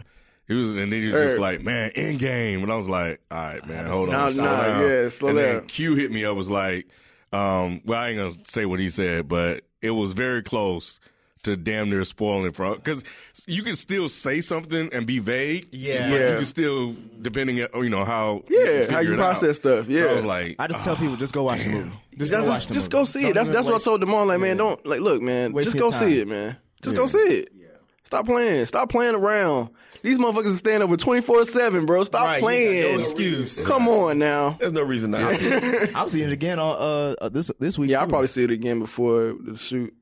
He 0.47 0.53
was, 0.55 0.69
and 0.69 0.79
then 0.79 0.91
he 0.91 1.07
was 1.09 1.21
just 1.21 1.39
like, 1.39 1.61
"Man, 1.61 1.91
Endgame," 1.91 2.61
and 2.63 2.71
I 2.71 2.75
was 2.75 2.89
like, 2.89 3.21
"All 3.31 3.37
right, 3.37 3.65
man, 3.67 3.85
hold 3.85 4.09
Nah, 4.09 4.25
on, 4.25 4.31
slow 4.33 4.43
nah, 4.43 4.61
down." 4.67 4.81
yeah, 4.89 5.09
slow 5.09 5.29
and 5.29 5.37
down. 5.37 5.47
then 5.57 5.65
Q 5.67 5.95
hit 5.95 6.11
me 6.11 6.25
up, 6.25 6.35
was 6.35 6.49
like, 6.49 6.87
um, 7.31 7.81
"Well, 7.85 7.99
I 7.99 8.09
ain't 8.09 8.17
gonna 8.17 8.33
say 8.45 8.65
what 8.65 8.79
he 8.79 8.89
said, 8.89 9.27
but 9.27 9.63
it 9.81 9.91
was 9.91 10.13
very 10.13 10.41
close." 10.43 10.99
To 11.45 11.57
damn 11.57 11.89
near 11.89 12.05
spoiling 12.05 12.45
it 12.45 12.55
from 12.55 12.75
because 12.75 13.03
you 13.47 13.63
can 13.63 13.75
still 13.75 14.09
say 14.09 14.41
something 14.41 14.89
and 14.93 15.07
be 15.07 15.17
vague, 15.17 15.65
Yeah. 15.71 16.07
but 16.11 16.15
Yeah. 16.19 16.29
you 16.29 16.35
can 16.35 16.45
still 16.45 16.95
depending 17.19 17.63
on 17.73 17.83
you 17.83 17.89
know 17.89 18.05
how 18.05 18.43
Yeah, 18.47 18.59
figure 18.81 18.91
how 18.91 18.99
you 18.99 19.13
it 19.13 19.19
out. 19.19 19.37
process 19.39 19.57
stuff, 19.57 19.87
So 19.87 19.91
yeah. 19.91 20.03
I 20.05 20.13
was 20.13 20.23
like, 20.23 20.55
I 20.59 20.67
just 20.67 20.83
tell 20.83 20.95
people 20.95 21.15
just 21.15 21.33
go 21.33 21.41
watch 21.41 21.63
the 21.63 21.69
movie. 21.69 21.89
Just 22.15 22.19
Just, 22.19 22.31
go 22.31 22.37
watch 22.47 22.57
just, 22.59 22.67
the 22.67 22.73
just 22.75 22.83
movie. 22.85 22.91
go 22.91 23.05
see 23.05 23.21
Don't 23.21 23.31
it. 23.31 23.33
That's 23.33 23.49
even 23.49 23.53
that's 23.55 23.65
what 23.65 23.71
I 23.71 23.75
waste- 23.77 23.85
told 23.85 24.01
Demond. 24.03 24.27
Like, 24.27 24.39
man, 24.39 24.57
don't 24.57 24.85
like 24.85 24.99
look, 24.99 25.23
man. 25.23 25.51
Waste 25.53 25.65
just 25.69 25.79
go 25.79 25.89
time. 25.89 26.07
see 26.11 26.19
it, 26.19 26.27
man. 26.27 26.57
Just 26.83 26.93
Yeah. 26.93 27.01
go 27.01 27.07
see 27.07 27.17
it. 27.17 27.49
Stop 28.11 28.25
playing. 28.25 28.65
Stop 28.65 28.89
playing 28.89 29.15
around. 29.15 29.69
These 30.03 30.17
motherfuckers 30.17 30.57
stand 30.57 30.83
over 30.83 30.97
twenty 30.97 31.21
four 31.21 31.45
seven, 31.45 31.85
bro. 31.85 32.03
Stop 32.03 32.25
Right, 32.25 32.41
playing. 32.41 32.95
no 32.95 32.99
excuse. 32.99 33.65
Come 33.65 33.87
on 33.87 34.19
now. 34.19 34.57
There's 34.59 34.73
no 34.73 34.81
reason 34.81 35.11
not. 35.11 35.39
to. 35.39 35.91
I'm 35.97 36.09
seeing 36.09 36.25
it 36.25 36.33
again 36.33 36.59
on 36.59 36.75
uh, 36.75 37.15
uh 37.23 37.29
this 37.29 37.49
this 37.57 37.77
week. 37.79 37.89
Yeah, 37.89 38.01
I'll 38.01 38.07
probably 38.09 38.27
see 38.27 38.43
it 38.43 38.51
again 38.51 38.79
before 38.79 39.33
the 39.39 39.55
shoot. 39.55 39.93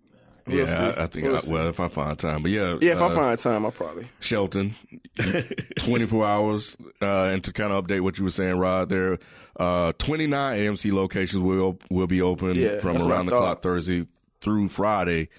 We'll 0.48 0.68
yeah, 0.68 0.96
I, 0.98 1.04
I 1.04 1.06
think 1.06 1.28
We'll 1.28 1.36
I, 1.36 1.42
well 1.48 1.68
if 1.68 1.80
I 1.80 1.88
find 1.88 2.18
time, 2.18 2.42
but 2.42 2.50
yeah, 2.50 2.78
yeah, 2.82 2.94
if 2.94 3.00
uh, 3.02 3.10
I 3.10 3.14
find 3.16 3.38
time, 3.38 3.64
I'll 3.66 3.72
probably. 3.72 4.08
Shelton, 4.22 4.74
24 5.78 6.26
hours. 6.26 6.76
Uh, 7.00 7.26
and 7.32 7.44
to 7.44 7.54
kind 7.54 7.72
of 7.72 7.86
update 7.86 8.02
what 8.02 8.18
you 8.18 8.24
were 8.24 8.32
saying, 8.32 8.56
Rod, 8.58 8.90
there, 8.90 9.20
uh, 9.60 9.94
29 10.00 10.60
AMC 10.60 10.92
locations 10.94 11.44
will 11.44 11.78
will 11.92 12.08
be 12.08 12.22
open 12.24 12.56
Yeah, 12.56 12.80
from 12.80 12.94
that's 12.94 13.06
what 13.06 13.12
I 13.12 13.16
around 13.18 13.26
the 13.28 13.32
thought. 13.34 13.40
clock 13.42 13.62
Thursday 13.62 14.08
through 14.42 14.70
Friday, 14.70 15.30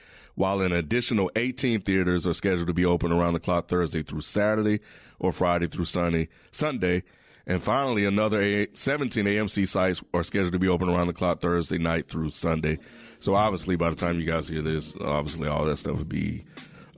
while 0.41 0.63
an 0.63 0.73
additional 0.73 1.31
18 1.37 1.83
theaters 1.83 2.27
are 2.27 2.33
scheduled 2.33 2.67
to 2.67 2.73
be 2.73 2.87
open 2.87 3.13
around 3.13 3.35
the 3.35 3.41
clock 3.41 3.69
Thursday 3.69 4.03
through 4.03 4.23
Saturday 4.23 4.81
or 5.19 5.33
Friday 5.33 5.67
through 5.67 5.85
Sunday. 5.85 6.29
Sunday. 6.51 7.03
And 7.47 7.63
finally, 7.63 8.07
another 8.07 8.67
17 8.73 9.27
AMC 9.27 9.69
sites 9.69 10.03
are 10.15 10.23
scheduled 10.23 10.55
to 10.55 10.59
be 10.59 10.67
open 10.67 10.89
around 10.89 11.09
the 11.09 11.13
clock 11.13 11.43
Thursday 11.43 11.77
night 11.77 12.09
through 12.09 12.31
Sunday. 12.31 12.79
So 13.19 13.35
obviously, 13.35 13.77
by 13.77 13.91
the 13.91 13.97
time 13.97 14.19
you 14.19 14.25
guys 14.25 14.49
hear 14.49 14.63
this, 14.63 14.97
obviously 14.99 15.47
all 15.47 15.67
that 15.67 15.77
stuff 15.77 15.99
would 15.99 16.09
be 16.09 16.43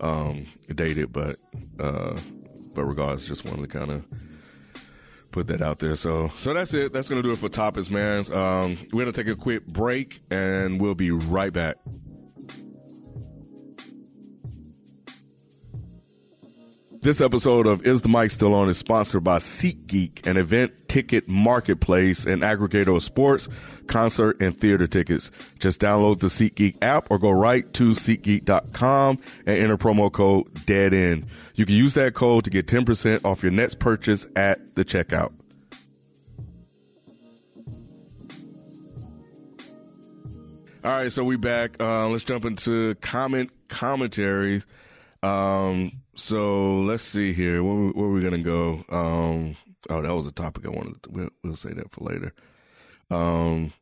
um, 0.00 0.46
dated, 0.72 1.12
but 1.12 1.34
uh, 1.80 2.16
but 2.76 2.84
regardless, 2.84 3.24
just 3.24 3.44
wanted 3.44 3.62
to 3.62 3.76
kind 3.76 3.90
of 3.90 4.04
put 5.32 5.48
that 5.48 5.62
out 5.62 5.80
there. 5.80 5.96
So 5.96 6.30
so 6.36 6.54
that's 6.54 6.74
it. 6.74 6.92
That's 6.92 7.08
gonna 7.08 7.22
do 7.22 7.32
it 7.32 7.38
for 7.38 7.48
topics, 7.48 7.90
man. 7.90 8.32
Um, 8.32 8.78
we're 8.92 9.02
gonna 9.02 9.10
take 9.10 9.26
a 9.26 9.34
quick 9.34 9.66
break, 9.66 10.22
and 10.30 10.80
we'll 10.80 10.94
be 10.94 11.10
right 11.10 11.52
back. 11.52 11.78
This 17.02 17.20
episode 17.20 17.66
of 17.66 17.84
Is 17.84 18.02
the 18.02 18.08
Mic 18.08 18.30
Still 18.30 18.54
On 18.54 18.68
is 18.68 18.78
sponsored 18.78 19.24
by 19.24 19.38
SeatGeek, 19.38 20.24
an 20.24 20.36
event 20.36 20.86
ticket 20.86 21.26
marketplace 21.26 22.24
and 22.24 22.42
aggregator 22.42 22.94
of 22.94 23.02
sports, 23.02 23.48
concert, 23.88 24.40
and 24.40 24.56
theater 24.56 24.86
tickets. 24.86 25.32
Just 25.58 25.80
download 25.80 26.20
the 26.20 26.28
SeatGeek 26.28 26.76
app 26.80 27.10
or 27.10 27.18
go 27.18 27.32
right 27.32 27.70
to 27.72 27.86
SeatGeek.com 27.86 29.18
and 29.46 29.58
enter 29.58 29.76
promo 29.76 30.12
code 30.12 30.64
DEADEND. 30.64 31.26
You 31.56 31.66
can 31.66 31.74
use 31.74 31.94
that 31.94 32.14
code 32.14 32.44
to 32.44 32.50
get 32.50 32.68
10% 32.68 33.24
off 33.24 33.42
your 33.42 33.50
next 33.50 33.80
purchase 33.80 34.28
at 34.36 34.76
the 34.76 34.84
checkout. 34.84 35.32
All 40.84 40.90
right, 40.92 41.10
so 41.10 41.24
we 41.24 41.34
back. 41.34 41.80
Uh, 41.80 42.06
let's 42.06 42.22
jump 42.22 42.44
into 42.44 42.94
comment 42.96 43.50
commentaries. 43.66 44.64
Um, 45.22 46.02
so 46.16 46.80
let's 46.80 47.04
see 47.04 47.32
here. 47.32 47.62
Where, 47.62 47.90
where 47.90 48.08
we 48.08 48.22
gonna 48.22 48.38
go? 48.38 48.84
Um, 48.88 49.56
oh, 49.88 50.02
that 50.02 50.14
was 50.14 50.26
a 50.26 50.32
topic 50.32 50.66
I 50.66 50.70
wanted. 50.70 51.02
To, 51.04 51.10
we'll, 51.10 51.28
we'll 51.42 51.56
say 51.56 51.72
that 51.72 51.90
for 51.92 52.04
later. 52.04 52.34
Um, 53.10 53.72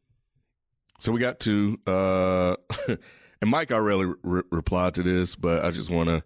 so 0.98 1.12
we 1.12 1.20
got 1.20 1.40
two. 1.40 1.78
Uh, 1.86 2.56
and 2.88 3.50
Mike 3.50 3.72
already 3.72 4.12
re- 4.22 4.42
replied 4.50 4.94
to 4.94 5.02
this, 5.02 5.34
but 5.34 5.64
I 5.64 5.70
just 5.70 5.90
want 5.90 6.08
to 6.08 6.22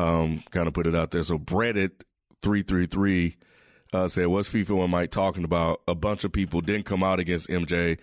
um 0.00 0.42
kind 0.50 0.68
of 0.68 0.74
put 0.74 0.86
it 0.86 0.94
out 0.94 1.10
there. 1.10 1.22
So 1.22 1.38
Reddit 1.38 1.92
three 2.42 2.62
three 2.62 2.86
three 2.86 3.36
uh, 3.92 4.08
said, 4.08 4.26
"What's 4.26 4.48
FIFA 4.48 4.82
and 4.82 4.92
Mike 4.92 5.10
talking 5.10 5.44
about?" 5.44 5.80
A 5.88 5.94
bunch 5.94 6.24
of 6.24 6.32
people 6.32 6.60
didn't 6.60 6.84
come 6.84 7.02
out 7.02 7.18
against 7.18 7.48
MJ. 7.48 7.98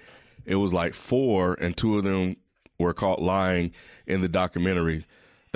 It 0.46 0.56
was 0.56 0.74
like 0.74 0.94
four, 0.94 1.54
and 1.56 1.78
two 1.78 1.98
of 1.98 2.04
them 2.04 2.38
were 2.80 2.94
caught 2.94 3.22
lying 3.22 3.72
in 4.06 4.22
the 4.22 4.30
documentary. 4.30 5.06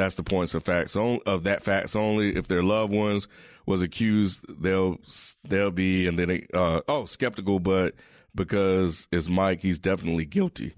That's 0.01 0.15
the 0.15 0.23
points 0.23 0.55
of 0.55 0.63
facts 0.63 0.95
on, 0.95 1.19
of 1.27 1.43
that 1.43 1.61
facts 1.61 1.95
only. 1.95 2.35
If 2.35 2.47
their 2.47 2.63
loved 2.63 2.91
ones 2.91 3.27
was 3.67 3.83
accused, 3.83 4.39
they'll 4.49 4.99
they'll 5.47 5.69
be 5.69 6.07
and 6.07 6.17
then 6.17 6.27
they, 6.27 6.47
uh, 6.55 6.81
oh 6.87 7.05
skeptical, 7.05 7.59
but 7.59 7.93
because 8.33 9.07
it's 9.11 9.29
Mike, 9.29 9.61
he's 9.61 9.77
definitely 9.77 10.25
guilty. 10.25 10.73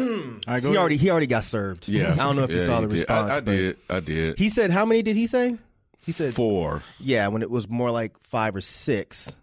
I 0.46 0.60
go 0.60 0.70
He 0.70 0.76
already 0.76 0.96
he 0.96 1.10
already 1.10 1.26
got 1.26 1.42
served. 1.42 1.88
Yeah, 1.88 2.12
I 2.12 2.16
don't 2.16 2.36
know 2.36 2.44
if 2.44 2.50
you 2.52 2.64
saw 2.64 2.80
the 2.80 2.86
did. 2.86 3.00
response. 3.00 3.30
I, 3.32 3.36
I 3.38 3.40
did. 3.40 3.76
I 3.90 3.98
did. 4.00 4.38
He 4.38 4.50
said 4.50 4.70
how 4.70 4.84
many 4.84 5.02
did 5.02 5.16
he 5.16 5.26
say? 5.26 5.56
He 6.04 6.12
said 6.12 6.32
Four. 6.32 6.84
Yeah, 7.00 7.26
when 7.26 7.42
it 7.42 7.50
was 7.50 7.68
more 7.68 7.90
like 7.90 8.12
five 8.28 8.54
or 8.54 8.60
six. 8.60 9.34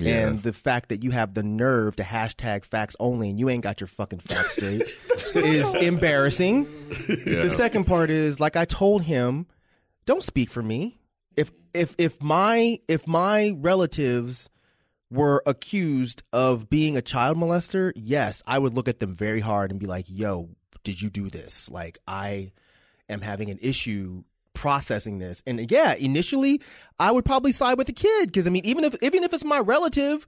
Yeah. 0.00 0.28
And 0.28 0.42
the 0.42 0.52
fact 0.52 0.88
that 0.88 1.02
you 1.02 1.10
have 1.10 1.34
the 1.34 1.42
nerve 1.42 1.96
to 1.96 2.02
hashtag 2.02 2.64
facts 2.64 2.96
only 3.00 3.30
and 3.30 3.38
you 3.38 3.48
ain't 3.48 3.62
got 3.62 3.80
your 3.80 3.88
fucking 3.88 4.20
facts 4.20 4.52
straight 4.52 4.82
is 5.34 5.72
embarrassing. 5.74 6.66
Yeah. 7.08 7.42
The 7.42 7.54
second 7.56 7.84
part 7.84 8.10
is 8.10 8.40
like 8.40 8.56
I 8.56 8.64
told 8.64 9.02
him, 9.02 9.46
don't 10.06 10.22
speak 10.22 10.50
for 10.50 10.62
me. 10.62 10.98
If 11.36 11.50
if 11.74 11.94
if 11.98 12.20
my 12.22 12.80
if 12.88 13.06
my 13.06 13.54
relatives 13.56 14.50
were 15.10 15.42
accused 15.46 16.22
of 16.32 16.70
being 16.70 16.96
a 16.96 17.02
child 17.02 17.36
molester, 17.36 17.92
yes, 17.94 18.42
I 18.46 18.58
would 18.58 18.74
look 18.74 18.88
at 18.88 19.00
them 19.00 19.14
very 19.16 19.40
hard 19.40 19.70
and 19.70 19.80
be 19.80 19.86
like, 19.86 20.06
"Yo, 20.08 20.50
did 20.84 21.00
you 21.00 21.10
do 21.10 21.30
this?" 21.30 21.68
Like 21.70 21.98
I 22.06 22.52
am 23.08 23.20
having 23.20 23.50
an 23.50 23.58
issue 23.60 24.24
processing 24.60 25.18
this. 25.18 25.42
And 25.46 25.70
yeah, 25.70 25.94
initially 25.94 26.60
I 26.98 27.10
would 27.10 27.24
probably 27.24 27.50
side 27.50 27.78
with 27.78 27.86
the 27.86 27.94
kid 27.94 28.30
cuz 28.30 28.46
I 28.46 28.50
mean, 28.50 28.66
even 28.66 28.84
if 28.84 28.94
even 29.02 29.24
if 29.24 29.32
it's 29.32 29.42
my 29.42 29.58
relative, 29.58 30.26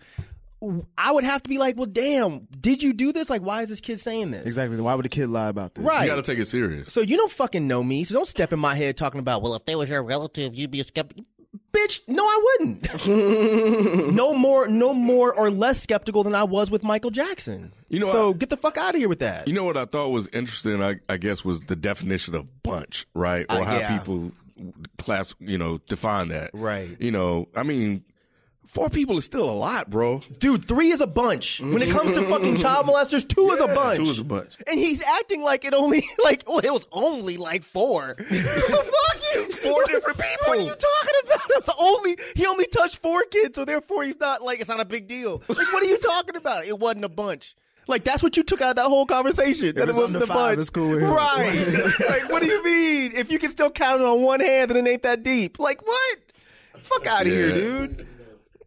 I 0.97 1.12
would 1.12 1.24
have 1.24 1.43
to 1.43 1.51
be 1.51 1.59
like, 1.59 1.76
"Well, 1.76 1.87
damn, 1.87 2.47
did 2.59 2.83
you 2.83 2.95
do 2.95 3.12
this? 3.12 3.28
Like 3.28 3.43
why 3.43 3.61
is 3.61 3.68
this 3.68 3.80
kid 3.80 4.01
saying 4.01 4.30
this?" 4.30 4.47
exactly. 4.47 4.80
Why 4.80 4.95
would 4.95 5.05
a 5.05 5.11
kid 5.11 5.28
lie 5.28 5.49
about 5.49 5.74
this? 5.74 5.85
Right. 5.85 6.05
You 6.05 6.09
got 6.09 6.16
to 6.16 6.22
take 6.22 6.39
it 6.39 6.49
serious. 6.49 6.91
So 6.91 7.03
you 7.03 7.18
don't 7.18 7.30
fucking 7.30 7.68
know 7.68 7.83
me. 7.83 8.05
So 8.05 8.14
don't 8.14 8.26
step 8.26 8.55
in 8.55 8.59
my 8.59 8.74
head 8.74 8.97
talking 8.97 9.20
about, 9.20 9.43
well, 9.43 9.55
if 9.55 9.66
they 9.66 9.74
was 9.74 9.91
your 9.91 10.03
relative, 10.03 10.55
you'd 10.55 10.70
be 10.70 10.80
a 10.80 10.85
skeptic. 10.85 11.24
Bitch, 11.72 12.00
no, 12.07 12.24
I 12.24 12.57
wouldn't. 12.59 13.07
no 14.14 14.34
more, 14.34 14.68
no 14.68 14.94
more 14.94 15.34
or 15.34 15.50
less 15.50 15.82
skeptical 15.82 16.22
than 16.24 16.34
I 16.34 16.44
was 16.44 16.70
with 16.70 16.82
Michael 16.82 17.11
Jackson. 17.11 17.72
You 17.88 18.00
know, 18.00 18.11
so 18.12 18.30
I- 18.30 18.32
get 18.34 18.50
the 18.50 18.57
fuck 18.57 18.76
out 18.78 18.94
of 18.94 18.98
here 19.00 19.09
with 19.09 19.18
that. 19.20 19.46
You 19.48 19.55
know 19.55 19.64
what 19.64 19.76
I 19.76 19.84
thought 19.84 20.09
was 20.11 20.28
interesting? 20.32 20.82
I, 20.82 20.96
I 21.09 21.16
guess 21.18 21.44
was 21.44 21.61
the 21.62 21.76
definition 21.76 22.34
of 22.34 22.62
bunch, 22.62 23.07
right? 23.14 23.44
Or 23.50 23.61
Uh, 23.61 23.64
how 23.64 23.78
yeah. 23.78 23.98
people 23.98 24.32
class, 24.98 25.34
you 25.40 25.59
know, 25.59 25.78
define 25.88 26.28
that. 26.28 26.50
Right. 26.55 26.96
You 27.00 27.11
know, 27.11 27.48
I 27.55 27.62
mean, 27.64 28.05
four 28.73 28.89
people 28.89 29.18
is 29.18 29.25
still 29.25 29.49
a 29.49 29.53
lot, 29.53 29.91
bro. 29.91 30.23
Dude, 30.39 30.66
three 30.66 30.91
is 30.91 31.01
a 31.01 31.07
bunch. 31.07 31.61
When 31.61 31.83
it 31.83 31.91
comes 31.91 32.12
to 32.12 32.20
mm-hmm. 32.20 32.31
fucking 32.31 32.57
child 32.57 32.87
molesters, 32.87 33.27
two 33.29 33.51
is 33.51 33.61
a 33.61 33.66
bunch. 33.66 33.99
two 33.99 34.11
is 34.11 34.18
a 34.18 34.25
bunch. 34.25 34.57
And 34.66 34.79
he's 34.79 35.03
acting 35.03 35.43
like 35.43 35.64
it 35.64 35.75
only, 35.75 36.09
like, 36.25 36.41
it 36.41 36.73
was 36.73 36.89
only 36.91 37.37
like 37.37 37.64
four. 37.64 38.16
fuck 38.18 39.35
you. 39.35 39.43
Four 39.62 39.85
different 39.85 40.18
people. 40.18 40.47
What 40.47 40.59
are 40.59 40.62
you 40.62 40.75
talking 40.75 41.20
about? 41.25 41.41
It's 41.51 41.68
only, 41.79 42.18
he 42.35 42.47
only 42.47 42.66
touched 42.66 42.97
four 42.97 43.23
kids, 43.25 43.55
so 43.55 43.64
therefore 43.64 44.03
he's 44.03 44.18
not, 44.18 44.43
like, 44.43 44.59
it's 44.59 44.68
not 44.68 44.81
a 44.81 44.85
big 44.85 45.07
deal. 45.07 45.41
Like, 45.49 45.73
what 45.73 45.83
are 45.83 45.87
you 45.87 45.99
talking 45.99 46.35
about? 46.35 46.66
It 46.66 46.79
wasn't 46.79 47.05
a 47.05 47.09
bunch. 47.09 47.55
Like, 47.87 48.03
that's 48.03 48.23
what 48.23 48.37
you 48.37 48.43
took 48.43 48.61
out 48.61 48.70
of 48.70 48.77
that 48.77 48.87
whole 48.87 49.07
conversation. 49.07 49.77
that 49.77 49.89
it 49.89 49.95
wasn't 49.95 50.23
a 50.23 50.27
five, 50.27 50.37
bunch. 50.37 50.59
it's 50.59 50.70
cool. 50.70 50.97
Right. 50.97 51.66
like, 52.09 52.29
what 52.29 52.43
do 52.43 52.49
you 52.49 52.64
mean? 52.64 53.12
If 53.14 53.31
you 53.31 53.39
can 53.39 53.51
still 53.51 53.70
count 53.70 54.01
it 54.01 54.07
on 54.07 54.23
one 54.23 54.41
hand, 54.41 54.70
then 54.70 54.85
it 54.85 54.91
ain't 54.91 55.03
that 55.05 55.23
deep. 55.23 55.61
Like, 55.61 55.87
what? 55.87 56.18
Fuck 56.83 57.07
out 57.07 57.23
of 57.23 57.29
here, 57.29 57.53
dude. 57.53 58.07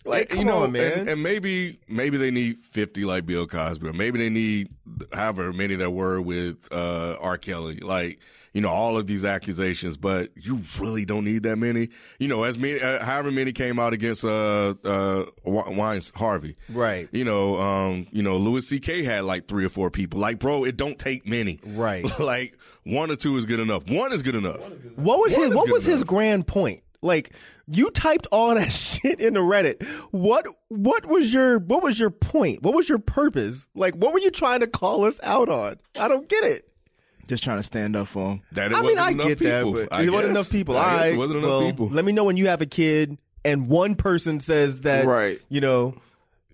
Like, 0.06 0.34
you 0.34 0.46
know, 0.46 0.64
on, 0.64 0.72
man. 0.72 1.00
And, 1.00 1.10
and 1.10 1.24
maybe 1.24 1.80
maybe 1.88 2.18
they 2.18 2.32
need 2.32 2.64
fifty 2.64 3.06
like 3.06 3.26
Bill 3.26 3.48
Cosby, 3.48 3.88
or 3.88 3.94
maybe 3.94 4.20
they 4.20 4.30
need 4.30 4.70
however 5.12 5.52
many 5.52 5.76
there 5.76 5.90
were 5.90 6.22
with 6.22 6.58
uh, 6.72 7.18
R. 7.20 7.38
Kelly. 7.38 7.78
Like 7.78 8.20
you 8.56 8.62
know 8.62 8.70
all 8.70 8.98
of 8.98 9.06
these 9.06 9.26
accusations, 9.26 9.98
but 9.98 10.30
you 10.36 10.62
really 10.80 11.04
don't 11.04 11.26
need 11.26 11.44
that 11.44 11.58
many. 11.58 11.90
You 12.20 12.30
know, 12.30 12.44
as 12.44 12.58
many, 12.58 12.80
uh, 12.80 13.04
however 13.04 13.30
many 13.30 13.52
came 13.52 13.80
out 13.80 13.92
against 13.92 14.24
uh, 14.24 14.76
uh, 14.86 15.26
Wines 15.44 16.14
Harvey. 16.16 16.56
Right. 16.70 17.10
You 17.12 17.26
know, 17.26 17.60
um, 17.60 18.08
you 18.12 18.24
know, 18.24 18.38
Louis 18.38 18.66
C.K. 18.66 19.04
had 19.04 19.26
like 19.26 19.50
three 19.50 19.66
or 19.66 19.70
four 19.70 19.92
people. 19.92 20.22
Like, 20.22 20.40
bro, 20.40 20.64
it 20.64 20.78
don't 20.78 20.98
take 20.98 21.28
many. 21.28 21.60
Right. 21.66 22.06
like 22.20 22.58
one 22.86 23.12
or 23.12 23.18
two 23.18 23.36
is 23.36 23.46
good 23.46 23.60
enough. 23.60 23.90
One 23.90 24.14
is 24.14 24.22
good 24.22 24.36
enough. 24.36 24.62
What 24.96 25.20
was 25.20 25.34
One 25.34 25.48
his 25.48 25.54
What 25.56 25.70
was 25.70 25.84
his 25.84 26.06
grand 26.06 26.48
point? 26.48 26.82
Like 27.02 27.34
you 27.68 27.90
typed 27.92 28.28
all 28.32 28.54
that 28.56 28.72
shit 28.72 29.20
into 29.20 29.40
Reddit. 29.42 29.84
What 30.12 30.46
What 30.70 31.06
was 31.06 31.32
your 31.34 31.60
What 31.60 31.84
was 31.84 32.00
your 32.00 32.10
point? 32.10 32.62
What 32.64 32.74
was 32.74 32.88
your 32.90 33.00
purpose? 33.00 33.68
Like 33.76 33.96
what 33.96 34.14
were 34.14 34.20
you 34.20 34.32
trying 34.32 34.60
to 34.62 34.68
call 34.68 35.06
us 35.06 35.20
out 35.24 35.50
on? 35.50 35.78
I 36.00 36.08
don't 36.08 36.28
get 36.30 36.44
it. 36.44 36.68
Just 37.28 37.44
trying 37.44 37.58
to 37.58 37.64
stand 37.64 37.96
up 37.96 38.08
for 38.08 38.34
him. 38.34 38.42
That 38.52 38.72
it 38.72 38.76
I 38.78 38.82
mean, 38.82 38.98
wasn't 38.98 39.00
I 39.00 39.12
enough 39.12 39.28
get 39.28 39.40
people. 39.40 39.74
that, 39.74 39.90
but 39.90 39.96
I 39.96 40.04
it 40.04 40.10
wasn't 40.12 40.30
enough 40.32 40.50
people. 40.50 40.78
I 40.78 40.96
right, 40.96 41.14
it 41.14 41.18
wasn't 41.18 41.40
enough 41.40 41.50
well, 41.50 41.62
people. 41.66 41.90
Let 41.90 42.06
me 42.06 42.12
know 42.12 42.24
when 42.24 42.38
you 42.38 42.48
have 42.48 42.62
a 42.62 42.68
kid 42.68 43.18
and 43.44 43.68
one 43.68 43.96
person 43.96 44.40
says 44.40 44.82
that, 44.82 45.06
Right. 45.06 45.42
You 45.50 45.62
know. 45.62 45.96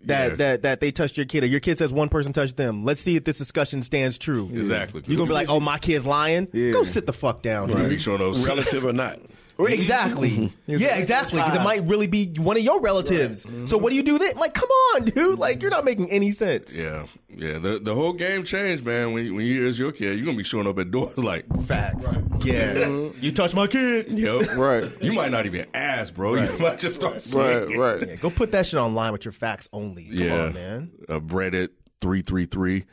That, 0.05 0.32
Yeah. 0.32 0.36
that 0.38 0.62
that 0.64 0.80
they 0.80 0.91
touched 0.91 1.16
your 1.18 1.28
kid 1.28 1.43
or 1.43 1.45
your 1.45 1.59
kid 1.59 1.78
says 1.78 1.93
one 1.93 2.09
person 2.09 2.34
touched 2.34 2.57
them. 2.57 2.84
Let's 2.84 3.01
see 3.01 3.18
if 3.18 3.24
this 3.24 3.38
discussion 3.38 3.84
stands 3.84 4.18
true. 4.18 4.49
Exactly. 4.51 5.03
You're 5.05 5.18
gonna 5.18 5.28
be 5.28 5.34
like, 5.34 5.47
oh 5.49 5.59
my 5.59 5.78
kid's 5.78 6.07
lying? 6.07 6.45
Go 6.45 6.84
sit 6.84 7.05
the 7.05 7.14
fuck 7.14 7.43
down. 7.43 7.68
dude. 7.68 7.78
Make 7.88 7.99
sure 7.99 8.18
those 8.18 8.43
relative 8.43 8.84
or 8.84 8.93
not. 8.93 9.20
Exactly. 9.68 10.51
yeah, 10.68 10.95
exactly. 10.95 11.39
Because 11.39 11.55
it 11.55 11.62
might 11.62 11.86
really 11.88 12.07
be 12.07 12.28
one 12.38 12.57
of 12.57 12.64
your 12.64 12.80
relatives. 12.82 13.45
So 13.66 13.78
what 13.78 13.89
do 13.89 13.95
you 13.95 14.03
do 14.03 14.18
then? 14.20 14.36
Like, 14.38 14.53
come 14.53 14.70
on, 14.95 15.05
dude. 15.05 15.38
Like, 15.39 15.62
you're 15.62 15.72
not 15.72 15.86
making 15.86 16.12
any 16.12 16.32
sense. 16.32 16.76
Yeah, 16.76 17.07
yeah. 17.30 17.59
The 17.59 17.80
the 17.80 17.93
whole 17.95 18.14
game 18.14 18.43
changed, 18.43 18.86
man. 18.86 19.14
When 19.14 19.26
you- 19.26 19.36
when 19.36 19.45
you 19.45 19.68
as 19.68 19.78
your 19.80 19.91
kid, 19.91 20.18
you're 20.18 20.26
gonna 20.26 20.38
be 20.38 20.43
showing 20.43 20.68
up 20.68 20.78
at 20.80 20.91
doors 20.91 21.18
like, 21.18 21.45
Facts. 21.66 22.05
Yeah. 22.43 23.09
You 23.20 23.32
touch 23.32 23.53
my 23.53 23.68
kid. 23.68 24.07
yep, 24.18 24.55
Right. 24.55 24.91
You 25.01 25.14
might 25.14 25.32
not 25.32 25.45
even 25.45 25.66
ask, 25.74 26.14
bro. 26.14 26.36
You 26.36 26.57
might 26.59 26.80
just 26.80 26.95
start 26.95 27.14
Right, 27.14 27.22
swinging. 27.24 27.78
right. 27.80 28.07
Yeah, 28.07 28.16
go 28.16 28.30
put 28.30 28.51
that 28.53 28.66
shit 28.68 28.80
online 28.80 29.12
with 29.12 29.26
your 29.26 29.32
facts 29.32 29.70
only. 29.74 30.05
Come 30.05 30.18
yeah, 30.18 30.41
on, 30.45 30.53
man. 30.53 30.91
Uh, 31.07 31.20
Reddit 31.20 31.70
three 32.01 32.22
three 32.22 32.45
three. 32.45 32.86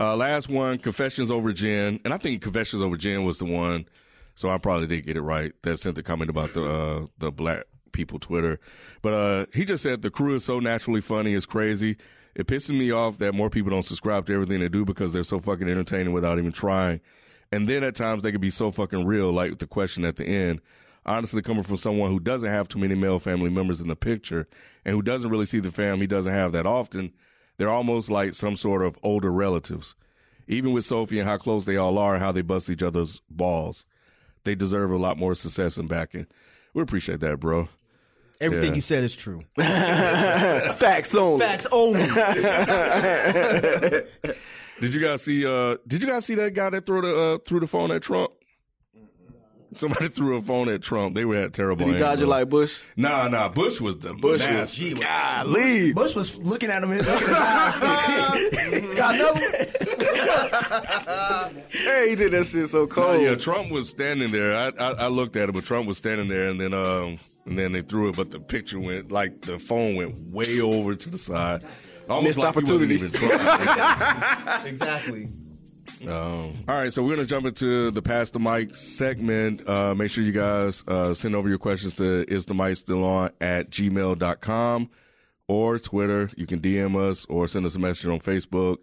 Uh, 0.00 0.16
last 0.16 0.48
one, 0.48 0.78
confessions 0.78 1.30
over 1.30 1.52
Gin. 1.52 2.00
and 2.04 2.14
I 2.14 2.16
think 2.16 2.42
confessions 2.42 2.80
over 2.82 2.96
Gin 2.96 3.24
was 3.24 3.38
the 3.38 3.44
one. 3.44 3.86
So 4.34 4.50
I 4.50 4.58
probably 4.58 4.86
did 4.86 5.06
get 5.06 5.16
it 5.16 5.22
right. 5.22 5.52
That 5.62 5.78
sent 5.78 5.96
the 5.96 6.02
comment 6.02 6.30
about 6.30 6.54
the 6.54 6.64
uh, 6.64 7.06
the 7.18 7.30
black 7.30 7.64
people 7.92 8.18
Twitter, 8.18 8.58
but 9.02 9.12
uh, 9.12 9.46
he 9.52 9.64
just 9.64 9.82
said 9.82 10.02
the 10.02 10.10
crew 10.10 10.34
is 10.34 10.44
so 10.44 10.60
naturally 10.60 11.00
funny, 11.00 11.34
it's 11.34 11.46
crazy. 11.46 11.96
It 12.34 12.46
pisses 12.46 12.70
me 12.70 12.90
off 12.90 13.18
that 13.18 13.34
more 13.34 13.50
people 13.50 13.70
don't 13.70 13.84
subscribe 13.84 14.26
to 14.26 14.34
everything 14.34 14.60
they 14.60 14.68
do 14.68 14.86
because 14.86 15.12
they're 15.12 15.22
so 15.22 15.38
fucking 15.38 15.68
entertaining 15.68 16.14
without 16.14 16.38
even 16.38 16.52
trying. 16.52 17.00
And 17.50 17.68
then 17.68 17.84
at 17.84 17.94
times 17.94 18.22
they 18.22 18.32
can 18.32 18.40
be 18.40 18.48
so 18.48 18.70
fucking 18.70 19.04
real, 19.04 19.30
like 19.30 19.58
the 19.58 19.66
question 19.66 20.04
at 20.06 20.16
the 20.16 20.24
end. 20.24 20.60
Honestly, 21.04 21.42
coming 21.42 21.62
from 21.64 21.76
someone 21.76 22.10
who 22.10 22.20
doesn't 22.20 22.48
have 22.48 22.68
too 22.68 22.78
many 22.78 22.94
male 22.94 23.18
family 23.18 23.50
members 23.50 23.80
in 23.80 23.88
the 23.88 23.96
picture 23.96 24.48
and 24.84 24.94
who 24.94 25.02
doesn't 25.02 25.30
really 25.30 25.44
see 25.44 25.60
the 25.60 25.70
fam 25.70 26.00
he 26.00 26.06
doesn't 26.06 26.32
have 26.32 26.52
that 26.52 26.64
often, 26.64 27.12
they're 27.58 27.68
almost 27.68 28.08
like 28.08 28.34
some 28.34 28.56
sort 28.56 28.82
of 28.82 28.96
older 29.02 29.30
relatives. 29.30 29.94
Even 30.48 30.72
with 30.72 30.84
Sophie 30.84 31.18
and 31.18 31.28
how 31.28 31.36
close 31.36 31.64
they 31.64 31.76
all 31.76 31.98
are 31.98 32.14
and 32.14 32.22
how 32.22 32.32
they 32.32 32.40
bust 32.40 32.70
each 32.70 32.82
other's 32.82 33.20
balls, 33.28 33.84
they 34.44 34.54
deserve 34.54 34.90
a 34.90 34.96
lot 34.96 35.18
more 35.18 35.34
success 35.34 35.76
and 35.76 35.88
backing. 35.88 36.26
We 36.74 36.82
appreciate 36.82 37.20
that, 37.20 37.38
bro. 37.40 37.68
Everything 38.40 38.70
Yeah. 38.70 38.74
you 38.76 38.80
said 38.82 39.04
is 39.04 39.14
true. 39.14 39.44
Facts 39.56 41.14
only. 41.14 41.44
Facts 41.46 41.66
only. 41.70 42.06
Did 44.80 44.94
you 44.94 45.00
guys 45.00 45.22
see? 45.22 45.46
Uh, 45.46 45.76
did 45.86 46.02
you 46.02 46.08
guys 46.08 46.24
see 46.24 46.34
that 46.34 46.54
guy 46.54 46.70
that 46.70 46.84
threw 46.86 47.02
the 47.02 47.16
uh, 47.16 47.38
threw 47.46 47.60
the 47.60 47.68
phone 47.68 47.92
at 47.92 48.02
Trump? 48.02 48.32
Somebody 49.74 50.08
threw 50.14 50.36
a 50.36 50.42
phone 50.42 50.68
at 50.68 50.82
Trump. 50.82 51.14
They 51.14 51.24
were 51.24 51.36
at 51.36 51.52
terrible. 51.52 51.86
Did 51.86 51.94
he 51.94 52.00
dodge 52.00 52.20
it 52.22 52.26
like 52.26 52.48
Bush? 52.48 52.76
Nah, 52.96 53.28
nah. 53.28 53.48
Bush 53.48 53.80
was 53.80 53.98
the 53.98 54.14
Bush 54.14 54.40
Bush 54.40 54.78
was. 54.78 54.94
Golly. 55.00 55.92
Bush 55.92 56.14
was 56.14 56.36
looking 56.36 56.70
at 56.70 56.82
him. 56.82 56.90
Looking 56.96 57.06
at 57.08 57.20
his 57.22 57.30
eyes. 57.36 58.96
Got 58.96 59.14
another? 59.14 59.40
hey, 61.70 62.10
he 62.10 62.16
did 62.16 62.32
that 62.32 62.46
shit 62.46 62.68
so 62.70 62.82
Oh 62.82 62.86
cold. 62.86 63.22
yeah, 63.22 63.34
Trump 63.34 63.70
was 63.70 63.88
standing 63.88 64.30
there. 64.32 64.54
I, 64.54 64.68
I 64.78 64.90
I 64.92 65.06
looked 65.08 65.36
at 65.36 65.48
him, 65.48 65.54
but 65.54 65.64
Trump 65.64 65.86
was 65.86 65.98
standing 65.98 66.28
there, 66.28 66.48
and 66.48 66.60
then 66.60 66.74
um 66.74 67.18
and 67.46 67.58
then 67.58 67.72
they 67.72 67.82
threw 67.82 68.08
it, 68.08 68.16
but 68.16 68.30
the 68.30 68.40
picture 68.40 68.78
went 68.80 69.10
like 69.10 69.42
the 69.42 69.58
phone 69.58 69.96
went 69.96 70.14
way 70.32 70.60
over 70.60 70.94
to 70.94 71.10
the 71.10 71.18
side. 71.18 71.64
Almost 72.08 72.36
Missed 72.36 72.38
like 72.38 72.54
he 72.54 72.60
wasn't 72.72 72.92
opportunity. 72.92 72.94
even 72.94 73.12
trying. 73.12 74.66
exactly. 74.66 75.28
Um, 76.06 76.58
all 76.66 76.74
right, 76.76 76.92
so 76.92 77.02
we're 77.02 77.14
gonna 77.14 77.26
jump 77.26 77.46
into 77.46 77.90
the 77.90 78.02
Pass 78.02 78.30
the 78.30 78.38
Mic 78.40 78.74
segment. 78.74 79.66
Uh, 79.68 79.94
make 79.94 80.10
sure 80.10 80.24
you 80.24 80.32
guys 80.32 80.82
uh, 80.88 81.14
send 81.14 81.36
over 81.36 81.48
your 81.48 81.58
questions 81.58 81.94
to 81.96 82.24
is 82.28 82.46
the 82.46 82.54
mic 82.54 82.76
still 82.76 83.04
on 83.04 83.30
at 83.40 83.70
gmail.com 83.70 84.90
or 85.46 85.78
Twitter. 85.78 86.30
You 86.36 86.46
can 86.46 86.60
DM 86.60 86.96
us 86.96 87.24
or 87.26 87.46
send 87.46 87.66
us 87.66 87.74
a 87.74 87.78
message 87.78 88.06
on 88.06 88.20
Facebook. 88.20 88.78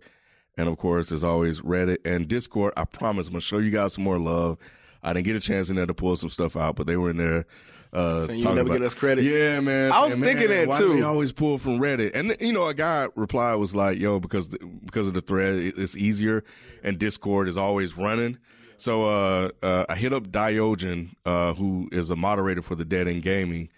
And 0.57 0.69
of 0.69 0.77
course, 0.77 1.11
as 1.11 1.23
always, 1.23 1.61
Reddit 1.61 1.99
and 2.05 2.27
Discord. 2.27 2.73
I 2.77 2.85
promise 2.85 3.27
I'm 3.27 3.33
gonna 3.33 3.41
show 3.41 3.57
you 3.59 3.71
guys 3.71 3.93
some 3.93 4.03
more 4.03 4.19
love. 4.19 4.57
I 5.03 5.13
didn't 5.13 5.25
get 5.25 5.35
a 5.35 5.39
chance 5.39 5.69
in 5.69 5.75
there 5.75 5.85
to 5.85 5.93
pull 5.93 6.15
some 6.15 6.29
stuff 6.29 6.55
out, 6.55 6.75
but 6.75 6.87
they 6.87 6.97
were 6.97 7.09
in 7.09 7.17
there 7.17 7.45
Uh, 7.91 8.27
you 8.29 8.41
talking 8.41 8.55
never 8.57 8.59
about- 8.61 8.77
get 8.79 8.81
us 8.85 8.93
credit? 8.93 9.23
Yeah, 9.23 9.59
man. 9.61 9.91
I 9.91 10.05
was 10.05 10.13
thinking 10.13 10.49
man, 10.49 10.57
that, 10.59 10.67
why 10.67 10.77
too. 10.79 10.93
we 10.93 11.01
always 11.01 11.31
pull 11.31 11.57
from 11.57 11.79
Reddit, 11.79 12.11
and 12.13 12.35
you 12.39 12.53
know, 12.53 12.67
a 12.67 12.73
guy 12.73 13.07
reply 13.15 13.55
was 13.55 13.73
like, 13.73 13.97
"Yo, 13.97 14.19
because 14.19 14.47
because 14.85 15.07
of 15.07 15.13
the 15.15 15.21
thread, 15.21 15.55
it's 15.55 15.95
easier, 15.95 16.43
and 16.83 16.99
Discord 16.99 17.47
is 17.47 17.57
always 17.57 17.97
running." 17.97 18.37
So 18.77 19.05
uh, 19.09 19.49
uh, 19.63 19.85
I 19.89 19.95
hit 19.95 20.13
up 20.13 20.27
Diogen, 20.31 21.09
uh, 21.25 21.53
who 21.55 21.89
is 21.91 22.09
a 22.11 22.15
moderator 22.15 22.61
for 22.61 22.75
the 22.75 22.85
Dead 22.85 23.07
End 23.07 23.23
Gaming 23.23 23.69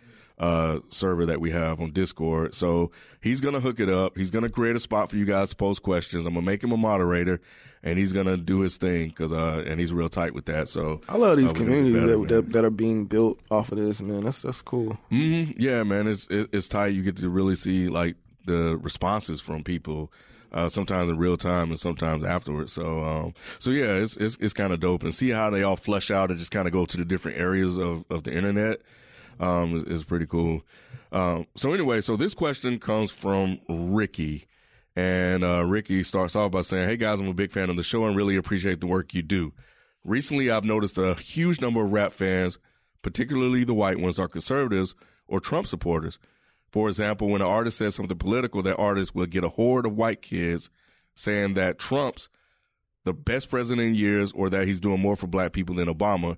uh, 0.41 0.79
server 0.89 1.25
that 1.27 1.39
we 1.39 1.51
have 1.51 1.79
on 1.79 1.91
Discord. 1.91 2.53
So 2.55 2.91
he's 3.21 3.39
gonna 3.39 3.59
hook 3.59 3.79
it 3.79 3.89
up. 3.89 4.17
He's 4.17 4.31
gonna 4.31 4.49
create 4.49 4.75
a 4.75 4.79
spot 4.79 5.09
for 5.09 5.15
you 5.15 5.23
guys 5.25 5.51
to 5.51 5.55
post 5.55 5.83
questions. 5.83 6.25
I'm 6.25 6.33
gonna 6.33 6.45
make 6.45 6.63
him 6.63 6.71
a 6.71 6.77
moderator, 6.77 7.39
and 7.83 7.99
he's 7.99 8.11
gonna 8.11 8.37
do 8.37 8.61
his 8.61 8.75
thing 8.77 9.09
because 9.09 9.31
uh, 9.31 9.63
and 9.67 9.79
he's 9.79 9.93
real 9.93 10.09
tight 10.09 10.33
with 10.33 10.45
that. 10.45 10.67
So 10.67 10.99
I 11.07 11.15
love 11.17 11.37
these 11.37 11.51
uh, 11.51 11.53
we're 11.53 11.59
gonna 11.59 11.69
get 11.69 11.75
communities 11.77 11.93
better, 11.93 12.17
that, 12.17 12.27
that 12.47 12.53
that 12.53 12.65
are 12.65 12.71
being 12.71 13.05
built 13.05 13.39
off 13.51 13.71
of 13.71 13.77
this, 13.77 14.01
man. 14.01 14.23
That's 14.23 14.41
that's 14.41 14.61
cool. 14.63 14.97
hmm 15.09 15.51
Yeah, 15.57 15.83
man, 15.83 16.07
it's 16.07 16.25
it, 16.31 16.49
it's 16.51 16.67
tight. 16.67 16.87
You 16.95 17.03
get 17.03 17.17
to 17.17 17.29
really 17.29 17.55
see 17.55 17.87
like 17.87 18.15
the 18.47 18.79
responses 18.81 19.39
from 19.41 19.63
people, 19.63 20.11
uh, 20.51 20.69
sometimes 20.69 21.07
in 21.11 21.19
real 21.19 21.37
time 21.37 21.69
and 21.69 21.79
sometimes 21.79 22.23
afterwards. 22.25 22.73
So, 22.73 23.03
um, 23.03 23.33
so 23.59 23.69
yeah, 23.69 23.93
it's 23.93 24.17
it's 24.17 24.37
it's 24.39 24.53
kind 24.53 24.73
of 24.73 24.79
dope 24.79 25.03
and 25.03 25.13
see 25.13 25.29
how 25.29 25.51
they 25.51 25.61
all 25.61 25.75
flesh 25.75 26.09
out 26.09 26.31
and 26.31 26.39
just 26.39 26.49
kind 26.49 26.65
of 26.65 26.73
go 26.73 26.87
to 26.87 26.97
the 26.97 27.05
different 27.05 27.37
areas 27.37 27.77
of 27.77 28.05
of 28.09 28.23
the 28.23 28.33
internet. 28.33 28.81
Um, 29.41 29.75
is, 29.75 29.83
is 29.83 30.03
pretty 30.03 30.27
cool. 30.27 30.61
Um, 31.11 31.47
so 31.55 31.73
anyway, 31.73 31.99
so 31.99 32.15
this 32.15 32.33
question 32.33 32.79
comes 32.79 33.11
from 33.11 33.59
Ricky. 33.67 34.45
And 34.95 35.43
uh, 35.43 35.63
Ricky 35.63 36.03
starts 36.03 36.35
off 36.35 36.51
by 36.51 36.61
saying, 36.61 36.87
Hey 36.87 36.97
guys, 36.97 37.19
I'm 37.19 37.27
a 37.27 37.33
big 37.33 37.51
fan 37.51 37.69
of 37.69 37.75
the 37.75 37.83
show 37.83 38.05
and 38.05 38.15
really 38.15 38.35
appreciate 38.35 38.81
the 38.81 38.87
work 38.87 39.13
you 39.13 39.21
do. 39.21 39.51
Recently, 40.03 40.49
I've 40.49 40.63
noticed 40.63 40.97
a 40.97 41.15
huge 41.15 41.61
number 41.61 41.83
of 41.83 41.91
rap 41.91 42.13
fans, 42.13 42.57
particularly 43.01 43.63
the 43.63 43.73
white 43.73 43.99
ones, 43.99 44.19
are 44.19 44.27
conservatives 44.27 44.95
or 45.27 45.39
Trump 45.39 45.67
supporters. 45.67 46.19
For 46.71 46.87
example, 46.87 47.29
when 47.29 47.41
an 47.41 47.47
artist 47.47 47.77
says 47.77 47.95
something 47.95 48.17
political, 48.17 48.61
that 48.63 48.77
artist 48.77 49.13
will 49.13 49.25
get 49.25 49.43
a 49.43 49.49
horde 49.49 49.85
of 49.85 49.95
white 49.95 50.21
kids 50.21 50.69
saying 51.15 51.53
that 51.55 51.79
Trump's 51.79 52.29
the 53.03 53.13
best 53.13 53.49
president 53.49 53.87
in 53.87 53.95
years 53.95 54.31
or 54.33 54.49
that 54.49 54.67
he's 54.67 54.79
doing 54.79 54.99
more 54.99 55.15
for 55.15 55.27
black 55.27 55.51
people 55.51 55.75
than 55.75 55.87
Obama 55.87 56.37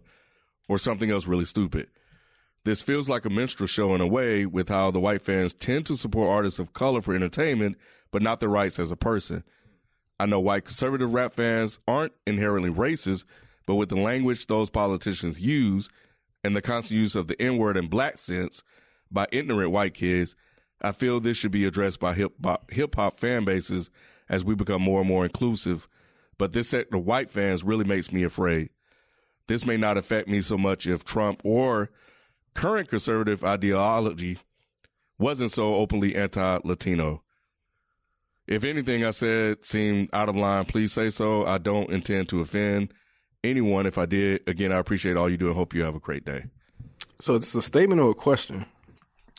or 0.67 0.77
something 0.77 1.11
else 1.11 1.27
really 1.27 1.45
stupid. 1.45 1.87
This 2.65 2.81
feels 2.81 3.09
like 3.09 3.25
a 3.25 3.29
minstrel 3.29 3.67
show 3.67 3.93
in 3.93 3.99
a 3.99 4.07
way 4.07 4.45
with 4.45 4.69
how 4.69 4.89
the 4.89 4.99
white 4.99 5.21
fans 5.21 5.53
tend 5.53 5.85
to 5.87 5.97
support 5.97 6.29
artists 6.29 6.59
of 6.59 6.73
color 6.73 7.01
for 7.01 7.13
entertainment, 7.13 7.77
but 8.11 8.21
not 8.21 8.39
their 8.39 8.49
rights 8.49 8.79
as 8.79 8.89
a 8.89 8.95
person. 8.95 9.43
I 10.19 10.27
know 10.27 10.39
white 10.39 10.65
conservative 10.65 11.13
rap 11.13 11.33
fans 11.33 11.79
aren't 11.87 12.13
inherently 12.25 12.69
racist, 12.69 13.25
but 13.65 13.75
with 13.75 13.89
the 13.89 13.97
language 13.97 14.47
those 14.47 14.69
politicians 14.69 15.41
use 15.41 15.89
and 16.43 16.55
the 16.55 16.61
constant 16.61 16.99
use 16.99 17.15
of 17.15 17.27
the 17.27 17.41
N 17.41 17.57
word 17.57 17.75
in 17.75 17.87
black 17.87 18.17
sense 18.17 18.63
by 19.11 19.27
ignorant 19.31 19.71
white 19.71 19.93
kids, 19.93 20.35
I 20.81 20.91
feel 20.93 21.19
this 21.19 21.37
should 21.37 21.51
be 21.51 21.65
addressed 21.65 21.99
by 21.99 22.13
hip 22.13 22.95
hop 22.95 23.19
fan 23.19 23.43
bases 23.43 23.89
as 24.29 24.45
we 24.45 24.55
become 24.55 24.81
more 24.81 25.01
and 25.01 25.09
more 25.09 25.25
inclusive. 25.25 25.87
But 26.37 26.53
this 26.53 26.69
sector 26.69 26.97
of 26.97 27.05
white 27.05 27.29
fans 27.29 27.63
really 27.63 27.85
makes 27.85 28.11
me 28.11 28.23
afraid. 28.23 28.69
This 29.47 29.65
may 29.65 29.77
not 29.77 29.97
affect 29.97 30.29
me 30.29 30.41
so 30.41 30.57
much 30.57 30.87
if 30.87 31.03
Trump 31.03 31.41
or 31.43 31.89
current 32.53 32.89
conservative 32.89 33.43
ideology 33.43 34.39
wasn't 35.17 35.51
so 35.51 35.75
openly 35.75 36.15
anti 36.15 36.59
Latino. 36.63 37.21
If 38.45 38.63
anything 38.65 39.05
I 39.05 39.11
said 39.11 39.63
seemed 39.63 40.09
out 40.11 40.27
of 40.29 40.35
line, 40.35 40.65
please 40.65 40.91
say 40.91 41.09
so. 41.09 41.45
I 41.45 41.57
don't 41.57 41.89
intend 41.89 42.29
to 42.29 42.41
offend 42.41 42.93
anyone. 43.43 43.85
If 43.85 43.97
I 43.97 44.05
did, 44.05 44.41
again, 44.47 44.71
I 44.71 44.79
appreciate 44.79 45.15
all 45.15 45.29
you 45.29 45.37
do 45.37 45.47
and 45.47 45.55
hope 45.55 45.73
you 45.73 45.83
have 45.83 45.95
a 45.95 45.99
great 45.99 46.25
day. 46.25 46.45
So 47.21 47.35
it's 47.35 47.55
a 47.55 47.61
statement 47.61 48.01
or 48.01 48.11
a 48.11 48.15
question. 48.15 48.65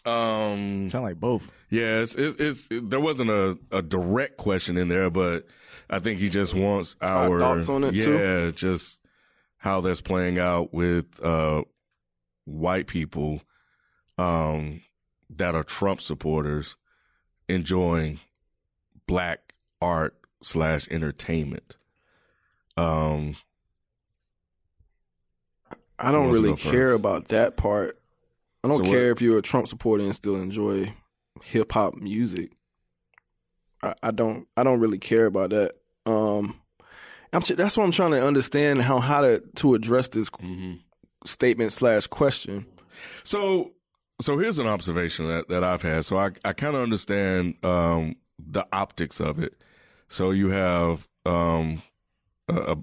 Um, 0.07 0.89
Sound 0.91 1.05
like 1.05 1.21
both. 1.21 1.51
yeah, 1.71 2.01
it's, 2.01 2.15
it's, 2.15 2.39
it's 2.39 2.67
it, 2.71 2.91
there 2.91 3.01
wasn't 3.01 3.31
a, 3.31 3.59
a 3.71 3.81
direct 3.81 4.37
question 4.37 4.77
in 4.77 4.89
there, 4.89 5.09
but 5.11 5.47
I 5.89 5.99
think 5.99 6.19
he 6.19 6.29
just 6.29 6.55
wants 6.55 6.97
our 7.01 7.39
thoughts 7.41 7.69
on 7.69 7.85
it, 7.85 7.95
yeah, 7.95 8.05
too? 8.05 8.53
just 8.53 8.99
how 9.57 9.81
that's 9.81 10.03
playing 10.03 10.39
out 10.39 10.75
with 10.75 11.07
uh, 11.23 11.63
white 12.45 12.87
people 12.87 13.43
um, 14.19 14.83
that 15.31 15.55
are 15.55 15.65
Trump 15.65 16.01
supporters 16.01 16.77
enjoying 17.49 18.21
black 19.07 19.55
art 19.81 20.17
slash 20.43 20.87
entertainment. 20.91 21.77
Um, 22.77 23.37
I 25.99 26.11
don't 26.13 26.23
Who 26.23 26.27
wants 26.29 26.41
to 26.41 26.43
really 26.45 26.57
care 26.57 26.93
about 26.93 27.29
that 27.29 27.57
part. 27.57 28.01
I 28.63 28.69
don't 28.69 28.79
So 28.79 28.85
care 28.91 29.09
what- 29.09 29.17
if 29.17 29.23
you're 29.23 29.39
a 29.39 29.43
Trump 29.43 29.69
supporter 29.69 30.05
and 30.05 30.15
still 30.15 30.37
enjoy 30.37 30.93
hip 31.43 31.73
hop 31.73 31.95
music. 31.95 32.53
I, 33.83 33.95
I 34.03 34.11
don't. 34.11 34.47
I 34.57 34.63
don't 34.63 34.81
really 34.81 34.99
care 34.99 35.27
about 35.27 35.51
that. 35.51 35.75
Um, 36.07 36.61
I'm, 37.33 37.43
that's 37.43 37.77
what 37.77 37.85
I'm 37.85 37.91
trying 37.91 38.13
to 38.13 38.27
understand 38.27 38.83
how 38.83 38.99
how 39.01 39.21
to 39.21 39.41
to 39.57 39.75
address 39.75 40.09
this 40.09 40.31
mhm. 40.31 40.81
Statement 41.25 41.73
slash 41.73 42.07
question. 42.07 42.67
So, 43.25 43.73
so 44.21 44.39
here's 44.39 44.59
an 44.59 44.67
observation 44.67 45.27
that, 45.29 45.49
that 45.49 45.65
I've 45.65 45.83
had. 45.83 46.05
So 46.05 46.17
I, 46.19 46.31
I 46.45 46.53
kind 46.53 46.77
of 46.77 46.83
understand 46.83 47.57
um, 47.65 48.17
the 48.39 48.67
optics 48.73 49.21
of 49.21 49.39
it. 49.39 49.55
So 50.09 50.31
you 50.31 50.51
have 50.51 51.09
um, 51.27 51.83
a, 52.49 52.77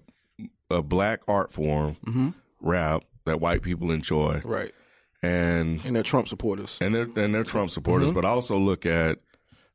a, 0.69 0.81
black 0.81 1.21
art 1.27 1.53
form, 1.53 1.95
Mm-hmm. 2.05 2.29
rap, 2.59 3.03
that 3.25 3.39
white 3.39 3.61
people 3.61 3.91
enjoy, 3.91 4.41
Right, 4.43 4.73
and 5.21 5.79
and 5.85 5.95
they're 5.95 6.01
Trump 6.03 6.27
supporters. 6.27 6.77
and 6.81 6.93
they're 6.95 7.07
and 7.15 7.33
they're 7.35 7.43
Trump 7.43 7.69
supporters, 7.69 8.09
Mhm. 8.09 8.15
but 8.15 8.25
also 8.25 8.57
look 8.57 8.85
at 8.87 9.19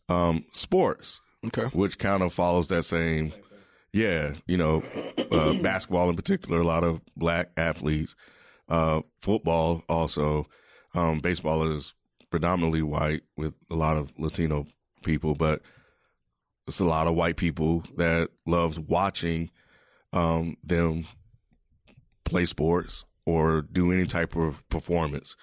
um, 0.08 0.44
sports, 0.52 1.20
Okay, 1.46 1.66
which 1.66 1.98
kind 1.98 2.22
of 2.24 2.32
follows 2.32 2.66
that 2.68 2.82
same. 2.82 3.32
Yeah, 3.92 4.34
you 4.46 4.56
know, 4.56 4.82
uh, 5.30 5.54
basketball 5.62 6.10
in 6.10 6.16
particular, 6.16 6.60
a 6.60 6.64
lot 6.66 6.82
of 6.84 7.00
black 7.16 7.50
athletes. 7.56 8.14
Uh, 8.68 9.02
football 9.20 9.82
also. 9.88 10.46
Um, 10.94 11.20
baseball 11.20 11.70
is 11.70 11.92
predominantly 12.30 12.82
white 12.82 13.22
with 13.36 13.54
a 13.70 13.74
lot 13.74 13.96
of 13.96 14.12
Latino 14.18 14.66
people, 15.02 15.34
but 15.34 15.62
it's 16.66 16.80
a 16.80 16.84
lot 16.84 17.06
of 17.06 17.14
white 17.14 17.36
people 17.36 17.84
that 17.96 18.30
loves 18.46 18.78
watching 18.78 19.50
um, 20.12 20.56
them 20.64 21.06
play 22.24 22.44
sports 22.44 23.04
or 23.24 23.62
do 23.62 23.92
any 23.92 24.06
type 24.06 24.34
of 24.36 24.68
performance. 24.68 25.36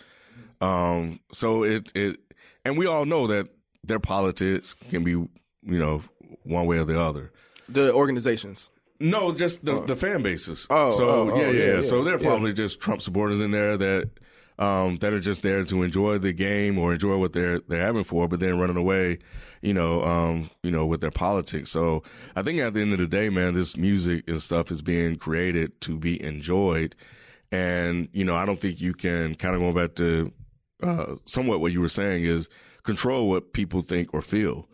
Um, 0.59 1.19
so 1.31 1.63
it 1.63 1.91
it 1.93 2.19
and 2.65 2.77
we 2.77 2.85
all 2.85 3.05
know 3.05 3.27
that 3.27 3.47
their 3.83 3.99
politics 3.99 4.75
can 4.89 5.03
be 5.03 5.11
you 5.11 5.29
know 5.63 6.03
one 6.43 6.65
way 6.65 6.77
or 6.77 6.85
the 6.85 6.99
other. 6.99 7.31
the 7.69 7.93
organizations. 7.93 8.69
No, 9.03 9.33
just 9.33 9.65
the 9.65 9.81
the 9.81 9.97
fan 9.97 10.23
bases. 10.23 10.65
Oh, 10.69 10.91
so 10.91 11.09
oh, 11.09 11.31
oh, 11.31 11.37
yeah, 11.37 11.49
yeah, 11.49 11.75
yeah, 11.75 11.81
So 11.81 11.97
yeah, 11.97 12.03
they're 12.05 12.21
yeah. 12.21 12.27
probably 12.27 12.53
just 12.53 12.79
Trump 12.79 13.01
supporters 13.01 13.41
in 13.41 13.51
there 13.51 13.75
that 13.75 14.09
um 14.59 14.95
that 14.97 15.11
are 15.11 15.19
just 15.19 15.41
there 15.41 15.65
to 15.65 15.83
enjoy 15.83 16.17
the 16.19 16.31
game 16.31 16.77
or 16.79 16.93
enjoy 16.93 17.17
what 17.17 17.33
they're 17.33 17.59
they're 17.67 17.85
having 17.85 18.05
for, 18.05 18.29
but 18.29 18.39
then 18.39 18.57
running 18.57 18.77
away, 18.77 19.19
you 19.61 19.73
know, 19.73 20.01
um, 20.05 20.49
you 20.63 20.71
know, 20.71 20.85
with 20.85 21.01
their 21.01 21.11
politics. 21.11 21.69
So 21.69 22.01
I 22.37 22.43
think 22.43 22.59
at 22.61 22.73
the 22.73 22.79
end 22.81 22.93
of 22.93 22.99
the 22.99 23.07
day, 23.07 23.27
man, 23.27 23.55
this 23.55 23.75
music 23.75 24.23
and 24.25 24.41
stuff 24.41 24.71
is 24.71 24.81
being 24.81 25.17
created 25.17 25.81
to 25.81 25.97
be 25.97 26.23
enjoyed. 26.23 26.95
And, 27.51 28.07
you 28.13 28.23
know, 28.23 28.37
I 28.37 28.45
don't 28.45 28.61
think 28.61 28.79
you 28.79 28.93
can 28.93 29.35
kind 29.35 29.53
of 29.53 29.59
go 29.61 29.73
back 29.73 29.95
to 29.95 30.31
uh 30.81 31.15
somewhat 31.25 31.59
what 31.59 31.73
you 31.73 31.81
were 31.81 31.89
saying 31.89 32.23
is 32.23 32.47
control 32.83 33.29
what 33.29 33.51
people 33.51 33.81
think 33.81 34.13
or 34.13 34.21
feel. 34.21 34.69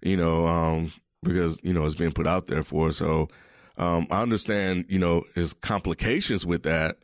You 0.00 0.16
know, 0.16 0.46
um, 0.46 0.94
because, 1.22 1.58
you 1.62 1.74
know, 1.74 1.84
it's 1.84 1.94
being 1.94 2.12
put 2.12 2.26
out 2.26 2.46
there 2.46 2.62
for. 2.62 2.90
So 2.90 3.28
um, 3.78 4.06
I 4.10 4.22
understand, 4.22 4.86
you 4.88 4.98
know, 4.98 5.24
his 5.34 5.52
complications 5.52 6.46
with 6.46 6.62
that, 6.64 6.98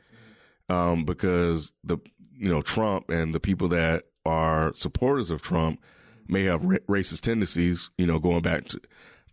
um, 0.68 1.04
because 1.04 1.72
the, 1.84 1.98
you 2.36 2.48
know, 2.48 2.62
Trump 2.62 3.10
and 3.10 3.34
the 3.34 3.40
people 3.40 3.68
that 3.68 4.04
are 4.24 4.72
supporters 4.74 5.30
of 5.30 5.42
Trump 5.42 5.80
may 6.28 6.44
have 6.44 6.64
ra- 6.64 6.78
racist 6.88 7.20
tendencies, 7.20 7.90
you 7.98 8.06
know, 8.06 8.18
going 8.18 8.42
back 8.42 8.66
to, 8.68 8.80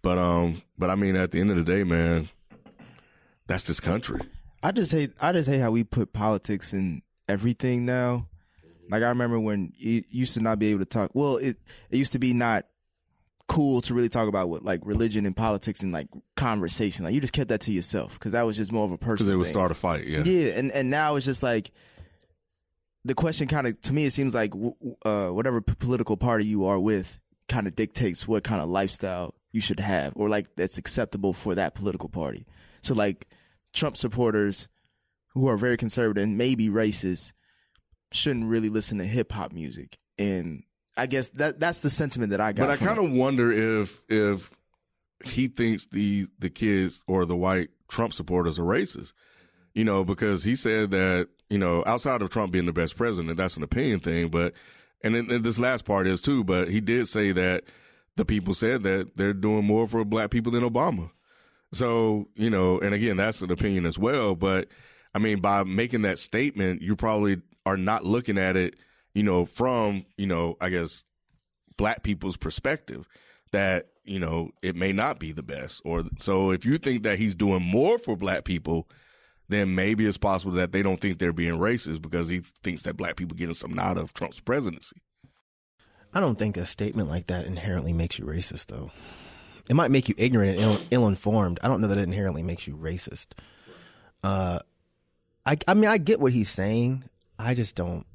but, 0.02 0.18
um, 0.18 0.62
but 0.78 0.90
I 0.90 0.96
mean, 0.96 1.16
at 1.16 1.32
the 1.32 1.40
end 1.40 1.52
of 1.52 1.58
the 1.58 1.64
day, 1.64 1.84
man, 1.84 2.30
that's 3.48 3.64
this 3.64 3.80
country. 3.80 4.22
I 4.62 4.72
just 4.72 4.92
hate 4.92 5.12
I 5.20 5.32
just 5.32 5.50
hate 5.50 5.60
how 5.60 5.72
we 5.72 5.84
put 5.84 6.14
politics 6.14 6.74
in 6.74 7.02
everything 7.28 7.86
now. 7.86 8.28
Like 8.90 9.04
I 9.04 9.08
remember 9.08 9.40
when 9.40 9.74
you 9.78 10.04
used 10.10 10.34
to 10.34 10.42
not 10.42 10.60
be 10.60 10.68
able 10.72 10.80
to 10.80 10.86
talk. 10.86 11.12
Well, 11.14 11.38
it 11.38 11.58
it 11.90 11.98
used 11.98 12.12
to 12.12 12.20
be 12.20 12.34
not 12.34 12.66
cool 13.50 13.82
to 13.82 13.94
really 13.94 14.08
talk 14.08 14.30
about 14.30 14.48
what 14.48 14.64
like 14.64 14.80
religion 14.86 15.26
and 15.26 15.36
politics 15.36 15.82
and 15.82 15.92
like 15.92 16.08
conversation. 16.38 17.04
Like 17.04 17.14
you 17.14 17.20
just 17.20 17.34
kept 17.34 17.50
that 17.50 17.60
to 17.62 17.72
yourself 17.72 18.14
because 18.14 18.32
that 18.32 18.44
was 18.44 18.56
just 18.56 18.72
more 18.72 18.86
of 18.86 18.92
a 18.94 18.98
personal. 18.98 19.32
they 19.32 19.36
would 19.36 19.48
thing. 19.48 19.54
start 19.54 19.72
a 19.72 19.74
fight. 19.74 20.06
Yeah. 20.08 20.24
Yeah, 20.24 20.52
and 20.54 20.72
and 20.72 20.90
now 20.90 21.18
it's 21.18 21.26
just 21.26 21.44
like 21.44 21.72
the 23.04 23.16
question 23.16 23.48
kind 23.48 23.68
of 23.68 23.82
to 23.82 23.94
me 23.94 24.06
it 24.06 24.14
seems 24.14 24.34
like 24.34 24.54
uh, 25.04 25.28
whatever 25.28 25.62
p- 25.62 25.74
political 25.76 26.16
party 26.16 26.46
you 26.46 26.66
are 26.66 26.80
with 26.80 27.20
kind 27.50 27.68
of 27.68 27.76
dictates 27.76 28.28
what 28.28 28.44
kind 28.44 28.62
of 28.62 28.70
lifestyle 28.70 29.34
you 29.52 29.60
should 29.60 29.80
have 29.80 30.14
or 30.16 30.30
like 30.30 30.48
that's 30.56 30.78
acceptable 30.78 31.34
for 31.34 31.56
that 31.56 31.74
political 31.76 32.08
party. 32.08 32.46
So 32.82 32.94
like 32.94 33.28
Trump 33.74 33.98
supporters 33.98 34.70
who 35.34 35.48
are 35.48 35.58
very 35.58 35.76
conservative 35.76 36.24
and 36.24 36.38
maybe 36.38 36.70
racist 36.70 37.34
shouldn't 38.12 38.46
really 38.46 38.70
listen 38.70 39.00
to 39.00 39.06
hip 39.06 39.32
hop 39.32 39.52
music. 39.52 39.98
And 40.18 40.64
I 41.00 41.06
guess 41.06 41.30
that 41.30 41.60
that's 41.60 41.80
the 41.80 41.90
sentiment 41.90 42.32
that 42.32 42.42
I 42.42 42.52
got. 42.52 42.68
But 42.68 42.72
I 42.72 42.78
kind 42.78 43.00
of 43.00 43.12
wonder 43.12 43.52
if 43.52 44.02
if 44.10 44.52
he 45.24 45.48
thinks 45.48 45.86
the 45.86 46.28
the 46.40 46.50
kids 46.50 47.02
or 47.08 47.26
the 47.26 47.36
white 47.36 47.70
Trump 47.88 48.14
supporters 48.14 48.60
are 48.60 48.64
racist. 48.64 49.14
You 49.74 49.86
know, 49.86 50.04
because 50.04 50.44
he 50.44 50.56
said 50.56 50.92
that 50.92 51.30
you 51.50 51.58
know 51.58 51.84
outside 51.86 52.22
of 52.22 52.30
Trump 52.30 52.52
being 52.52 52.66
the 52.66 52.74
best 52.74 52.98
president, 52.98 53.38
that's 53.38 53.56
an 53.56 53.64
opinion 53.64 54.00
thing. 54.02 54.30
But 54.30 54.54
and 55.04 55.16
then 55.16 55.32
and 55.32 55.44
this 55.44 55.60
last 55.60 55.86
part 55.86 56.08
is 56.08 56.22
too. 56.22 56.44
But 56.44 56.70
he 56.70 56.82
did 56.82 57.08
say 57.08 57.32
that 57.32 57.64
the 58.16 58.26
people 58.26 58.54
said 58.54 58.84
that 58.84 59.16
they're 59.16 59.34
doing 59.34 59.66
more 59.66 59.88
for 59.88 60.04
black 60.04 60.32
people 60.32 60.52
than 60.52 60.64
Obama. 60.70 61.12
So 61.72 62.28
you 62.36 62.50
know, 62.50 62.80
and 62.80 62.94
again, 62.94 63.18
that's 63.18 63.42
an 63.42 63.52
opinion 63.52 63.86
as 63.86 63.98
well. 63.98 64.36
But 64.36 64.68
I 65.14 65.20
mean, 65.20 65.40
by 65.40 65.64
making 65.64 66.02
that 66.02 66.20
statement, 66.20 66.82
you 66.82 66.96
probably 66.96 67.42
are 67.66 67.78
not 67.78 68.06
looking 68.06 68.38
at 68.38 68.56
it, 68.56 68.76
you 69.14 69.24
know, 69.24 69.46
from 69.46 70.06
you 70.18 70.28
know, 70.28 70.58
I 70.62 70.70
guess 70.70 71.04
black 71.78 72.04
people's 72.04 72.38
perspective 72.38 73.08
that 73.52 73.88
you 74.04 74.20
know 74.20 74.52
it 74.62 74.76
may 74.76 74.92
not 74.92 75.20
be 75.20 75.32
the 75.32 75.42
best 75.44 75.82
or 75.86 76.04
so 76.18 76.52
if 76.52 76.66
you 76.66 76.78
think 76.78 77.04
that 77.04 77.18
he's 77.18 77.34
doing 77.34 77.62
more 77.64 77.98
for 77.98 78.18
black 78.18 78.44
people 78.44 78.86
then 79.50 79.74
maybe 79.74 80.06
it's 80.06 80.18
possible 80.18 80.54
that 80.54 80.72
they 80.72 80.82
don't 80.82 81.02
think 81.02 81.18
they're 81.18 81.34
being 81.34 81.56
racist 81.56 82.02
because 82.02 82.30
he 82.30 82.44
thinks 82.64 82.84
that 82.84 82.96
black 82.96 83.16
people 83.16 83.36
getting 83.36 83.56
something 83.56 83.80
out 83.80 83.98
of 83.98 84.14
Trump's 84.14 84.40
presidency. 84.40 85.02
I 86.14 86.20
don't 86.20 86.38
think 86.38 86.56
a 86.56 86.66
statement 86.66 87.10
like 87.10 87.28
that 87.28 87.46
inherently 87.46 87.92
makes 87.92 88.18
you 88.18 88.26
racist, 88.26 88.68
though. 88.68 88.92
It 89.68 89.76
might 89.76 89.92
make 89.92 90.08
you 90.08 90.16
ignorant 90.18 90.58
and 90.58 90.60
Ill, 90.60 90.82
ill-informed. 90.92 91.60
I 91.62 91.68
don't 91.68 91.82
know 91.82 91.88
that 91.88 91.98
it 91.98 92.04
inherently 92.04 92.44
makes 92.44 92.68
you 92.68 92.76
racist. 92.76 93.28
Uh, 94.24 94.60
I, 95.46 95.58
I 95.68 95.74
mean, 95.74 95.90
I 95.90 95.98
get 95.98 96.20
what 96.20 96.34
he's 96.34 96.50
saying. 96.50 97.04
I 97.38 97.54
just 97.54 97.76
don't. 97.76 98.06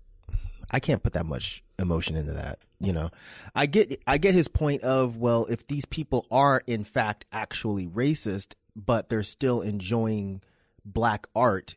I 0.70 0.81
can't 0.81 1.03
put 1.03 1.12
that 1.12 1.27
much 1.27 1.62
emotion 1.78 2.16
into 2.16 2.32
that. 2.32 2.59
You 2.81 2.93
know, 2.93 3.11
I 3.55 3.66
get, 3.66 4.03
I 4.07 4.19
get 4.19 4.35
his 4.35 4.49
point 4.49 4.82
of 4.82 5.16
well, 5.16 5.47
if 5.47 5.66
these 5.66 5.85
people 5.85 6.27
are 6.31 6.62
in 6.66 6.85
fact 6.85 7.24
actually 7.32 7.86
racist, 7.86 8.55
but 8.77 9.09
they're 9.09 9.23
still 9.23 9.61
enjoying 9.61 10.43
black 10.85 11.27
art, 11.35 11.77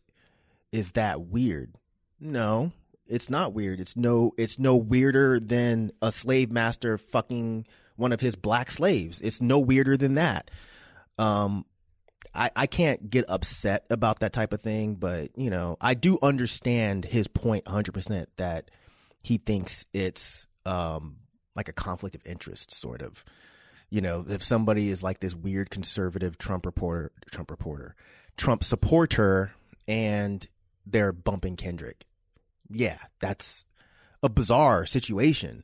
is 0.72 0.92
that 0.94 1.22
weird? 1.22 1.76
No, 2.20 2.72
it's 3.08 3.30
not 3.30 3.54
weird. 3.54 3.80
It's 3.80 3.96
no 3.96 4.34
it's 4.38 4.60
no 4.60 4.76
weirder 4.76 5.40
than 5.40 5.92
a 6.02 6.12
slave 6.12 6.52
master 6.52 6.98
fucking 6.98 7.66
one 7.96 8.12
of 8.12 8.22
his 8.22 8.36
black 8.36 8.72
slaves. 8.72 9.22
It's 9.22 9.42
no 9.42 9.60
weirder 9.60 9.98
than 9.98 10.16
that. 10.16 10.52
Um 11.18 11.66
I, 12.38 12.52
I 12.56 12.68
can't 12.68 13.10
get 13.10 13.26
upset 13.28 13.86
about 13.90 14.20
that 14.20 14.32
type 14.32 14.54
of 14.54 14.62
thing, 14.62 14.96
but 14.96 15.38
you 15.38 15.50
know, 15.50 15.78
I 15.82 15.94
do 15.94 16.20
understand 16.22 17.06
his 17.06 17.28
point 17.28 17.66
100% 17.66 18.28
that 18.38 18.72
he 19.22 19.38
thinks 19.38 19.86
it's 19.94 20.48
um 20.66 21.18
like 21.56 21.70
a 21.70 21.74
conflict 21.74 22.16
of 22.16 22.26
interest 22.26 22.74
sort 22.74 23.02
of. 23.02 23.26
You 23.90 24.02
know, 24.02 24.26
if 24.28 24.44
somebody 24.44 24.90
is 24.90 25.02
like 25.02 25.22
this 25.22 25.34
weird 25.34 25.70
conservative 25.70 26.38
Trump 26.38 26.66
reporter, 26.66 27.12
Trump 27.32 27.50
reporter, 27.50 27.96
Trump 28.36 28.64
supporter 28.64 29.54
and 29.88 30.46
they're 30.86 31.14
bumping 31.14 31.56
Kendrick 31.56 32.06
yeah, 32.70 32.98
that's 33.20 33.66
a 34.24 34.30
bizarre 34.30 34.86
situation. 34.86 35.64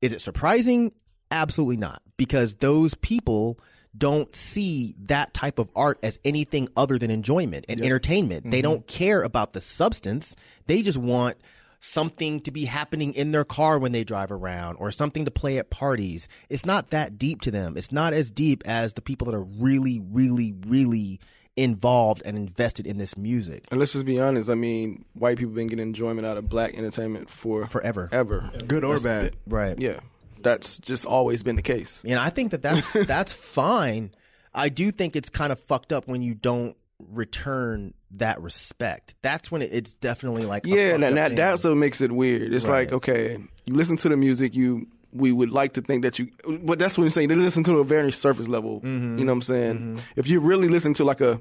Is 0.00 0.12
it 0.12 0.20
surprising? 0.20 0.92
Absolutely 1.30 1.76
not, 1.76 2.02
because 2.16 2.54
those 2.54 2.94
people 2.94 3.58
don't 3.96 4.34
see 4.34 4.94
that 5.06 5.34
type 5.34 5.58
of 5.58 5.68
art 5.76 5.98
as 6.02 6.18
anything 6.24 6.68
other 6.76 6.98
than 6.98 7.10
enjoyment 7.10 7.64
and 7.68 7.80
entertainment. 7.80 8.50
They 8.50 8.58
mm-hmm. 8.58 8.62
don't 8.62 8.86
care 8.86 9.22
about 9.22 9.52
the 9.52 9.60
substance. 9.60 10.34
They 10.66 10.82
just 10.82 10.98
want 10.98 11.36
something 11.78 12.40
to 12.40 12.50
be 12.50 12.64
happening 12.64 13.12
in 13.12 13.32
their 13.32 13.44
car 13.44 13.78
when 13.78 13.92
they 13.92 14.04
drive 14.04 14.32
around 14.32 14.76
or 14.76 14.90
something 14.90 15.26
to 15.26 15.30
play 15.30 15.58
at 15.58 15.70
parties. 15.70 16.28
It's 16.48 16.64
not 16.64 16.90
that 16.90 17.18
deep 17.18 17.42
to 17.42 17.50
them. 17.50 17.76
It's 17.76 17.92
not 17.92 18.14
as 18.14 18.30
deep 18.30 18.62
as 18.66 18.94
the 18.94 19.02
people 19.02 19.26
that 19.26 19.34
are 19.36 19.42
really, 19.42 20.00
really, 20.00 20.54
really 20.66 21.20
involved 21.56 22.20
and 22.24 22.36
invested 22.36 22.84
in 22.84 22.98
this 22.98 23.16
music 23.16 23.64
And 23.70 23.78
let's 23.78 23.92
just 23.92 24.04
be 24.04 24.20
honest. 24.20 24.50
I 24.50 24.56
mean, 24.56 25.04
white 25.12 25.38
people 25.38 25.54
been 25.54 25.68
getting 25.68 25.86
enjoyment 25.86 26.26
out 26.26 26.36
of 26.36 26.48
black 26.48 26.74
entertainment 26.74 27.30
for 27.30 27.66
forever. 27.68 28.08
ever. 28.10 28.50
good 28.66 28.82
or 28.82 28.98
That's- 28.98 29.30
bad. 29.30 29.36
Right. 29.46 29.78
Yeah, 29.78 30.00
that's 30.44 30.78
just 30.78 31.04
always 31.06 31.42
been 31.42 31.56
the 31.56 31.62
case. 31.62 32.02
And 32.06 32.18
I 32.18 32.30
think 32.30 32.52
that 32.52 32.62
that's 32.62 32.86
that's 33.06 33.32
fine. 33.32 34.12
I 34.54 34.68
do 34.68 34.92
think 34.92 35.16
it's 35.16 35.28
kind 35.30 35.50
of 35.52 35.58
fucked 35.58 35.92
up 35.92 36.06
when 36.06 36.22
you 36.22 36.34
don't 36.34 36.76
return 37.00 37.92
that 38.12 38.40
respect. 38.40 39.14
That's 39.22 39.50
when 39.50 39.62
it, 39.62 39.70
it's 39.72 39.94
definitely 39.94 40.44
like 40.44 40.64
Yeah, 40.66 40.94
and 40.94 41.02
that 41.16 41.34
that's 41.34 41.64
what 41.64 41.76
makes 41.76 42.00
it 42.00 42.12
weird. 42.12 42.52
It's 42.54 42.64
Right. 42.66 42.86
like 42.86 42.92
okay, 42.92 43.38
you 43.64 43.74
listen 43.74 43.96
to 43.98 44.08
the 44.08 44.16
music, 44.16 44.54
you 44.54 44.86
we 45.12 45.30
would 45.32 45.50
like 45.50 45.74
to 45.74 45.80
think 45.80 46.02
that 46.02 46.18
you, 46.18 46.28
but 46.62 46.78
that's 46.78 46.98
what 46.98 47.04
I'm 47.04 47.10
saying. 47.10 47.28
They 47.28 47.34
listen 47.36 47.62
to 47.64 47.78
a 47.78 47.84
very 47.84 48.10
surface 48.12 48.48
level. 48.48 48.80
Mm-hmm. 48.80 49.18
You 49.18 49.24
know 49.24 49.32
what 49.32 49.36
I'm 49.36 49.42
saying? 49.42 50.00
If 50.16 50.26
you 50.28 50.40
really 50.40 50.68
listen 50.68 50.92
to 50.94 51.04
like 51.04 51.20
a 51.20 51.40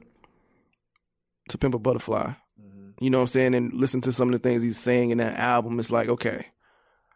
to 1.50 1.58
Pimp 1.58 1.74
a 1.76 1.80
Butterfly, 1.80 2.34
Mm-hmm. 2.62 3.04
you 3.04 3.10
know 3.10 3.18
what 3.18 3.24
I'm 3.24 3.28
saying, 3.28 3.56
and 3.56 3.74
listen 3.74 4.02
to 4.02 4.12
some 4.12 4.28
of 4.32 4.34
the 4.34 4.48
things 4.48 4.62
he's 4.62 4.78
saying 4.80 5.10
in 5.10 5.18
that 5.18 5.38
album, 5.38 5.80
it's 5.80 5.92
like 5.92 6.08
okay. 6.10 6.48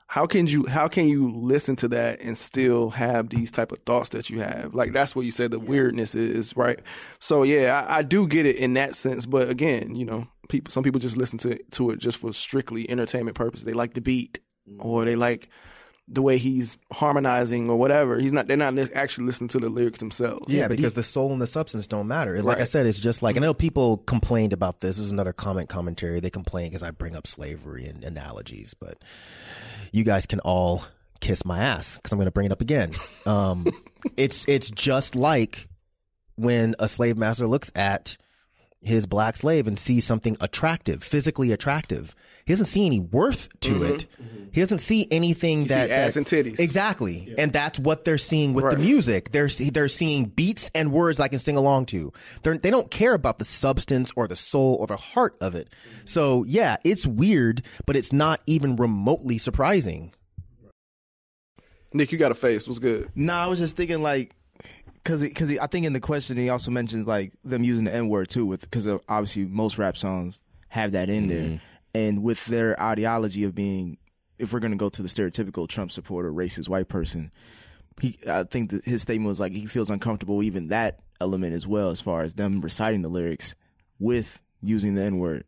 How 0.10 0.26
can 0.26 0.48
you 0.48 0.66
how 0.66 0.88
can 0.88 1.08
you 1.08 1.32
listen 1.36 1.76
to 1.78 1.90
that 1.90 2.22
and 2.22 2.38
still 2.38 2.92
have 2.92 3.30
these 3.30 3.52
type 3.52 3.74
of 3.74 3.80
thoughts 3.86 4.10
that 4.10 4.30
you 4.30 4.40
have? 4.40 4.74
Like 4.74 4.94
that's 4.94 5.16
what 5.16 5.26
you 5.26 5.32
said 5.32 5.52
the 5.52 5.60
weirdness 5.60 6.16
is, 6.16 6.56
right? 6.56 6.80
So 7.20 7.44
yeah, 7.44 7.86
I, 7.88 7.98
I 7.98 8.02
do 8.04 8.26
get 8.26 8.46
it 8.46 8.56
in 8.56 8.74
that 8.76 8.96
sense, 8.96 9.26
but 9.26 9.50
again, 9.50 9.96
you 9.96 10.06
know, 10.06 10.28
people 10.48 10.72
some 10.72 10.84
people 10.84 11.02
just 11.02 11.18
listen 11.18 11.38
to 11.40 11.62
to 11.72 11.92
it 11.92 12.00
just 12.00 12.18
for 12.18 12.32
strictly 12.32 12.90
entertainment 12.90 13.36
purpose. 13.36 13.64
They 13.64 13.74
like 13.74 13.96
the 13.96 14.02
beat 14.02 14.40
or 14.80 15.04
they 15.04 15.18
like 15.18 15.50
the 16.08 16.22
way 16.22 16.38
he's 16.38 16.78
harmonizing 16.92 17.70
or 17.70 17.76
whatever. 17.76 18.18
He's 18.18 18.32
not 18.32 18.48
they're 18.48 18.58
not 18.58 18.78
actually 18.94 19.26
listening 19.26 19.50
to 19.50 19.60
the 19.60 19.70
lyrics 19.70 20.00
themselves. 20.00 20.46
Yeah, 20.48 20.68
because 20.68 20.94
the 20.94 21.04
soul 21.04 21.34
and 21.34 21.42
the 21.42 21.48
substance 21.48 21.88
don't 21.88 22.08
matter. 22.08 22.42
Like 22.42 22.60
I 22.60 22.64
said, 22.64 22.86
it's 22.86 23.00
just 23.00 23.22
like 23.22 23.36
I 23.36 23.40
know 23.40 23.54
people 23.54 23.98
complained 23.98 24.54
about 24.54 24.80
this. 24.80 24.98
This 24.98 25.06
is 25.06 25.12
another 25.12 25.34
comment 25.34 25.70
commentary. 25.70 26.20
They 26.20 26.30
complain 26.30 26.70
because 26.70 26.84
I 26.84 26.92
bring 26.92 27.16
up 27.16 27.28
slavery 27.28 27.86
and 27.86 28.04
analogies, 28.04 28.74
but 28.74 29.04
you 29.92 30.04
guys 30.04 30.26
can 30.26 30.40
all 30.42 30.84
kiss 31.20 31.44
my 31.44 31.60
ass 31.60 31.96
because 31.96 32.12
I'm 32.12 32.18
going 32.18 32.28
to 32.28 32.32
bring 32.32 32.46
it 32.46 32.52
up 32.52 32.62
again. 32.62 32.94
Um, 33.26 33.68
it's 34.18 34.46
it's 34.48 34.70
just 34.70 35.16
like 35.16 35.68
when 36.36 36.76
a 36.80 36.88
slave 36.88 37.18
master 37.18 37.48
looks 37.48 37.72
at 37.76 38.18
his 38.82 39.06
black 39.06 39.36
slave 39.36 39.68
and 39.68 39.78
sees 39.78 40.06
something 40.06 40.38
attractive, 40.40 41.04
physically 41.04 41.52
attractive. 41.52 42.16
He 42.48 42.54
doesn't 42.54 42.68
see 42.68 42.86
any 42.86 43.02
worth 43.02 43.50
to 43.60 43.74
mm-hmm. 43.74 43.84
it. 43.84 44.06
Mm-hmm. 44.24 44.44
He 44.54 44.62
doesn't 44.62 44.80
see 44.80 45.06
anything 45.12 45.60
Mm-hmm. 45.60 45.68
see 45.68 45.76
that, 45.76 45.92
ass 45.92 46.14
that- 46.14 46.20
and 46.20 46.26
titties. 46.26 46.60
Exactly, 46.60 47.36
and 47.38 47.52
that's 47.52 47.78
what 47.78 48.06
they're 48.06 48.18
seeing 48.18 48.54
with 48.54 48.72
the 48.72 48.78
music. 48.78 49.32
They're 49.34 49.50
they're 49.50 49.90
seeing 49.90 50.26
beats 50.26 50.72
and 50.74 50.94
words 50.94 51.20
I 51.20 51.28
can 51.28 51.40
sing 51.40 51.58
along 51.58 51.88
to. 51.88 52.14
They're, 52.44 52.58
they 52.58 52.70
don't 52.70 52.90
care 52.90 53.14
about 53.14 53.40
the 53.40 53.46
substance 53.46 54.14
or 54.16 54.30
the 54.30 54.38
soul 54.38 54.78
or 54.80 54.88
the 54.88 54.96
heart 54.96 55.36
of 55.42 55.56
it. 55.56 55.68
Mm-hmm. 55.68 56.06
So 56.06 56.46
yeah, 56.46 56.78
it's 56.86 57.06
weird, 57.06 57.64
but 57.86 57.98
it's 57.98 58.14
not 58.14 58.40
even 58.48 58.78
remotely 58.78 59.38
surprising. 59.38 60.14
Nick, 61.94 62.14
you 62.14 62.18
got 62.18 62.32
a 62.32 62.36
face. 62.36 62.66
What's 62.66 62.80
good? 62.80 63.12
No, 63.14 63.34
I 63.34 63.48
was 63.48 63.60
just 63.60 63.76
thinking 63.76 64.02
like, 64.02 64.36
cause, 65.04 65.22
cause 65.36 65.52
I 65.58 65.68
think 65.68 65.86
in 65.86 65.92
the 65.92 66.00
question 66.00 66.38
he 66.38 66.48
also 66.48 66.72
mentions 66.72 67.06
like 67.06 67.34
them 67.44 67.66
using 67.66 67.84
the 67.84 67.94
N 67.94 68.08
word 68.08 68.30
too, 68.30 68.46
with 68.46 68.62
because 68.62 68.88
obviously 68.88 69.46
most 69.46 69.78
rap 69.78 69.98
songs 69.98 70.40
have 70.70 70.94
that 70.94 71.10
in 71.10 71.28
there, 71.28 71.62
and 71.98 72.22
with 72.22 72.46
their 72.46 72.80
ideology 72.80 73.44
of 73.44 73.56
being, 73.56 73.98
if 74.38 74.54
we're 74.54 74.60
gonna 74.60 74.76
go 74.76 74.88
to 74.88 75.02
the 75.02 75.08
stereotypical 75.08 75.68
Trump 75.68 75.92
supporter, 75.92 76.32
racist 76.32 76.70
white 76.70 76.88
person, 76.88 77.32
he, 78.00 78.20
I 78.30 78.44
think 78.44 78.70
that 78.70 78.86
his 78.86 79.02
statement 79.02 79.30
was 79.30 79.40
like 79.40 79.52
he 79.52 79.66
feels 79.66 79.90
uncomfortable 79.90 80.44
even 80.44 80.68
that 80.68 81.00
element 81.20 81.56
as 81.56 81.66
well, 81.66 81.90
as 81.90 82.00
far 82.00 82.22
as 82.22 82.36
them 82.36 82.62
reciting 82.62 83.02
the 83.02 83.10
lyrics 83.10 83.56
with 83.98 84.40
using 84.62 84.94
the 84.94 85.02
N 85.02 85.18
word, 85.18 85.44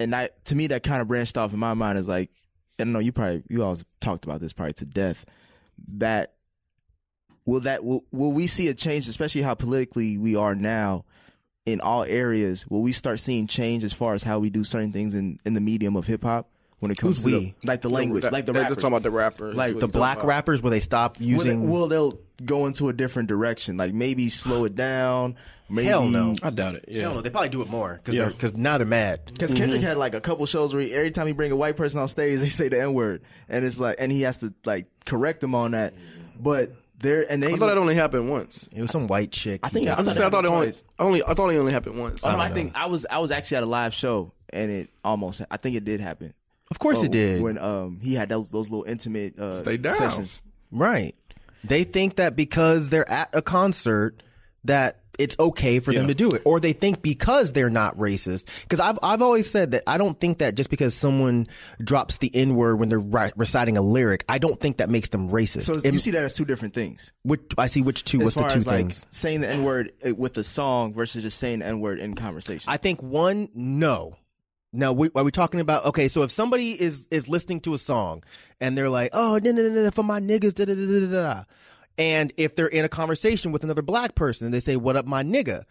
and 0.00 0.14
that 0.14 0.42
to 0.46 0.54
me 0.54 0.68
that 0.68 0.82
kind 0.82 1.02
of 1.02 1.08
branched 1.08 1.36
off 1.36 1.52
in 1.52 1.58
my 1.58 1.74
mind 1.74 1.98
is 1.98 2.08
like, 2.08 2.30
I 2.78 2.84
don't 2.84 2.94
know, 2.94 2.98
you 2.98 3.12
probably 3.12 3.42
you 3.50 3.62
all 3.62 3.76
talked 4.00 4.24
about 4.24 4.40
this 4.40 4.54
probably 4.54 4.72
to 4.74 4.86
death 4.86 5.26
that 5.98 6.32
will 7.44 7.60
that 7.60 7.84
will 7.84 8.04
will 8.10 8.32
we 8.32 8.46
see 8.46 8.68
a 8.68 8.74
change, 8.74 9.06
especially 9.06 9.42
how 9.42 9.54
politically 9.54 10.16
we 10.16 10.34
are 10.34 10.54
now 10.54 11.04
in 11.72 11.80
all 11.80 12.04
areas? 12.04 12.66
Will 12.68 12.82
we 12.82 12.92
start 12.92 13.20
seeing 13.20 13.46
change 13.46 13.84
as 13.84 13.92
far 13.92 14.14
as 14.14 14.22
how 14.22 14.38
we 14.38 14.50
do 14.50 14.64
certain 14.64 14.92
things 14.92 15.14
in 15.14 15.38
in 15.44 15.54
the 15.54 15.60
medium 15.60 15.96
of 15.96 16.06
hip 16.06 16.22
hop 16.22 16.48
when 16.80 16.90
it 16.90 16.96
comes 16.98 17.16
Who's 17.16 17.24
to 17.24 17.30
the- 17.30 17.38
we? 17.38 17.54
like 17.64 17.82
the 17.82 17.90
language, 17.90 18.22
That- 18.24 18.32
like 18.32 18.46
the 18.46 18.52
they're 18.52 18.62
rappers? 18.62 18.76
just 18.76 18.80
talking 18.82 18.94
about 18.94 19.02
the 19.02 19.10
rappers. 19.10 19.56
Like 19.56 19.78
The 19.78 19.88
black 19.88 20.22
rappers 20.24 20.62
where 20.62 20.70
they 20.70 20.80
stop 20.80 21.18
Will 21.18 21.26
they- 21.26 21.32
using. 21.32 21.68
well, 21.70 21.88
they'll 21.88 22.18
go 22.44 22.66
into 22.66 22.88
a 22.88 22.92
different 22.92 23.28
direction, 23.28 23.76
like 23.76 23.92
maybe 23.94 24.28
slow 24.30 24.64
it 24.64 24.74
down. 24.76 25.34
Maybe, 25.70 25.88
Hell 25.88 26.08
no. 26.08 26.34
I 26.42 26.48
doubt 26.48 26.76
it. 26.76 26.86
Yeah. 26.88 27.02
Hell 27.02 27.14
no, 27.16 27.20
they 27.20 27.28
probably 27.28 27.50
do 27.50 27.60
it 27.60 27.68
more 27.68 27.94
because 28.02 28.14
Yeah. 28.14 28.28
because 28.28 28.56
now 28.56 28.78
they're 28.78 28.86
mad. 28.86 29.20
Because 29.26 29.52
Kendrick 29.52 29.80
mm-hmm. 29.80 29.88
had 29.88 29.98
like 29.98 30.14
a 30.14 30.20
couple 30.20 30.46
shows 30.46 30.72
where 30.72 30.82
he, 30.82 30.94
every 30.94 31.10
time 31.10 31.26
he 31.26 31.34
bring 31.34 31.52
a 31.52 31.56
white 31.56 31.76
person 31.76 32.00
on 32.00 32.08
stage, 32.08 32.40
they 32.40 32.48
say 32.48 32.68
the 32.68 32.80
N 32.80 32.94
word, 32.94 33.20
and 33.50 33.66
it's 33.66 33.78
like, 33.78 33.96
and 33.98 34.10
he 34.10 34.22
has 34.22 34.38
to 34.38 34.54
like 34.64 34.86
correct 35.04 35.40
them 35.42 35.54
on 35.54 35.72
that. 35.72 35.92
But 36.40 36.72
there, 37.00 37.30
and 37.30 37.42
they, 37.42 37.52
I 37.52 37.56
thought 37.56 37.66
that 37.68 37.78
only 37.78 37.94
happened 37.94 38.28
once. 38.30 38.68
It 38.72 38.80
was 38.80 38.90
some 38.90 39.06
white 39.06 39.30
chick. 39.30 39.60
I 39.62 39.68
think 39.68 39.86
I 39.88 39.94
I'm 39.94 40.04
just 40.04 40.16
thought 40.18 40.22
saying. 40.22 40.26
I 40.26 40.30
thought 40.30 40.44
it 40.44 40.48
only, 40.50 40.72
only. 40.98 41.22
I 41.24 41.34
thought 41.34 41.48
it 41.50 41.56
only 41.56 41.72
happened 41.72 41.98
once. 41.98 42.20
Oh, 42.22 42.30
no, 42.30 42.38
I 42.38 42.46
I 42.46 42.52
think 42.52 42.72
I 42.74 42.86
was 42.86 43.06
I 43.08 43.18
was 43.18 43.30
actually 43.30 43.58
at 43.58 43.62
a 43.62 43.66
live 43.66 43.94
show 43.94 44.32
and 44.50 44.70
it 44.70 44.90
almost 45.04 45.42
I 45.50 45.56
think 45.56 45.76
it 45.76 45.84
did 45.84 46.00
happen. 46.00 46.34
Of 46.70 46.78
course 46.78 46.98
Oh, 46.98 47.04
it 47.04 47.12
did. 47.12 47.42
When 47.42 47.56
um 47.58 48.00
he 48.02 48.14
had 48.14 48.28
those 48.28 48.50
those 48.50 48.68
little 48.68 48.84
intimate 48.84 49.38
uh, 49.38 49.62
Stay 49.62 49.76
down. 49.76 49.96
sessions. 49.96 50.38
Right. 50.70 51.14
They 51.64 51.84
think 51.84 52.16
that 52.16 52.36
because 52.36 52.88
they're 52.88 53.08
at 53.08 53.30
a 53.32 53.42
concert 53.42 54.22
that 54.64 55.00
it's 55.18 55.36
okay 55.38 55.80
for 55.80 55.92
them 55.92 56.06
to 56.06 56.14
do 56.14 56.30
it, 56.30 56.42
or 56.44 56.60
they 56.60 56.72
think 56.72 57.02
because 57.02 57.52
they're 57.52 57.68
not 57.70 57.96
racist. 57.98 58.44
Because 58.62 58.80
I've 58.80 58.98
I've 59.02 59.20
always 59.22 59.50
said 59.50 59.72
that 59.72 59.82
I 59.86 59.98
don't 59.98 60.18
think 60.18 60.38
that 60.38 60.54
just 60.54 60.70
because 60.70 60.94
someone 60.94 61.46
drops 61.82 62.18
the 62.18 62.34
N 62.34 62.54
word 62.54 62.76
when 62.78 62.88
they're 62.88 62.98
ri- 63.00 63.32
reciting 63.36 63.76
a 63.76 63.82
lyric, 63.82 64.24
I 64.28 64.38
don't 64.38 64.58
think 64.60 64.76
that 64.78 64.88
makes 64.88 65.08
them 65.08 65.28
racist. 65.30 65.62
So 65.64 65.74
It- 65.74 65.92
you 65.92 65.98
see 65.98 66.12
that 66.12 66.22
as 66.24 66.34
two 66.34 66.44
different 66.44 66.74
things. 66.74 67.12
which 67.22 67.42
I 67.58 67.66
see 67.66 67.82
which 67.82 68.04
two. 68.04 68.18
As 68.20 68.24
What's 68.34 68.34
the 68.36 68.54
two 68.54 68.58
as 68.60 68.66
like 68.66 68.76
things? 68.78 69.06
saying 69.10 69.40
the 69.42 69.48
N 69.48 69.64
word 69.64 69.92
eh, 70.02 70.12
with 70.12 70.34
the 70.34 70.44
song 70.44 70.94
versus 70.94 71.22
just 71.22 71.38
saying 71.38 71.58
the 71.58 71.66
N 71.66 71.80
word 71.80 71.98
in 71.98 72.14
conversation. 72.14 72.70
I 72.70 72.76
think 72.76 73.02
one, 73.02 73.48
no. 73.54 74.16
No, 74.70 74.92
we, 74.92 75.08
are 75.14 75.24
we 75.24 75.30
talking 75.30 75.60
about 75.60 75.86
okay? 75.86 76.08
So 76.08 76.22
if 76.24 76.30
somebody 76.30 76.78
is 76.78 77.06
is 77.10 77.26
listening 77.26 77.60
to 77.62 77.72
a 77.72 77.78
song 77.78 78.22
and 78.60 78.76
they're 78.76 78.90
like, 78.90 79.10
"Oh, 79.14 79.38
no, 79.42 79.50
no, 79.50 79.66
no, 79.66 79.90
for 79.90 80.02
my 80.02 80.20
niggas," 80.20 80.54
da 80.54 80.66
da 80.66 80.74
da 80.74 81.00
da, 81.00 81.06
da," 81.10 81.44
and 81.98 82.32
if 82.36 82.54
they're 82.54 82.66
in 82.66 82.84
a 82.84 82.88
conversation 82.88 83.52
with 83.52 83.64
another 83.64 83.82
black 83.82 84.14
person 84.14 84.46
and 84.46 84.54
they 84.54 84.60
say, 84.60 84.76
"What 84.76 84.96
up, 84.96 85.06
my 85.06 85.22
nigga?" 85.22 85.64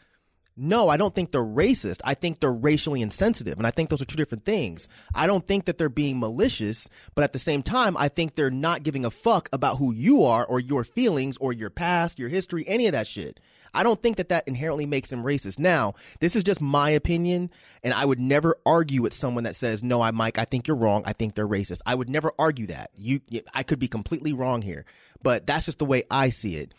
No, 0.60 0.90
I 0.90 0.98
don't 0.98 1.14
think 1.14 1.32
they're 1.32 1.42
racist. 1.44 2.02
I 2.04 2.16
think 2.16 2.40
they're 2.40 2.52
racially 2.52 3.04
insensitive, 3.04 3.60
and 3.60 3.68
I 3.68 3.72
think 3.72 3.92
those 3.92 4.02
are 4.02 4.06
two 4.06 4.18
different 4.18 4.44
things. 4.44 4.88
I 5.14 5.28
don't 5.28 5.46
think 5.46 5.66
that 5.66 5.78
they're 5.78 5.88
being 5.88 6.20
malicious, 6.20 6.90
but 7.14 7.24
at 7.24 7.32
the 7.32 7.38
same 7.40 7.62
time, 7.62 7.96
I 7.96 8.10
think 8.10 8.34
they're 8.34 8.50
not 8.50 8.82
giving 8.82 9.06
a 9.06 9.12
fuck 9.12 9.50
about 9.54 9.78
who 9.78 9.94
you 9.94 10.24
are 10.24 10.44
or 10.44 10.60
your 10.60 10.84
feelings 10.84 11.38
or 11.38 11.54
your 11.54 11.70
past, 11.70 12.18
your 12.18 12.30
history, 12.30 12.68
any 12.68 12.88
of 12.88 12.94
that 12.94 13.06
shit. 13.06 13.40
I 13.74 13.84
don't 13.84 14.02
think 14.02 14.18
that 14.18 14.30
that 14.30 14.48
inherently 14.48 14.86
makes 14.86 15.10
them 15.10 15.24
racist. 15.24 15.60
Now, 15.60 15.96
this 16.20 16.36
is 16.36 16.44
just 16.44 16.62
my 16.62 16.90
opinion, 16.90 17.52
and 17.84 17.94
I 17.94 18.06
would 18.06 18.20
never 18.20 18.58
argue 18.66 19.02
with 19.02 19.14
someone 19.14 19.44
that 19.46 19.56
says, 19.56 19.84
"No, 19.84 20.02
I, 20.02 20.12
Mike, 20.12 20.38
I 20.38 20.46
think 20.46 20.68
you're 20.68 20.78
wrong. 20.78 21.04
I 21.06 21.14
think 21.14 21.36
they're 21.36 21.48
racist." 21.48 21.82
I 21.86 21.96
would 21.96 22.10
never 22.10 22.32
argue 22.38 22.68
that. 22.68 22.92
You, 22.98 23.22
I 23.54 23.64
could 23.64 23.80
be 23.80 23.88
completely 23.88 24.34
wrong 24.34 24.62
here, 24.62 24.86
but 25.22 25.46
that's 25.46 25.66
just 25.66 25.80
the 25.80 25.86
way 25.86 26.04
I 26.10 26.30
see 26.30 26.56
it. 26.58 26.74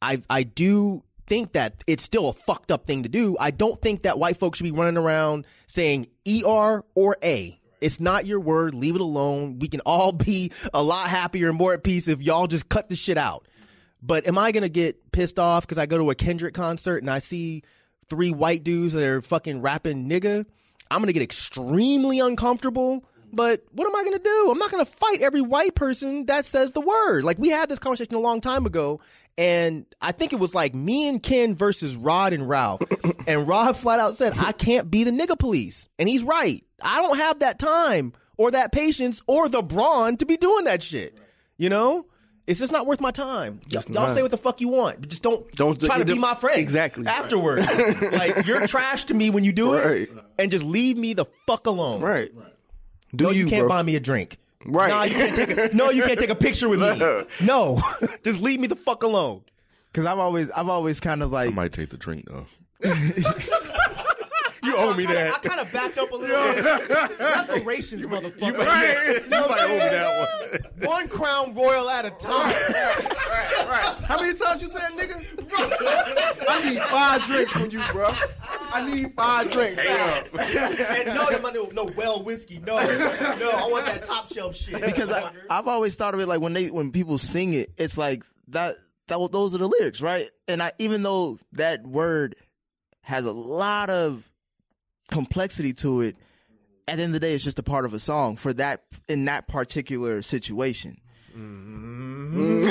I 0.00 0.22
I 0.28 0.42
do 0.42 1.02
think 1.28 1.52
that 1.52 1.84
it's 1.86 2.02
still 2.02 2.28
a 2.28 2.32
fucked 2.32 2.70
up 2.70 2.86
thing 2.86 3.02
to 3.02 3.08
do. 3.08 3.36
I 3.38 3.50
don't 3.50 3.80
think 3.80 4.02
that 4.02 4.18
white 4.18 4.38
folks 4.38 4.58
should 4.58 4.64
be 4.64 4.70
running 4.70 4.96
around 4.96 5.46
saying 5.66 6.08
ER 6.26 6.84
or 6.94 7.16
A. 7.22 7.60
It's 7.80 8.00
not 8.00 8.26
your 8.26 8.40
word. 8.40 8.74
Leave 8.74 8.96
it 8.96 9.00
alone. 9.00 9.58
We 9.58 9.68
can 9.68 9.80
all 9.80 10.12
be 10.12 10.52
a 10.72 10.82
lot 10.82 11.08
happier 11.08 11.50
and 11.50 11.58
more 11.58 11.74
at 11.74 11.84
peace 11.84 12.08
if 12.08 12.22
y'all 12.22 12.46
just 12.46 12.68
cut 12.68 12.88
the 12.88 12.96
shit 12.96 13.18
out. 13.18 13.46
But 14.02 14.26
am 14.26 14.38
I 14.38 14.52
gonna 14.52 14.68
get 14.68 15.12
pissed 15.12 15.38
off 15.38 15.64
because 15.64 15.78
I 15.78 15.86
go 15.86 15.98
to 15.98 16.10
a 16.10 16.14
Kendrick 16.14 16.54
concert 16.54 16.98
and 16.98 17.10
I 17.10 17.18
see 17.18 17.62
three 18.08 18.30
white 18.30 18.64
dudes 18.64 18.94
that 18.94 19.02
are 19.02 19.22
fucking 19.22 19.60
rapping 19.60 20.08
nigga? 20.08 20.46
I'm 20.90 21.00
gonna 21.00 21.12
get 21.12 21.22
extremely 21.22 22.20
uncomfortable. 22.20 23.04
But 23.30 23.64
what 23.72 23.86
am 23.86 23.94
I 23.94 24.04
gonna 24.04 24.18
do? 24.18 24.48
I'm 24.50 24.58
not 24.58 24.70
gonna 24.70 24.86
fight 24.86 25.20
every 25.20 25.42
white 25.42 25.74
person 25.74 26.26
that 26.26 26.46
says 26.46 26.72
the 26.72 26.80
word. 26.80 27.24
Like 27.24 27.38
we 27.38 27.48
had 27.48 27.68
this 27.68 27.78
conversation 27.78 28.14
a 28.14 28.20
long 28.20 28.40
time 28.40 28.64
ago, 28.64 29.00
and 29.38 29.86
I 30.02 30.10
think 30.10 30.32
it 30.32 30.40
was 30.40 30.52
like 30.52 30.74
me 30.74 31.06
and 31.06 31.22
Ken 31.22 31.54
versus 31.54 31.94
Rod 31.94 32.32
and 32.32 32.48
Ralph. 32.48 32.82
and 33.28 33.46
Rod 33.46 33.76
flat 33.76 34.00
out 34.00 34.16
said, 34.16 34.36
I 34.36 34.50
can't 34.50 34.90
be 34.90 35.04
the 35.04 35.12
nigga 35.12 35.38
police. 35.38 35.88
And 35.96 36.08
he's 36.08 36.24
right. 36.24 36.64
I 36.82 37.00
don't 37.00 37.18
have 37.18 37.38
that 37.38 37.60
time 37.60 38.14
or 38.36 38.50
that 38.50 38.72
patience 38.72 39.22
or 39.28 39.48
the 39.48 39.62
brawn 39.62 40.16
to 40.16 40.26
be 40.26 40.36
doing 40.36 40.64
that 40.64 40.82
shit. 40.82 41.16
You 41.56 41.68
know? 41.68 42.06
It's 42.48 42.58
just 42.58 42.72
not 42.72 42.86
worth 42.86 43.00
my 43.00 43.10
time. 43.10 43.60
Y- 43.70 43.80
y'all 43.80 43.84
not. 43.92 44.10
say 44.12 44.22
what 44.22 44.30
the 44.30 44.38
fuck 44.38 44.60
you 44.62 44.68
want, 44.68 45.00
but 45.00 45.10
just 45.10 45.22
don't 45.22 45.48
Don't- 45.52 45.78
try 45.80 45.98
to 45.98 46.04
be 46.06 46.14
my 46.18 46.34
friend. 46.34 46.58
Exactly. 46.58 47.06
Afterward, 47.06 47.58
like 48.12 48.46
you're 48.46 48.66
trash 48.66 49.04
to 49.04 49.14
me 49.14 49.28
when 49.28 49.44
you 49.44 49.52
do 49.52 49.74
Right. 49.74 49.84
it, 50.02 50.10
and 50.38 50.50
just 50.50 50.64
leave 50.64 50.96
me 50.96 51.12
the 51.12 51.26
fuck 51.46 51.66
alone. 51.66 52.00
Right. 52.00 52.32
Do 53.14 53.24
no, 53.24 53.30
you, 53.30 53.44
you, 53.44 53.50
can't 53.50 53.60
bro. 53.66 53.68
buy 53.68 53.82
me 53.82 53.96
a 53.96 54.00
drink. 54.00 54.38
Right. 54.64 54.88
No, 54.88 55.02
you 55.02 55.14
can't 55.14 55.36
take 55.36 55.50
a, 55.72 55.76
no, 55.76 55.90
you 55.90 56.02
can't 56.02 56.18
take 56.18 56.30
a 56.30 56.34
picture 56.34 56.68
with 56.70 56.80
me. 56.80 57.22
No, 57.46 57.82
just 58.24 58.40
leave 58.40 58.58
me 58.60 58.66
the 58.66 58.76
fuck 58.76 59.02
alone. 59.02 59.42
Because 59.92 60.06
I've 60.06 60.18
always 60.18 60.50
I've 60.50 60.68
always 60.70 61.00
kind 61.00 61.22
of 61.22 61.30
like 61.30 61.48
I 61.50 61.52
might 61.52 61.72
take 61.74 61.90
the 61.90 61.96
drink 61.98 62.26
though. 62.28 62.46
You 64.68 64.76
owe 64.76 64.94
me 64.94 65.06
that. 65.06 65.34
I 65.34 65.38
kind 65.38 65.60
of 65.60 65.72
backed 65.72 65.96
up 65.98 66.12
a 66.12 66.16
little 66.16 66.52
bit. 66.52 66.90
Reparations, 67.18 68.04
motherfucker. 68.04 68.42
You 68.42 68.52
might 68.52 69.64
owe 69.64 69.68
me 69.68 69.78
that 69.78 70.18
one. 70.18 70.28
One 70.88 71.08
crown 71.08 71.54
royal 71.54 71.90
at 71.90 72.04
a 72.04 72.10
time. 72.10 72.52
Right, 72.52 73.68
right. 73.68 73.94
How 74.04 74.20
many 74.20 74.34
times 74.38 74.62
you 74.62 74.68
said 74.68 74.92
nigga? 74.92 75.24
I 76.48 76.70
need 76.70 76.80
five 76.82 77.24
drinks 77.24 77.52
from 77.52 77.70
you, 77.70 77.82
bro. 77.92 78.10
I 78.72 78.88
need 78.88 79.14
five 79.14 79.50
drinks. 79.50 79.80
and 79.80 81.06
no, 81.14 81.28
no, 81.28 81.50
no, 81.50 81.64
no, 81.72 81.84
well 81.96 82.22
whiskey. 82.22 82.58
No, 82.58 82.76
no, 83.38 83.50
I 83.50 83.66
want 83.68 83.86
that 83.86 84.04
top 84.04 84.32
shelf 84.32 84.54
shit. 84.56 84.80
because 84.80 85.10
I, 85.10 85.32
I've 85.50 85.68
always 85.68 85.96
thought 85.96 86.14
of 86.14 86.20
it 86.20 86.26
like 86.26 86.40
when 86.40 86.52
they 86.52 86.70
when 86.70 86.92
people 86.92 87.18
sing 87.18 87.54
it, 87.54 87.72
it's 87.76 87.98
like 87.98 88.22
that 88.48 88.76
that 89.08 89.32
those 89.32 89.54
are 89.54 89.58
the 89.58 89.68
lyrics, 89.68 90.00
right? 90.00 90.30
And 90.46 90.62
I 90.62 90.72
even 90.78 91.02
though 91.02 91.38
that 91.52 91.86
word 91.86 92.36
has 93.02 93.24
a 93.24 93.32
lot 93.32 93.90
of 93.90 94.28
complexity 95.10 95.72
to 95.74 96.00
it, 96.02 96.16
at 96.86 96.96
the 96.96 97.02
end 97.02 97.10
of 97.14 97.20
the 97.20 97.26
day, 97.26 97.34
it's 97.34 97.44
just 97.44 97.58
a 97.58 97.62
part 97.62 97.84
of 97.84 97.92
a 97.94 97.98
song 97.98 98.36
for 98.36 98.52
that 98.54 98.84
in 99.08 99.24
that 99.26 99.46
particular 99.48 100.22
situation. 100.22 100.98
Mm-hmm. 101.36 102.68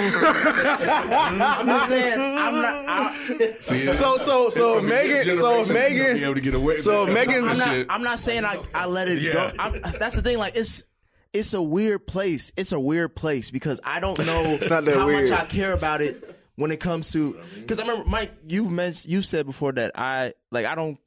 I'm 1.41 1.67
just 1.67 1.87
saying. 1.87 2.19
I'm 2.19 2.61
not. 2.61 2.85
I, 2.87 3.55
See, 3.61 3.93
So 3.93 4.17
so 4.17 4.49
so 4.49 4.81
Megan 4.81 5.37
so 5.37 5.65
be 5.65 5.73
Megan 5.73 6.23
able 6.23 6.35
to 6.35 6.41
get 6.41 6.53
away. 6.53 6.79
so 6.79 7.05
with 7.05 7.13
Megan's- 7.13 7.45
that 7.57 7.67
I'm 7.67 7.77
not. 7.79 7.85
I'm 7.89 8.03
not 8.03 8.19
saying 8.19 8.45
I, 8.45 8.61
I 8.73 8.85
let 8.87 9.07
it 9.09 9.21
Yeah. 9.21 9.33
go. 9.33 9.51
I'm, 9.59 9.81
that's 9.99 10.15
the 10.15 10.21
thing. 10.21 10.37
Like 10.37 10.55
it's 10.55 10.83
it's 11.33 11.53
a 11.53 11.61
weird 11.61 12.07
place. 12.07 12.51
It's 12.57 12.71
a 12.71 12.79
weird 12.79 13.15
place 13.15 13.49
because 13.51 13.79
I 13.83 13.99
don't 13.99 14.17
know 14.25 14.57
not 14.69 14.85
that 14.85 14.95
how 14.95 15.05
weird. 15.05 15.29
much 15.29 15.39
I 15.39 15.45
care 15.45 15.73
about 15.73 16.01
it 16.01 16.37
when 16.55 16.71
it 16.71 16.79
comes 16.79 17.11
to. 17.11 17.37
Because 17.55 17.79
I 17.79 17.83
remember 17.83 18.09
Mike, 18.09 18.31
you 18.47 18.65
mentioned 18.69 19.11
you 19.11 19.21
said 19.21 19.45
before 19.45 19.71
that 19.73 19.91
I 19.95 20.33
like 20.51 20.65
I 20.65 20.75
don't. 20.75 20.97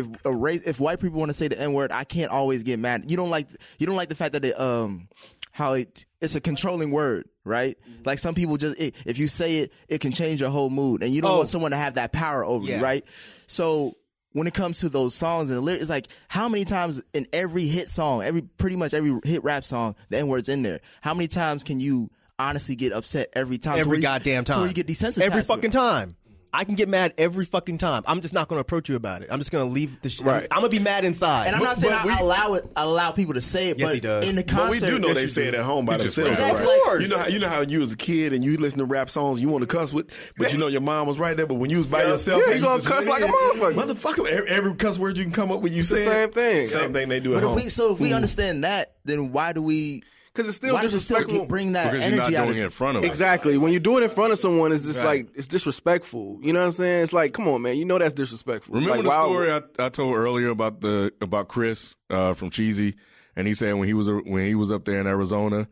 If 0.00 0.06
a 0.24 0.32
race, 0.34 0.62
if 0.66 0.80
white 0.80 1.00
people 1.00 1.18
want 1.18 1.30
to 1.30 1.34
say 1.34 1.48
the 1.48 1.58
n 1.60 1.72
word, 1.72 1.92
I 1.92 2.04
can't 2.04 2.30
always 2.30 2.62
get 2.62 2.78
mad. 2.78 3.10
You 3.10 3.16
don't 3.16 3.30
like 3.30 3.46
you 3.78 3.86
don't 3.86 3.96
like 3.96 4.08
the 4.08 4.14
fact 4.14 4.32
that 4.32 4.44
it 4.44 4.58
um 4.58 5.08
how 5.52 5.74
it 5.74 6.04
it's 6.20 6.34
a 6.34 6.40
controlling 6.40 6.90
word, 6.90 7.28
right? 7.44 7.78
Like 8.04 8.18
some 8.18 8.34
people 8.34 8.56
just 8.56 8.78
it, 8.78 8.94
if 9.06 9.18
you 9.18 9.28
say 9.28 9.58
it, 9.58 9.72
it 9.88 10.00
can 10.00 10.12
change 10.12 10.40
your 10.40 10.50
whole 10.50 10.70
mood, 10.70 11.02
and 11.02 11.12
you 11.14 11.22
don't 11.22 11.30
Oh. 11.32 11.36
want 11.38 11.48
someone 11.48 11.70
to 11.70 11.76
have 11.76 11.94
that 11.94 12.12
power 12.12 12.44
over 12.44 12.66
Yeah. 12.66 12.76
you, 12.78 12.82
right? 12.82 13.04
So 13.46 13.94
when 14.32 14.46
it 14.46 14.54
comes 14.54 14.78
to 14.80 14.88
those 14.88 15.14
songs 15.14 15.48
and 15.50 15.56
the 15.56 15.60
lyrics, 15.60 15.82
it's 15.82 15.90
like 15.90 16.06
how 16.28 16.48
many 16.48 16.64
times 16.64 17.02
in 17.12 17.26
every 17.32 17.66
hit 17.66 17.88
song, 17.88 18.22
every 18.22 18.42
pretty 18.42 18.76
much 18.76 18.94
every 18.94 19.18
hit 19.24 19.42
rap 19.42 19.64
song, 19.64 19.96
the 20.08 20.18
N 20.18 20.28
word's 20.28 20.48
in 20.48 20.62
there. 20.62 20.80
How 21.00 21.14
many 21.14 21.26
times 21.26 21.64
can 21.64 21.80
you 21.80 22.10
honestly 22.38 22.76
get 22.76 22.92
upset 22.92 23.28
every 23.32 23.58
time? 23.58 23.78
every 23.80 23.98
goddamn 24.00 24.44
time. 24.44 24.60
where 24.60 24.68
you 24.68 24.74
get 24.74 24.86
desensitized. 24.86 25.20
Every 25.22 25.42
fucking 25.42 25.72
time. 25.72 26.16
I 26.52 26.64
can 26.64 26.74
get 26.74 26.88
mad 26.88 27.14
every 27.16 27.44
fucking 27.44 27.78
time. 27.78 28.02
I'm 28.06 28.20
just 28.20 28.34
not 28.34 28.48
going 28.48 28.56
to 28.56 28.60
approach 28.60 28.88
you 28.88 28.96
about 28.96 29.22
it. 29.22 29.28
I'm 29.30 29.38
just 29.38 29.52
going 29.52 29.66
to 29.68 29.72
leave 29.72 30.02
the 30.02 30.08
shit. 30.08 30.26
Right. 30.26 30.48
I'm 30.50 30.60
going 30.60 30.70
to 30.70 30.76
be 30.76 30.82
mad 30.82 31.04
inside. 31.04 31.46
And 31.46 31.54
I'm 31.56 31.62
not 31.62 31.76
saying 31.76 31.92
but 31.92 32.02
I 32.02 32.06
we- 32.06 32.20
allow 32.20 32.54
it, 32.54 32.70
I 32.74 32.82
allow 32.82 33.12
people 33.12 33.34
to 33.34 33.40
say 33.40 33.68
it, 33.68 33.78
Yes, 33.78 33.88
but 33.88 33.94
he 33.94 34.00
does. 34.00 34.24
in 34.24 34.34
the 34.34 34.42
But 34.42 34.50
concert, 34.56 34.70
we 34.70 34.80
do 34.80 34.98
know 34.98 35.08
yes, 35.08 35.16
they 35.16 35.22
you 35.22 35.28
say 35.28 35.46
it 35.48 35.54
at 35.54 35.64
home 35.64 35.86
by 35.86 35.92
You 35.94 35.98
themselves. 36.02 36.30
Exactly. 36.30 36.66
right? 36.66 36.76
Of 36.78 36.82
course. 36.82 37.02
You 37.02 37.08
know, 37.08 37.18
how, 37.18 37.26
you 37.28 37.38
know 37.38 37.48
how 37.48 37.60
you 37.60 37.78
was 37.78 37.92
a 37.92 37.96
kid 37.96 38.32
and 38.32 38.44
you 38.44 38.56
listen 38.56 38.78
to 38.80 38.84
rap 38.84 39.10
songs, 39.10 39.40
you 39.40 39.48
want 39.48 39.62
to 39.62 39.66
cuss 39.68 39.92
with, 39.92 40.10
but 40.36 40.52
you 40.52 40.58
know 40.58 40.66
your 40.66 40.80
mom 40.80 41.06
was 41.06 41.18
right 41.18 41.36
there. 41.36 41.46
But 41.46 41.54
when 41.54 41.70
you 41.70 41.78
was 41.78 41.86
by 41.86 42.02
yourself, 42.02 42.42
Yeah, 42.44 42.52
and 42.54 42.60
you 42.60 42.66
gonna 42.66 42.82
cuss 42.82 43.06
went 43.06 43.22
like 43.22 43.22
a 43.22 43.32
motherfucker. 43.32 43.74
Motherfucker, 43.94 44.26
every, 44.28 44.48
every 44.50 44.74
cuss 44.74 44.98
word 44.98 45.16
you 45.18 45.24
can 45.24 45.32
come 45.32 45.52
up 45.52 45.60
with, 45.60 45.72
you 45.72 45.82
say 45.84 46.04
the 46.04 46.10
same 46.10 46.30
thing. 46.32 46.66
Same 46.66 46.92
thing 46.92 47.08
they 47.08 47.20
do 47.20 47.30
But 47.34 47.38
at 47.38 47.42
if 47.44 47.48
home. 47.50 47.56
we, 47.56 47.68
so 47.68 47.92
if 47.92 48.00
we 48.00 48.10
mm. 48.10 48.16
understand 48.16 48.64
that, 48.64 48.94
then 49.04 49.30
why 49.32 49.52
do 49.52 49.62
we? 49.62 50.02
Because 50.32 50.48
it's 50.48 50.56
still 50.58 50.74
Why 50.74 50.82
does 50.82 50.94
it 50.94 51.00
still 51.00 51.16
disrespectful. 51.18 51.46
bring 51.46 51.72
that 51.72 51.92
because 51.92 52.04
you're 52.06 52.12
energy 52.20 52.32
not 52.32 52.40
out 52.40 52.46
doing 52.46 52.58
it 52.58 52.64
in 52.64 52.70
front 52.70 52.96
of 52.98 53.02
us. 53.04 53.08
Exactly. 53.08 53.58
When 53.58 53.72
you 53.72 53.80
do 53.80 53.98
it 53.98 54.02
in 54.04 54.10
front 54.10 54.32
of 54.32 54.38
someone, 54.38 54.72
it's 54.72 54.84
just 54.84 54.98
Right. 54.98 55.24
like 55.24 55.28
it's 55.34 55.48
disrespectful. 55.48 56.38
You 56.42 56.52
know 56.52 56.60
what 56.60 56.66
I'm 56.66 56.72
saying? 56.72 57.02
It's 57.02 57.12
like, 57.12 57.32
come 57.34 57.48
on, 57.48 57.62
man. 57.62 57.76
You 57.76 57.84
know 57.84 57.98
that's 57.98 58.12
disrespectful. 58.14 58.74
Remember 58.74 58.96
like, 58.96 59.02
the 59.04 59.08
why- 59.08 59.24
story 59.24 59.52
I, 59.52 59.62
I 59.78 59.88
told 59.88 60.14
earlier 60.16 60.48
about 60.48 60.80
the 60.80 61.12
about 61.20 61.48
Chris 61.48 61.96
uh, 62.10 62.34
from 62.34 62.50
Cheesy, 62.50 62.94
and 63.36 63.46
he 63.46 63.54
said 63.54 63.74
when 63.74 63.88
he 63.88 63.94
was 63.94 64.08
when 64.08 64.46
he 64.46 64.54
was 64.54 64.70
up 64.70 64.84
there 64.84 65.00
in 65.00 65.06
Arizona, 65.06 65.66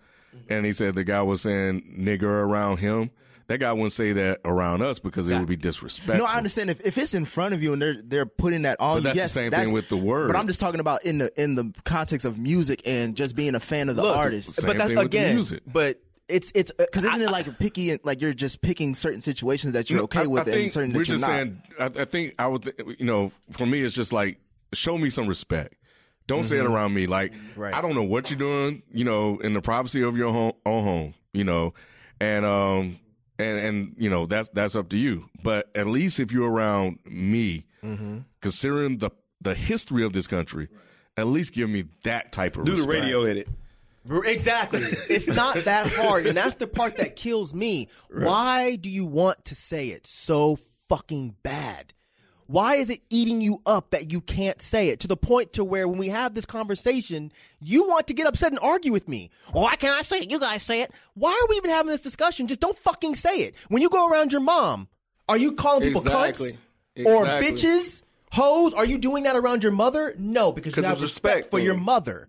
and 0.48 0.66
he 0.66 0.72
said 0.72 0.94
the 0.94 1.05
guy 1.05 1.22
was 1.22 1.43
saying 1.43 1.97
nigger 1.98 2.24
around 2.24 2.78
him. 2.78 3.10
That 3.49 3.59
guy 3.59 3.73
wouldn't 3.73 3.93
say 3.95 4.12
that 4.12 4.41
around 4.45 4.83
us 4.83 4.99
because 4.99 5.29
it 5.31 5.39
would 5.39 5.49
be 5.49 5.57
disrespectful. 5.57 6.19
No, 6.19 6.25
I 6.27 6.37
understand 6.37 6.69
if, 6.70 6.81
if 6.87 6.99
it's 6.99 7.15
in 7.15 7.25
front 7.25 7.55
of 7.55 7.62
you 7.62 7.73
and 7.73 7.81
they're 7.81 8.01
they're 8.03 8.27
putting 8.27 8.62
that 8.62 8.79
on 8.79 8.97
But 8.97 8.99
you. 8.99 9.03
that's 9.05 9.15
the 9.15 9.20
yes, 9.23 9.33
same 9.33 9.51
that's- 9.51 9.66
thing 9.66 9.75
with 9.75 9.89
the 9.89 9.97
word. 9.97 10.27
But 10.29 10.37
I'm 10.37 10.47
just 10.47 10.61
talking 10.61 10.81
about 10.81 11.05
in 11.05 11.19
the 11.19 11.43
in 11.43 11.55
the 11.55 11.73
context 11.85 12.27
of 12.27 12.39
music 12.39 12.83
and 12.85 13.16
just 13.16 13.35
being 13.35 13.55
a 13.55 13.61
fan 13.61 13.89
of 13.89 13.97
the 13.97 14.03
Look, 14.03 14.16
artist. 14.16 14.53
Same 14.55 14.66
but 14.66 14.77
that's 14.77 14.89
thing 14.89 14.99
with 14.99 15.11
the 15.11 15.19
again. 15.19 15.35
music. 15.35 15.62
But 15.66 15.99
it's 16.29 16.53
it's 16.55 16.70
uh, 16.73 16.85
Because 16.85 17.07
isn't 17.07 17.23
it 17.23 17.31
like 17.31 17.59
picky 17.59 17.91
and 17.91 18.01
like 18.05 18.20
you're 18.20 18.35
just 18.35 18.61
picking 18.61 18.95
certain 18.95 19.23
situations 19.23 19.73
that 19.73 19.89
you're 19.89 20.03
okay 20.03 20.20
I- 20.20 20.27
with 20.27 20.43
I 20.43 20.45
think 20.53 20.62
and 20.65 20.70
certain 20.73 20.93
we're 20.93 20.99
that 20.99 21.09
you're 21.09 21.16
just 21.16 21.23
not? 21.23 21.29
saying. 21.29 21.62
I, 21.81 22.03
I 22.03 22.05
think 22.05 22.35
I 22.39 22.47
would. 22.49 22.70
You 22.99 23.07
know, 23.07 23.33
for 23.53 23.65
me, 23.65 23.81
it's 23.83 23.95
just 23.95 24.12
like 24.12 24.39
show 24.75 24.99
me 24.99 25.09
some 25.09 25.27
respect. 25.27 25.73
Don't 26.27 26.45
say 26.45 26.59
it 26.59 26.65
Mm-hmm. 26.65 26.75
around 26.75 26.93
me. 26.93 27.07
Like 27.07 27.33
Right. 27.57 27.73
I 27.73 27.81
don't 27.81 27.95
know 27.95 28.03
what 28.03 28.29
you're 28.29 28.39
doing. 28.39 28.83
You 28.93 29.05
know, 29.05 29.39
in 29.39 29.55
the 29.55 29.62
privacy 29.62 30.03
of 30.03 30.19
your 30.19 30.31
home, 30.35 30.53
own 30.66 30.85
home. 30.85 31.15
You 31.33 31.45
know, 31.45 31.73
and 32.20 32.45
um 32.45 32.99
and 33.39 33.59
and 33.59 33.94
you 33.98 34.10
know 34.10 34.27
that's 34.27 34.48
that's 34.51 34.74
up 34.77 34.89
to 34.90 34.97
you. 34.98 35.28
But 35.43 35.70
at 35.74 35.86
least 35.86 36.19
if 36.20 36.32
you're 36.32 36.51
around 36.51 36.98
me, 37.05 37.65
Mm-hmm. 37.85 38.19
considering 38.40 38.98
the 38.98 39.10
the 39.40 39.55
history 39.55 40.05
of 40.05 40.12
this 40.12 40.27
country. 40.27 40.69
At 41.16 41.27
least 41.28 41.52
give 41.52 41.69
me 41.70 41.85
that 42.05 42.32
type 42.32 42.56
of 42.56 42.65
Do 42.65 42.77
the 42.77 42.86
radio 42.86 43.24
edit. 43.24 43.48
Exactly. 44.24 44.82
It's 45.09 45.27
not 45.27 45.65
that 45.65 45.93
hard. 45.93 46.27
And 46.27 46.36
that's 46.36 46.55
the 46.56 46.66
part 46.69 46.97
that 46.97 47.16
kills 47.16 47.52
me. 47.52 47.89
Why 48.10 48.77
do 48.77 48.89
you 48.89 49.05
want 49.05 49.44
to 49.47 49.55
say 49.55 49.89
it 49.89 50.06
so 50.06 50.59
fucking 50.89 51.35
bad? 51.43 51.93
Why 52.49 52.77
is 52.77 52.89
it 52.89 53.03
eating 53.11 53.43
you 53.43 53.61
up 53.66 53.91
that 53.91 54.11
you 54.11 54.23
can't 54.23 54.62
say 54.62 54.89
it 54.89 55.01
to 55.01 55.07
the 55.07 55.19
point 55.19 55.53
to 55.53 55.62
where 55.62 55.87
when 55.87 55.99
we 55.99 56.09
have 56.09 56.35
this 56.35 56.47
conversation, 56.47 57.31
you 57.61 57.87
want 57.87 58.07
to 58.07 58.15
get 58.15 58.27
upset 58.27 58.53
and 58.53 58.59
argue 58.61 58.91
with 58.91 59.07
me? 59.07 59.29
Well, 59.53 59.65
why 59.65 59.77
can't 59.77 59.95
I 59.99 60.01
say 60.01 60.20
it? 60.20 60.31
You 60.31 60.41
guys 60.41 60.62
say 60.62 60.81
it. 60.81 60.91
Why 61.12 61.31
are 61.31 61.47
we 61.51 61.57
even 61.57 61.69
having 61.70 61.91
this 61.93 62.01
discussion? 62.01 62.47
Just 62.47 62.61
don't 62.61 62.79
fucking 62.79 63.16
say 63.16 63.41
it. 63.41 63.55
When 63.69 63.83
you 63.83 63.91
go 63.91 64.09
around 64.09 64.33
your 64.33 64.41
mom, 64.41 64.89
are 65.29 65.37
you 65.37 65.53
calling 65.53 65.83
people 65.83 66.01
Exactly. 66.01 66.53
cunts 66.97 67.05
or 67.07 67.25
Exactly. 67.27 67.53
bitches, 67.53 68.03
hoes? 68.33 68.73
Are 68.73 68.87
you 68.87 68.97
doing 68.97 69.25
that 69.25 69.37
around 69.37 69.62
your 69.62 69.73
mother? 69.73 70.15
No, 70.19 70.51
because 70.51 70.75
you 70.75 70.83
have 70.85 71.03
respect, 71.03 71.35
respect 71.37 71.51
for 71.51 71.59
your 71.59 71.75
mother. 71.75 72.29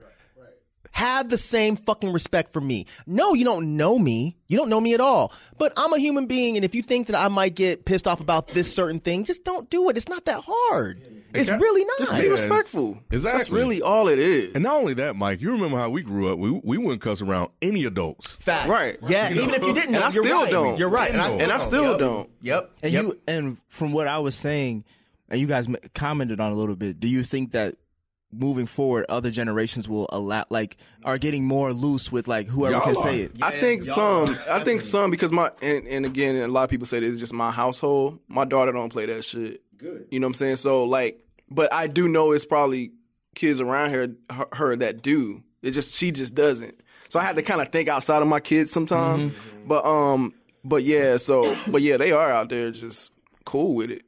Have 0.92 1.30
the 1.30 1.38
same 1.38 1.76
fucking 1.76 2.12
respect 2.12 2.52
for 2.52 2.62
me. 2.62 2.86
No, 3.06 3.34
you 3.34 3.46
don't 3.46 3.78
know 3.78 3.98
me. 4.00 4.38
You 4.48 4.58
don't 4.58 4.70
know 4.70 4.82
me 4.82 4.94
at 4.94 5.00
all. 5.02 5.32
But 5.58 5.72
I'm 5.78 5.94
a 5.94 6.00
human 6.00 6.26
being, 6.26 6.56
and 6.56 6.66
if 6.66 6.74
you 6.76 6.82
think 6.82 7.08
that 7.08 7.16
I 7.16 7.28
might 7.28 7.56
get 7.56 7.86
pissed 7.86 8.08
off 8.08 8.20
about 8.20 8.50
this 8.54 8.74
certain 8.74 9.00
thing, 9.00 9.24
just 9.24 9.44
don't 9.44 9.70
do 9.70 9.90
it. 9.90 9.98
It's 9.98 10.08
not 10.10 10.26
that 10.26 10.44
hard. 10.46 11.02
It's 11.34 11.48
Okay. 11.48 11.60
really 11.60 11.86
not. 11.86 12.00
Just 12.00 12.12
be 12.16 12.24
Yeah. 12.24 12.30
respectful. 12.32 12.94
That's 13.10 13.24
Exactly. 13.24 13.56
really 13.56 13.82
all 13.84 14.08
it 14.08 14.18
is. 14.18 14.52
And 14.56 14.64
not 14.64 14.78
only 14.78 14.96
that, 14.96 15.16
Mike, 15.16 15.42
you 15.42 15.52
remember 15.52 15.78
how 15.78 15.90
we 15.92 16.02
grew 16.02 16.32
up? 16.32 16.40
We 16.40 16.50
we 16.64 16.78
wouldn't 16.80 17.02
cuss 17.02 17.22
around 17.22 17.50
any 17.62 17.86
adults. 17.86 18.36
Facts. 18.40 18.68
Right. 18.68 18.98
Yeah. 19.08 19.30
You 19.30 19.36
even 19.36 19.48
know? 19.50 19.54
if 19.56 19.64
you 19.64 19.74
didn't 19.76 19.92
know, 19.92 20.00
I 20.00 20.10
you're 20.10 20.24
still 20.24 20.42
right. 20.42 20.52
don't. 20.52 20.80
You're 20.80 20.90
right. 20.90 21.12
And 21.12 21.22
I, 21.22 21.30
And 21.30 21.42
And 21.42 21.52
I 21.52 21.60
still 21.68 21.92
Yep. 21.92 22.00
don't. 22.00 22.30
Yep. 22.42 22.72
And 22.82 22.92
Yep. 22.94 23.04
you 23.04 23.20
and 23.28 23.58
from 23.68 23.94
what 23.94 24.08
I 24.08 24.18
was 24.18 24.34
saying, 24.34 24.86
and 25.30 25.40
you 25.40 25.46
guys 25.46 25.68
commented 25.94 26.40
on 26.40 26.52
a 26.52 26.56
little 26.56 26.76
bit. 26.76 27.00
Do 27.00 27.08
you 27.08 27.22
think 27.22 27.52
that 27.52 27.76
moving 28.32 28.66
forward, 28.66 29.06
other 29.10 29.32
generations 29.32 29.88
will 29.90 30.08
allow, 30.12 30.46
like, 30.50 30.78
are 31.04 31.18
getting 31.18 31.46
more 31.46 31.74
loose 31.74 32.12
with 32.12 32.28
like 32.28 32.48
whoever 32.48 32.76
Y'all 32.76 32.84
can 32.84 32.96
are. 32.98 33.04
say 33.04 33.22
it? 33.22 33.32
I 33.42 33.60
think 33.60 33.84
some. 33.84 34.38
I 34.50 34.64
think 34.64 34.82
some 34.82 35.12
because 35.12 35.32
my 35.32 35.52
and, 35.62 35.88
and 35.88 36.06
again, 36.06 36.36
a 36.36 36.48
lot 36.48 36.64
of 36.64 36.70
people 36.70 36.88
say 36.88 37.00
this 37.00 37.14
is 37.14 37.20
just 37.20 37.34
my 37.34 37.52
household. 37.52 38.20
My 38.28 38.46
daughter 38.46 38.72
don't 38.72 38.92
play 38.92 39.06
that 39.08 39.24
shit. 39.26 39.62
Good. 39.78 40.08
You 40.12 40.20
know 40.20 40.28
what 40.28 40.30
I'm 40.30 40.34
saying? 40.36 40.56
So 40.58 40.84
like, 40.84 41.26
but 41.50 41.74
I 41.74 41.88
do 41.88 42.08
know 42.08 42.32
it's 42.32 42.46
probably 42.46 42.92
kids 43.36 43.62
around 43.62 43.92
here 43.92 44.16
her, 44.30 44.48
her 44.54 44.76
that 44.76 45.02
do. 45.02 45.42
It 45.62 45.72
just 45.72 45.94
she 45.94 46.12
just 46.12 46.36
doesn't. 46.36 46.80
So 47.10 47.20
I 47.20 47.24
had 47.24 47.38
to 47.38 47.42
kind 47.42 47.62
of 47.62 47.72
think 47.72 47.90
outside 47.90 48.22
of 48.22 48.28
my 48.28 48.40
kids 48.40 48.72
sometimes. 48.72 49.34
But 49.66 49.86
um, 49.86 50.34
but 50.64 50.84
yeah. 50.84 51.18
So 51.18 51.56
but 51.68 51.82
yeah, 51.82 51.98
they 51.98 52.12
are 52.12 52.32
out 52.32 52.50
there 52.50 52.72
just 52.72 53.12
cool 53.46 53.74
with 53.74 53.90
it. 53.90 54.04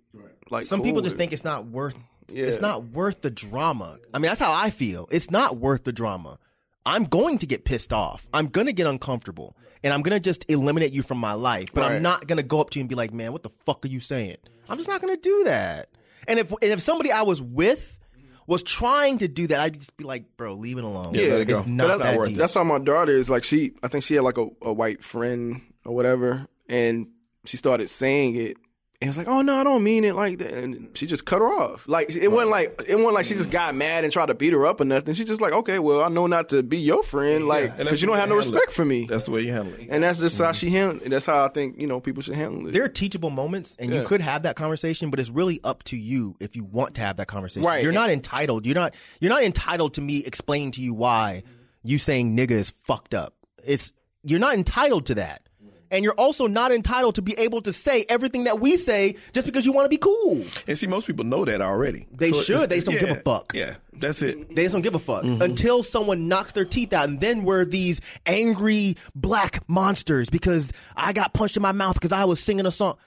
Like 0.50 0.66
Some 0.66 0.80
cool 0.80 0.86
people 0.86 1.02
just 1.02 1.16
it. 1.16 1.18
think 1.18 1.32
it's 1.34 1.44
not 1.46 1.66
worth. 1.66 1.96
Yeah. 2.30 2.46
It's 2.46 2.62
not 2.62 2.86
worth 2.90 3.22
the 3.22 3.32
drama. 3.32 3.98
I 4.14 4.20
mean, 4.20 4.30
that's 4.30 4.40
how 4.40 4.54
I 4.54 4.70
feel. 4.70 5.08
It's 5.12 5.30
not 5.32 5.58
worth 5.58 5.84
the 5.84 5.92
drama. 5.92 6.38
I'm 6.86 7.04
going 7.06 7.38
to 7.40 7.46
get 7.46 7.64
pissed 7.66 7.94
off. 7.94 8.28
I'm 8.34 8.48
going 8.48 8.68
to 8.68 8.74
get 8.74 8.88
uncomfortable, 8.88 9.56
and 9.84 9.94
I'm 9.94 10.02
going 10.02 10.16
to 10.16 10.20
just 10.20 10.46
eliminate 10.50 10.94
you 10.94 11.04
from 11.04 11.20
my 11.20 11.34
life. 11.34 11.70
But 11.74 11.84
I'm 11.84 12.02
not 12.02 12.26
going 12.28 12.38
to 12.38 12.44
go 12.44 12.60
up 12.60 12.72
to 12.72 12.80
you 12.80 12.82
and 12.82 12.90
be 12.90 12.96
like, 12.96 13.14
"Man, 13.14 13.32
what 13.32 13.44
the 13.44 13.52
fuck 13.66 13.86
are 13.86 13.90
you 13.90 14.00
saying?" 14.00 14.38
I'm 14.68 14.78
just 14.78 14.90
not 14.90 15.02
going 15.02 15.16
to 15.16 15.22
do 15.22 15.44
that. 15.46 15.90
And 16.28 16.40
if 16.40 16.52
and 16.52 16.72
if 16.72 16.82
somebody 16.82 17.12
I 17.12 17.22
was 17.22 17.42
with 17.42 18.00
was 18.48 18.64
trying 18.64 19.20
to 19.20 19.28
do 19.28 19.48
that, 19.48 19.60
I'd 19.60 19.80
just 19.80 19.96
be 19.96 20.04
like, 20.04 20.38
"Bro, 20.38 20.56
leave 20.56 20.78
it 20.80 20.84
alone. 20.84 21.14
Yeah, 21.14 21.28
let 21.28 21.42
it 21.42 21.46
go. 21.46 21.60
it's 21.60 21.68
not 21.68 21.88
But 21.90 21.98
that 22.00 22.18
that's, 22.18 22.30
deep." 22.30 22.38
that's 22.38 22.54
how 22.56 22.64
my 22.64 22.80
daughter 22.80 23.12
is. 23.16 23.30
Like 23.30 23.44
she, 23.44 23.74
I 23.84 23.88
think 23.88 24.04
she 24.04 24.16
had 24.16 24.24
like 24.24 24.38
a, 24.38 24.48
a 24.64 24.74
white 24.74 25.04
friend 25.04 25.62
or 25.86 25.94
whatever, 25.94 26.48
and 26.68 27.08
she 27.46 27.58
started 27.58 27.90
saying 27.92 28.36
it, 28.38 28.58
and 29.02 29.10
it's 29.10 29.18
like, 29.18 29.28
oh 29.28 29.42
no, 29.42 29.56
I 29.56 29.64
don't 29.64 29.84
mean 29.84 30.04
it 30.04 30.14
like 30.14 30.38
that, 30.38 30.54
and 30.54 30.96
she 30.96 31.08
just 31.08 31.26
cut 31.26 31.40
her 31.40 31.48
off. 31.48 31.88
Like 31.88 32.12
it 32.12 32.28
wasn't 32.28 32.52
like 32.52 32.84
it 32.88 32.96
wasn't 32.96 33.16
like 33.16 33.26
she 33.26 33.34
just 33.34 33.50
mm. 33.50 33.54
got 33.54 33.74
mad 33.74 34.04
and 34.04 34.14
tried 34.14 34.28
to 34.28 34.36
beat 34.36 34.54
her 34.54 34.64
up 34.68 34.80
or 34.80 34.86
nothing. 34.86 35.16
She's 35.16 35.26
just 35.26 35.42
like, 35.42 35.54
okay, 35.54 35.80
well, 35.80 36.04
I 36.04 36.08
know 36.08 36.28
not 36.28 36.50
to 36.50 36.62
be 36.62 36.78
your 36.78 37.02
friend, 37.02 37.48
like 37.48 37.72
And 37.72 37.72
that's 37.72 37.84
because 37.86 38.02
you 38.02 38.08
don't 38.08 38.18
have 38.18 38.30
no 38.30 38.36
respect 38.36 38.70
it. 38.70 38.74
for 38.74 38.86
me, 38.86 39.08
That's 39.10 39.24
the 39.24 39.32
way 39.32 39.42
you 39.42 39.54
handle 39.54 39.74
it. 39.74 39.88
and 39.90 40.04
that's 40.04 40.20
just 40.20 40.38
how 40.38 40.46
mm-hmm. 40.46 40.54
she 40.54 40.70
handle. 40.70 41.10
That's 41.10 41.26
how 41.26 41.44
I 41.44 41.48
think 41.48 41.82
you 41.82 41.88
know 41.88 42.00
people 42.00 42.22
should 42.22 42.36
handle 42.36 42.68
it. 42.68 42.74
there 42.74 42.84
are 42.84 42.90
teachable 42.90 43.32
moments 43.32 43.76
and 43.80 43.92
you 43.92 44.04
could 44.04 44.22
have 44.22 44.44
that 44.44 44.56
conversation 44.56 45.10
but 45.10 45.20
it's 45.20 45.32
really 45.32 45.60
up 45.64 45.82
to 45.86 45.98
you 45.98 46.36
if 46.40 46.56
you 46.56 46.64
want 46.64 46.94
to 46.96 47.02
have 47.02 47.18
that 47.18 47.28
conversation 47.28 47.66
Right. 47.66 47.84
you're 47.84 47.92
not 47.92 48.12
entitled 48.12 48.68
you're 48.68 48.76
not 48.76 48.94
you're 49.20 49.30
not 49.30 49.44
entitled 49.44 49.96
to 49.96 50.02
me 50.02 50.20
explaining 50.20 50.72
to 50.74 50.82
you 50.82 50.94
why 50.94 51.42
you 51.82 51.98
saying 51.98 52.38
nigga 52.38 52.52
is 52.52 52.70
fucked 52.70 53.16
up 53.16 53.34
it's 53.64 53.94
you're 54.24 54.40
not 54.40 54.54
entitled 54.54 55.08
to 55.08 55.16
that 55.16 55.48
and 55.92 56.04
you're 56.04 56.14
also 56.14 56.48
not 56.48 56.72
entitled 56.72 57.14
to 57.16 57.22
be 57.22 57.38
able 57.38 57.62
to 57.62 57.72
say 57.74 58.06
everything 58.10 58.46
that 58.46 58.60
we 58.60 58.78
say 58.78 59.16
just 59.34 59.46
because 59.46 59.66
you 59.66 59.72
want 59.74 59.86
to 59.86 59.90
be 59.90 59.98
cool 59.98 60.44
And 60.68 60.78
see, 60.78 60.88
most 60.88 61.06
people 61.06 61.26
know 61.26 61.46
that 61.46 61.62
already. 61.62 62.08
They 62.12 62.30
it's- 62.30 62.46
should. 62.46 62.70
They 62.70 62.78
just 62.78 62.88
don't 62.88 63.00
give 63.00 63.10
a 63.10 63.22
fuck. 63.22 63.54
Yeah, 63.54 63.76
that's 63.94 64.22
it. 64.22 64.56
they 64.56 64.64
just 64.64 64.74
don't 64.74 64.82
give 64.82 64.96
a 64.96 65.00
fuck 65.00 65.24
Mm-hmm. 65.24 65.42
until 65.42 65.84
someone 65.84 66.28
knocks 66.28 66.54
their 66.54 66.66
teeth 66.66 66.94
out, 66.94 67.10
and 67.10 67.20
then 67.22 67.44
we're 67.44 67.66
these 67.66 68.02
angry 68.26 68.98
black 69.14 69.64
monsters 69.70 70.30
because 70.30 70.70
I 70.96 71.14
got 71.14 71.34
punched 71.34 71.58
in 71.58 71.62
my 71.62 71.74
mouth 71.74 71.94
because 71.96 72.12
I 72.12 72.26
was 72.26 72.40
singing 72.40 72.66
a 72.66 72.72
song. 72.72 72.98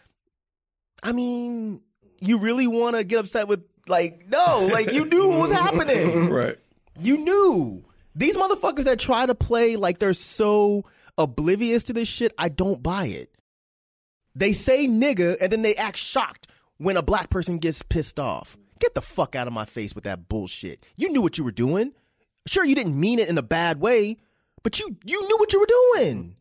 I 1.02 1.12
mean, 1.12 1.80
you 2.20 2.38
really 2.38 2.66
want 2.66 2.96
to 2.96 3.04
get 3.04 3.18
upset 3.18 3.48
with 3.48 3.64
like 3.86 4.26
no, 4.28 4.68
like 4.72 4.92
you 4.92 5.04
knew 5.04 5.28
what 5.28 5.38
was 5.40 5.50
happening. 5.60 6.30
Right. 6.30 6.58
You 7.00 7.18
knew 7.18 7.84
these 8.14 8.36
motherfuckers 8.36 8.84
that 8.84 8.98
try 9.00 9.26
to 9.26 9.34
play 9.34 9.76
like 9.76 9.98
they're 9.98 10.14
so 10.14 10.84
oblivious 11.18 11.82
to 11.84 11.92
this 11.92 12.08
shit. 12.08 12.32
I 12.38 12.48
don't 12.48 12.82
buy 12.82 13.06
it. 13.06 13.34
They 14.34 14.52
say 14.52 14.86
nigga 14.86 15.36
and 15.40 15.52
then 15.52 15.62
they 15.62 15.76
act 15.76 15.96
shocked 15.96 16.48
when 16.78 16.96
a 16.96 17.02
black 17.02 17.30
person 17.30 17.58
gets 17.58 17.82
pissed 17.82 18.18
off. 18.18 18.56
Get 18.80 18.94
the 18.94 19.00
fuck 19.00 19.36
out 19.36 19.46
of 19.46 19.52
my 19.52 19.64
face 19.64 19.94
with 19.94 20.04
that 20.04 20.28
bullshit. 20.28 20.84
You 20.96 21.10
knew 21.10 21.22
what 21.22 21.38
you 21.38 21.44
were 21.44 21.52
doing. 21.52 21.92
Sure, 22.46 22.64
you 22.64 22.74
didn't 22.74 22.98
mean 22.98 23.18
it 23.18 23.28
in 23.28 23.38
a 23.38 23.42
bad 23.42 23.80
way, 23.80 24.18
but 24.62 24.78
you 24.78 24.96
you 25.04 25.26
knew 25.26 25.36
what 25.38 25.52
you 25.52 25.60
were 25.60 25.66
doing. 25.94 26.36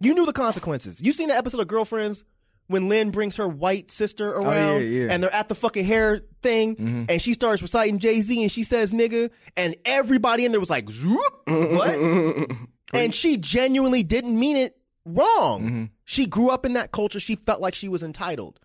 You 0.00 0.14
knew 0.14 0.26
the 0.26 0.32
consequences. 0.32 1.00
You 1.00 1.12
seen 1.12 1.28
the 1.28 1.36
episode 1.36 1.60
of 1.60 1.68
Girlfriends 1.68 2.24
when 2.66 2.88
Lynn 2.88 3.10
brings 3.10 3.36
her 3.36 3.48
white 3.48 3.90
sister 3.90 4.36
oh, 4.36 4.42
around 4.42 4.86
yeah. 4.86 5.08
and 5.10 5.22
they're 5.22 5.34
at 5.34 5.48
the 5.48 5.54
fucking 5.54 5.84
hair 5.84 6.22
thing 6.42 6.76
mm-hmm. 6.76 7.04
and 7.08 7.22
she 7.22 7.32
starts 7.34 7.62
reciting 7.62 7.98
Jay 7.98 8.20
Z 8.20 8.42
and 8.42 8.50
she 8.50 8.64
says 8.64 8.92
nigga 8.92 9.30
and 9.56 9.76
everybody 9.84 10.44
in 10.44 10.52
there 10.52 10.60
was 10.60 10.70
like 10.70 10.90
zoop 10.90 11.22
what? 11.46 12.50
and 12.92 13.14
she 13.14 13.36
genuinely 13.36 14.02
didn't 14.02 14.38
mean 14.38 14.56
it 14.56 14.76
wrong. 15.04 15.90
She 16.04 16.26
grew 16.26 16.50
up 16.50 16.64
in 16.66 16.74
that 16.74 16.92
culture. 16.92 17.20
She 17.20 17.36
felt 17.36 17.60
like 17.60 17.74
she 17.74 17.88
was 17.88 18.02
entitled. 18.02 18.60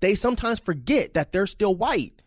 They 0.00 0.14
sometimes 0.14 0.58
forget 0.58 1.14
that 1.14 1.32
they're 1.32 1.46
still 1.46 1.74
white. 1.74 2.22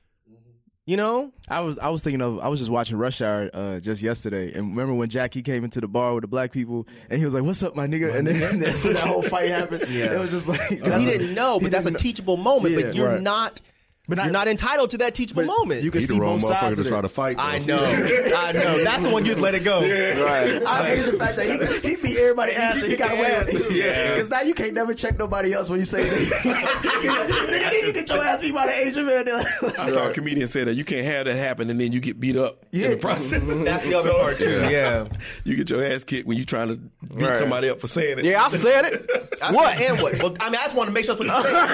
You 0.86 0.98
know? 0.98 1.32
I 1.48 1.60
was 1.60 1.78
I 1.78 1.90
was 1.90 2.02
thinking 2.02 2.20
of 2.22 2.40
I 2.40 2.48
was 2.48 2.60
just 2.60 2.72
watching 2.72 2.98
Rush 2.98 3.22
Hour 3.22 3.52
uh, 3.54 3.80
just 3.80 4.02
yesterday, 4.02 4.52
and 4.54 4.72
remember 4.72 4.96
when 4.96 5.08
Jackie 5.08 5.44
came 5.44 5.64
into 5.64 5.80
the 5.80 5.88
bar 5.88 6.16
with 6.16 6.24
the 6.24 6.28
black 6.28 6.52
people, 6.52 6.88
and 7.12 7.20
he 7.20 7.26
was 7.26 7.36
like, 7.36 7.44
"What's 7.44 7.62
up, 7.62 7.76
my 7.76 7.86
nigga?" 7.86 8.16
And 8.16 8.26
then 8.26 8.60
that's 8.60 8.84
when 8.84 8.94
that 8.94 9.06
whole 9.08 9.22
fight 9.22 9.50
happened. 9.50 9.86
Yeah. 9.90 10.16
it 10.16 10.20
was 10.20 10.32
just 10.32 10.48
like 10.48 10.68
Because 10.70 11.00
he 11.00 11.06
didn't 11.06 11.36
know, 11.36 11.60
but 11.60 11.70
that's 11.70 11.86
a 11.86 11.92
teachable 11.92 12.38
moment. 12.38 12.74
Yeah, 12.74 12.82
but 12.82 12.96
you're 12.96 13.10
right. 13.10 13.22
not. 13.22 13.62
But 14.10 14.18
you're 14.18 14.26
I- 14.26 14.30
not 14.32 14.48
entitled 14.50 14.90
to 14.90 14.98
that 14.98 15.16
teachable 15.16 15.46
moment. 15.46 15.84
You 15.84 15.92
can 15.92 16.02
He 16.02 16.08
see 16.08 16.16
the 16.16 16.20
wrong 16.22 16.40
both 16.40 16.52
motherfucker 16.52 16.60
sides 16.60 16.76
to 16.78 16.82
of 16.82 16.88
try 16.88 17.00
it. 17.00 17.02
to 17.04 17.10
fight. 17.10 17.36
I 17.40 17.60
know. 17.60 17.84
I 17.86 18.52
know. 18.54 18.84
That's 18.84 19.04
the 19.04 19.10
one 19.10 19.26
you'd 19.26 19.40
let 19.40 19.56
it 19.56 19.64
go. 19.64 19.80
right. 19.82 20.66
I 20.66 20.96
hate 20.96 21.12
the 21.12 21.18
fact 21.18 21.36
that 21.38 21.46
he, 21.84 21.90
he 21.92 21.96
beat 21.96 22.18
everybody 22.18 22.54
ass 22.54 22.76
and 22.82 22.86
he 22.92 22.96
got 22.98 23.12
away 23.14 23.38
with 23.40 23.50
it. 23.54 23.72
Yeah. 23.72 24.16
Because 24.16 24.30
now 24.30 24.42
you 24.42 24.54
can't 24.54 24.74
never 24.74 24.94
check 24.94 25.18
nobody 25.18 25.54
else 25.54 25.70
when 25.70 25.80
you 25.80 25.86
say 25.86 26.04
that. 26.10 26.70
Nigga, 27.00 27.86
you 27.88 27.94
get 27.94 28.10
your 28.10 28.24
ass 28.24 28.42
beat 28.42 28.54
by 28.54 28.66
the 28.66 28.74
Asian 28.88 29.06
man. 29.06 29.28
I 29.78 29.90
saw 29.92 30.08
a 30.10 30.14
comedian 30.14 30.48
say 30.48 30.64
that 30.64 30.74
you 30.74 30.84
can't 30.84 31.06
have 31.06 31.26
that 31.26 31.36
happen 31.36 31.70
and 31.70 31.80
then 31.80 31.92
you 31.92 32.00
get 32.00 32.20
beat 32.20 32.36
up 32.38 32.66
in 32.72 32.92
the 32.92 32.98
process. 32.98 33.42
That's 33.46 33.84
the 33.86 33.94
other 33.96 34.12
part 34.12 34.38
too. 34.38 34.50
Yeah. 34.70 35.08
you 35.44 35.56
get 35.56 35.70
your 35.70 35.84
ass 35.84 36.04
kicked 36.04 36.28
when 36.28 36.38
you 36.38 36.46
trying 36.46 36.70
to 36.70 36.76
beat 36.76 36.90
Right. 37.30 37.38
somebody 37.38 37.70
up 37.70 37.80
for 37.80 37.88
saying 37.88 38.20
it. 38.20 38.26
Yeah, 38.26 38.44
I've 38.46 38.60
said 38.60 38.86
it. 38.86 39.10
I 39.42 39.52
what 39.52 39.78
said, 39.78 39.92
and 39.92 40.02
what? 40.02 40.18
Well, 40.20 40.36
I 40.40 40.50
mean, 40.50 40.60
I 40.60 40.64
just 40.64 40.76
want 40.76 40.88
to 40.88 40.94
make 40.94 41.06
sure 41.06 41.16
that's 41.16 41.30
what 41.30 41.44
you're 41.44 41.68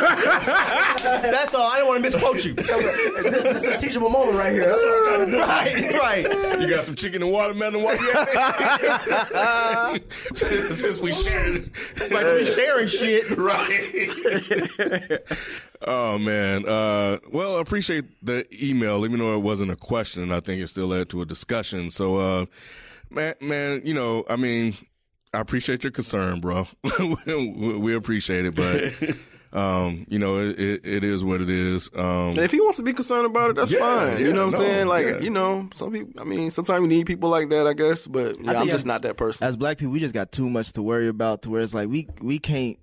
saying. 1.00 1.32
That's 1.32 1.54
all. 1.54 1.68
I 1.70 1.76
didn't 1.78 1.88
want 1.88 2.04
to 2.04 2.10
misquote 2.34 2.46
you. 2.46 2.54
this 2.54 3.64
is 3.64 3.64
a 3.64 3.78
teachable 3.78 4.10
moment 4.10 4.38
right 4.38 4.52
here. 4.52 4.66
That's 4.66 4.84
what 4.84 4.94
I'm 4.94 5.04
trying 5.04 5.26
to 5.26 5.32
do. 5.32 5.40
right, 5.40 5.94
right. 6.00 6.62
You 6.62 6.68
got 6.70 6.86
some 6.86 6.96
chicken 6.96 7.22
and 7.22 7.32
watermelon. 7.32 7.84
What? 7.84 8.00
Yeah? 8.02 9.98
Since 10.36 11.00
we 11.00 11.14
shared, 11.14 11.72
Like 12.12 12.26
we 12.26 12.46
sharing 12.46 12.88
shit. 12.88 13.38
right? 13.38 15.20
oh 15.82 16.18
man. 16.18 16.68
Uh, 16.68 17.20
well, 17.32 17.58
I 17.58 17.62
appreciate 17.62 18.06
the 18.24 18.46
email, 18.54 19.06
even 19.06 19.20
though 19.20 19.36
it 19.36 19.40
wasn't 19.42 19.72
a 19.72 19.76
question. 19.76 20.32
I 20.32 20.40
think 20.40 20.62
it 20.62 20.68
still 20.68 20.88
led 20.88 21.10
to 21.10 21.22
a 21.22 21.26
discussion. 21.26 21.92
So, 21.92 22.18
uh, 22.18 22.46
man, 23.10 23.36
man, 23.42 23.82
you 23.86 23.94
know, 23.94 24.24
I 24.30 24.36
mean, 24.36 24.78
I 25.34 25.40
appreciate 25.40 25.84
your 25.84 25.92
concern, 25.92 26.40
bro. 26.40 26.68
we 27.26 27.78
we 27.78 27.96
appreciate 27.96 28.46
it, 28.46 28.56
but. 28.56 29.16
Um, 29.56 30.06
you 30.10 30.20
know, 30.20 30.38
it, 30.40 30.60
it, 30.60 30.82
it 30.86 31.04
is 31.06 31.24
what 31.24 31.40
it 31.42 31.50
is. 31.50 31.90
Um, 31.96 32.30
And 32.30 32.40
if 32.40 32.52
he 32.52 32.60
wants 32.60 32.76
to 32.78 32.84
be 32.84 32.92
concerned 32.94 33.26
about 33.26 33.52
it, 33.52 33.56
that's 33.56 33.72
Yeah, 33.72 33.80
fine. 33.80 34.12
yeah, 34.20 34.28
you 34.28 34.34
know 34.34 34.48
what 34.48 34.56
I'm 34.56 34.62
saying? 34.62 34.88
Like, 34.88 35.06
yeah. 35.06 35.20
you 35.20 35.30
know, 35.30 35.70
some 35.76 35.92
people. 35.94 36.22
I 36.22 36.26
mean, 36.26 36.52
sometimes 36.52 36.82
you 36.82 36.88
need 36.90 37.06
people 37.06 37.30
like 37.30 37.48
that, 37.50 37.66
I 37.66 37.74
guess. 37.74 38.06
But 38.06 38.44
yeah, 38.44 38.52
I'm 38.60 38.66
just 38.68 38.80
as- 38.80 38.86
not 38.86 39.02
that 39.04 39.16
person. 39.18 39.48
As 39.48 39.56
black 39.56 39.78
people, 39.78 39.94
we 39.94 40.00
just 40.02 40.14
got 40.14 40.32
too 40.34 40.50
much 40.50 40.74
to 40.74 40.82
worry 40.82 41.08
about. 41.08 41.42
To 41.44 41.50
where 41.52 41.62
it's 41.62 41.74
like 41.74 41.88
we 41.90 42.08
we 42.22 42.38
can't 42.38 42.78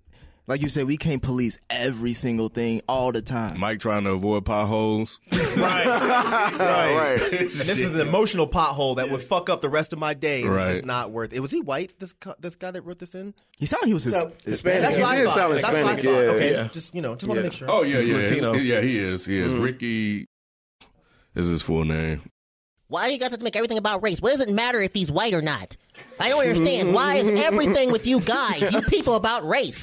Like 0.49 0.61
you 0.61 0.69
said, 0.69 0.87
we 0.87 0.97
can't 0.97 1.23
police 1.23 1.57
every 1.71 2.15
single 2.15 2.49
thing 2.49 2.83
all 2.89 3.13
the 3.13 3.23
time. 3.23 3.61
Mike 3.61 3.79
trying 3.79 4.03
to 4.05 4.11
avoid 4.11 4.45
potholes. 4.45 5.21
Right. 5.31 5.87
right. 6.59 7.21
And 7.21 7.51
this 7.51 7.79
is 7.79 7.95
an 7.95 8.01
emotional 8.01 8.49
pothole 8.49 8.97
that 8.97 9.11
would 9.11 9.23
fuck 9.23 9.49
up 9.51 9.61
the 9.61 9.69
rest 9.69 9.93
of 9.93 9.99
my 9.99 10.15
day. 10.15 10.41
It's 10.41 10.49
Right. 10.49 10.73
just 10.73 10.85
not 10.87 11.11
worth 11.13 11.33
it. 11.33 11.41
Was 11.41 11.51
he 11.51 11.61
white? 11.61 11.93
This 12.01 12.13
co- 12.15 12.35
this 12.41 12.57
guy 12.57 12.71
that 12.71 12.83
wrote 12.83 12.99
this 12.99 13.15
in? 13.15 13.35
He 13.59 13.67
sounded 13.67 13.87
he 13.89 13.95
was 13.95 14.05
his, 14.05 14.15
Hispanic. 14.45 14.83
That's 14.83 14.97
He 14.97 15.03
what 15.03 15.11
I 15.11 15.17
did 15.17 15.27
thought. 15.27 15.35
sound 15.37 15.53
That's 15.55 15.63
what 15.65 15.75
I 15.75 15.79
Hispanic, 15.79 16.05
thought. 16.05 16.11
yeah, 16.11 16.19
Okay, 16.31 16.53
yeah. 16.53 16.69
just 16.73 16.95
you 16.95 17.03
know, 17.03 17.15
just 17.15 17.29
want 17.29 17.37
to 17.39 17.43
Yeah. 17.43 17.49
make 17.49 17.53
sure. 17.53 17.71
Oh 17.71 17.83
yeah, 17.83 18.01
He's 18.01 18.09
yeah, 18.43 18.53
yeah. 18.55 18.81
He 18.81 18.99
is. 18.99 19.25
He 19.27 19.39
is. 19.39 19.47
Mm-hmm. 19.49 19.61
Ricky 19.63 20.27
is 21.35 21.47
his 21.49 21.63
full 21.63 21.85
name. 21.85 22.23
Why 22.93 23.07
do 23.07 23.15
you 23.15 23.19
guys 23.19 23.31
have 23.31 23.39
to 23.39 23.45
make 23.45 23.57
everything 23.57 23.79
about 23.79 24.03
race? 24.03 24.21
What 24.21 24.33
does 24.37 24.47
it 24.47 24.53
matter 24.53 24.79
if 24.83 24.93
he's 24.93 25.11
white 25.11 25.33
or 25.33 25.41
not? 25.41 25.79
I 26.21 26.29
don't 26.29 26.41
understand. 26.41 26.93
Why 26.93 27.17
is 27.17 27.41
everything 27.41 27.91
with 27.91 28.07
you 28.07 28.21
guys, 28.21 28.71
you 28.71 28.83
people, 28.83 29.15
about 29.15 29.49
race? 29.49 29.83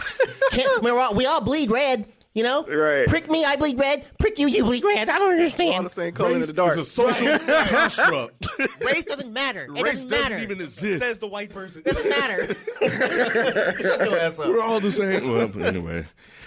We're 0.84 0.99
all, 0.99 1.15
we 1.15 1.26
all 1.26 1.41
bleed 1.41 1.72
red, 1.72 2.06
you 2.36 2.44
know? 2.44 2.64
Right. 2.68 3.07
Prick 3.07 3.27
me, 3.27 3.44
I 3.44 3.56
bleed 3.56 3.80
red. 3.80 4.06
Prick 4.19 4.38
you, 4.38 4.48
you 4.48 4.64
bleed 4.64 4.84
red. 4.84 5.10
I 5.10 5.18
don't 5.18 5.31
understand 5.31 5.69
All 5.72 5.77
understand. 5.80 5.86
the 5.86 5.90
same 5.90 6.14
color 6.14 6.31
in 6.34 6.38
Race 6.38 6.48
the 6.48 6.53
dark. 6.53 6.77
is 6.77 6.88
a 6.88 6.91
social 6.91 7.40
construct. 7.65 8.45
Race 8.80 9.06
doesn't 9.06 9.34
matter. 9.34 9.64
It 9.64 9.72
Race 9.72 9.94
doesn't 10.03 10.10
doesn't 10.10 10.23
matter. 10.31 10.38
even 10.38 10.61
exist. 10.61 11.02
Says 11.02 11.18
the 11.18 11.27
white 11.27 11.49
person. 11.49 11.81
Doesn't 11.81 12.07
matter. 12.10 12.56
Shut 12.80 13.80
your 14.07 14.19
ass 14.19 14.38
up. 14.38 14.49
We're 14.49 14.61
all 14.61 14.80
the 14.80 14.91
same. 14.91 15.31
Well, 15.31 15.65
anyway. 15.65 16.06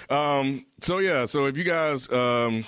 Um, 0.09 0.65
so 0.81 0.99
yeah, 0.99 1.25
so 1.27 1.47
if 1.47 1.57
you 1.57 1.65
guys 1.65 2.09
um, 2.13 2.65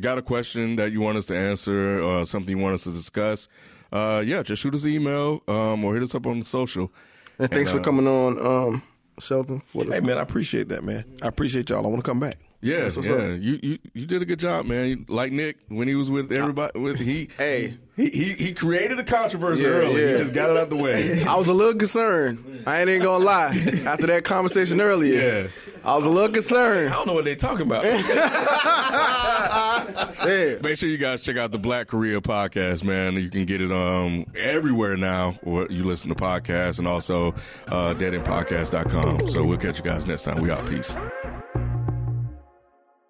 got 0.00 0.18
a 0.18 0.22
question 0.22 0.76
that 0.76 0.92
you 0.92 1.00
want 1.00 1.18
us 1.18 1.26
to 1.26 1.36
answer 1.36 2.00
or 2.00 2.24
something 2.26 2.56
you 2.56 2.62
want 2.62 2.74
us 2.74 2.84
to 2.84 2.92
discuss, 2.92 3.48
uh, 3.92 4.22
yeah, 4.24 4.42
just 4.42 4.62
shoot 4.62 4.74
us 4.74 4.84
an 4.84 4.90
email 4.90 5.42
um, 5.48 5.84
or 5.84 5.94
hit 5.94 6.02
us 6.02 6.14
up 6.14 6.26
on 6.26 6.44
social. 6.44 6.90
and 7.38 7.50
thanks 7.50 7.70
And, 7.72 7.78
for 7.78 7.80
uh, 7.80 7.84
coming 7.84 8.06
on, 8.06 8.46
um, 8.46 8.82
Shelton. 9.20 9.60
For 9.60 9.84
the, 9.84 9.92
Hey 9.94 10.00
man, 10.00 10.18
I 10.18 10.22
appreciate 10.22 10.68
that, 10.68 10.84
man. 10.84 11.04
I 11.22 11.28
appreciate 11.28 11.70
y'all. 11.70 11.84
I 11.84 11.88
want 11.88 12.04
to 12.04 12.08
come 12.08 12.20
back. 12.20 12.38
Yeah, 12.60 12.84
what's 12.84 12.96
yeah, 13.06 13.12
up. 13.14 13.40
you, 13.40 13.58
you 13.62 13.78
you 13.94 14.06
did 14.06 14.20
a 14.20 14.24
good 14.24 14.40
job, 14.40 14.66
man. 14.66 15.06
Like 15.08 15.30
Nick 15.30 15.58
when 15.68 15.86
he 15.86 15.94
was 15.94 16.10
with 16.10 16.32
everybody, 16.32 16.76
with 16.78 16.98
he 16.98 17.28
Hey. 17.38 17.78
he 17.96 18.08
he, 18.10 18.32
he 18.32 18.52
created 18.52 18.98
a 18.98 19.04
controversy 19.04 19.62
Yeah, 19.62 19.68
early. 19.68 20.02
yeah. 20.04 20.12
He 20.12 20.18
just 20.18 20.32
got 20.32 20.50
it 20.50 20.56
out 20.56 20.68
the 20.68 20.76
way. 20.76 21.22
I 21.24 21.36
was 21.36 21.46
a 21.46 21.52
little 21.52 21.76
concerned. 21.76 22.64
I 22.66 22.80
ain't 22.80 22.90
even 22.90 23.02
gonna 23.02 23.24
lie. 23.24 23.56
After 23.86 24.08
that 24.08 24.24
conversation 24.24 24.80
earlier, 24.80 25.20
Yeah. 25.20 25.48
I 25.84 25.96
was 25.96 26.04
a 26.04 26.08
little 26.08 26.34
concerned. 26.34 26.88
I 26.88 26.88
concerned. 26.88 26.92
don't 26.94 27.06
know 27.06 27.12
what 27.12 27.24
they 27.26 27.36
talking 27.36 27.66
about. 27.66 27.84
Yeah. 30.28 30.56
Make 30.60 30.78
sure 30.78 30.88
you 30.88 30.98
guys 30.98 31.22
check 31.22 31.36
out 31.36 31.52
the 31.52 31.58
Black 31.58 31.86
Korea 31.86 32.20
podcast, 32.20 32.82
man. 32.82 33.14
You 33.14 33.30
can 33.30 33.44
get 33.44 33.60
it 33.60 33.70
um 33.72 34.26
everywhere 34.34 34.96
now 34.96 35.38
where 35.42 35.70
you 35.70 35.84
listen 35.84 36.08
to 36.08 36.16
podcasts 36.16 36.80
and 36.80 36.88
also 36.88 37.34
uh 37.68 37.94
deadendpodcast.com. 37.94 39.30
So 39.30 39.44
we'll 39.44 39.58
catch 39.58 39.78
you 39.78 39.84
guys 39.84 40.06
next 40.06 40.24
time. 40.24 40.42
We 40.42 40.50
out. 40.50 40.68
Peace. 40.68 40.92